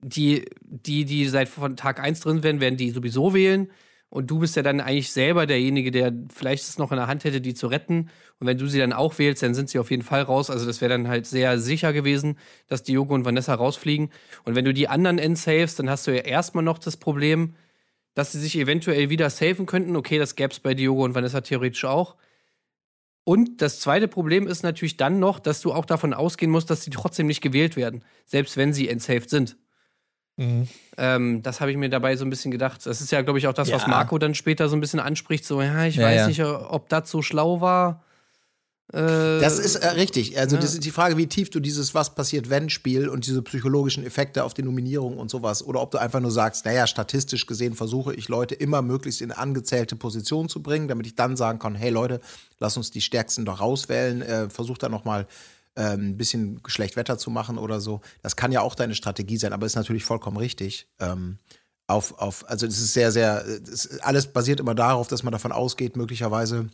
die, 0.01 0.45
die, 0.61 1.05
die 1.05 1.27
seit 1.27 1.49
von 1.49 1.77
Tag 1.77 1.99
1 1.99 2.21
drin 2.21 2.43
werden, 2.43 2.61
werden 2.61 2.77
die 2.77 2.91
sowieso 2.91 3.33
wählen. 3.33 3.71
Und 4.09 4.29
du 4.29 4.39
bist 4.39 4.57
ja 4.57 4.61
dann 4.61 4.81
eigentlich 4.81 5.13
selber 5.13 5.45
derjenige, 5.45 5.89
der 5.89 6.11
vielleicht 6.33 6.65
es 6.65 6.77
noch 6.77 6.91
in 6.91 6.97
der 6.97 7.07
Hand 7.07 7.23
hätte, 7.23 7.39
die 7.39 7.53
zu 7.53 7.67
retten. 7.67 8.09
Und 8.39 8.47
wenn 8.47 8.57
du 8.57 8.67
sie 8.67 8.79
dann 8.79 8.91
auch 8.91 9.17
wählst, 9.19 9.41
dann 9.41 9.53
sind 9.53 9.69
sie 9.69 9.79
auf 9.79 9.89
jeden 9.89 10.03
Fall 10.03 10.23
raus. 10.23 10.49
Also 10.49 10.65
das 10.65 10.81
wäre 10.81 10.89
dann 10.89 11.07
halt 11.07 11.25
sehr 11.25 11.57
sicher 11.59 11.93
gewesen, 11.93 12.37
dass 12.67 12.83
Diogo 12.83 13.13
und 13.15 13.23
Vanessa 13.23 13.53
rausfliegen. 13.53 14.11
Und 14.43 14.55
wenn 14.55 14.65
du 14.65 14.73
die 14.73 14.89
anderen 14.89 15.17
entsavest, 15.17 15.79
dann 15.79 15.89
hast 15.89 16.07
du 16.07 16.11
ja 16.11 16.23
erstmal 16.23 16.63
noch 16.63 16.77
das 16.77 16.97
Problem, 16.97 17.55
dass 18.13 18.33
sie 18.33 18.39
sich 18.39 18.57
eventuell 18.57 19.09
wieder 19.09 19.29
safen 19.29 19.65
könnten. 19.65 19.95
Okay, 19.95 20.19
das 20.19 20.35
gäbe 20.35 20.51
es 20.51 20.59
bei 20.59 20.73
Diogo 20.73 21.05
und 21.05 21.15
Vanessa 21.15 21.39
theoretisch 21.39 21.85
auch. 21.85 22.17
Und 23.23 23.61
das 23.61 23.79
zweite 23.79 24.07
Problem 24.07 24.47
ist 24.47 24.63
natürlich 24.63 24.97
dann 24.97 25.19
noch, 25.19 25.39
dass 25.39 25.61
du 25.61 25.71
auch 25.73 25.85
davon 25.85 26.13
ausgehen 26.13 26.51
musst, 26.51 26.69
dass 26.69 26.83
sie 26.83 26.89
trotzdem 26.89 27.27
nicht 27.27 27.41
gewählt 27.41 27.75
werden, 27.75 28.03
selbst 28.25 28.57
wenn 28.57 28.73
sie 28.73 28.89
entsaved 28.89 29.29
sind. 29.29 29.57
Mhm. 30.37 30.67
Ähm, 30.97 31.43
das 31.43 31.61
habe 31.61 31.71
ich 31.71 31.77
mir 31.77 31.89
dabei 31.89 32.15
so 32.15 32.25
ein 32.25 32.29
bisschen 32.29 32.51
gedacht. 32.51 32.85
Das 32.85 32.99
ist 33.01 33.11
ja, 33.11 33.21
glaube 33.21 33.37
ich, 33.37 33.47
auch 33.47 33.53
das, 33.53 33.69
ja. 33.69 33.75
was 33.75 33.85
Marco 33.85 34.17
dann 34.17 34.33
später 34.33 34.69
so 34.69 34.75
ein 34.75 34.81
bisschen 34.81 34.99
anspricht. 34.99 35.45
So, 35.45 35.61
ja, 35.61 35.85
ich 35.85 35.97
ja, 35.97 36.05
weiß 36.05 36.21
ja. 36.21 36.27
nicht, 36.27 36.43
ob 36.43 36.89
das 36.89 37.09
so 37.09 37.21
schlau 37.21 37.61
war. 37.61 38.03
Äh, 38.93 39.39
das 39.39 39.57
ist 39.57 39.75
äh, 39.75 39.87
richtig. 39.89 40.37
Also, 40.37 40.55
ja. 40.55 40.61
das 40.61 40.73
ist 40.73 40.83
die 40.83 40.91
Frage, 40.91 41.17
wie 41.17 41.27
tief 41.27 41.49
du 41.49 41.59
dieses 41.59 41.93
Was 41.95 42.13
passiert, 42.13 42.49
wenn 42.49 42.69
Spiel 42.69 43.07
und 43.07 43.25
diese 43.25 43.41
psychologischen 43.41 44.05
Effekte 44.05 44.43
auf 44.43 44.53
die 44.53 44.63
Nominierung 44.63 45.17
und 45.17 45.29
sowas 45.29 45.63
oder 45.63 45.81
ob 45.81 45.91
du 45.91 45.97
einfach 45.97 46.19
nur 46.19 46.31
sagst, 46.31 46.65
naja, 46.65 46.85
statistisch 46.87 47.45
gesehen 47.45 47.73
versuche 47.73 48.13
ich 48.13 48.27
Leute 48.27 48.55
immer 48.55 48.81
möglichst 48.81 49.21
in 49.21 49.31
angezählte 49.31 49.95
Positionen 49.95 50.49
zu 50.49 50.61
bringen, 50.61 50.89
damit 50.89 51.07
ich 51.07 51.15
dann 51.15 51.37
sagen 51.37 51.59
kann, 51.59 51.75
hey 51.75 51.89
Leute, 51.89 52.19
lass 52.59 52.75
uns 52.75 52.91
die 52.91 53.01
Stärksten 53.01 53.45
doch 53.45 53.61
rauswählen, 53.61 54.21
äh, 54.21 54.49
versuch 54.49 54.77
da 54.77 54.89
nochmal 54.89 55.25
äh, 55.75 55.93
ein 55.93 56.17
bisschen 56.17 56.59
schlecht 56.67 56.97
Wetter 56.97 57.17
zu 57.17 57.29
machen 57.29 57.57
oder 57.57 57.79
so. 57.79 58.01
Das 58.21 58.35
kann 58.35 58.51
ja 58.51 58.59
auch 58.59 58.75
deine 58.75 58.95
Strategie 58.95 59.37
sein, 59.37 59.53
aber 59.53 59.65
ist 59.65 59.75
natürlich 59.75 60.03
vollkommen 60.03 60.35
richtig. 60.35 60.87
Ähm, 60.99 61.37
auf, 61.87 62.19
auf, 62.19 62.49
also 62.49 62.65
es 62.67 62.79
ist 62.79 62.93
sehr, 62.93 63.11
sehr, 63.11 63.45
alles 64.01 64.27
basiert 64.27 64.59
immer 64.59 64.75
darauf, 64.75 65.07
dass 65.07 65.23
man 65.23 65.31
davon 65.31 65.51
ausgeht, 65.51 65.95
möglicherweise 65.95 66.69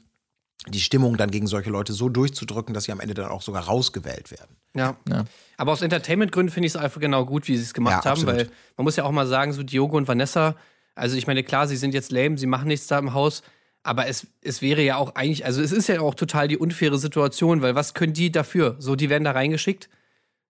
die 0.67 0.79
Stimmung 0.79 1.17
dann 1.17 1.31
gegen 1.31 1.47
solche 1.47 1.69
Leute 1.69 1.93
so 1.93 2.09
durchzudrücken, 2.09 2.73
dass 2.73 2.85
sie 2.85 2.91
am 2.91 2.99
Ende 2.99 3.13
dann 3.13 3.29
auch 3.29 3.41
sogar 3.41 3.65
rausgewählt 3.65 4.31
werden. 4.31 4.55
Ja. 4.75 4.97
ja. 5.07 5.25
Aber 5.55 5.71
aus 5.71 5.81
Entertainment-Gründen 5.81 6.51
finde 6.51 6.67
ich 6.67 6.73
es 6.73 6.81
einfach 6.81 6.99
genau 6.99 7.25
gut, 7.25 7.47
wie 7.47 7.57
sie 7.57 7.63
es 7.63 7.73
gemacht 7.73 8.05
ja, 8.05 8.11
haben, 8.11 8.25
weil 8.25 8.49
man 8.75 8.83
muss 8.83 8.95
ja 8.95 9.03
auch 9.03 9.11
mal 9.11 9.27
sagen, 9.27 9.53
so 9.53 9.63
Diogo 9.63 9.97
und 9.97 10.07
Vanessa, 10.07 10.55
also 10.95 11.15
ich 11.15 11.27
meine, 11.27 11.43
klar, 11.43 11.67
sie 11.67 11.77
sind 11.77 11.93
jetzt 11.93 12.11
lame, 12.11 12.37
sie 12.37 12.47
machen 12.47 12.67
nichts 12.67 12.87
da 12.87 12.97
im 12.99 13.13
Haus, 13.13 13.43
aber 13.83 14.07
es, 14.07 14.27
es 14.41 14.61
wäre 14.61 14.81
ja 14.81 14.97
auch 14.97 15.15
eigentlich, 15.15 15.45
also 15.45 15.61
es 15.61 15.71
ist 15.71 15.87
ja 15.87 16.01
auch 16.01 16.15
total 16.15 16.47
die 16.47 16.57
unfaire 16.57 16.97
Situation, 16.97 17.61
weil 17.61 17.75
was 17.75 17.93
können 17.93 18.13
die 18.13 18.31
dafür? 18.31 18.75
So, 18.79 18.95
die 18.95 19.09
werden 19.09 19.23
da 19.23 19.31
reingeschickt, 19.31 19.89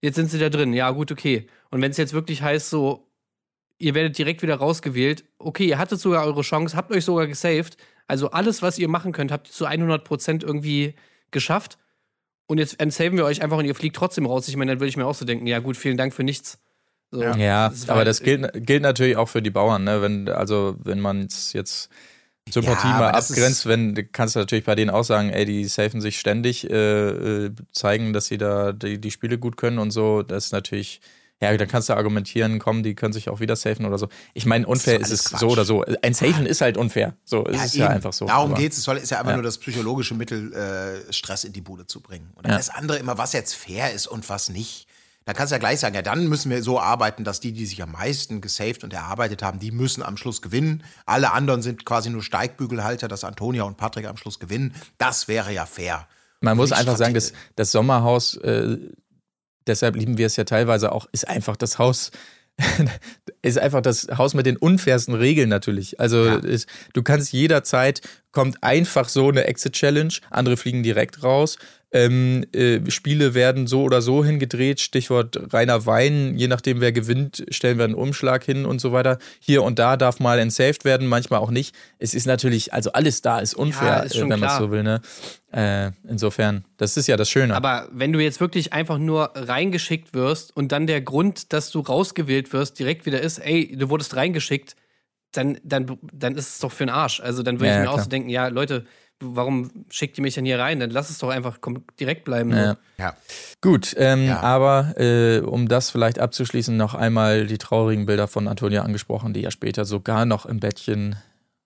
jetzt 0.01 0.15
sind 0.15 0.31
sie 0.31 0.39
da 0.39 0.49
drin, 0.49 0.73
ja 0.73 0.89
gut, 0.91 1.11
okay. 1.11 1.47
Und 1.69 1.81
wenn 1.81 1.91
es 1.91 1.97
jetzt 1.97 2.13
wirklich 2.13 2.41
heißt, 2.41 2.69
so, 2.69 3.07
ihr 3.77 3.93
werdet 3.93 4.17
direkt 4.17 4.41
wieder 4.41 4.55
rausgewählt, 4.55 5.25
okay, 5.37 5.67
ihr 5.67 5.77
hattet 5.77 5.99
sogar 5.99 6.25
eure 6.25 6.41
Chance, 6.41 6.75
habt 6.75 6.91
euch 6.91 7.05
sogar 7.05 7.27
gesaved, 7.27 7.77
also 8.07 8.31
alles, 8.31 8.61
was 8.61 8.77
ihr 8.79 8.87
machen 8.87 9.11
könnt, 9.11 9.31
habt 9.31 9.49
ihr 9.49 9.53
zu 9.53 9.67
100% 9.67 10.43
irgendwie 10.43 10.95
geschafft. 11.31 11.77
Und 12.47 12.59
jetzt 12.59 12.79
entsaven 12.79 13.17
wir 13.17 13.25
euch 13.25 13.41
einfach 13.41 13.57
und 13.57 13.65
ihr 13.65 13.75
fliegt 13.75 13.95
trotzdem 13.95 14.25
raus. 14.25 14.47
Ich 14.47 14.55
meine, 14.55 14.71
dann 14.71 14.79
würde 14.79 14.87
ich 14.89 14.97
mir 14.97 15.05
auch 15.05 15.15
so 15.15 15.25
denken, 15.25 15.47
ja 15.47 15.59
gut, 15.59 15.75
vielen 15.75 15.97
Dank 15.97 16.13
für 16.13 16.23
nichts. 16.23 16.59
So, 17.11 17.21
ja, 17.21 17.69
das 17.69 17.89
aber 17.89 18.05
das 18.05 18.21
gilt, 18.21 18.65
gilt 18.65 18.83
natürlich 18.83 19.15
auch 19.17 19.29
für 19.29 19.41
die 19.41 19.49
Bauern, 19.49 19.83
ne? 19.83 20.01
Wenn, 20.01 20.27
also 20.27 20.75
wenn 20.83 20.99
man 20.99 21.27
jetzt 21.53 21.89
Sympathie 22.49 22.87
ja, 22.87 22.99
mal 22.99 23.11
abgrenzt, 23.11 23.65
wenn 23.65 24.09
kannst 24.11 24.35
du 24.35 24.39
natürlich 24.39 24.65
bei 24.65 24.75
denen 24.75 24.89
auch 24.89 25.03
sagen, 25.03 25.29
ey, 25.29 25.45
die 25.45 25.65
safen 25.65 26.01
sich 26.01 26.19
ständig, 26.19 26.69
äh, 26.69 27.45
äh, 27.45 27.51
zeigen, 27.71 28.13
dass 28.13 28.27
sie 28.27 28.37
da 28.37 28.73
die, 28.73 28.99
die 28.99 29.11
Spiele 29.11 29.37
gut 29.37 29.57
können 29.57 29.79
und 29.79 29.91
so. 29.91 30.21
Das 30.21 30.45
ist 30.45 30.51
natürlich 30.51 31.01
ja, 31.41 31.55
dann 31.55 31.67
kannst 31.67 31.89
du 31.89 31.93
argumentieren, 31.93 32.57
komm, 32.57 32.81
die 32.81 32.95
können 32.95 33.13
sich 33.13 33.29
auch 33.29 33.39
wieder 33.39 33.55
safen 33.55 33.85
oder 33.85 33.99
so. 33.99 34.09
Ich 34.33 34.45
meine, 34.45 34.65
unfair 34.65 34.99
ist, 34.99 35.11
ist 35.11 35.19
es 35.19 35.29
Quatsch. 35.29 35.39
so 35.39 35.49
oder 35.49 35.65
so. 35.65 35.83
Ein 36.01 36.13
Safen 36.15 36.47
ist 36.47 36.61
halt 36.61 36.77
unfair. 36.77 37.15
So, 37.25 37.45
ja, 37.45 37.51
es 37.51 37.65
ist 37.65 37.75
ja 37.75 37.89
einfach 37.89 38.13
so. 38.13 38.25
Darum 38.25 38.55
geht 38.55 38.71
es. 38.71 38.79
Es 38.79 38.87
ist 38.87 39.11
ja 39.11 39.19
einfach 39.19 39.33
nur 39.33 39.43
das 39.43 39.59
psychologische 39.59 40.15
Mittel, 40.15 40.51
äh, 40.53 41.13
Stress 41.13 41.43
in 41.43 41.53
die 41.53 41.61
Bude 41.61 41.85
zu 41.85 42.01
bringen. 42.01 42.31
Und 42.35 42.47
dann 42.47 42.57
das 42.57 42.69
andere 42.69 42.97
immer, 42.97 43.19
was 43.19 43.33
jetzt 43.33 43.53
fair 43.53 43.93
ist 43.93 44.07
und 44.07 44.27
was 44.29 44.49
nicht. 44.49 44.87
Da 45.25 45.33
kannst 45.33 45.51
du 45.51 45.55
ja 45.55 45.59
gleich 45.59 45.81
sagen, 45.81 45.93
ja, 45.93 46.01
dann 46.01 46.27
müssen 46.27 46.49
wir 46.49 46.63
so 46.63 46.79
arbeiten, 46.79 47.25
dass 47.25 47.41
die, 47.41 47.51
die 47.51 47.65
sich 47.65 47.83
am 47.83 47.91
meisten 47.91 48.39
gesaved 48.39 48.85
und 48.85 48.93
erarbeitet 48.93 49.43
haben, 49.43 49.59
die 49.59 49.71
müssen 49.71 50.01
am 50.01 50.15
Schluss 50.15 50.41
gewinnen. 50.41 50.83
Alle 51.05 51.33
anderen 51.33 51.61
sind 51.61 51.85
quasi 51.85 52.09
nur 52.09 52.23
Steigbügelhalter, 52.23 53.09
dass 53.09 53.25
Antonia 53.25 53.63
und 53.63 53.75
Patrick 53.75 54.07
am 54.07 54.15
Schluss 54.15 54.39
gewinnen. 54.39 54.73
Das 54.97 55.27
wäre 55.27 55.53
ja 55.53 55.65
fair. 55.65 56.07
Man 56.39 56.55
muss 56.55 56.71
einfach 56.71 56.95
sagen, 56.95 57.13
dass 57.13 57.33
das 57.57 57.71
Sommerhaus 57.73 58.35
äh, 58.37 58.77
deshalb 59.67 59.95
lieben 59.95 60.17
wir 60.17 60.25
es 60.25 60.35
ja 60.35 60.43
teilweise 60.43 60.91
auch, 60.91 61.07
ist 61.11 61.27
einfach 61.27 61.55
das 61.55 61.79
Haus, 61.79 62.11
ist 63.41 63.59
einfach 63.59 63.81
das 63.81 64.07
Haus 64.17 64.33
mit 64.33 64.45
den 64.45 64.57
unfairsten 64.57 65.13
Regeln 65.13 65.49
natürlich. 65.49 65.99
Also 65.99 66.25
ja. 66.25 66.35
ist, 66.37 66.67
du 66.93 67.03
kannst 67.03 67.33
jederzeit, 67.33 68.01
kommt 68.31 68.63
einfach 68.63 69.09
so 69.09 69.29
eine 69.29 69.45
Exit-Challenge, 69.45 70.13
andere 70.29 70.57
fliegen 70.57 70.83
direkt 70.83 71.23
raus 71.23 71.57
ähm, 71.91 72.43
äh, 72.53 72.79
Spiele 72.91 73.33
werden 73.33 73.65
so 73.65 73.83
oder 73.83 74.01
so 74.01 74.23
hingedreht, 74.23 74.81
Stichwort 74.81 75.53
reiner 75.53 75.85
Wein, 75.85 76.37
je 76.37 76.47
nachdem 76.47 76.81
wer 76.81 76.91
gewinnt, 76.91 77.45
stellen 77.49 77.77
wir 77.77 77.85
einen 77.85 77.95
Umschlag 77.95 78.43
hin 78.43 78.65
und 78.65 78.81
so 78.81 78.91
weiter. 78.91 79.19
Hier 79.39 79.63
und 79.63 79.79
da 79.79 79.95
darf 79.95 80.19
mal 80.19 80.37
entsaved 80.39 80.83
werden, 80.83 81.07
manchmal 81.07 81.39
auch 81.39 81.51
nicht. 81.51 81.73
Es 81.97 82.13
ist 82.13 82.25
natürlich, 82.25 82.73
also 82.73 82.91
alles 82.91 83.21
da 83.21 83.39
ist 83.39 83.53
unfair, 83.53 83.87
ja, 83.87 83.99
ist 83.99 84.15
äh, 84.15 84.21
wenn 84.21 84.39
man 84.39 84.43
es 84.43 84.57
so 84.57 84.69
will. 84.71 84.83
Ne? 84.83 85.01
Äh, 85.51 85.91
insofern, 86.07 86.65
das 86.75 86.97
ist 86.97 87.07
ja 87.07 87.15
das 87.15 87.29
Schöne. 87.29 87.55
Aber 87.55 87.87
wenn 87.91 88.11
du 88.11 88.19
jetzt 88.19 88.41
wirklich 88.41 88.73
einfach 88.73 88.97
nur 88.97 89.31
reingeschickt 89.35 90.13
wirst 90.13 90.55
und 90.55 90.73
dann 90.73 90.87
der 90.87 90.99
Grund, 90.99 91.53
dass 91.53 91.71
du 91.71 91.79
rausgewählt 91.79 92.51
wirst, 92.51 92.79
direkt 92.79 93.05
wieder 93.05 93.21
ist, 93.21 93.39
ey, 93.39 93.75
du 93.77 93.89
wurdest 93.89 94.15
reingeschickt, 94.15 94.75
dann, 95.31 95.57
dann, 95.63 95.97
dann 96.11 96.35
ist 96.35 96.49
es 96.49 96.59
doch 96.59 96.71
für 96.71 96.85
den 96.85 96.89
Arsch. 96.89 97.21
Also 97.21 97.43
dann 97.43 97.59
würde 97.59 97.67
ja, 97.67 97.73
ich 97.75 97.79
mir 97.79 97.85
ja, 97.85 97.91
auch 97.91 97.99
so 97.99 98.09
denken, 98.09 98.29
ja, 98.29 98.47
Leute, 98.47 98.85
warum 99.19 99.71
schickt 99.89 100.17
ihr 100.17 100.21
mich 100.21 100.35
denn 100.35 100.45
hier 100.45 100.59
rein? 100.59 100.79
Dann 100.79 100.89
lass 100.89 101.09
es 101.09 101.17
doch 101.17 101.29
einfach 101.29 101.59
direkt 101.99 102.23
bleiben. 102.25 102.51
Ja. 102.51 102.77
ja. 102.97 103.15
Gut, 103.61 103.95
ähm, 103.97 104.25
ja. 104.25 104.41
aber 104.41 104.99
äh, 104.99 105.39
um 105.39 105.67
das 105.67 105.89
vielleicht 105.89 106.19
abzuschließen, 106.19 106.75
noch 106.75 106.93
einmal 106.93 107.47
die 107.47 107.57
traurigen 107.57 108.05
Bilder 108.05 108.27
von 108.27 108.47
Antonia 108.47 108.83
angesprochen, 108.83 109.33
die 109.33 109.41
ja 109.41 109.51
später 109.51 109.85
sogar 109.85 110.25
noch 110.25 110.45
im 110.45 110.59
Bettchen 110.59 111.15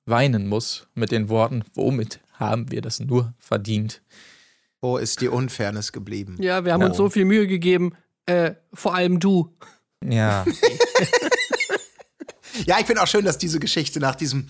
weinen 0.05 0.47
muss 0.47 0.87
mit 0.93 1.11
den 1.11 1.29
Worten, 1.29 1.63
womit 1.73 2.19
haben 2.33 2.71
wir 2.71 2.81
das 2.81 2.99
nur 2.99 3.33
verdient? 3.39 4.01
Wo 4.79 4.97
ist 4.97 5.21
die 5.21 5.27
Unfairness 5.27 5.91
geblieben? 5.91 6.37
Ja, 6.39 6.65
wir 6.65 6.73
haben 6.73 6.81
oh. 6.81 6.87
uns 6.87 6.97
so 6.97 7.09
viel 7.09 7.25
Mühe 7.25 7.45
gegeben, 7.47 7.93
äh, 8.25 8.53
vor 8.73 8.95
allem 8.95 9.19
du. 9.19 9.55
Ja. 10.03 10.43
ja, 12.65 12.79
ich 12.79 12.87
finde 12.87 13.03
auch 13.03 13.07
schön, 13.07 13.25
dass 13.25 13.37
diese 13.37 13.59
Geschichte 13.59 13.99
nach 13.99 14.15
diesem 14.15 14.47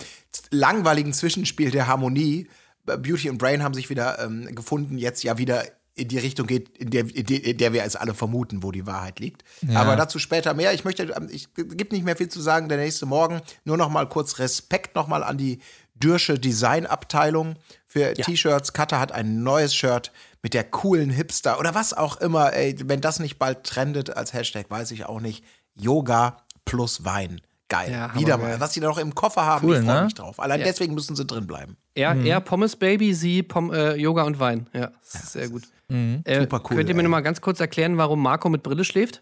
langweiligen 0.49 1.11
Zwischenspiel 1.11 1.71
der 1.71 1.87
Harmonie 1.87 2.47
Beauty 2.85 3.29
und 3.29 3.37
Brain 3.37 3.63
haben 3.63 3.73
sich 3.73 3.89
wieder 3.89 4.19
ähm, 4.19 4.53
gefunden, 4.55 4.97
jetzt 4.97 5.23
ja 5.23 5.37
wieder 5.37 5.63
in 5.93 6.07
die 6.07 6.17
Richtung 6.17 6.47
geht, 6.47 6.77
in 6.77 6.89
der, 6.89 7.03
in 7.13 7.25
der, 7.25 7.43
in 7.43 7.57
der 7.57 7.73
wir 7.73 7.83
es 7.83 7.95
alle 7.95 8.13
vermuten, 8.13 8.63
wo 8.63 8.71
die 8.71 8.87
Wahrheit 8.87 9.19
liegt. 9.19 9.43
Aber 9.75 9.95
dazu 9.95 10.19
später 10.19 10.53
mehr. 10.53 10.73
Ich 10.73 10.85
möchte, 10.85 11.03
ähm, 11.03 11.27
ich 11.29 11.53
gibt 11.53 11.91
nicht 11.91 12.05
mehr 12.05 12.15
viel 12.15 12.29
zu 12.29 12.41
sagen. 12.41 12.69
Der 12.69 12.77
nächste 12.77 13.05
Morgen 13.05 13.41
nur 13.65 13.77
noch 13.77 13.89
mal 13.89 14.07
kurz 14.07 14.39
Respekt 14.39 14.95
noch 14.95 15.07
mal 15.07 15.23
an 15.23 15.37
die 15.37 15.59
Dürsche 15.95 16.39
Designabteilung 16.39 17.55
für 17.87 18.13
T-Shirts. 18.13 18.73
Katha 18.73 18.99
hat 18.99 19.11
ein 19.11 19.43
neues 19.43 19.75
Shirt 19.75 20.11
mit 20.41 20.53
der 20.53 20.63
coolen 20.63 21.11
Hipster 21.11 21.59
oder 21.59 21.75
was 21.75 21.93
auch 21.93 22.17
immer. 22.17 22.53
Ey, 22.53 22.75
wenn 22.85 23.01
das 23.01 23.19
nicht 23.19 23.37
bald 23.37 23.63
trendet 23.63 24.15
als 24.15 24.33
Hashtag, 24.33 24.69
weiß 24.69 24.91
ich 24.91 25.05
auch 25.05 25.19
nicht. 25.19 25.43
Yoga 25.75 26.41
plus 26.65 27.05
Wein. 27.05 27.41
Geil. 27.71 27.91
Ja, 27.91 28.13
Wieder 28.13 28.37
mal. 28.37 28.59
Was 28.59 28.73
die 28.73 28.81
da 28.81 28.87
noch 28.87 28.97
im 28.97 29.15
Koffer 29.15 29.45
haben, 29.45 29.65
Cool, 29.65 29.77
ich 29.77 29.85
freue 29.85 29.95
ne? 29.99 30.03
mich 30.03 30.13
drauf. 30.13 30.39
Allein 30.39 30.59
Ja. 30.59 30.65
deswegen 30.65 30.93
müssen 30.93 31.15
sie 31.15 31.25
drin 31.25 31.47
bleiben. 31.47 31.77
Er, 31.95 32.13
Mhm. 32.13 32.25
er 32.25 32.41
Pommes 32.41 32.75
Baby, 32.75 33.13
sie 33.13 33.43
Pom 33.43 33.71
äh, 33.73 33.95
Yoga 33.95 34.23
und 34.23 34.39
Wein. 34.39 34.67
Ja, 34.73 34.91
sehr 35.03 35.47
gut. 35.49 35.63
Äh, 35.89 36.41
Super 36.41 36.61
cool, 36.69 36.77
Könnt 36.77 36.89
ihr 36.89 36.95
mir 36.95 36.99
ey. 37.01 37.03
noch 37.03 37.09
mal 37.11 37.21
ganz 37.21 37.41
kurz 37.41 37.59
erklären, 37.59 37.97
warum 37.97 38.21
Marco 38.21 38.49
mit 38.49 38.61
Brille 38.63 38.83
schläft? 38.83 39.21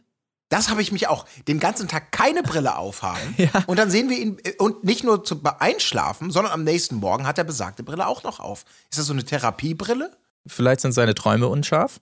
Das 0.50 0.70
habe 0.70 0.82
ich 0.82 0.91
mich 0.91 1.08
auch 1.08 1.26
den 1.47 1.60
ganzen 1.60 1.88
Tag 1.88 2.12
keine 2.12 2.41
Brille 2.41 2.76
aufhaben. 2.76 3.36
Und 3.68 3.78
dann 3.78 3.91
sehen 3.91 4.10
wir 4.10 4.18
ihn 4.18 4.38
äh, 4.43 4.54
und 4.58 4.84
nicht 4.84 5.04
nur 5.04 5.24
zum 5.24 5.41
Einschlafen, 5.60 6.32
sondern 6.32 6.52
am 6.54 6.64
nächsten 6.64 6.95
Morgen 6.95 7.28
hat 7.28 7.38
er 7.38 7.43
besagte 7.43 7.84
Brille 7.84 8.08
auch 8.08 8.24
noch 8.24 8.39
auf. 8.39 8.66
Ist 8.89 8.97
das 8.97 9.06
so 9.06 9.14
eine 9.14 9.24
Therapiebrille? 9.24 10.12
Vielleicht 10.47 10.82
sind 10.82 10.93
seine 10.93 11.14
Träume 11.14 11.47
unscharf. 11.47 12.00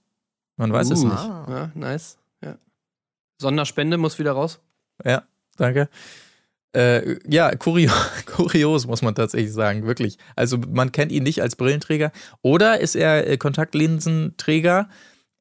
Man 0.55 0.71
weiß 0.71 0.91
es 0.91 0.99
Uh, 1.01 1.07
nicht. 1.07 1.23
Ja, 1.23 1.71
nice. 1.75 2.17
Ja. 2.41 2.55
Sonderspende 3.37 3.97
muss 3.97 4.17
wieder 4.17 4.31
raus. 4.31 4.59
Ja, 5.03 5.23
danke. 5.57 5.89
Äh, 6.77 7.17
ja, 7.27 7.55
kurios, 7.55 7.91
kurios 8.27 8.85
muss 8.85 9.01
man 9.01 9.15
tatsächlich 9.15 9.51
sagen, 9.51 9.87
wirklich. 9.87 10.17
Also 10.35 10.57
man 10.57 10.91
kennt 10.91 11.11
ihn 11.11 11.23
nicht 11.23 11.41
als 11.41 11.55
Brillenträger. 11.55 12.11
Oder 12.43 12.79
ist 12.79 12.95
er 12.95 13.27
äh, 13.27 13.37
Kontaktlinsenträger? 13.37 14.89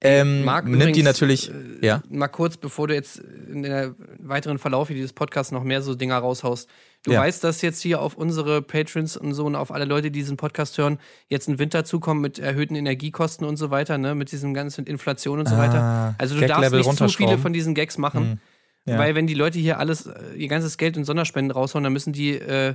Ähm, 0.03 0.45
Marc, 0.45 0.66
nimmt 0.66 0.76
die 0.76 0.82
übrigens, 0.89 1.05
natürlich, 1.05 1.51
äh, 1.51 1.87
ja. 1.87 2.03
Mal 2.11 2.28
kurz, 2.28 2.59
bevor 2.59 2.87
du 2.87 2.95
jetzt 2.95 3.18
in 3.18 3.62
der 3.62 3.95
weiteren 4.18 4.59
Verlauf 4.59 4.89
dieses 4.89 5.14
Podcasts 5.14 5.53
noch 5.53 5.64
mehr 5.64 5.80
so 5.80 5.95
Dinger 5.95 6.18
raushaust. 6.18 6.68
Du 7.03 7.12
Ja. 7.12 7.20
weißt, 7.20 7.43
dass 7.43 7.62
jetzt 7.62 7.80
hier 7.80 8.03
auf 8.03 8.14
unsere 8.14 8.61
Patrons 8.61 9.16
und 9.16 9.32
so 9.32 9.47
und 9.47 9.55
auf 9.57 9.72
alle 9.72 9.87
Leute, 9.87 10.11
die 10.11 10.18
diesen 10.20 10.37
Podcast 10.37 10.76
hören, 10.76 10.99
jetzt 11.28 11.49
ein 11.49 11.59
Winter 11.59 11.84
zukommen 11.84 12.20
mit 12.20 12.39
erhöhten 12.39 12.74
Energiekosten 12.74 13.47
und 13.47 13.57
so 13.57 13.70
weiter, 13.70 13.97
ne? 13.97 14.14
Mit 14.14 14.32
diesem 14.32 14.53
ganzen 14.53 14.84
Inflation 14.87 15.39
und 15.39 15.49
so 15.49 15.55
Ah, 15.55 15.59
weiter. 15.59 16.14
Also 16.18 16.39
du 16.39 16.47
darfst 16.47 16.72
nicht 16.72 16.97
zu 16.97 17.09
viele 17.09 17.39
von 17.39 17.53
diesen 17.55 17.74
Gags 17.74 17.97
machen. 17.97 18.22
Hm. 18.32 18.39
Ja. 18.87 18.99
Weil 18.99 19.14
wenn 19.14 19.26
die 19.26 19.34
Leute 19.34 19.59
hier 19.59 19.78
alles, 19.78 20.07
äh, 20.07 20.34
ihr 20.37 20.49
ganzes 20.49 20.78
Geld 20.78 20.97
in 20.97 21.05
Sonderspenden 21.05 21.51
raushauen, 21.51 21.84
dann 21.84 21.93
müssen 21.93 22.12
die 22.12 22.32
äh, 22.32 22.74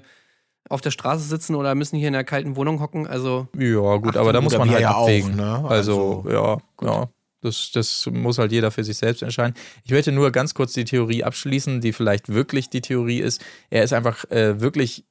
auf 0.70 0.82
der 0.82 0.92
Straße 0.92 1.24
sitzen 1.24 1.56
oder 1.56 1.74
müssen 1.74 1.98
hier 1.98 2.08
in 2.10 2.16
einer 2.16 2.24
kalten 2.24 2.56
Wohnung 2.56 2.80
hocken. 2.82 3.08
Also 3.08 3.48
Ja, 3.58 3.98
gut, 3.98 4.18
aber 4.18 4.34
da 4.34 4.42
muss 4.42 4.58
man 4.58 4.70
halt 4.70 4.82
ja 4.82 4.94
auch, 4.96 5.04
abwägen. 5.04 5.36
ne? 5.36 5.66
Also, 5.68 6.24
Also, 6.26 6.30
ja, 6.30 6.58
ja. 6.86 7.10
Das, 7.44 7.72
das 7.74 8.08
muss 8.12 8.38
halt 8.38 8.52
jeder 8.52 8.70
für 8.70 8.84
sich 8.84 8.98
selbst 8.98 9.24
entscheiden. 9.24 9.56
Ich 9.84 9.92
möchte 9.92 10.12
nur 10.12 10.30
ganz 10.32 10.54
kurz 10.54 10.74
die 10.74 10.86
Theorie 10.86 11.24
abschließen, 11.24 11.82
die 11.82 11.92
vielleicht 11.92 12.30
wirklich 12.30 12.70
die 12.70 12.82
Theorie 12.82 13.20
ist. 13.20 13.44
Er 13.72 13.84
ist 13.84 13.94
einfach 13.94 14.30
äh, 14.30 14.62
wirklich, 14.62 15.06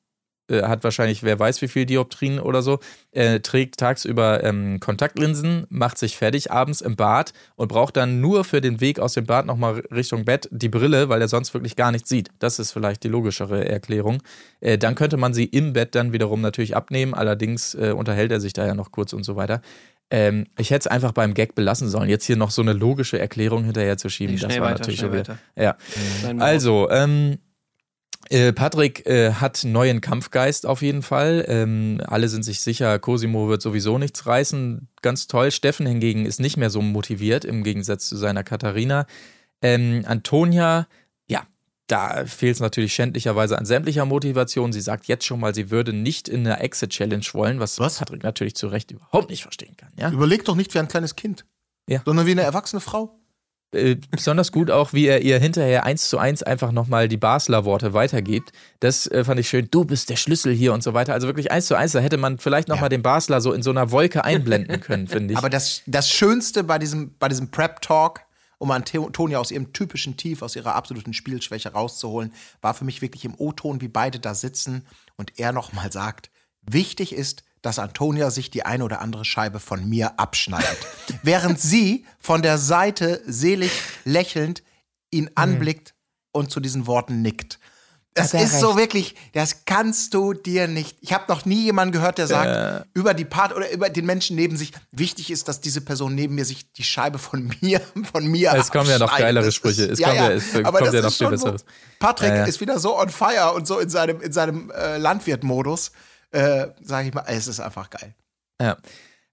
äh, 0.50 0.62
hat 0.64 0.84
wahrscheinlich, 0.84 1.22
wer 1.22 1.38
weiß 1.38 1.62
wie 1.62 1.68
viel 1.68 1.86
Dioptrien 1.86 2.40
oder 2.40 2.62
so, 2.62 2.80
äh, 3.12 3.40
trägt 3.40 3.78
tagsüber 3.78 4.42
ähm, 4.44 4.80
Kontaktlinsen, 4.80 5.66
macht 5.70 5.98
sich 5.98 6.16
fertig 6.16 6.50
abends 6.50 6.80
im 6.80 6.96
Bad 6.96 7.32
und 7.56 7.68
braucht 7.68 7.96
dann 7.96 8.20
nur 8.20 8.44
für 8.44 8.60
den 8.60 8.80
Weg 8.80 8.98
aus 8.98 9.14
dem 9.14 9.26
Bad 9.26 9.46
nochmal 9.46 9.82
Richtung 9.92 10.24
Bett 10.24 10.48
die 10.52 10.68
Brille, 10.68 11.08
weil 11.08 11.20
er 11.20 11.28
sonst 11.28 11.54
wirklich 11.54 11.76
gar 11.76 11.92
nichts 11.92 12.08
sieht. 12.08 12.30
Das 12.38 12.58
ist 12.58 12.72
vielleicht 12.72 13.04
die 13.04 13.08
logischere 13.08 13.68
Erklärung. 13.68 14.22
Äh, 14.60 14.78
dann 14.78 14.94
könnte 14.94 15.16
man 15.16 15.34
sie 15.34 15.44
im 15.44 15.72
Bett 15.72 15.94
dann 15.94 16.12
wiederum 16.12 16.40
natürlich 16.40 16.76
abnehmen, 16.76 17.14
allerdings 17.14 17.74
äh, 17.74 17.92
unterhält 17.96 18.32
er 18.32 18.40
sich 18.40 18.52
da 18.52 18.66
ja 18.66 18.74
noch 18.74 18.90
kurz 18.92 19.12
und 19.12 19.24
so 19.24 19.36
weiter. 19.36 19.62
Ähm, 20.12 20.46
ich 20.58 20.70
hätte 20.70 20.80
es 20.80 20.86
einfach 20.88 21.12
beim 21.12 21.34
Gag 21.34 21.54
belassen 21.54 21.88
sollen. 21.88 22.08
Jetzt 22.08 22.24
hier 22.24 22.36
noch 22.36 22.50
so 22.50 22.62
eine 22.62 22.72
logische 22.72 23.18
Erklärung 23.18 23.64
hinterher 23.64 23.96
zu 23.96 24.08
schieben, 24.08 24.34
Nee, 24.34 24.40
das 24.40 24.54
war 24.56 24.62
weiter, 24.62 24.78
natürlich 24.78 25.02
wieder. 25.02 25.12
weiter. 25.12 25.38
Ja. 25.56 25.76
Also, 26.38 26.90
ähm, 26.90 27.38
äh, 28.30 28.52
Patrick 28.52 29.06
äh, 29.06 29.32
hat 29.32 29.64
neuen 29.64 30.00
Kampfgeist 30.00 30.64
auf 30.64 30.82
jeden 30.82 31.02
Fall. 31.02 31.44
Ähm, 31.48 32.00
alle 32.06 32.28
sind 32.28 32.44
sich 32.44 32.60
sicher, 32.60 32.98
Cosimo 33.00 33.48
wird 33.48 33.60
sowieso 33.60 33.98
nichts 33.98 34.24
reißen. 34.24 34.88
Ganz 35.02 35.26
toll. 35.26 35.50
Steffen 35.50 35.84
hingegen 35.84 36.26
ist 36.26 36.38
nicht 36.38 36.56
mehr 36.56 36.70
so 36.70 36.80
motiviert, 36.80 37.44
im 37.44 37.64
Gegensatz 37.64 38.08
zu 38.08 38.16
seiner 38.16 38.44
Katharina. 38.44 39.06
Ähm, 39.62 40.04
Antonia, 40.06 40.86
ja, 41.26 41.42
da 41.88 42.24
fehlt 42.24 42.54
es 42.54 42.60
natürlich 42.60 42.94
schändlicherweise 42.94 43.58
an 43.58 43.66
sämtlicher 43.66 44.04
Motivation. 44.04 44.72
Sie 44.72 44.80
sagt 44.80 45.06
jetzt 45.06 45.24
schon 45.24 45.40
mal, 45.40 45.52
sie 45.52 45.70
würde 45.70 45.92
nicht 45.92 46.28
in 46.28 46.46
eine 46.46 46.60
Exit-Challenge 46.60 47.26
wollen, 47.32 47.58
was, 47.58 47.80
Was? 47.80 47.98
Patrick 47.98 48.22
natürlich 48.22 48.54
zu 48.54 48.68
Recht 48.68 48.92
überhaupt 48.92 49.30
nicht 49.30 49.42
verstehen 49.42 49.76
kann. 49.76 49.90
Ja? 49.98 50.10
Überleg 50.10 50.44
doch 50.44 50.54
nicht 50.54 50.72
wie 50.72 50.78
ein 50.78 50.88
kleines 50.88 51.16
Kind. 51.16 51.44
Ja. 51.88 52.02
Sondern 52.04 52.26
wie 52.26 52.30
eine 52.32 52.42
erwachsene 52.42 52.80
Frau. 52.80 53.19
Äh, 53.72 53.96
besonders 54.10 54.50
gut 54.50 54.70
auch, 54.70 54.92
wie 54.92 55.06
er 55.06 55.22
ihr 55.22 55.38
hinterher 55.38 55.84
eins 55.84 56.08
zu 56.08 56.18
eins 56.18 56.42
einfach 56.42 56.72
nochmal 56.72 57.06
die 57.06 57.16
Basler-Worte 57.16 57.92
weitergibt. 57.92 58.52
Das 58.80 59.06
äh, 59.06 59.24
fand 59.24 59.38
ich 59.38 59.48
schön. 59.48 59.68
Du 59.70 59.84
bist 59.84 60.10
der 60.10 60.16
Schlüssel 60.16 60.52
hier 60.52 60.72
und 60.72 60.82
so 60.82 60.92
weiter. 60.92 61.12
Also 61.14 61.28
wirklich 61.28 61.52
eins 61.52 61.66
zu 61.66 61.76
eins. 61.76 61.92
Da 61.92 62.00
hätte 62.00 62.16
man 62.16 62.38
vielleicht 62.38 62.68
nochmal 62.68 62.88
den 62.88 63.02
Basler 63.02 63.40
so 63.40 63.52
in 63.52 63.62
so 63.62 63.70
einer 63.70 63.90
Wolke 63.92 64.24
einblenden 64.24 64.80
können, 64.80 65.06
finde 65.06 65.32
ich. 65.32 65.38
Aber 65.38 65.50
das, 65.50 65.82
das 65.86 66.10
Schönste 66.10 66.64
bei 66.64 66.78
diesem, 66.78 67.14
bei 67.18 67.28
diesem 67.28 67.50
Prep-Talk, 67.50 68.22
um 68.58 68.70
Antonia 68.72 69.38
aus 69.38 69.52
ihrem 69.52 69.72
typischen 69.72 70.16
Tief, 70.16 70.42
aus 70.42 70.56
ihrer 70.56 70.74
absoluten 70.74 71.14
Spielschwäche 71.14 71.72
rauszuholen, 71.72 72.32
war 72.60 72.74
für 72.74 72.84
mich 72.84 73.00
wirklich 73.02 73.24
im 73.24 73.34
O-Ton, 73.38 73.80
wie 73.80 73.88
beide 73.88 74.18
da 74.18 74.34
sitzen 74.34 74.84
und 75.16 75.38
er 75.38 75.52
nochmal 75.52 75.92
sagt, 75.92 76.30
wichtig 76.62 77.14
ist, 77.14 77.44
dass 77.62 77.78
Antonia 77.78 78.30
sich 78.30 78.50
die 78.50 78.64
eine 78.64 78.84
oder 78.84 79.00
andere 79.00 79.24
Scheibe 79.24 79.60
von 79.60 79.88
mir 79.88 80.18
abschneidet. 80.18 80.78
Während 81.22 81.60
sie 81.60 82.04
von 82.18 82.42
der 82.42 82.58
Seite 82.58 83.22
selig 83.26 83.70
lächelnd 84.04 84.62
ihn 85.10 85.30
anblickt 85.34 85.94
und 86.32 86.50
zu 86.50 86.60
diesen 86.60 86.86
Worten 86.86 87.22
nickt. 87.22 87.58
Das 88.14 88.34
ist 88.34 88.58
so 88.58 88.68
recht. 88.70 88.78
wirklich, 88.78 89.14
das 89.34 89.64
kannst 89.66 90.14
du 90.14 90.34
dir 90.34 90.66
nicht. 90.66 90.96
Ich 91.00 91.12
habe 91.12 91.24
noch 91.28 91.44
nie 91.44 91.62
jemanden 91.62 91.92
gehört, 91.92 92.18
der 92.18 92.26
sagt, 92.26 92.86
über 92.92 93.14
die 93.14 93.24
Part 93.24 93.54
oder 93.54 93.70
über 93.70 93.88
den 93.88 94.04
Menschen 94.04 94.34
neben 94.34 94.56
sich, 94.56 94.72
wichtig 94.90 95.30
ist, 95.30 95.46
dass 95.46 95.60
diese 95.60 95.80
Person 95.80 96.16
neben 96.16 96.34
mir 96.34 96.44
sich 96.44 96.72
die 96.72 96.82
Scheibe 96.82 97.18
von 97.18 97.54
mir, 97.60 97.80
von 98.12 98.26
mir 98.26 98.52
Es 98.54 98.70
kommen 98.72 98.90
ja 98.90 98.98
noch 98.98 99.16
geilere 99.16 99.52
Sprüche. 99.52 99.84
Es 99.84 100.00
ja, 100.00 100.08
kommt 100.08 100.18
ja, 100.20 100.30
ja- 100.30 100.36
es 100.36 100.54
aber 100.56 100.78
kommt 100.78 100.88
das 100.88 100.94
ja 100.94 101.00
noch 101.02 101.08
ist 101.08 101.18
viel 101.18 101.26
schon 101.28 101.38
so, 101.38 101.44
Besseres. 101.44 101.64
Patrick 102.00 102.30
Ja, 102.30 102.36
ja. 102.38 102.44
ist 102.46 102.60
wieder 102.60 102.80
so 102.80 102.98
on 102.98 103.10
fire 103.10 103.52
und 103.54 103.66
so 103.68 103.78
in 103.78 103.88
seinem, 103.88 104.20
in 104.20 104.32
seinem 104.32 104.70
äh, 104.72 104.96
Landwirt-Modus, 104.98 105.92
äh, 106.32 106.68
sage 106.80 107.08
ich 107.08 107.14
mal, 107.14 107.24
es 107.26 107.46
ist 107.46 107.60
einfach 107.60 107.90
geil. 107.90 108.14
Ja. 108.60 108.76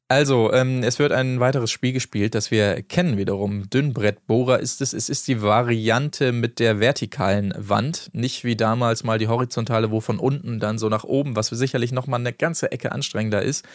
Also, 0.09 0.53
ähm, 0.53 0.83
es 0.83 0.99
wird 0.99 1.11
ein 1.11 1.41
weiteres 1.41 1.69
Spiel 1.69 1.91
gespielt, 1.91 2.33
das 2.33 2.49
wir 2.49 2.81
kennen 2.81 3.17
wiederum. 3.17 3.69
Dünnbrettbohrer 3.69 4.59
ist 4.59 4.79
es. 4.79 4.93
Es 4.93 5.09
ist 5.09 5.27
die 5.27 5.41
Variante 5.41 6.31
mit 6.31 6.59
der 6.59 6.79
vertikalen 6.79 7.53
Wand. 7.57 8.09
Nicht 8.13 8.45
wie 8.45 8.55
damals 8.55 9.03
mal 9.03 9.19
die 9.19 9.27
horizontale, 9.27 9.91
wo 9.91 9.99
von 9.99 10.17
unten 10.17 10.59
dann 10.59 10.77
so 10.77 10.87
nach 10.87 11.03
oben, 11.03 11.35
was 11.35 11.47
sicherlich 11.47 11.91
nochmal 11.91 12.21
eine 12.21 12.31
ganze 12.31 12.71
Ecke 12.71 12.93
anstrengender 12.93 13.41
ist. 13.41 13.65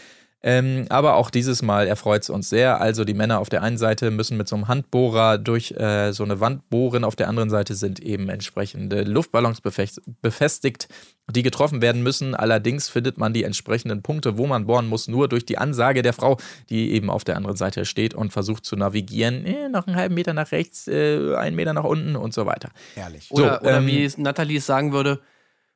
Ähm, 0.45 0.86
aber 0.88 1.14
auch 1.14 1.30
dieses 1.30 1.62
Mal 1.62 1.86
erfreut 1.86 2.22
es 2.22 2.30
uns 2.30 2.49
sehr. 2.49 2.80
Also 2.80 3.05
die 3.05 3.14
Männer 3.14 3.38
auf 3.38 3.49
der 3.49 3.62
einen 3.62 3.78
Seite 3.78 4.11
müssen 4.11 4.36
mit 4.36 4.49
so 4.49 4.57
einem 4.57 4.66
Handbohrer 4.66 5.38
durch 5.38 5.72
äh, 5.72 6.12
so 6.12 6.24
eine 6.24 6.40
Wand 6.40 6.68
bohren, 6.68 7.05
auf 7.05 7.14
der 7.14 7.28
anderen 7.28 7.49
Seite 7.49 7.74
sind 7.74 8.01
eben 8.01 8.28
entsprechende 8.28 9.03
Luftballons 9.03 9.61
befestigt, 9.61 10.88
die 11.30 11.43
getroffen 11.43 11.80
werden 11.80 12.03
müssen. 12.03 12.34
Allerdings 12.34 12.88
findet 12.88 13.18
man 13.18 13.32
die 13.32 13.45
entsprechenden 13.45 14.03
Punkte, 14.03 14.36
wo 14.36 14.47
man 14.47 14.66
bohren 14.66 14.88
muss, 14.88 15.07
nur 15.07 15.28
durch 15.28 15.47
die 15.47 15.59
Ansage 15.59 16.03
der 16.03 16.12
Frau, 16.12 16.38
die 16.70 16.93
eben 16.93 17.09
auf 17.09 17.22
der 17.22 17.36
anderen 17.36 17.57
Seite 17.57 17.84
steht 17.84 18.12
und 18.14 18.32
versucht 18.32 18.64
zu 18.64 18.74
navigieren. 18.74 19.47
Eh, 19.47 19.68
noch 19.68 19.86
einen 19.86 19.97
halben 19.97 20.14
Meter 20.14 20.34
nach 20.34 20.51
rechts, 20.51 20.88
äh, 20.88 21.34
einen 21.36 21.55
Meter 21.55 21.72
nach 21.72 21.84
unten 21.84 22.16
und 22.16 22.34
so 22.34 22.47
weiter. 22.47 22.70
Herrlich. 22.95 23.30
Oder, 23.30 23.61
So, 23.62 23.68
oder 23.68 23.78
ähm, 23.78 23.86
wie 23.86 24.11
Nathalie 24.16 24.59
es 24.59 24.66
sagen 24.66 24.93
würde, 24.93 25.20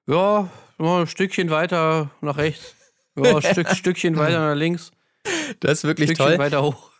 ja, 0.09 0.49
nur 0.79 0.99
ein 1.01 1.07
Stückchen 1.07 1.51
weiter 1.51 2.11
nach 2.21 2.37
rechts. 2.37 2.76
Ja, 3.17 3.37
ein 3.37 3.43
Stück, 3.43 3.69
Stückchen 3.71 4.17
weiter 4.19 4.41
nach 4.41 4.55
links. 4.55 4.91
Das 5.61 5.79
ist 5.79 5.85
wirklich 5.85 6.11
Stückchen 6.11 6.27
toll. 6.27 6.39
weiter 6.39 6.63
hoch. 6.63 6.91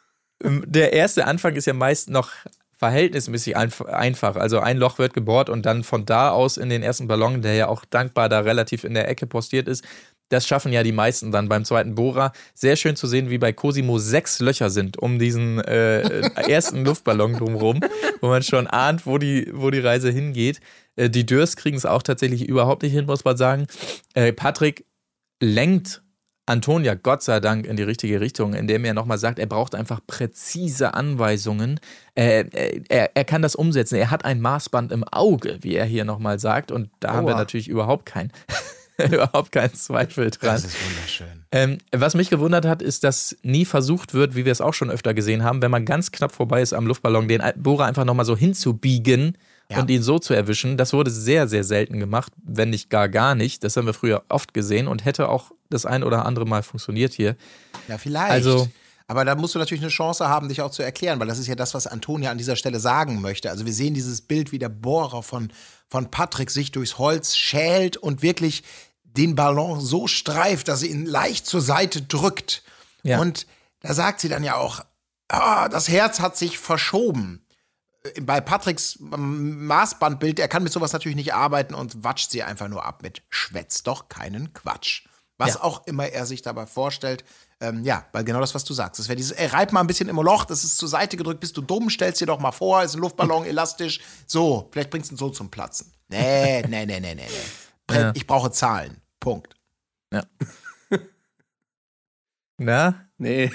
Ähm, 0.43 0.65
Der 0.67 0.93
erste 0.93 1.27
Anfang 1.27 1.55
ist 1.55 1.67
ja 1.67 1.73
meist 1.75 2.11
noch 2.11 2.31
verhältnismäßig 2.79 3.57
einf- 3.57 3.87
einfach. 3.87 4.37
Also 4.37 4.61
ein 4.61 4.77
Loch 4.77 4.99
wird 4.99 5.15
gebohrt 5.15 5.49
und 5.49 5.65
dann 5.65 5.83
von 5.85 6.05
da 6.05 6.31
aus 6.31 6.57
in 6.59 6.69
den 6.69 6.83
ersten 6.83 7.07
Ballon, 7.09 7.41
der 7.43 7.55
ja 7.55 7.69
auch 7.69 7.85
dankbar 7.85 8.29
da 8.29 8.41
relativ 8.41 8.85
in 8.85 8.95
der 8.95 9.09
Ecke 9.09 9.27
postiert 9.27 9.67
ist. 9.69 9.85
Das 10.29 10.47
schaffen 10.47 10.73
ja 10.73 10.83
die 10.83 10.93
meisten 10.93 11.31
dann 11.31 11.49
beim 11.49 11.65
zweiten 11.65 11.95
Bohrer. 11.95 12.33
Sehr 12.53 12.75
schön 12.77 12.97
zu 12.97 13.07
sehen, 13.07 13.31
wie 13.31 13.39
bei 13.39 13.53
Cosimo 13.53 13.99
sechs 13.99 14.41
Löcher 14.41 14.71
sind 14.71 14.99
um 14.99 15.19
diesen 15.21 15.61
äh, 15.61 16.21
ersten 16.49 16.85
Luftballon 16.85 17.35
drumherum, 17.35 17.81
wo 18.21 18.27
man 18.29 18.43
schon 18.43 18.67
ahnt, 18.67 19.07
wo 19.07 19.19
die, 19.19 19.49
wo 19.55 19.71
die 19.71 19.79
Reise 19.79 20.11
hingeht. 20.11 20.61
Äh, 20.97 21.09
die 21.11 21.25
Dürrs 21.25 21.55
kriegen 21.57 21.77
es 21.77 21.87
auch 21.87 22.03
tatsächlich 22.03 22.47
überhaupt 22.49 22.83
nicht 22.83 22.93
hin, 22.93 23.07
muss 23.07 23.25
man 23.25 23.37
sagen. 23.37 23.69
Äh, 24.15 24.33
Patrick 24.33 24.85
lenkt 25.41 26.03
Antonia 26.47 26.95
Gott 26.95 27.23
sei 27.23 27.41
Dank 27.41 27.67
in 27.67 27.77
die 27.77 27.83
richtige 27.83 28.21
Richtung, 28.21 28.55
indem 28.55 28.85
er 28.85 28.95
nochmal 28.95 29.19
sagt, 29.19 29.39
er 29.39 29.47
braucht 29.47 29.75
einfach 29.75 30.01
präzise 30.07 30.95
Anweisungen. 30.95 31.81
Äh, 32.15 32.45
er, 32.89 33.17
er 33.17 33.25
kann 33.25 33.43
das 33.43 33.57
umsetzen. 33.57 33.97
Er 33.97 34.13
hat 34.13 34.25
ein 34.25 34.41
Maßband 34.41 34.93
im 34.93 35.05
Auge, 35.05 35.59
wie 35.63 35.75
er 35.75 35.85
hier 35.85 36.05
nochmal 36.05 36.39
sagt. 36.39 36.71
Und 36.71 36.91
da 37.01 37.15
haben 37.15 37.27
wir 37.27 37.35
natürlich 37.35 37.69
überhaupt 37.69 38.07
keinen. 38.07 38.33
Überhaupt 39.13 39.53
kein 39.53 39.75
Zweifel 39.75 40.31
dran. 40.31 40.55
Das 40.55 40.65
ist 40.65 40.77
wunderschön. 40.83 41.45
Ähm, 41.53 41.79
was 41.93 42.15
mich 42.15 42.31
gewundert 42.31 42.65
hat, 42.65 42.81
ist, 42.81 43.05
dass 43.05 43.37
nie 43.43 43.67
versucht 43.67 44.15
wird, 44.15 44.35
wie 44.37 44.47
wir 44.47 44.53
es 44.53 44.63
auch 44.63 44.73
schon 44.73 44.91
öfter 44.91 45.13
gesehen 45.13 45.45
haben, 45.45 45.61
wenn 45.61 45.71
man 45.71 45.85
ganz 45.85 46.13
knapp 46.13 46.33
vorbei 46.33 46.63
ist 46.63 46.73
am 46.73 46.87
Luftballon, 46.87 47.29
den 47.29 47.43
Bohrer 47.57 47.85
einfach 47.85 48.07
nochmal 48.07 48.25
so 48.25 48.39
hinzubiegen 48.39 49.37
Ja. 49.71 49.81
und 49.81 49.91
ihn 49.91 50.03
so 50.03 50.19
zu 50.19 50.33
erwischen. 50.33 50.77
Das 50.77 50.93
wurde 50.93 51.11
sehr, 51.11 51.49
sehr 51.49 51.65
selten 51.65 51.99
gemacht, 51.99 52.33
wenn 52.45 52.71
nicht 52.71 52.89
gar 52.89 53.09
gar 53.09 53.35
nicht. 53.35 53.65
Das 53.65 53.77
haben 53.77 53.87
wir 53.87 53.95
früher 53.95 54.23
oft 54.29 54.55
gesehen 54.55 54.87
und 54.87 55.05
hätte 55.05 55.29
auch 55.29 55.51
das 55.71 55.87
ein 55.87 56.05
oder 56.05 56.25
andere 56.25 56.45
Mal 56.45 56.63
funktioniert 56.63 57.13
hier. 57.13 57.37
Ja, 57.89 57.99
vielleicht. 57.99 58.31
Also- 58.31 58.69
aber 59.09 59.25
da 59.25 59.37
musst 59.37 59.55
du 59.55 59.61
natürlich 59.61 59.83
eine 59.83 59.91
Chance 59.91 60.29
haben, 60.29 60.49
dich 60.49 60.63
auch 60.63 60.71
zu 60.73 60.83
erklären, 60.83 61.21
weil 61.21 61.29
das 61.29 61.39
ist 61.39 61.47
ja 61.47 61.55
das, 61.55 61.75
was 61.75 61.87
Antonia 61.87 62.31
an 62.33 62.39
dieser 62.39 62.57
Stelle 62.57 62.81
sagen 62.81 63.21
möchte. 63.21 63.51
Also 63.51 63.65
wir 63.65 63.73
sehen 63.73 63.95
dieses 63.95 64.21
Bild, 64.21 64.51
wie 64.51 64.59
der 64.59 64.69
Bohrer 64.69 65.23
von, 65.23 65.53
von 65.89 66.11
Patrick 66.11 66.51
sich 66.51 66.73
durchs 66.73 66.99
Holz 66.99 67.37
schält 67.37 67.97
und 67.97 68.23
wirklich 68.23 68.65
den 69.05 69.37
Ballon 69.37 69.81
so 69.81 70.09
streift, 70.09 70.67
dass 70.69 70.83
er 70.83 70.91
ihn 70.91 71.07
leicht 71.07 71.47
zur 71.47 71.61
Seite 71.61 72.03
drückt. 72.03 72.65
Ja. 73.05 73.21
Und 73.21 73.47
da 73.81 73.95
sagt 73.95 74.21
sie 74.21 74.29
dann 74.29 74.43
ja 74.43 74.57
auch, 74.57 74.85
ah, 75.29 75.69
das 75.69 75.89
Herz 75.89 76.19
hat 76.19 76.37
sich 76.37 76.59
verschoben. 76.59 77.46
Bei 78.23 78.41
Patricks 78.41 78.99
ähm, 79.01 79.67
Maßbandbild, 79.67 80.39
er 80.41 80.49
kann 80.49 80.63
mit 80.63 80.73
sowas 80.73 80.93
natürlich 80.93 81.17
nicht 81.17 81.35
arbeiten 81.35 81.75
und 81.75 82.03
watscht 82.05 82.31
sie 82.31 82.43
einfach 82.43 82.69
nur 82.69 82.85
ab 82.85 83.03
mit 83.03 83.23
schwätzt 83.31 83.87
doch 83.87 84.09
keinen 84.09 84.53
Quatsch. 84.53 85.07
Was 85.39 85.55
Ja. 85.55 85.63
auch 85.63 85.87
immer 85.87 86.07
er 86.09 86.25
sich 86.27 86.43
dabei 86.43 86.67
vorstellt. 86.67 87.25
Ähm, 87.61 87.85
ja, 87.85 88.05
weil 88.13 88.25
genau 88.25 88.41
das, 88.41 88.55
was 88.55 88.65
du 88.65 88.75
sagst. 88.75 88.99
Das 88.99 89.09
wäre 89.09 89.17
dieses, 89.17 89.33
ey, 89.33 89.47
reib 89.47 89.73
mal 89.73 89.81
ein 89.81 89.87
bisschen 89.87 90.09
im 90.09 90.17
Loch, 90.17 90.45
das 90.45 90.63
ist 90.65 90.77
zur 90.79 90.89
Seite 90.89 91.17
gedrückt, 91.17 91.41
bist 91.41 91.57
du 91.57 91.63
dumm, 91.63 91.89
stellst 91.91 92.21
dir 92.21 92.27
doch 92.27 92.39
mal 92.39 92.53
vor, 92.53 92.83
ist 92.83 92.95
ein 92.95 93.01
Luftballon, 93.01 93.45
elastisch. 93.47 94.01
So, 94.27 94.69
vielleicht 94.73 94.91
bringst 94.91 95.11
du 95.11 95.15
ihn 95.15 95.19
so 95.19 95.31
zum 95.31 95.51
Platzen. 95.51 95.93
Nee, 96.09 96.63
nee, 96.63 96.85
nee, 96.87 97.01
nee, 97.01 97.15
nee, 97.15 97.27
nee. 97.27 97.31
Ja. 97.95 98.13
Ich 98.15 98.27
brauche 98.27 98.51
Zahlen. 98.51 99.01
Punkt. 99.21 99.55
Na, 102.59 103.07
Nee. 103.19 103.51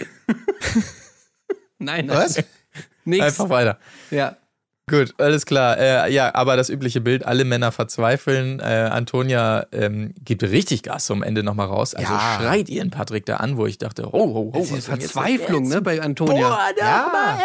Nein, 1.80 2.08
Was? 2.10 2.42
Nix. 3.06 3.26
einfach 3.26 3.50
weiter. 3.50 3.80
Ja. 4.12 4.38
Gut, 4.90 5.14
alles 5.20 5.46
klar. 5.46 5.78
Äh, 5.78 6.12
ja, 6.12 6.34
aber 6.36 6.58
das 6.58 6.70
übliche 6.70 7.00
Bild, 7.02 7.26
alle 7.26 7.46
Männer 7.46 7.72
verzweifeln. 7.72 8.60
Äh, 8.60 8.64
Antonia 8.92 9.66
ähm, 9.72 10.14
gibt 10.26 10.44
richtig 10.44 10.84
Gas 10.84 11.06
zum 11.06 11.24
Ende 11.24 11.44
nochmal 11.44 11.68
raus. 11.68 11.94
Also 11.96 12.12
Ja. 12.12 12.38
schreit 12.40 12.68
ihren 12.68 12.90
Patrick 12.90 13.26
da 13.26 13.38
an, 13.38 13.58
wo 13.58 13.68
ich 13.68 13.78
dachte, 13.78 14.04
ho, 14.08 14.12
ho, 14.12 14.34
ho. 14.34 14.52
Denn 14.54 14.76
jetzt? 14.76 14.88
Verzweiflung, 14.88 15.68
ne, 15.68 15.82
bei 15.82 16.02
Antonia. 16.02 16.72
Ja. 16.78 17.40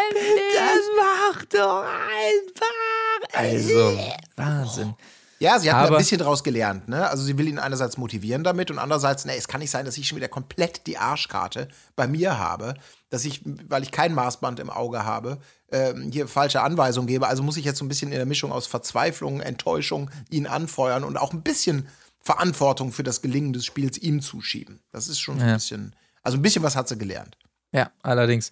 Das 0.55 1.35
macht 1.35 1.53
doch 1.53 1.85
einfach. 1.85 3.33
Also, 3.33 3.97
Wahnsinn. 4.35 4.93
Ja, 5.39 5.59
sie 5.59 5.71
hat 5.71 5.85
Aber- 5.87 5.95
ein 5.97 5.99
bisschen 5.99 6.17
draus 6.19 6.43
gelernt, 6.43 6.87
ne? 6.87 7.07
Also 7.09 7.23
sie 7.23 7.37
will 7.37 7.47
ihn 7.47 7.59
einerseits 7.59 7.97
motivieren 7.97 8.43
damit 8.43 8.71
und 8.71 8.79
andererseits, 8.79 9.25
ne, 9.25 9.35
es 9.35 9.47
kann 9.47 9.59
nicht 9.61 9.69
sein, 9.71 9.85
dass 9.85 9.97
ich 9.97 10.07
schon 10.07 10.15
wieder 10.17 10.27
komplett 10.27 10.87
die 10.87 10.97
Arschkarte 10.97 11.67
bei 11.95 12.07
mir 12.07 12.39
habe, 12.39 12.73
dass 13.09 13.23
ich, 13.23 13.41
weil 13.45 13.83
ich 13.83 13.91
kein 13.91 14.13
Maßband 14.15 14.59
im 14.59 14.69
Auge 14.71 15.05
habe, 15.05 15.37
ähm, 15.71 16.09
hier 16.11 16.27
falsche 16.27 16.61
Anweisungen 16.61 17.07
gebe. 17.07 17.27
Also 17.27 17.43
muss 17.43 17.57
ich 17.57 17.65
jetzt 17.65 17.77
so 17.77 17.85
ein 17.85 17.87
bisschen 17.87 18.11
in 18.11 18.17
der 18.17 18.25
Mischung 18.25 18.51
aus 18.51 18.65
Verzweiflung, 18.67 19.39
Enttäuschung 19.41 20.09
ihn 20.29 20.47
anfeuern 20.47 21.03
und 21.03 21.17
auch 21.17 21.33
ein 21.33 21.43
bisschen 21.43 21.87
Verantwortung 22.19 22.91
für 22.91 23.03
das 23.03 23.21
Gelingen 23.21 23.53
des 23.53 23.65
Spiels 23.65 23.97
ihm 23.97 24.21
zuschieben. 24.21 24.79
Das 24.91 25.07
ist 25.07 25.19
schon 25.19 25.37
so 25.37 25.43
ein 25.43 25.49
Ja. 25.49 25.53
bisschen, 25.55 25.95
also 26.23 26.37
ein 26.37 26.41
bisschen 26.41 26.63
was 26.63 26.75
hat 26.75 26.89
sie 26.89 26.97
gelernt. 26.97 27.37
Ja, 27.71 27.91
allerdings. 28.01 28.51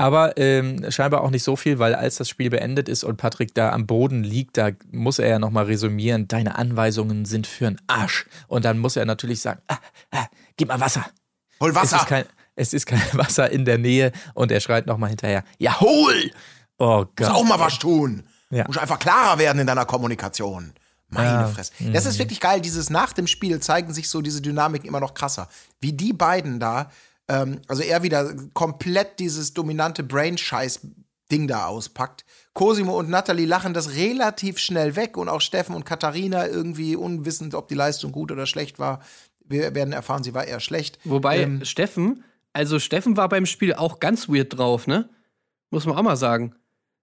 Aber 0.00 0.38
ähm, 0.38 0.90
scheinbar 0.90 1.20
auch 1.20 1.28
nicht 1.28 1.42
so 1.42 1.56
viel, 1.56 1.78
weil 1.78 1.94
als 1.94 2.16
das 2.16 2.26
Spiel 2.26 2.48
beendet 2.48 2.88
ist 2.88 3.04
und 3.04 3.18
Patrick 3.18 3.54
da 3.54 3.70
am 3.70 3.86
Boden 3.86 4.24
liegt, 4.24 4.56
da 4.56 4.70
muss 4.90 5.18
er 5.18 5.28
ja 5.28 5.38
nochmal 5.38 5.66
resümieren, 5.66 6.26
deine 6.26 6.54
Anweisungen 6.56 7.26
sind 7.26 7.46
für'n 7.46 7.76
Arsch. 7.86 8.24
Und 8.48 8.64
dann 8.64 8.78
muss 8.78 8.96
er 8.96 9.04
natürlich 9.04 9.42
sagen, 9.42 9.60
ah, 9.68 9.76
ah, 10.10 10.24
gib 10.56 10.68
mal 10.68 10.80
Wasser. 10.80 11.04
Hol 11.60 11.68
Es 11.68 11.76
Wasser! 11.76 11.96
ist, 11.98 12.06
kein, 12.06 12.24
es 12.56 12.72
ist 12.72 12.86
kein 12.86 13.02
Wasser 13.12 13.50
in 13.50 13.66
der 13.66 13.76
Nähe 13.76 14.12
und 14.32 14.50
er 14.50 14.60
schreit 14.60 14.86
nochmal 14.86 15.10
hinterher, 15.10 15.44
ja 15.58 15.78
hol! 15.80 16.30
Oh 16.78 17.00
Muss 17.00 17.08
Gott. 17.16 17.28
auch 17.28 17.44
mal 17.44 17.60
was 17.60 17.78
tun. 17.78 18.22
Ja. 18.48 18.64
Muss 18.66 18.78
einfach 18.78 18.98
klarer 18.98 19.38
werden 19.38 19.58
in 19.58 19.66
deiner 19.66 19.84
Kommunikation. 19.84 20.72
Meine. 21.10 21.46
Fresse. 21.48 21.72
Das 21.92 22.06
ist 22.06 22.18
wirklich 22.18 22.40
geil. 22.40 22.62
Dieses 22.62 22.88
nach 22.88 23.12
dem 23.12 23.26
Spiel 23.26 23.60
zeigen 23.60 23.92
sich 23.92 24.08
so 24.08 24.22
diese 24.22 24.40
Dynamiken 24.40 24.88
immer 24.88 25.00
noch 25.00 25.12
krasser. 25.12 25.48
Wie 25.80 25.92
die 25.92 26.14
beiden 26.14 26.58
da, 26.58 26.90
ähm, 27.30 27.60
also 27.68 27.82
er 27.82 28.02
wieder 28.02 28.34
komplett 28.54 29.20
dieses 29.20 29.54
dominante 29.54 30.02
Brain-Scheiß-Ding 30.02 31.46
da 31.46 31.66
auspackt. 31.66 32.24
Cosimo 32.54 32.98
und 32.98 33.08
Natalie 33.08 33.46
lachen 33.46 33.72
das 33.72 33.94
relativ 33.94 34.58
schnell 34.58 34.96
weg 34.96 35.16
und 35.16 35.28
auch 35.28 35.40
Steffen 35.40 35.76
und 35.76 35.84
Katharina 35.84 36.48
irgendwie 36.48 36.96
unwissend, 36.96 37.54
ob 37.54 37.68
die 37.68 37.76
Leistung 37.76 38.10
gut 38.10 38.32
oder 38.32 38.46
schlecht 38.46 38.80
war. 38.80 39.00
Wir 39.44 39.74
werden 39.74 39.92
erfahren, 39.92 40.24
sie 40.24 40.34
war 40.34 40.44
eher 40.44 40.60
schlecht. 40.60 40.98
Wobei 41.04 41.42
Ähm, 41.42 41.64
Steffen, 41.64 42.24
also 42.52 42.80
Steffen 42.80 43.16
war 43.16 43.28
beim 43.28 43.46
Spiel 43.46 43.74
auch 43.74 44.00
ganz 44.00 44.28
weird 44.28 44.58
drauf, 44.58 44.88
ne? 44.88 45.08
Muss 45.70 45.86
man 45.86 45.96
auch 45.96 46.02
mal 46.02 46.16
sagen. 46.16 46.56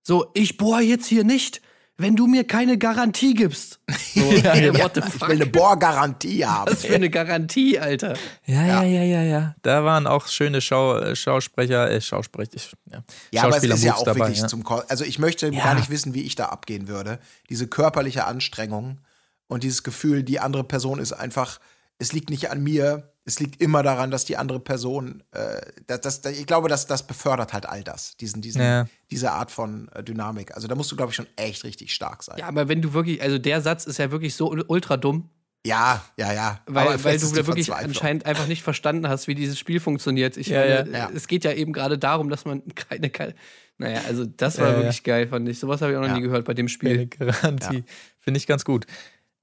So, 0.04 0.30
ich 0.34 0.58
bohr 0.58 0.82
jetzt 0.82 1.06
hier 1.06 1.24
nicht, 1.24 1.62
wenn 1.98 2.16
du 2.16 2.28
mir 2.28 2.44
keine 2.46 2.78
Garantie 2.78 3.34
gibst. 3.34 3.80
So, 4.14 4.22
ey, 4.32 4.74
what 4.78 4.94
the 4.96 5.02
ich 5.02 5.06
fuck? 5.14 5.28
will 5.30 5.36
eine 5.42 5.46
Bohrgarantie 5.48 6.46
haben. 6.46 6.72
Was 6.72 6.86
für 6.86 6.96
eine 6.96 7.10
Garantie, 7.10 7.80
Alter. 7.80 8.16
Ja, 8.46 8.66
ja, 8.66 8.84
ja, 8.84 9.04
ja, 9.04 9.22
ja. 9.24 9.56
Da 9.64 9.84
waren 9.84 10.06
auch 10.08 10.28
schöne 10.28 10.62
Schau, 10.62 10.98
äh, 10.98 11.16
Schausprecher, 11.16 11.90
äh, 11.90 12.00
Schausprecher, 12.02 12.52
ja, 12.92 13.04
Ja, 13.32 13.44
aber 13.44 13.58
es 13.58 13.64
ist 13.64 13.84
ja 13.84 13.96
auch 13.96 14.04
dabei. 14.04 14.20
wirklich 14.22 14.40
ja. 14.40 14.48
zum 14.48 14.64
Ko 14.64 14.82
Also 14.88 15.04
ich 15.06 15.18
möchte 15.20 15.48
Ja. 15.48 15.64
gar 15.64 15.76
nicht 15.76 15.90
wissen, 15.90 16.14
wie 16.14 16.22
ich 16.22 16.36
da 16.36 16.46
abgehen 16.46 16.88
würde. 16.88 17.20
Diese 17.50 17.68
körperliche 17.68 18.26
Anstrengung 18.26 19.00
und 19.48 19.64
dieses 19.64 19.82
Gefühl, 19.84 20.24
die 20.24 20.40
andere 20.40 20.64
Person 20.64 21.00
ist 21.00 21.14
einfach, 21.14 21.60
es 22.00 22.14
liegt 22.14 22.30
nicht 22.30 22.52
an 22.52 22.62
mir, 22.62 23.12
es 23.28 23.42
liegt 23.42 23.62
immer 23.62 23.84
daran, 23.84 24.10
dass 24.10 24.24
die 24.24 24.38
andere 24.38 24.60
Person, 24.62 25.22
äh, 25.32 25.60
das, 25.86 26.22
das, 26.22 26.26
ich 26.34 26.46
glaube, 26.48 26.70
das, 26.70 26.88
das 26.88 27.06
befördert 27.06 27.52
halt 27.52 27.68
all 27.68 27.84
das, 27.84 28.16
diesen, 28.16 28.42
diesen, 28.42 28.62
Ja. 28.62 28.88
diese 29.12 29.34
Art 29.34 29.52
von 29.52 29.90
äh, 29.94 30.02
Dynamik. 30.02 30.56
Also 30.56 30.68
da 30.70 30.76
musst 30.76 30.90
du, 30.92 30.96
glaube 30.96 31.12
ich, 31.12 31.16
schon 31.18 31.28
echt 31.36 31.66
richtig 31.66 31.94
stark 31.94 32.24
sein. 32.24 32.38
Ja, 32.40 32.48
aber 32.48 32.70
wenn 32.70 32.82
du 32.82 32.94
wirklich, 32.94 33.22
also 33.22 33.38
der 33.38 33.62
Satz 33.62 33.86
ist 33.86 34.00
ja 34.00 34.12
wirklich 34.12 34.34
so 34.36 34.50
ultra 34.50 34.96
dumm, 34.96 35.30
Ja, 35.66 36.02
ja, 36.16 36.32
ja. 36.32 36.62
weil, 36.68 36.88
Aber 36.88 37.04
weil 37.04 37.20
du 37.20 37.36
wirklich 37.36 37.74
anscheinend 37.74 38.26
einfach 38.26 38.48
nicht 38.48 38.64
verstanden 38.64 39.10
hast, 39.10 39.28
wie 39.28 39.36
dieses 39.36 39.60
Spiel 39.60 39.82
funktioniert. 39.82 40.38
Ich 40.38 40.48
Ja, 40.48 40.62
meine, 40.62 40.92
ja. 40.98 41.10
Es 41.14 41.28
geht 41.28 41.44
ja 41.44 41.52
eben 41.52 41.74
gerade 41.74 41.98
darum, 41.98 42.30
dass 42.30 42.46
man 42.46 42.64
keine, 42.76 43.10
keine 43.10 43.36
naja, 43.78 44.02
also 44.08 44.26
das 44.26 44.58
war 44.58 44.70
ja. 44.70 44.76
wirklich 44.78 45.04
geil, 45.04 45.28
fand 45.28 45.48
ich. 45.50 45.60
Sowas 45.60 45.82
habe 45.82 45.92
ich 45.92 45.98
auch 45.98 46.02
noch 46.02 46.08
Ja. 46.08 46.16
nie 46.16 46.22
gehört 46.22 46.46
bei 46.46 46.54
dem 46.54 46.70
Spiel. 46.70 47.08
Garantie. 47.08 47.84
Finde 48.22 48.38
ich 48.38 48.48
ganz 48.48 48.64
gut. 48.64 48.88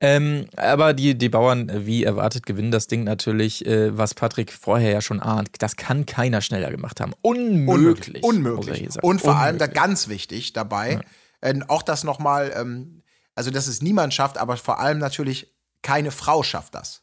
Ähm, 0.04 0.46
aber 0.56 0.92
die, 0.92 1.16
die 1.16 1.30
Bauern, 1.30 1.70
äh, 1.70 1.86
wie 1.86 2.04
erwartet, 2.04 2.44
gewinnen 2.44 2.70
das 2.70 2.88
Ding 2.88 3.04
natürlich, 3.04 3.64
äh, 3.64 3.96
was 3.96 4.12
Patrick 4.12 4.52
vorher 4.52 4.90
ja 4.90 5.00
schon 5.00 5.20
ahnt. 5.20 5.48
Das 5.60 5.76
kann 5.76 6.04
keiner 6.04 6.42
schneller 6.42 6.70
gemacht 6.70 7.00
haben. 7.00 7.14
Unmöglich. 7.22 8.22
Unmöglich. 8.22 9.02
Und 9.02 9.22
vor 9.22 9.36
allem 9.36 9.56
da 9.56 9.64
Unmöglich. 9.64 9.82
ganz 9.82 10.08
wichtig 10.08 10.52
dabei, 10.52 11.00
äh, 11.40 11.54
auch 11.68 11.82
das 11.82 12.04
nochmal, 12.04 12.52
ähm, 12.54 13.02
also 13.34 13.50
dass 13.50 13.66
es 13.66 13.80
niemand 13.80 14.12
schafft, 14.12 14.36
aber 14.36 14.58
vor 14.58 14.78
allem 14.78 14.98
natürlich 14.98 15.54
keine 15.80 16.10
Frau 16.10 16.42
schafft 16.42 16.74
das. 16.74 17.02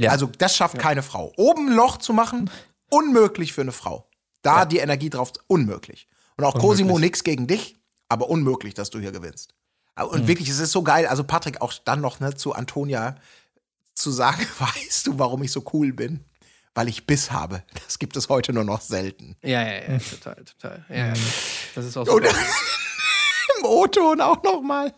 Ja. 0.00 0.10
Also 0.10 0.26
das 0.26 0.56
schafft 0.56 0.78
keine 0.78 1.02
Frau. 1.02 1.32
Oben 1.36 1.68
ein 1.68 1.76
Loch 1.76 1.98
zu 1.98 2.12
machen, 2.12 2.50
unmöglich 2.90 3.52
für 3.52 3.60
eine 3.60 3.72
Frau. 3.72 4.08
Da 4.42 4.64
die 4.64 4.78
Energie 4.78 5.10
drauf, 5.10 5.32
unmöglich. 5.46 6.08
Und 6.36 6.44
auch 6.44 6.58
Cosimo, 6.58 6.98
nix 6.98 7.22
gegen 7.22 7.46
dich, 7.46 7.76
aber 8.08 8.28
unmöglich, 8.28 8.74
dass 8.74 8.90
du 8.90 8.98
hier 8.98 9.12
gewinnst. 9.12 9.54
Und 9.96 10.20
Hm. 10.20 10.28
wirklich, 10.28 10.48
es 10.48 10.58
ist 10.58 10.72
so 10.72 10.82
geil, 10.82 11.06
also 11.06 11.24
Patrick 11.24 11.60
auch 11.60 11.72
dann 11.84 12.00
noch 12.00 12.20
ne, 12.20 12.34
zu 12.34 12.54
Antonia 12.54 13.16
zu 13.94 14.10
sagen, 14.10 14.46
weißt 14.58 15.06
du, 15.06 15.18
warum 15.18 15.42
ich 15.42 15.52
so 15.52 15.62
cool 15.72 15.92
bin? 15.92 16.24
Weil 16.74 16.88
ich 16.88 17.06
Biss 17.06 17.30
habe. 17.30 17.62
Das 17.84 17.98
gibt 17.98 18.16
es 18.16 18.30
heute 18.30 18.54
nur 18.54 18.64
noch 18.64 18.80
selten. 18.80 19.36
Ja, 19.42 19.62
ja, 19.62 19.92
ja, 19.92 19.98
total, 19.98 20.42
total. 20.44 20.84
Ja, 20.88 21.08
ja. 21.08 21.12
Das 21.74 21.84
ist 21.84 21.96
auch 21.98 22.06
so. 22.06 22.12
Und 22.14 22.24
im 23.58 23.64
O-Ton 23.64 24.20
auch 24.22 24.42
noch 24.42 24.62
mal. 24.62 24.94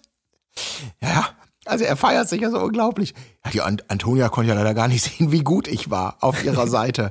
Ja, 1.01 1.31
also 1.65 1.85
er 1.85 1.97
feiert 1.97 2.29
sich 2.29 2.43
ja 2.43 2.51
so 2.51 2.61
unglaublich. 2.61 3.13
Ja, 3.45 3.51
die 3.51 3.63
Ant 3.63 3.91
Antonia 3.91 4.29
konnte 4.29 4.51
ja 4.51 4.55
leider 4.55 4.75
gar 4.75 4.87
nicht 4.87 5.03
sehen, 5.03 5.33
wie 5.33 5.43
gut 5.43 5.67
ich 5.67 5.91
war 5.91 6.19
auf 6.21 6.45
ihrer 6.45 6.67
Seite. 6.69 7.11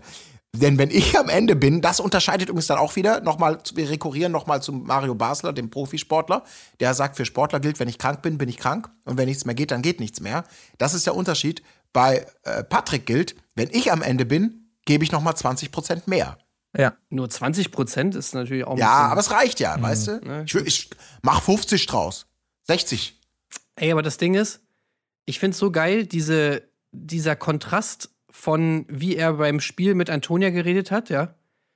Denn 0.56 0.78
wenn 0.78 0.92
ich 0.92 1.18
am 1.18 1.30
Ende 1.30 1.56
bin, 1.56 1.82
das 1.82 2.00
unterscheidet 2.00 2.48
übrigens 2.50 2.68
dann 2.68 2.78
auch 2.78 2.96
wieder, 2.96 3.22
nochmal, 3.22 3.58
wir 3.74 3.90
rekurrieren 3.90 4.32
nochmal 4.32 4.62
zu 4.62 4.72
Mario 4.72 5.16
Basler, 5.16 5.52
dem 5.52 5.72
Profisportler, 5.72 6.44
der 6.80 6.94
sagt, 6.94 7.16
für 7.18 7.26
Sportler 7.26 7.60
gilt, 7.60 7.80
wenn 7.80 7.90
ich 7.90 7.98
krank 7.98 8.22
bin, 8.22 8.38
bin 8.38 8.50
ich 8.50 8.58
krank. 8.58 8.90
Und 9.06 9.18
wenn 9.18 9.28
nichts 9.28 9.46
mehr 9.46 9.56
geht, 9.56 9.72
dann 9.72 9.82
geht 9.82 10.00
nichts 10.00 10.20
mehr. 10.22 10.44
Das 10.78 10.94
ist 10.94 11.08
der 11.08 11.16
Unterschied. 11.16 11.64
Bei 11.92 12.28
äh, 12.44 12.64
Patrick 12.64 13.08
gilt, 13.08 13.36
wenn 13.56 13.70
ich 13.72 13.92
am 13.92 14.04
Ende 14.04 14.26
bin, 14.26 14.70
gebe 14.86 15.04
ich 15.04 15.12
nochmal 15.12 15.36
20 15.36 15.72
Prozent 15.72 16.08
mehr. 16.08 16.38
Ja. 16.78 16.94
Nur 17.10 17.30
20 17.30 17.72
Prozent 17.72 18.14
ist 18.16 18.34
natürlich 18.36 18.64
auch 18.66 18.74
ein 18.74 18.78
Ja, 18.78 18.98
bisschen- 19.00 19.12
aber 19.12 19.22
es 19.22 19.32
reicht 19.32 19.60
ja, 19.60 19.82
weißt 19.82 20.08
du? 20.08 20.12
ne, 20.24 20.44
Ich, 20.46 20.54
ich 20.56 20.90
mach 21.24 21.42
50 21.42 21.86
draus. 21.88 22.28
60. 22.68 23.20
Ey, 23.76 23.92
aber 23.92 24.02
das 24.04 24.18
Ding 24.18 24.36
ist, 24.36 24.60
ich 25.26 25.40
find's 25.40 25.58
so 25.58 25.72
geil, 25.72 26.06
diese, 26.06 26.64
dieser 26.92 27.36
Kontrast 27.36 28.10
von, 28.44 28.86
wie 28.90 29.16
er 29.16 29.34
beim 29.34 29.62
Spiel 29.62 29.96
mit 29.96 30.10
Antonia 30.10 30.50
geredet 30.50 30.92
hat, 30.92 31.10
ja, 31.10 31.36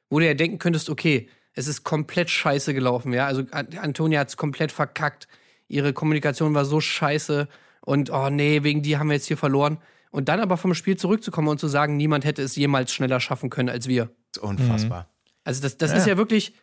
wo 0.10 0.20
du 0.20 0.26
ja 0.26 0.34
denken 0.34 0.60
könntest, 0.60 0.90
okay, 0.90 1.30
es 1.54 1.68
ist 1.68 1.84
komplett 1.84 2.30
scheiße 2.30 2.74
gelaufen, 2.74 3.14
ja. 3.14 3.26
Also 3.26 3.44
An- 3.52 3.70
Antonia 3.82 4.20
hat's 4.20 4.36
komplett 4.36 4.74
verkackt. 4.74 5.28
Ihre 5.70 5.94
Kommunikation 5.94 6.54
war 6.54 6.66
so 6.66 6.82
scheiße 6.82 7.48
und 7.86 8.10
oh 8.10 8.30
nee, 8.30 8.64
wegen 8.64 8.82
die 8.82 8.98
haben 8.98 9.08
wir 9.08 9.14
jetzt 9.16 9.28
hier 9.28 9.38
verloren. 9.38 9.78
und 10.12 10.30
dann 10.30 10.40
aber 10.40 10.58
vom 10.58 10.74
Spiel 10.74 10.98
zurückzukommen 10.98 11.48
und 11.48 11.60
zu 11.60 11.68
sagen, 11.68 11.96
niemand 11.96 12.26
hätte 12.26 12.42
es 12.42 12.56
jemals 12.56 12.92
schneller 12.94 13.20
schaffen 13.20 13.50
können 13.50 13.70
als 13.70 13.88
wir. 13.88 14.06
Das 14.34 14.44
ist 14.44 14.50
unfassbar. 14.50 15.08
Also 15.44 15.62
das, 15.62 15.78
das 15.78 15.94
ist 15.94 16.08
ja 16.08 16.18
wirklich, 16.18 16.54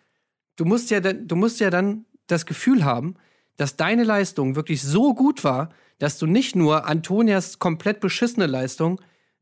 du 0.57 0.65
musst 0.65 0.91
ja, 0.91 1.01
du 1.01 1.37
musst 1.37 1.61
ja 1.61 1.71
dann 1.71 2.05
das 2.27 2.45
Gefühl 2.47 2.85
haben, 2.85 3.15
dass 3.57 3.77
deine 3.77 4.05
Leistung 4.05 4.57
wirklich 4.57 4.83
so 4.83 5.15
gut 5.15 5.45
war, 5.45 5.71
dass 5.99 6.19
du 6.19 6.27
nicht 6.27 6.57
nur 6.57 6.87
Antonias 6.87 7.59
komplett 7.59 8.01
beschissene 8.01 8.47
Leistung 8.47 9.01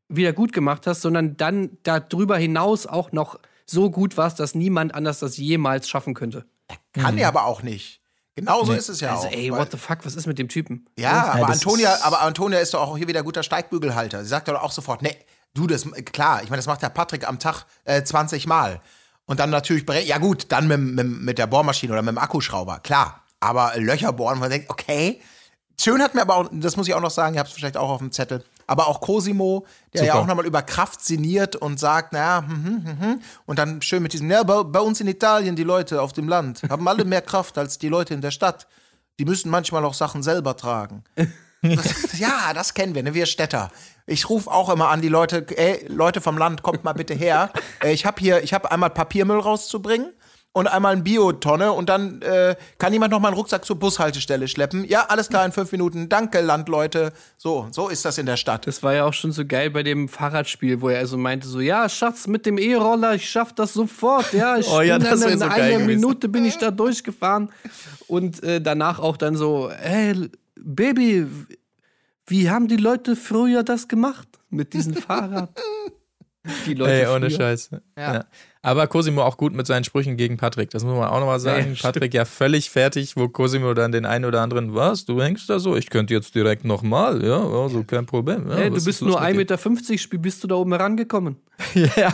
wieder 0.09 0.33
gut 0.33 0.53
gemacht 0.53 0.85
hast, 0.87 1.01
sondern 1.01 1.37
dann 1.37 1.77
darüber 1.83 2.37
hinaus 2.37 2.85
auch 2.87 3.11
noch 3.11 3.39
so 3.65 3.89
gut 3.89 4.17
warst, 4.17 4.39
dass 4.39 4.55
niemand 4.55 4.93
anders 4.93 5.19
das 5.19 5.37
jemals 5.37 5.87
schaffen 5.89 6.13
könnte. 6.13 6.45
Kann 6.93 7.17
er 7.17 7.27
aber 7.29 7.45
auch 7.45 7.63
nicht. 7.63 8.01
Genauso 8.35 8.73
ist 8.73 8.89
es 8.89 8.99
ja 8.99 9.15
also 9.15 9.27
auch. 9.27 9.31
ey, 9.31 9.51
what 9.51 9.71
the 9.71 9.77
fuck, 9.77 9.99
was 10.05 10.15
ist 10.15 10.25
mit 10.25 10.39
dem 10.39 10.49
Typen? 10.49 10.87
Ja, 10.97 11.33
aber 11.33 11.47
das 11.47 11.57
Antonia, 11.63 11.93
ist- 11.93 12.03
aber 12.05 12.21
Antonia 12.21 12.59
ist 12.59 12.73
doch 12.73 12.81
auch 12.81 12.97
hier 12.97 13.07
wieder 13.07 13.21
guter 13.23 13.43
Steigbügelhalter. 13.43 14.23
Sie 14.23 14.29
sagt 14.29 14.47
doch 14.47 14.61
auch 14.61 14.71
sofort, 14.71 15.03
nee, 15.03 15.15
du, 15.53 15.67
das, 15.67 15.85
klar, 16.05 16.41
ich 16.43 16.49
meine, 16.49 16.57
das 16.57 16.65
macht 16.65 16.81
der 16.81 16.89
Patrick 16.89 17.27
am 17.27 17.37
Tag 17.39 17.65
äh, 17.85 18.03
20 18.03 18.47
Mal. 18.47 18.81
Und 19.25 19.39
dann 19.39 19.51
natürlich, 19.51 19.85
ja 20.07 20.17
gut, 20.17 20.47
dann 20.51 20.67
mit, 20.67 20.79
mit, 20.79 21.07
mit 21.07 21.37
der 21.37 21.47
Bohrmaschine 21.47 21.93
oder 21.93 22.01
mit 22.01 22.09
dem 22.11 22.17
Akkuschrauber, 22.17 22.79
klar. 22.79 23.23
Aber 23.39 23.73
Löcher 23.75 24.11
bohren, 24.13 24.37
wo 24.37 24.41
man 24.41 24.49
denkt, 24.49 24.69
okay. 24.69 25.21
Schön 25.79 26.01
hat 26.01 26.15
mir 26.15 26.21
aber 26.21 26.35
auch, 26.35 26.49
das 26.51 26.75
muss 26.75 26.87
ich 26.87 26.93
auch 26.93 27.01
noch 27.01 27.11
sagen, 27.11 27.35
ihr 27.35 27.39
habt 27.39 27.49
es 27.49 27.55
vielleicht 27.55 27.77
auch 27.77 27.89
auf 27.89 27.99
dem 27.99 28.11
Zettel, 28.11 28.43
aber 28.67 28.87
auch 28.87 29.01
Cosimo, 29.01 29.65
der 29.93 30.03
ja 30.03 30.13
Super. 30.13 30.23
auch 30.23 30.27
nochmal 30.27 30.45
über 30.45 30.61
Kraft 30.61 31.03
sinniert 31.03 31.55
und 31.55 31.79
sagt, 31.79 32.13
naja, 32.13 32.43
hm, 32.47 32.65
hm, 32.65 32.85
hm, 32.85 32.99
hm. 32.99 33.21
und 33.45 33.59
dann 33.59 33.81
schön 33.81 34.03
mit 34.03 34.13
diesem, 34.13 34.29
ja, 34.29 34.43
bei, 34.43 34.63
bei 34.63 34.79
uns 34.79 35.01
in 35.01 35.07
Italien, 35.07 35.55
die 35.55 35.63
Leute 35.63 36.01
auf 36.01 36.13
dem 36.13 36.27
Land, 36.27 36.61
haben 36.69 36.87
alle 36.87 37.05
mehr 37.05 37.21
Kraft 37.21 37.57
als 37.57 37.77
die 37.77 37.89
Leute 37.89 38.13
in 38.13 38.21
der 38.21 38.31
Stadt. 38.31 38.67
Die 39.19 39.25
müssen 39.25 39.49
manchmal 39.49 39.85
auch 39.85 39.93
Sachen 39.93 40.23
selber 40.23 40.57
tragen. 40.57 41.03
ja, 42.17 42.53
das 42.53 42.73
kennen 42.73 42.95
wir, 42.95 43.03
ne? 43.03 43.13
wir 43.13 43.25
Städter. 43.25 43.71
Ich 44.05 44.29
rufe 44.29 44.51
auch 44.51 44.69
immer 44.69 44.89
an 44.89 45.01
die 45.01 45.07
Leute, 45.07 45.45
ey, 45.55 45.85
Leute 45.87 46.19
vom 46.19 46.37
Land, 46.37 46.61
kommt 46.61 46.83
mal 46.83 46.93
bitte 46.93 47.13
her. 47.13 47.51
Äh, 47.81 47.93
ich 47.93 48.05
habe 48.05 48.19
hier, 48.19 48.43
ich 48.43 48.53
habe 48.53 48.71
einmal 48.71 48.89
Papiermüll 48.89 49.39
rauszubringen 49.39 50.11
und 50.53 50.67
einmal 50.67 50.93
eine 50.93 51.01
Biotonne 51.01 51.71
und 51.71 51.89
dann 51.89 52.21
äh, 52.21 52.55
kann 52.77 52.93
jemand 52.93 53.11
noch 53.11 53.19
mal 53.19 53.29
einen 53.29 53.37
Rucksack 53.37 53.65
zur 53.65 53.77
Bushaltestelle 53.77 54.47
schleppen. 54.47 54.85
Ja, 54.85 55.07
alles 55.07 55.29
klar 55.29 55.45
in 55.45 55.51
fünf 55.51 55.71
Minuten. 55.71 56.09
Danke, 56.09 56.41
Landleute. 56.41 57.11
So, 57.37 57.67
so 57.71 57.89
ist 57.89 58.05
das 58.05 58.19
in 58.19 58.27
der 58.27 58.37
Stadt. 58.37 58.67
Das 58.67 58.83
war 58.83 58.93
ja 58.93 59.05
auch 59.05 59.13
schon 59.13 59.31
so 59.31 59.45
geil 59.45 59.71
bei 59.71 59.81
dem 59.81 60.07
Fahrradspiel, 60.07 60.81
wo 60.81 60.89
er 60.89 60.99
also 60.99 61.17
meinte 61.17 61.47
so, 61.47 61.59
ja, 61.59 61.89
Schatz, 61.89 62.27
mit 62.27 62.45
dem 62.45 62.59
E-Roller, 62.59 63.15
ich 63.15 63.27
schaff 63.27 63.53
das 63.53 63.73
sofort, 63.73 64.31
ja, 64.33 64.57
ich 64.57 64.67
Oh 64.71 64.81
ja, 64.81 64.99
bin 64.99 65.09
das 65.09 65.19
dann 65.21 65.31
in 65.31 65.39
so 65.39 65.45
einer. 65.45 65.79
Minute 65.79 66.29
bin 66.29 66.45
ich 66.45 66.57
da 66.59 66.69
durchgefahren 66.69 67.49
und 68.07 68.43
äh, 68.43 68.61
danach 68.61 68.99
auch 68.99 69.17
dann 69.17 69.35
so, 69.35 69.71
hey, 69.71 70.29
Baby, 70.55 71.25
wie 72.27 72.49
haben 72.51 72.67
die 72.67 72.77
Leute 72.77 73.15
früher 73.15 73.63
das 73.63 73.87
gemacht 73.87 74.27
mit 74.51 74.73
diesem 74.73 74.93
Fahrrad? 74.93 75.49
Die 76.65 76.73
Leute 76.73 76.91
Ey, 76.91 77.07
ohne 77.07 77.29
früher. 77.29 77.37
Scheiß. 77.37 77.69
Ja. 77.97 78.25
Aber 78.61 78.87
Cosimo 78.87 79.23
auch 79.23 79.35
gut 79.37 79.53
mit 79.53 79.67
seinen 79.67 79.83
Sprüchen 79.83 80.15
gegen 80.15 80.37
Patrick. 80.37 80.69
Das 80.69 80.83
muss 80.85 80.95
man 80.97 81.09
auch 81.09 81.19
nochmal 81.19 81.39
sagen. 81.39 81.63
Ja, 81.63 81.69
ja, 81.69 81.75
stimmt. 81.75 81.93
Patrick 81.93 82.13
ja 82.13 82.23
völlig 82.25 82.69
fertig, 82.69 83.17
wo 83.17 83.27
Cosimo 83.27 83.73
dann 83.73 83.91
den 83.91 84.05
einen 84.05 84.23
oder 84.25 84.41
anderen, 84.41 84.73
was, 84.73 85.03
du 85.05 85.21
hängst 85.21 85.49
da 85.49 85.59
so? 85.59 85.75
Ich 85.75 85.89
könnte 85.89 86.13
jetzt 86.13 86.33
direkt 86.33 86.63
nochmal, 86.63 87.23
ja, 87.25 87.37
also 87.45 87.83
kein 87.83 88.05
Problem. 88.05 88.49
Ja, 88.49 88.55
Hey, 88.55 88.69
du 88.69 88.83
bist 88.83 89.01
nur 89.01 89.19
mit 89.21 89.49
dir? 89.49 89.57
1,50 89.57 89.91
Meter, 89.91 90.17
bist 90.21 90.43
du 90.43 90.47
da 90.47 90.55
oben 90.55 90.71
herangekommen? 90.71 91.37
Ja. 91.95 92.13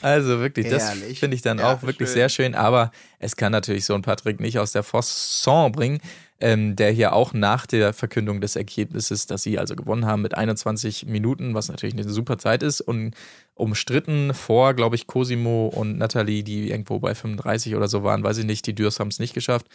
Also 0.00 0.40
wirklich, 0.40 0.68
das 0.68 0.90
finde 0.90 1.36
ich 1.36 1.42
dann 1.42 1.58
Ja, 1.58 1.74
auch 1.74 1.82
wirklich 1.82 2.08
schön. 2.08 2.14
sehr 2.14 2.28
schön. 2.28 2.54
Aber 2.54 2.90
es 3.18 3.36
kann 3.36 3.52
natürlich 3.52 3.84
so 3.84 3.94
ein 3.94 4.02
Patrick 4.02 4.40
nicht 4.40 4.58
aus 4.58 4.72
der 4.72 4.82
Fosson 4.82 5.70
bringen, 5.70 6.00
ähm, 6.42 6.76
der 6.76 6.90
hier 6.90 7.12
auch 7.14 7.32
nach 7.32 7.66
der 7.66 7.92
Verkündung 7.92 8.40
des 8.40 8.56
Ergebnisses, 8.56 9.26
dass 9.26 9.44
sie 9.44 9.58
also 9.58 9.76
gewonnen 9.76 10.06
haben 10.06 10.22
mit 10.22 10.34
21 10.34 11.06
Minuten, 11.06 11.54
was 11.54 11.68
natürlich 11.68 11.94
eine 11.94 12.08
super 12.08 12.36
Zeit 12.36 12.62
ist 12.62 12.80
und 12.80 13.14
umstritten 13.54 14.34
vor, 14.34 14.74
glaube 14.74 14.96
ich, 14.96 15.06
Cosimo 15.06 15.68
und 15.68 15.98
Nathalie, 15.98 16.42
die 16.42 16.70
irgendwo 16.70 16.98
bei 16.98 17.14
35 17.14 17.76
oder 17.76 17.86
so 17.86 18.02
waren, 18.02 18.24
weiß 18.24 18.38
ich 18.38 18.44
nicht, 18.44 18.66
die 18.66 18.74
Dürs 18.74 18.98
haben 18.98 19.08
es 19.08 19.20
nicht 19.20 19.34
geschafft. 19.34 19.66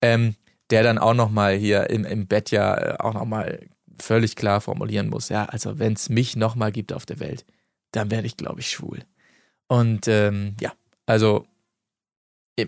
Ähm, 0.00 0.36
der 0.70 0.82
dann 0.82 0.98
auch 0.98 1.14
nochmal 1.14 1.54
hier 1.56 1.90
im, 1.90 2.04
im 2.04 2.26
Bett 2.26 2.50
ja 2.50 2.76
äh, 2.76 2.96
auch 2.98 3.14
nochmal 3.14 3.60
völlig 4.00 4.36
klar 4.36 4.60
formulieren 4.60 5.08
muss, 5.08 5.28
ja, 5.28 5.44
also 5.46 5.78
wenn 5.78 5.94
es 5.94 6.08
mich 6.08 6.36
nochmal 6.36 6.70
gibt 6.70 6.92
auf 6.92 7.06
der 7.06 7.18
Welt, 7.18 7.44
dann 7.92 8.10
werde 8.10 8.26
ich, 8.26 8.36
glaube 8.36 8.60
ich, 8.60 8.70
schwul. 8.70 9.00
Und 9.68 10.06
ähm, 10.06 10.54
ja, 10.60 10.72
also, 11.06 11.46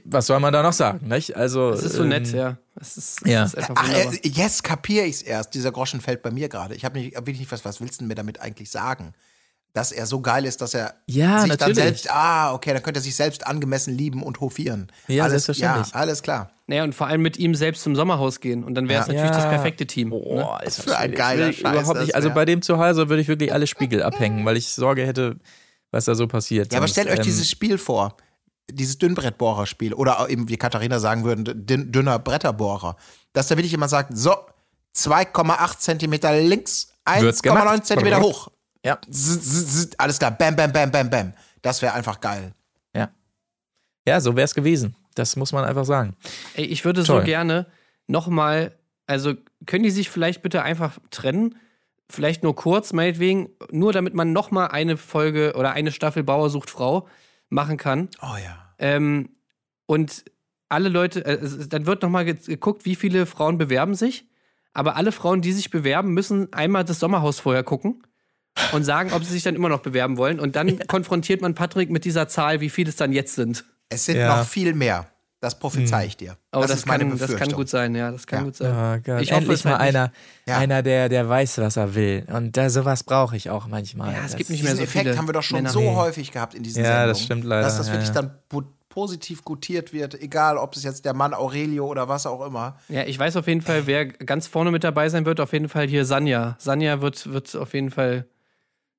was 0.04 0.26
soll 0.26 0.40
man 0.40 0.52
da 0.52 0.62
noch 0.62 0.72
sagen, 0.72 1.06
nicht? 1.08 1.36
Also, 1.36 1.70
Das 1.70 1.82
ist 1.82 1.94
so 1.94 2.02
ähm, 2.02 2.08
nett, 2.08 2.32
ja. 2.32 2.58
Das 2.78 2.96
ist, 2.96 3.26
ja. 3.26 3.42
das 3.42 3.54
ist 3.54 3.58
einfach 3.58 3.74
Ach, 3.78 3.88
wunderbar. 3.88 4.14
äh, 4.14 4.28
jetzt 4.28 4.62
kapiere 4.64 5.04
ich 5.06 5.16
es 5.16 5.22
erst. 5.22 5.54
Dieser 5.54 5.72
Groschen 5.72 6.00
fällt 6.00 6.22
bei 6.22 6.30
mir 6.30 6.48
gerade. 6.48 6.74
Ich 6.74 6.84
habe 6.84 6.98
nicht, 6.98 7.14
wirklich 7.14 7.38
nicht 7.40 7.50
was, 7.50 7.64
was 7.64 7.80
willst 7.80 8.00
du 8.00 8.04
mir 8.04 8.14
damit 8.14 8.40
eigentlich 8.40 8.70
sagen? 8.70 9.14
Dass 9.74 9.92
er 9.92 10.06
so 10.06 10.20
geil 10.20 10.44
ist, 10.44 10.60
dass 10.62 10.74
er 10.74 10.94
Ja, 11.06 11.40
sich 11.40 11.48
dann 11.50 11.70
natürlich. 11.70 11.76
selbst, 11.76 12.10
ah, 12.10 12.54
okay, 12.54 12.72
dann 12.72 12.82
könnte 12.82 13.00
er 13.00 13.02
sich 13.02 13.14
selbst 13.16 13.46
angemessen 13.46 13.96
lieben 13.96 14.22
und 14.22 14.40
hofieren. 14.40 14.90
Ja, 15.08 15.24
alles, 15.24 15.44
selbstverständlich. 15.44 15.92
Ja, 15.92 16.00
alles 16.00 16.22
klar. 16.22 16.50
Naja, 16.66 16.84
und 16.84 16.94
vor 16.94 17.06
allem 17.06 17.20
mit 17.22 17.36
ihm 17.36 17.54
selbst 17.54 17.82
zum 17.82 17.94
Sommerhaus 17.96 18.40
gehen. 18.40 18.64
Und 18.64 18.74
dann 18.74 18.88
wäre 18.88 19.02
es 19.02 19.08
Ja. 19.08 19.12
natürlich 19.14 19.36
das 19.36 19.48
perfekte 19.48 19.86
Team. 19.86 20.08
ne? 20.10 20.16
Boah, 20.16 20.62
ist 20.62 20.80
Für 20.82 20.96
ein 20.96 21.10
das 21.12 21.18
geiler 21.18 21.52
Scheiß 21.52 21.60
Überhaupt 21.60 21.96
das 21.96 22.04
nicht. 22.06 22.14
Also 22.14 22.30
bei 22.30 22.44
dem 22.44 22.62
zu 22.62 22.78
Hause 22.78 23.08
würde 23.08 23.20
ich 23.22 23.28
wirklich 23.28 23.52
alle 23.52 23.66
Spiegel 23.66 24.02
abhängen, 24.02 24.44
weil 24.44 24.56
ich 24.56 24.68
Sorge 24.68 25.06
hätte, 25.06 25.36
was 25.90 26.04
da 26.06 26.14
so 26.14 26.26
passiert. 26.26 26.72
Ja, 26.72 26.78
aber 26.78 26.88
stellt 26.88 27.08
euch 27.08 27.16
ähm, 27.18 27.24
dieses 27.24 27.50
Spiel 27.50 27.76
vor. 27.78 28.16
Dieses 28.70 28.98
Dünnbrettbohrerspiel. 28.98 29.94
Oder 29.94 30.28
eben, 30.28 30.48
wie 30.48 30.56
Katharina 30.56 30.98
sagen 30.98 31.24
würden, 31.24 31.66
dünn, 31.66 31.90
dünner 31.90 32.18
Bretterbohrer. 32.18 32.96
Dass 33.32 33.48
da 33.48 33.56
wirklich 33.56 33.72
jemand 33.72 33.90
sagt, 33.90 34.16
so, 34.16 34.34
2,8 34.96 35.78
Zentimeter 35.78 36.38
links, 36.40 36.92
Wird's 37.18 37.42
1,9 37.42 37.42
gemacht. 37.42 37.86
Zentimeter 37.86 38.20
hoch. 38.20 38.48
Ja. 38.84 38.98
Z, 39.10 39.42
z, 39.42 39.90
z, 39.90 39.94
alles 39.98 40.18
klar, 40.18 40.32
bam, 40.32 40.54
bam, 40.54 40.72
bam, 40.72 40.90
bam, 40.90 41.08
bam. 41.10 41.32
Das 41.62 41.82
wäre 41.82 41.94
einfach 41.94 42.20
geil. 42.20 42.52
Ja, 44.08 44.22
so 44.22 44.34
wäre 44.34 44.46
es 44.46 44.54
gewesen. 44.54 44.96
Das 45.14 45.36
muss 45.36 45.52
man 45.52 45.64
einfach 45.66 45.84
sagen. 45.84 46.16
Ey, 46.54 46.64
ich 46.64 46.84
würde 46.86 47.04
Toll. 47.04 47.20
so 47.20 47.26
gerne 47.26 47.66
nochmal, 48.06 48.74
also 49.06 49.34
können 49.66 49.84
die 49.84 49.90
sich 49.90 50.08
vielleicht 50.08 50.40
bitte 50.40 50.62
einfach 50.62 50.98
trennen? 51.10 51.56
Vielleicht 52.08 52.42
nur 52.42 52.56
kurz, 52.56 52.94
meinetwegen, 52.94 53.50
nur 53.70 53.92
damit 53.92 54.14
man 54.14 54.32
nochmal 54.32 54.68
eine 54.68 54.96
Folge 54.96 55.52
oder 55.56 55.72
eine 55.72 55.92
Staffel 55.92 56.22
Bauer 56.22 56.48
sucht 56.48 56.70
Frau 56.70 57.06
machen 57.48 57.76
kann. 57.76 58.08
Oh 58.22 58.36
ja. 58.42 58.74
Ähm, 58.78 59.30
und 59.86 60.24
alle 60.68 60.88
Leute, 60.88 61.24
äh, 61.24 61.38
dann 61.68 61.86
wird 61.86 62.02
nochmal 62.02 62.24
geguckt, 62.24 62.84
wie 62.84 62.94
viele 62.94 63.26
Frauen 63.26 63.58
bewerben 63.58 63.94
sich. 63.94 64.26
Aber 64.74 64.96
alle 64.96 65.12
Frauen, 65.12 65.40
die 65.40 65.52
sich 65.52 65.70
bewerben, 65.70 66.12
müssen 66.12 66.52
einmal 66.52 66.84
das 66.84 67.00
Sommerhaus 67.00 67.40
vorher 67.40 67.64
gucken 67.64 68.02
und 68.72 68.84
sagen, 68.84 69.12
ob 69.12 69.24
sie 69.24 69.32
sich 69.32 69.42
dann 69.42 69.56
immer 69.56 69.68
noch 69.68 69.80
bewerben 69.80 70.16
wollen. 70.18 70.38
Und 70.38 70.56
dann 70.56 70.78
konfrontiert 70.86 71.40
man 71.40 71.54
Patrick 71.54 71.90
mit 71.90 72.04
dieser 72.04 72.28
Zahl, 72.28 72.60
wie 72.60 72.70
viele 72.70 72.90
es 72.90 72.96
dann 72.96 73.12
jetzt 73.12 73.34
sind. 73.34 73.64
Es 73.88 74.04
sind 74.04 74.18
Ja. 74.18 74.36
noch 74.36 74.46
viel 74.46 74.74
mehr. 74.74 75.10
Das 75.40 75.56
prophezei 75.58 76.06
ich 76.06 76.16
dir. 76.16 76.36
Aber 76.50 76.62
das, 76.62 76.70
das, 76.72 76.78
ist 76.80 76.86
meine 76.86 77.06
kann, 77.08 77.16
das 77.18 77.36
kann 77.36 77.52
gut 77.52 77.68
sein, 77.68 77.94
ja, 77.94 78.10
das 78.10 78.26
kann 78.26 78.40
Ja. 78.40 78.44
gut 78.46 78.56
sein. 78.56 78.72
Oh 78.72 79.00
Gott. 79.04 79.22
Ich 79.22 79.30
hoffe 79.30 79.42
Endlich 79.42 79.60
es 79.60 79.64
mal 79.64 79.78
halt 79.78 79.82
einer, 79.94 80.12
Ja. 80.46 80.58
einer 80.58 80.82
der, 80.82 81.08
der 81.08 81.28
weiß, 81.28 81.58
was 81.58 81.76
er 81.76 81.94
will. 81.94 82.24
Und 82.32 82.56
da, 82.56 82.68
sowas 82.70 83.04
brauche 83.04 83.36
ich 83.36 83.48
auch 83.48 83.68
manchmal. 83.68 84.12
Ja, 84.12 84.18
es 84.24 84.32
Das- 84.32 84.36
gibt 84.36 84.50
nicht 84.50 84.62
mehr 84.64 84.72
Diesen 84.72 84.78
so 84.86 84.90
Effekt 84.90 85.04
viele 85.06 85.16
haben 85.16 85.28
wir 85.28 85.32
doch 85.34 85.42
schon 85.44 85.58
Männer. 85.58 85.70
so 85.70 85.94
häufig 85.94 86.32
gehabt 86.32 86.54
in 86.54 86.64
diesen 86.64 86.80
Ja, 86.82 86.86
Sendungen. 86.88 87.08
das 87.10 87.22
stimmt 87.22 87.44
leider, 87.44 87.62
Dass 87.62 87.76
das 87.78 87.86
ja, 87.86 87.92
wirklich 87.92 88.08
ja. 88.08 88.14
dann 88.14 88.32
po- 88.48 88.64
positiv 88.88 89.44
gutiert 89.44 89.92
wird, 89.92 90.20
egal 90.20 90.56
ob 90.58 90.74
es 90.74 90.82
jetzt 90.82 91.04
der 91.04 91.14
Mann 91.14 91.32
Aurelio 91.32 91.86
oder 91.86 92.08
was 92.08 92.26
auch 92.26 92.44
immer. 92.44 92.76
Ja, 92.88 93.04
ich 93.04 93.16
weiß 93.16 93.36
auf 93.36 93.46
jeden 93.46 93.62
Fall, 93.62 93.86
wer 93.86 94.06
ganz 94.06 94.48
vorne 94.48 94.72
mit 94.72 94.82
dabei 94.82 95.08
sein 95.08 95.24
wird, 95.24 95.38
auf 95.38 95.52
jeden 95.52 95.68
Fall 95.68 95.86
hier 95.86 96.04
Sanja. 96.04 96.56
Sanja 96.58 97.00
wird, 97.00 97.30
wird 97.32 97.54
auf 97.54 97.74
jeden 97.74 97.90
Fall, 97.92 98.26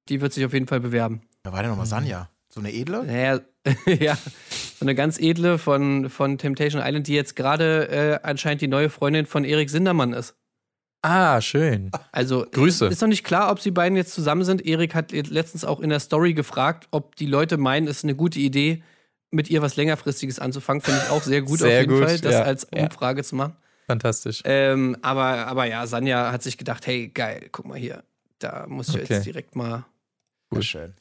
die 0.08 0.22
wird 0.22 0.32
sich 0.32 0.46
auf 0.46 0.54
jeden 0.54 0.68
Fall 0.68 0.80
bewerben. 0.80 1.22
Da 1.44 1.52
war 1.52 1.62
denn 1.62 1.70
nochmal 1.72 1.86
Sanja? 1.86 2.30
So 2.48 2.62
eine 2.62 2.72
edle? 2.72 3.04
Naja, 3.04 3.42
ja, 4.00 4.18
so 4.80 4.86
eine 4.86 4.96
ganz 4.96 5.20
edle 5.20 5.58
von, 5.58 6.10
von 6.10 6.38
Temptation 6.38 6.82
Island, 6.84 7.08
die 7.08 7.14
jetzt 7.14 7.36
gerade 7.36 7.90
äh, 7.90 8.20
anscheinend 8.24 8.62
die 8.62 8.68
neue 8.68 8.90
Freundin 8.90 9.26
von 9.26 9.44
Erik 9.44 9.70
Sindermann 9.70 10.14
ist. 10.14 10.36
Ah, 11.02 11.40
schön. 11.42 11.92
Also 12.12 12.46
Grüße. 12.52 12.88
ist 12.88 13.02
noch 13.02 13.08
nicht 13.10 13.24
klar, 13.24 13.52
ob 13.52 13.60
sie 13.60 13.72
beiden 13.72 13.98
jetzt 13.98 14.14
zusammen 14.14 14.44
sind. 14.44 14.66
Erik 14.66 14.96
hat 14.96 15.12
letztens 15.12 15.64
auch 15.66 15.80
in 15.80 15.90
der 15.90 16.00
Story 16.00 16.34
gefragt, 16.34 16.88
ob 16.92 17.16
die 17.16 17.26
Leute 17.26 17.58
meinen, 17.58 17.88
es 17.88 17.98
ist 17.98 18.04
eine 18.04 18.16
gute 18.16 18.40
Idee, 18.40 18.84
mit 19.32 19.50
ihr 19.50 19.62
was 19.62 19.76
längerfristiges 19.76 20.40
anzufangen. 20.40 20.82
Finde 20.82 21.02
ich 21.06 21.10
auch 21.12 21.24
sehr 21.24 21.42
gut 21.42 21.60
Sehr 21.60 21.68
auf 21.68 21.82
jeden 21.82 21.94
gut, 21.94 22.04
Fall, 22.06 22.20
das 22.20 22.34
ja, 22.34 22.42
als 22.44 22.68
ja. 22.74 22.84
Umfrage 22.84 23.24
zu 23.24 23.36
machen. 23.36 23.56
Fantastisch. 23.86 24.42
Ähm, 24.46 24.98
aber, 25.02 25.48
aber 25.48 25.66
ja, 25.66 25.86
Sanja 25.88 26.32
hat 26.32 26.44
sich 26.44 26.58
gedacht, 26.58 26.86
hey, 26.88 27.10
geil, 27.10 27.48
guck 27.52 27.66
mal 27.68 27.78
hier. 27.78 28.04
Da 28.40 28.66
muss 28.68 28.90
ich 28.90 28.96
Okay. 28.96 29.14
jetzt 29.16 29.26
direkt 29.26 29.56
mal 29.56 29.86
Gut. 30.50 30.66
Schön. 30.66 30.94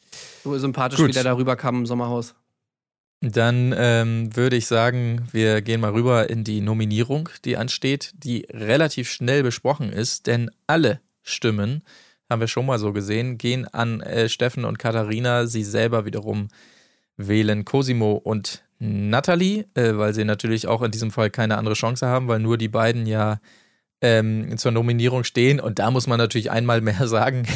so 0.45 0.57
sympathisch 0.59 0.99
Gut. 0.99 1.09
wieder 1.09 1.23
darüber 1.23 1.57
kam 1.57 1.77
im 1.77 1.87
Sommerhaus. 1.87 2.35
Dann 3.21 3.75
ähm, 3.77 4.37
würde 4.37 4.57
ich 4.57 4.67
sagen, 4.67 5.27
wir 5.33 5.61
gehen 5.61 5.81
mal 5.81 5.91
rüber 5.91 6.31
in 6.31 6.45
die 6.45 6.61
Nominierung, 6.61 7.29
die 7.45 7.57
ansteht, 7.57 8.13
die 8.15 8.47
relativ 8.51 9.11
schnell 9.11 9.43
besprochen 9.43 9.93
ist, 9.93 10.29
denn 10.29 10.51
alle 10.69 11.01
Stimmen, 11.23 11.83
haben 12.31 12.41
wir 12.41 12.49
schon 12.49 12.67
mal 12.67 12.79
so 12.79 12.93
gesehen, 12.93 13.39
gehen 13.39 13.67
an 13.67 14.01
äh, 14.01 14.29
Steffen 14.29 14.65
und 14.65 14.79
Katharina. 14.79 15.47
Sie 15.47 15.65
selber 15.65 16.05
wiederum 16.05 16.49
wählen 17.17 17.65
Cosimo 17.65 18.13
und 18.13 18.65
Natalie, 18.79 19.65
äh, 19.75 19.97
weil 19.97 20.15
sie 20.15 20.25
natürlich 20.25 20.67
auch 20.67 20.83
in 20.83 20.91
diesem 20.91 21.11
Fall 21.11 21.31
keine 21.31 21.59
andere 21.59 21.75
Chance 21.75 22.07
haben, 22.07 22.29
weil 22.29 22.39
nur 22.39 22.59
die 22.59 22.69
beiden 22.69 23.07
ja 23.07 23.41
ähm, 24.01 24.57
zur 24.59 24.73
Nominierung 24.73 25.25
stehen. 25.25 25.59
Und 25.59 25.79
da 25.79 25.91
muss 25.91 26.07
man 26.07 26.19
natürlich 26.19 26.51
einmal 26.51 26.81
mehr 26.81 27.09
sagen, 27.09 27.47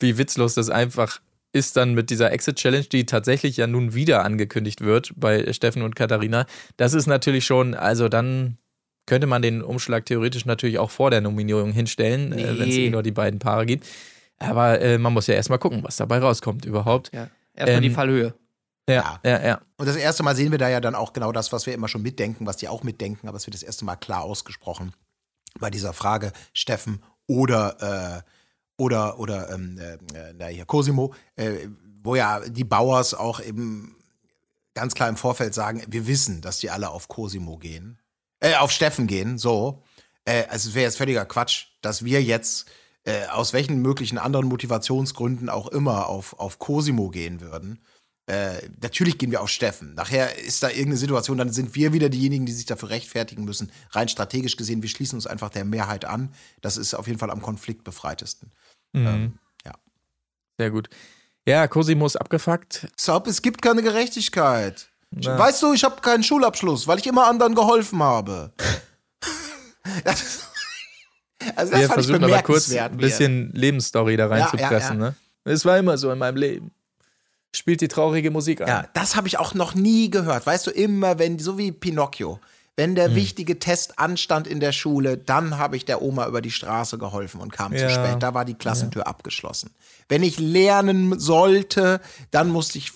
wie 0.00 0.18
witzlos 0.18 0.54
das 0.54 0.70
einfach 0.70 1.20
ist 1.52 1.76
dann 1.76 1.94
mit 1.94 2.10
dieser 2.10 2.32
Exit 2.32 2.56
Challenge, 2.56 2.84
die 2.84 3.06
tatsächlich 3.06 3.56
ja 3.56 3.66
nun 3.66 3.94
wieder 3.94 4.24
angekündigt 4.24 4.80
wird 4.82 5.12
bei 5.16 5.52
Steffen 5.52 5.82
und 5.82 5.96
Katharina. 5.96 6.46
Das 6.76 6.92
ist 6.94 7.06
natürlich 7.06 7.44
schon, 7.46 7.74
also 7.74 8.08
dann 8.08 8.58
könnte 9.06 9.26
man 9.26 9.40
den 9.40 9.62
Umschlag 9.62 10.04
theoretisch 10.04 10.44
natürlich 10.44 10.78
auch 10.78 10.90
vor 10.90 11.10
der 11.10 11.20
Nominierung 11.20 11.72
hinstellen, 11.72 12.32
äh, 12.32 12.58
wenn 12.58 12.68
es 12.68 12.74
Nee. 12.76 12.86
eh 12.86 12.90
nur 12.90 13.02
die 13.02 13.12
beiden 13.12 13.38
Paare 13.38 13.64
gibt. 13.64 13.86
Aber 14.38 14.80
äh, 14.80 14.98
man 14.98 15.12
muss 15.12 15.28
ja 15.28 15.34
erstmal 15.34 15.58
gucken, 15.58 15.82
was 15.82 15.96
dabei 15.96 16.18
rauskommt 16.18 16.64
überhaupt. 16.64 17.10
Ja. 17.14 17.30
Erstmal 17.54 17.80
die 17.80 17.86
Ähm, 17.88 17.94
Fallhöhe. 17.94 18.34
Ja, 18.88 19.18
ja, 19.24 19.44
ja. 19.44 19.60
Und 19.78 19.86
das 19.88 19.96
erste 19.96 20.22
Mal 20.22 20.36
sehen 20.36 20.52
wir 20.52 20.58
da 20.58 20.68
ja 20.68 20.80
dann 20.80 20.94
auch 20.94 21.12
genau 21.12 21.32
das, 21.32 21.52
was 21.52 21.66
wir 21.66 21.74
immer 21.74 21.88
schon 21.88 22.02
mitdenken, 22.02 22.46
was 22.46 22.56
die 22.58 22.68
auch 22.68 22.82
mitdenken, 22.84 23.26
aber 23.28 23.36
es 23.36 23.46
wird 23.46 23.54
das 23.54 23.62
erste 23.62 23.84
Mal 23.84 23.96
klar 23.96 24.22
ausgesprochen 24.22 24.92
bei 25.58 25.70
dieser 25.70 25.92
Frage, 25.92 26.32
Steffen 26.52 27.02
oder 27.26 28.22
äh, 28.24 28.30
oder 28.76 29.18
oder 29.18 29.50
ähm, 29.50 29.78
äh, 29.78 29.98
na 30.38 30.46
hier 30.46 30.66
Cosimo, 30.66 31.14
äh, 31.36 31.68
wo 32.02 32.14
ja 32.14 32.40
die 32.40 32.64
Bauers 32.64 33.14
auch 33.14 33.40
eben 33.40 33.96
ganz 34.74 34.94
klar 34.94 35.08
im 35.08 35.16
Vorfeld 35.16 35.54
sagen, 35.54 35.82
wir 35.88 36.06
wissen, 36.06 36.42
dass 36.42 36.58
die 36.58 36.70
alle 36.70 36.90
auf 36.90 37.08
Cosimo 37.08 37.56
gehen, 37.56 37.98
äh, 38.40 38.54
auf 38.56 38.70
Steffen 38.70 39.06
gehen, 39.06 39.38
so. 39.38 39.82
Äh, 40.24 40.44
also 40.48 40.68
es 40.68 40.74
wäre 40.74 40.84
jetzt 40.84 40.98
völliger 40.98 41.24
Quatsch, 41.24 41.68
dass 41.80 42.04
wir 42.04 42.22
jetzt 42.22 42.66
äh, 43.04 43.26
aus 43.26 43.52
welchen 43.52 43.80
möglichen 43.80 44.18
anderen 44.18 44.46
Motivationsgründen 44.46 45.48
auch 45.48 45.68
immer 45.68 46.08
auf, 46.08 46.38
auf 46.38 46.58
Cosimo 46.58 47.08
gehen 47.08 47.40
würden. 47.40 47.80
Äh, 48.26 48.68
natürlich 48.82 49.18
gehen 49.18 49.30
wir 49.30 49.40
auf 49.40 49.48
Steffen. 49.48 49.94
Nachher 49.94 50.36
ist 50.36 50.62
da 50.62 50.68
irgendeine 50.68 50.96
Situation, 50.96 51.38
dann 51.38 51.52
sind 51.52 51.76
wir 51.76 51.92
wieder 51.92 52.08
diejenigen, 52.08 52.44
die 52.44 52.52
sich 52.52 52.66
dafür 52.66 52.90
rechtfertigen 52.90 53.44
müssen. 53.44 53.70
Rein 53.90 54.08
strategisch 54.08 54.56
gesehen, 54.56 54.82
wir 54.82 54.88
schließen 54.88 55.16
uns 55.16 55.28
einfach 55.28 55.50
der 55.50 55.64
Mehrheit 55.64 56.04
an. 56.04 56.34
Das 56.60 56.76
ist 56.76 56.94
auf 56.94 57.06
jeden 57.06 57.20
Fall 57.20 57.30
am 57.30 57.40
konfliktbefreitesten. 57.40 58.50
Mhm. 58.96 59.06
Ähm, 59.06 59.38
ja. 59.64 59.72
Sehr 60.58 60.70
gut. 60.70 60.88
Ja, 61.46 61.68
Cosimo 61.68 62.06
ist 62.06 62.16
abgefuckt. 62.16 62.88
Sub, 62.96 63.26
es 63.28 63.40
gibt 63.42 63.62
keine 63.62 63.82
Gerechtigkeit. 63.82 64.88
Na. 65.10 65.38
Weißt 65.38 65.62
du, 65.62 65.72
ich 65.72 65.84
habe 65.84 66.00
keinen 66.00 66.22
Schulabschluss, 66.24 66.86
weil 66.88 66.98
ich 66.98 67.06
immer 67.06 67.26
anderen 67.28 67.54
geholfen 67.54 68.02
habe. 68.02 68.52
das, 70.04 70.22
ist- 70.22 70.42
also 71.54 71.72
das 71.72 71.80
Wir 71.80 71.88
versuchen 71.88 72.24
aber 72.24 72.42
kurz 72.42 72.72
ein 72.72 72.96
bisschen 72.96 73.52
Lebensstory 73.52 74.16
da 74.16 74.24
Ja, 74.28 74.36
ja, 74.36 74.44
reinzupressen. 74.46 75.00
ja. 75.00 75.06
Ne? 75.10 75.14
Es 75.44 75.64
war 75.64 75.78
immer 75.78 75.96
so 75.96 76.10
in 76.10 76.18
meinem 76.18 76.36
Leben. 76.36 76.72
Spielt 77.54 77.80
die 77.80 77.88
traurige 77.88 78.30
Musik 78.30 78.60
an. 78.62 78.68
Ja, 78.68 78.88
das 78.94 79.14
habe 79.16 79.28
ich 79.28 79.38
auch 79.38 79.54
noch 79.54 79.74
nie 79.74 80.10
gehört. 80.10 80.44
Weißt 80.46 80.66
du, 80.66 80.70
immer 80.72 81.18
wenn, 81.18 81.38
so 81.38 81.56
wie 81.56 81.70
Pinocchio, 81.72 82.40
wenn 82.76 82.94
der 82.94 83.08
Hm. 83.08 83.14
wichtige 83.16 83.58
Test 83.58 83.98
anstand 83.98 84.46
in 84.46 84.60
der 84.60 84.72
Schule, 84.72 85.16
dann 85.16 85.56
habe 85.58 85.76
ich 85.76 85.84
der 85.86 86.02
Oma 86.02 86.26
über 86.26 86.40
die 86.42 86.50
Straße 86.50 86.98
geholfen 86.98 87.40
und 87.40 87.52
kam 87.52 87.72
zu 87.74 87.82
Ja. 87.84 87.90
spät. 87.90 88.22
Da 88.22 88.34
war 88.34 88.44
die 88.44 88.54
Klassentür 88.54 89.06
abgeschlossen. 89.06 89.70
Wenn 90.08 90.22
ich 90.22 90.38
lernen 90.38 91.18
sollte, 91.18 92.00
dann 92.30 92.48
musste 92.50 92.78
ich 92.78 92.92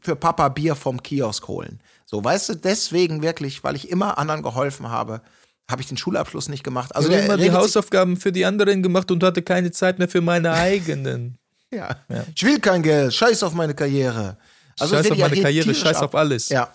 für 0.00 0.16
Papa 0.16 0.48
Bier 0.50 0.74
vom 0.76 1.02
Kiosk 1.02 1.48
holen. 1.48 1.80
So, 2.06 2.22
weißt 2.22 2.50
du, 2.50 2.54
deswegen 2.56 3.22
wirklich, 3.22 3.64
weil 3.64 3.76
ich 3.76 3.88
immer 3.90 4.18
anderen 4.18 4.42
geholfen 4.42 4.88
habe, 4.90 5.22
habe 5.70 5.80
ich 5.80 5.88
den 5.88 5.96
Schulabschluss 5.96 6.48
nicht 6.50 6.62
gemacht. 6.62 6.94
Also 6.94 7.08
ich 7.08 7.14
habe 7.16 7.24
immer 7.24 7.36
die 7.38 7.50
Hausaufgaben 7.50 8.18
für 8.18 8.30
die 8.32 8.44
anderen 8.44 8.82
gemacht 8.82 9.10
und 9.10 9.22
hatte 9.24 9.40
keine 9.42 9.70
Zeit 9.72 9.98
mehr 9.98 10.08
für 10.08 10.20
meine 10.20 10.52
eigenen. 10.52 11.38
Ja. 11.70 11.96
Ich 12.34 12.44
will 12.44 12.60
kein 12.60 12.82
Geld, 12.82 13.14
scheiß 13.14 13.42
auf 13.42 13.54
meine 13.54 13.74
Karriere. 13.74 14.36
Also 14.78 14.94
Scheiß 14.94 15.10
auf 15.10 15.16
ja 15.16 15.28
meine 15.28 15.40
Karriere, 15.40 15.74
scheiß 15.74 15.96
ab- 15.96 16.04
auf 16.04 16.14
alles. 16.14 16.50
Ja. 16.50 16.68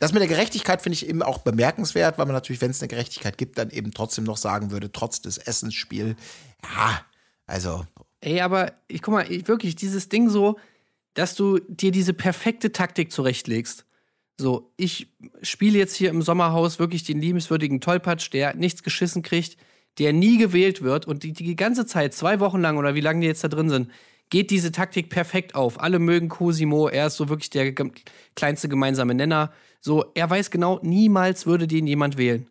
Das 0.00 0.12
mit 0.12 0.20
der 0.20 0.28
Gerechtigkeit 0.28 0.82
finde 0.82 0.94
ich 0.94 1.08
eben 1.08 1.22
auch 1.22 1.38
bemerkenswert, 1.38 2.18
weil 2.18 2.26
man 2.26 2.34
natürlich, 2.34 2.60
wenn 2.60 2.72
es 2.72 2.80
eine 2.80 2.88
Gerechtigkeit 2.88 3.38
gibt, 3.38 3.58
dann 3.58 3.70
eben 3.70 3.92
trotzdem 3.92 4.24
noch 4.24 4.38
sagen 4.38 4.72
würde, 4.72 4.90
trotz 4.90 5.22
des 5.22 5.38
Essensspiels, 5.38 6.16
ja, 6.64 7.04
also, 7.46 7.84
Ey, 8.20 8.40
aber 8.40 8.72
ich 8.88 9.02
guck 9.02 9.14
mal, 9.14 9.30
ich, 9.30 9.48
wirklich, 9.48 9.76
dieses 9.76 10.08
Ding 10.08 10.28
so, 10.28 10.58
dass 11.14 11.34
du 11.34 11.58
dir 11.58 11.90
diese 11.90 12.12
perfekte 12.12 12.72
Taktik 12.72 13.12
zurechtlegst. 13.12 13.86
So, 14.38 14.72
ich 14.76 15.08
spiele 15.42 15.78
jetzt 15.78 15.96
hier 15.96 16.10
im 16.10 16.22
Sommerhaus 16.22 16.78
wirklich 16.78 17.02
den 17.02 17.20
liebenswürdigen 17.20 17.80
Tollpatsch, 17.80 18.32
der 18.32 18.54
nichts 18.54 18.82
geschissen 18.82 19.22
kriegt, 19.22 19.56
der 19.98 20.12
nie 20.12 20.38
gewählt 20.38 20.82
wird 20.82 21.06
und 21.06 21.22
die, 21.22 21.32
die 21.32 21.56
ganze 21.56 21.86
Zeit, 21.86 22.14
zwei 22.14 22.40
Wochen 22.40 22.60
lang 22.60 22.78
oder 22.78 22.94
wie 22.94 23.00
lange 23.00 23.20
die 23.20 23.26
jetzt 23.26 23.44
da 23.44 23.48
drin 23.48 23.68
sind, 23.68 23.90
geht 24.30 24.50
diese 24.50 24.70
Taktik 24.70 25.10
perfekt 25.10 25.54
auf. 25.54 25.80
Alle 25.80 25.98
mögen 25.98 26.28
Cosimo, 26.28 26.88
er 26.88 27.08
ist 27.08 27.16
so 27.16 27.28
wirklich 27.28 27.50
der 27.50 27.74
kleinste 28.34 28.68
gemeinsame 28.68 29.14
Nenner. 29.14 29.52
So, 29.80 30.10
er 30.14 30.28
weiß 30.28 30.50
genau, 30.50 30.78
niemals 30.82 31.46
würde 31.46 31.66
den 31.66 31.86
jemand 31.86 32.18
wählen. 32.18 32.48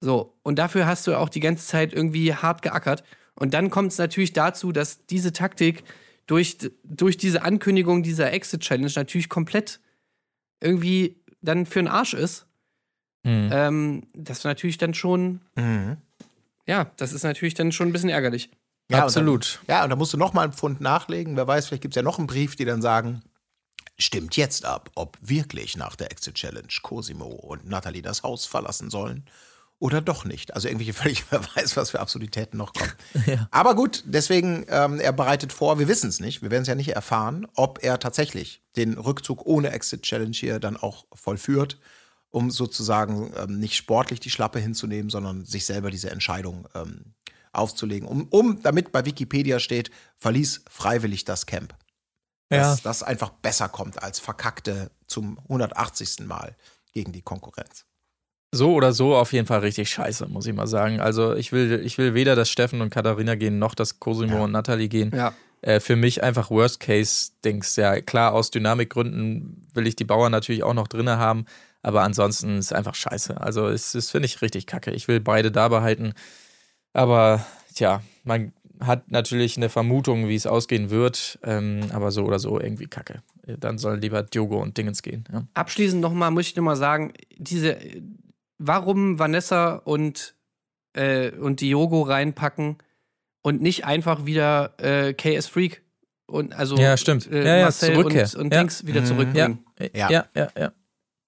So, 0.00 0.34
und 0.42 0.58
dafür 0.58 0.86
hast 0.86 1.06
du 1.06 1.16
auch 1.16 1.28
die 1.28 1.40
ganze 1.40 1.66
Zeit 1.66 1.92
irgendwie 1.92 2.34
hart 2.34 2.62
geackert. 2.62 3.04
Und 3.34 3.54
dann 3.54 3.70
kommt 3.70 3.92
es 3.92 3.98
natürlich 3.98 4.32
dazu, 4.32 4.72
dass 4.72 5.06
diese 5.06 5.32
Taktik 5.32 5.84
durch, 6.26 6.58
durch 6.84 7.16
diese 7.16 7.42
Ankündigung 7.42 8.02
dieser 8.02 8.32
Exit-Challenge 8.32 8.92
natürlich 8.94 9.28
komplett 9.28 9.80
irgendwie 10.60 11.16
dann 11.40 11.66
für 11.66 11.80
den 11.80 11.88
Arsch 11.88 12.14
ist. 12.14 12.46
Hm. 13.26 13.50
Ähm, 13.52 14.02
das 14.14 14.38
ist 14.38 14.44
natürlich 14.44 14.78
dann 14.78 14.94
schon, 14.94 15.40
mhm. 15.54 15.98
ja, 16.66 16.90
das 16.96 17.12
ist 17.12 17.22
natürlich 17.22 17.54
dann 17.54 17.72
schon 17.72 17.88
ein 17.88 17.92
bisschen 17.92 18.08
ärgerlich. 18.08 18.50
Ja, 18.90 19.04
Absolut. 19.04 19.60
Und 19.60 19.68
dann, 19.68 19.76
ja, 19.76 19.84
und 19.84 19.90
da 19.90 19.96
musst 19.96 20.12
du 20.12 20.16
noch 20.16 20.32
mal 20.32 20.42
einen 20.42 20.52
Pfund 20.52 20.80
nachlegen. 20.80 21.36
Wer 21.36 21.46
weiß, 21.46 21.66
vielleicht 21.66 21.82
gibt 21.82 21.92
es 21.92 21.96
ja 21.96 22.02
noch 22.02 22.18
einen 22.18 22.26
Brief, 22.26 22.56
die 22.56 22.64
dann 22.64 22.82
sagen, 22.82 23.22
stimmt 24.00 24.36
jetzt 24.36 24.64
ab, 24.64 24.90
ob 24.94 25.18
wirklich 25.20 25.76
nach 25.76 25.96
der 25.96 26.10
Exit 26.10 26.34
Challenge 26.34 26.68
Cosimo 26.82 27.26
und 27.26 27.68
Nathalie 27.68 28.02
das 28.02 28.22
Haus 28.22 28.46
verlassen 28.46 28.90
sollen 28.90 29.24
oder 29.80 30.00
doch 30.00 30.24
nicht. 30.24 30.54
Also 30.54 30.68
irgendwelche 30.68 30.92
völlig, 31.02 31.24
wer 31.30 31.42
weiß, 31.56 31.76
was 31.76 31.90
für 31.90 32.00
Absurditäten 32.00 32.56
noch 32.56 32.72
kommen. 32.72 32.92
Aber 33.50 33.74
gut, 33.74 34.04
deswegen, 34.06 34.64
ähm, 34.68 35.00
er 35.00 35.12
bereitet 35.12 35.52
vor, 35.52 35.78
wir 35.80 35.88
wissen 35.88 36.08
es 36.08 36.20
nicht, 36.20 36.42
wir 36.42 36.50
werden 36.50 36.62
es 36.62 36.68
ja 36.68 36.74
nicht 36.76 36.90
erfahren, 36.90 37.46
ob 37.54 37.82
er 37.82 37.98
tatsächlich 37.98 38.62
den 38.76 38.96
Rückzug 38.98 39.44
ohne 39.46 39.70
Exit 39.70 40.02
Challenge 40.02 40.36
hier 40.36 40.60
dann 40.60 40.76
auch 40.76 41.06
vollführt, 41.12 41.78
um 42.30 42.50
sozusagen 42.50 43.32
ähm, 43.36 43.58
nicht 43.58 43.76
sportlich 43.76 44.20
die 44.20 44.30
Schlappe 44.30 44.60
hinzunehmen, 44.60 45.10
sondern 45.10 45.44
sich 45.44 45.64
selber 45.66 45.90
diese 45.90 46.10
Entscheidung 46.10 46.68
ähm, 46.74 47.14
aufzulegen, 47.52 48.06
um, 48.06 48.28
um, 48.28 48.62
damit 48.62 48.92
bei 48.92 49.04
Wikipedia 49.04 49.58
steht, 49.58 49.90
verließ 50.18 50.62
freiwillig 50.68 51.24
das 51.24 51.46
Camp. 51.46 51.74
Ja. 52.50 52.58
Dass 52.62 52.82
das 52.82 53.02
einfach 53.02 53.30
besser 53.30 53.68
kommt 53.68 54.02
als 54.02 54.18
verkackte 54.18 54.90
zum 55.06 55.38
180. 55.44 56.26
Mal 56.26 56.56
gegen 56.92 57.12
die 57.12 57.22
Konkurrenz. 57.22 57.84
So 58.52 58.74
oder 58.74 58.92
so 58.92 59.14
auf 59.14 59.32
jeden 59.32 59.46
Fall 59.46 59.60
richtig 59.60 59.88
scheiße, 59.90 60.26
muss 60.26 60.46
ich 60.46 60.54
mal 60.54 60.66
sagen. 60.66 60.98
Also 61.00 61.34
ich 61.34 61.52
will, 61.52 61.80
ich 61.84 61.98
will 61.98 62.14
weder, 62.14 62.34
dass 62.34 62.50
Steffen 62.50 62.80
und 62.80 62.90
Katharina 62.90 63.36
gehen, 63.36 63.60
noch 63.60 63.76
dass 63.76 64.00
Cosimo 64.00 64.38
Ja. 64.38 64.44
und 64.44 64.50
Nathalie 64.52 64.88
gehen. 64.88 65.12
Ja. 65.14 65.32
Äh, 65.62 65.78
für 65.78 65.94
mich 65.94 66.24
einfach 66.24 66.50
Worst-Case-Dings. 66.50 67.76
Ja, 67.76 68.00
klar, 68.00 68.32
aus 68.32 68.50
Dynamikgründen 68.50 69.68
will 69.74 69.86
ich 69.86 69.94
die 69.94 70.04
Bauern 70.04 70.32
natürlich 70.32 70.64
auch 70.64 70.74
noch 70.74 70.88
drinne 70.88 71.18
haben, 71.18 71.44
aber 71.82 72.02
ansonsten 72.02 72.58
ist 72.58 72.72
einfach 72.72 72.94
scheiße. 72.96 73.40
Also 73.40 73.68
es 73.68 73.94
ist, 73.94 74.10
finde 74.10 74.26
ich, 74.26 74.42
richtig 74.42 74.66
kacke. 74.66 74.90
Ich 74.90 75.06
will 75.06 75.20
beide 75.20 75.52
da 75.52 75.68
behalten. 75.68 76.14
Aber 76.92 77.44
tja, 77.74 78.02
man 78.24 78.52
hat 78.80 79.10
natürlich 79.10 79.56
eine 79.56 79.68
Vermutung, 79.68 80.28
wie 80.28 80.34
es 80.34 80.46
ausgehen 80.46 80.90
wird, 80.90 81.38
ähm, 81.44 81.80
aber 81.92 82.10
so 82.10 82.24
oder 82.24 82.38
so 82.38 82.60
irgendwie 82.60 82.86
kacke. 82.86 83.22
Dann 83.46 83.78
soll 83.78 83.98
lieber 83.98 84.22
Diogo 84.22 84.60
und 84.62 84.76
Dingens 84.76 85.02
gehen. 85.02 85.24
Ja. 85.32 85.46
Abschließend 85.54 86.00
nochmal, 86.00 86.30
muss 86.30 86.46
ich 86.46 86.56
nochmal 86.56 86.76
sagen, 86.76 87.12
diese, 87.36 87.76
warum 88.58 89.18
Vanessa 89.18 89.74
und, 89.76 90.34
äh, 90.94 91.30
und 91.32 91.60
Diogo 91.60 92.02
reinpacken 92.02 92.78
und 93.42 93.60
nicht 93.62 93.84
einfach 93.84 94.26
wieder 94.26 94.74
äh, 94.78 95.14
KS 95.14 95.46
Freak 95.46 95.82
und 96.26 96.52
also 96.54 96.76
Ja, 96.76 96.96
stimmt. 96.96 97.30
Äh, 97.30 97.44
Ja, 97.46 97.56
ja, 97.56 97.62
Marcel 97.64 97.94
Zurückkehr. 97.94 98.24
und, 98.24 98.34
und 98.36 98.54
Ja. 98.54 98.60
Dings 98.60 98.86
wieder 98.86 99.00
Mhm. 99.00 99.06
Ja, 99.06 99.12
zurückbringen. 99.14 99.64
Ja. 99.94 100.10
ja, 100.10 100.26
ja, 100.34 100.48
ja, 100.56 100.72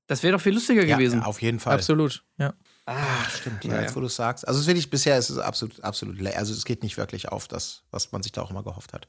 Das 0.06 0.22
wäre 0.22 0.32
doch 0.34 0.40
viel 0.40 0.52
lustiger 0.54 0.84
Ja, 0.84 0.96
gewesen. 0.96 1.20
ja, 1.20 1.26
auf 1.26 1.40
jeden 1.42 1.58
Fall. 1.58 1.74
absolut. 1.74 2.24
Ja. 2.38 2.54
Ah, 2.86 3.24
stimmt. 3.30 3.64
Ja, 3.64 3.70
Naja. 3.70 3.82
jetzt, 3.82 3.96
wo 3.96 4.00
du 4.00 4.08
sagst. 4.08 4.46
Also, 4.46 4.58
es 4.58 4.64
ist 4.64 4.68
wirklich 4.68 4.90
bisher 4.90 5.16
ist 5.16 5.30
es 5.30 5.38
absolut, 5.38 5.82
absolut, 5.84 6.18
le- 6.20 6.36
also 6.36 6.52
es 6.52 6.64
geht 6.64 6.82
nicht 6.82 6.96
wirklich 6.96 7.28
auf 7.28 7.46
das, 7.48 7.82
was 7.90 8.10
man 8.12 8.22
sich 8.22 8.32
da 8.32 8.42
auch 8.42 8.50
immer 8.50 8.64
gehofft 8.64 8.92
hat. 8.92 9.06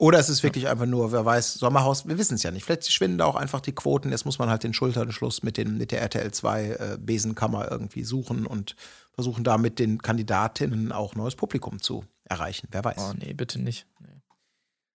Oder 0.00 0.18
es 0.20 0.28
ist 0.28 0.44
wirklich 0.44 0.68
einfach 0.68 0.86
nur, 0.86 1.10
wer 1.10 1.24
weiß, 1.24 1.54
Sommerhaus, 1.54 2.06
wir 2.06 2.18
wissen 2.18 2.34
es 2.36 2.44
ja 2.44 2.52
nicht. 2.52 2.64
Vielleicht 2.64 2.90
schwinden 2.92 3.18
da 3.18 3.24
auch 3.24 3.34
einfach 3.34 3.60
die 3.60 3.74
Quoten. 3.74 4.10
Jetzt 4.12 4.24
muss 4.24 4.38
man 4.38 4.48
halt 4.48 4.62
den 4.62 4.72
Schulterschluss 4.72 5.42
mit, 5.42 5.56
den, 5.56 5.76
mit 5.76 5.90
der 5.90 6.00
RTL 6.02 6.30
2 6.32 6.64
äh, 6.68 6.98
Besenkammer 7.00 7.68
irgendwie 7.70 8.04
suchen 8.04 8.46
und 8.46 8.76
versuchen 9.12 9.42
da 9.42 9.58
mit 9.58 9.80
den 9.80 10.00
Kandidatinnen 10.00 10.92
auch 10.92 11.16
neues 11.16 11.34
Publikum 11.34 11.82
zu 11.82 12.04
erreichen. 12.24 12.68
Wer 12.70 12.84
weiß. 12.84 12.96
Oh 12.98 13.12
nee, 13.18 13.32
bitte 13.32 13.60
nicht. 13.60 13.86
Nee. 13.98 14.22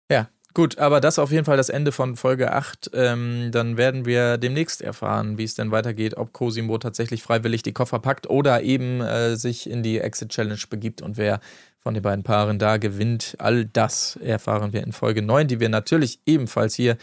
Ja, 0.10 0.30
gut, 0.54 0.78
aber 0.78 1.02
das 1.02 1.20
auf 1.20 1.32
jeden 1.32 1.46
Fall 1.46 1.58
das 1.58 1.70
Ende 1.70 1.92
von 1.92 2.16
Folge 2.16 2.54
8. 2.54 2.92
Ähm, 2.94 3.50
dann 3.52 3.78
werden 3.78 4.06
wir 4.06 4.38
demnächst 4.38 4.82
erfahren, 4.82 5.38
wie 5.38 5.44
es 5.44 5.56
denn 5.56 5.72
weitergeht, 5.72 6.18
ob 6.18 6.34
Cosimo 6.34 6.78
tatsächlich 6.78 7.24
freiwillig 7.24 7.64
die 7.64 7.74
Koffer 7.74 8.00
packt 8.00 8.30
oder 8.30 8.62
eben 8.62 9.02
äh, 9.02 9.36
sich 9.36 9.70
in 9.70 9.84
die 9.84 10.00
Exit 10.00 10.30
Challenge 10.30 10.60
begibt 10.70 11.02
und 11.02 11.18
wer 11.18 11.40
von 11.80 11.94
den 11.94 12.04
beiden 12.04 12.24
Paaren 12.24 12.60
da 12.60 12.78
gewinnt. 12.78 13.36
All 13.40 13.66
das 13.66 14.18
erfahren 14.18 14.72
wir 14.72 14.84
in 14.84 14.94
Folge 14.94 15.22
9, 15.22 15.48
die 15.48 15.60
wir 15.60 15.70
natürlich 15.70 16.20
ebenfalls 16.26 16.76
hier 16.76 16.98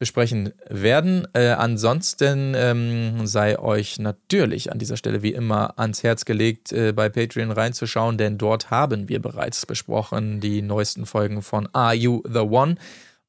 besprechen 0.00 0.54
werden. 0.68 1.28
Äh, 1.34 1.48
ansonsten 1.48 2.54
ähm, 2.56 3.26
sei 3.26 3.58
euch 3.58 3.98
natürlich 3.98 4.72
an 4.72 4.78
dieser 4.78 4.96
Stelle 4.96 5.22
wie 5.22 5.34
immer 5.34 5.78
ans 5.78 6.02
Herz 6.02 6.24
gelegt, 6.24 6.72
äh, 6.72 6.92
bei 6.92 7.10
Patreon 7.10 7.50
reinzuschauen, 7.52 8.16
denn 8.16 8.38
dort 8.38 8.70
haben 8.70 9.10
wir 9.10 9.20
bereits 9.20 9.66
besprochen 9.66 10.40
die 10.40 10.62
neuesten 10.62 11.04
Folgen 11.04 11.42
von 11.42 11.68
Are 11.74 11.94
You 11.94 12.22
the 12.26 12.40
One? 12.40 12.76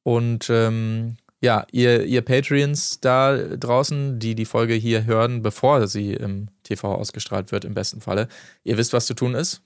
Und 0.02 0.48
ähm, 0.48 1.18
ja, 1.42 1.66
ihr, 1.72 2.04
ihr 2.04 2.22
Patreons 2.22 3.00
da 3.00 3.36
draußen, 3.36 4.18
die 4.18 4.34
die 4.34 4.46
Folge 4.46 4.72
hier 4.72 5.04
hören, 5.04 5.42
bevor 5.42 5.86
sie 5.88 6.14
im 6.14 6.48
TV 6.62 6.94
ausgestrahlt 6.94 7.52
wird, 7.52 7.66
im 7.66 7.74
besten 7.74 8.00
Falle, 8.00 8.28
ihr 8.64 8.78
wisst, 8.78 8.94
was 8.94 9.04
zu 9.04 9.14
tun 9.14 9.34
ist. 9.34 9.60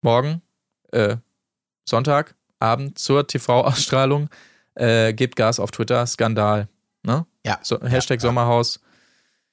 Morgen, 0.00 0.40
äh, 0.90 1.18
Sonntag, 1.86 2.34
Abend 2.60 2.98
zur 2.98 3.26
TV-Ausstrahlung 3.26 4.30
äh, 4.74 5.12
gebt 5.12 5.36
Gas 5.36 5.60
auf 5.60 5.70
Twitter, 5.70 6.06
Skandal. 6.06 6.68
Ne? 7.02 7.26
Ja. 7.44 7.58
So, 7.62 7.80
Hashtag 7.80 8.18
ja. 8.18 8.28
Sommerhaus. 8.28 8.80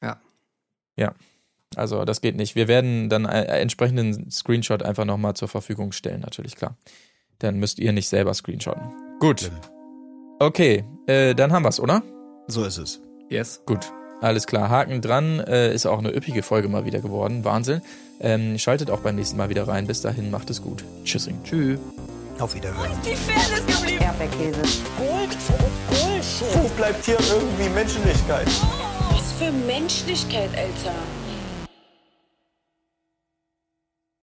Ja. 0.02 0.20
Ja. 0.96 1.14
Also 1.76 2.04
das 2.04 2.22
geht 2.22 2.36
nicht. 2.36 2.56
Wir 2.56 2.68
werden 2.68 3.10
dann 3.10 3.26
einen 3.26 3.48
entsprechenden 3.48 4.30
Screenshot 4.30 4.84
einfach 4.84 5.06
nochmal 5.06 5.36
zur 5.36 5.48
Verfügung 5.48 5.92
stellen, 5.92 6.22
natürlich, 6.22 6.56
klar. 6.56 6.76
Dann 7.40 7.58
müsst 7.58 7.80
ihr 7.80 7.94
nicht 7.94 8.10
selber 8.10 8.34
screenshotten. 8.34 8.84
Gut. 9.20 9.52
Okay, 10.40 10.84
äh, 11.08 11.34
dann 11.34 11.52
haben 11.52 11.64
wir's, 11.64 11.80
oder? 11.80 12.04
So 12.48 12.66
ist 12.66 12.78
es. 12.78 13.00
Yes. 13.30 13.62
Gut. 13.66 13.92
Alles 14.22 14.46
klar, 14.46 14.70
Haken 14.70 15.02
dran. 15.02 15.40
Äh, 15.40 15.74
ist 15.74 15.86
auch 15.86 15.98
eine 15.98 16.14
üppige 16.14 16.44
Folge 16.44 16.68
mal 16.68 16.86
wieder 16.86 17.00
geworden. 17.00 17.44
Wahnsinn. 17.44 17.82
Ähm, 18.20 18.60
schaltet 18.60 18.92
auch 18.92 19.00
beim 19.00 19.16
nächsten 19.16 19.38
Mal 19.38 19.50
wieder 19.50 19.68
rein. 19.68 19.88
Bis 19.88 20.02
dahin, 20.02 20.30
macht 20.30 20.50
es 20.52 20.62
gut. 20.62 20.84
Tschüssing. 21.04 21.42
Tschüss. 21.44 21.80
Auf 22.38 22.54
Wiederhören. 22.54 22.92
Die 23.04 23.16
Fairness 23.16 23.66
geblieben. 23.66 23.91
Erdbeerkäse. 24.12 24.62
Gold, 24.98 25.38
Bullshit. 25.90 26.56
Wo 26.56 26.68
bleibt 26.76 27.06
hier 27.06 27.18
irgendwie 27.20 27.70
Menschlichkeit? 27.70 28.48
Was 29.12 29.32
für 29.34 29.52
Menschlichkeit, 29.52 30.50
Alter. 30.56 30.96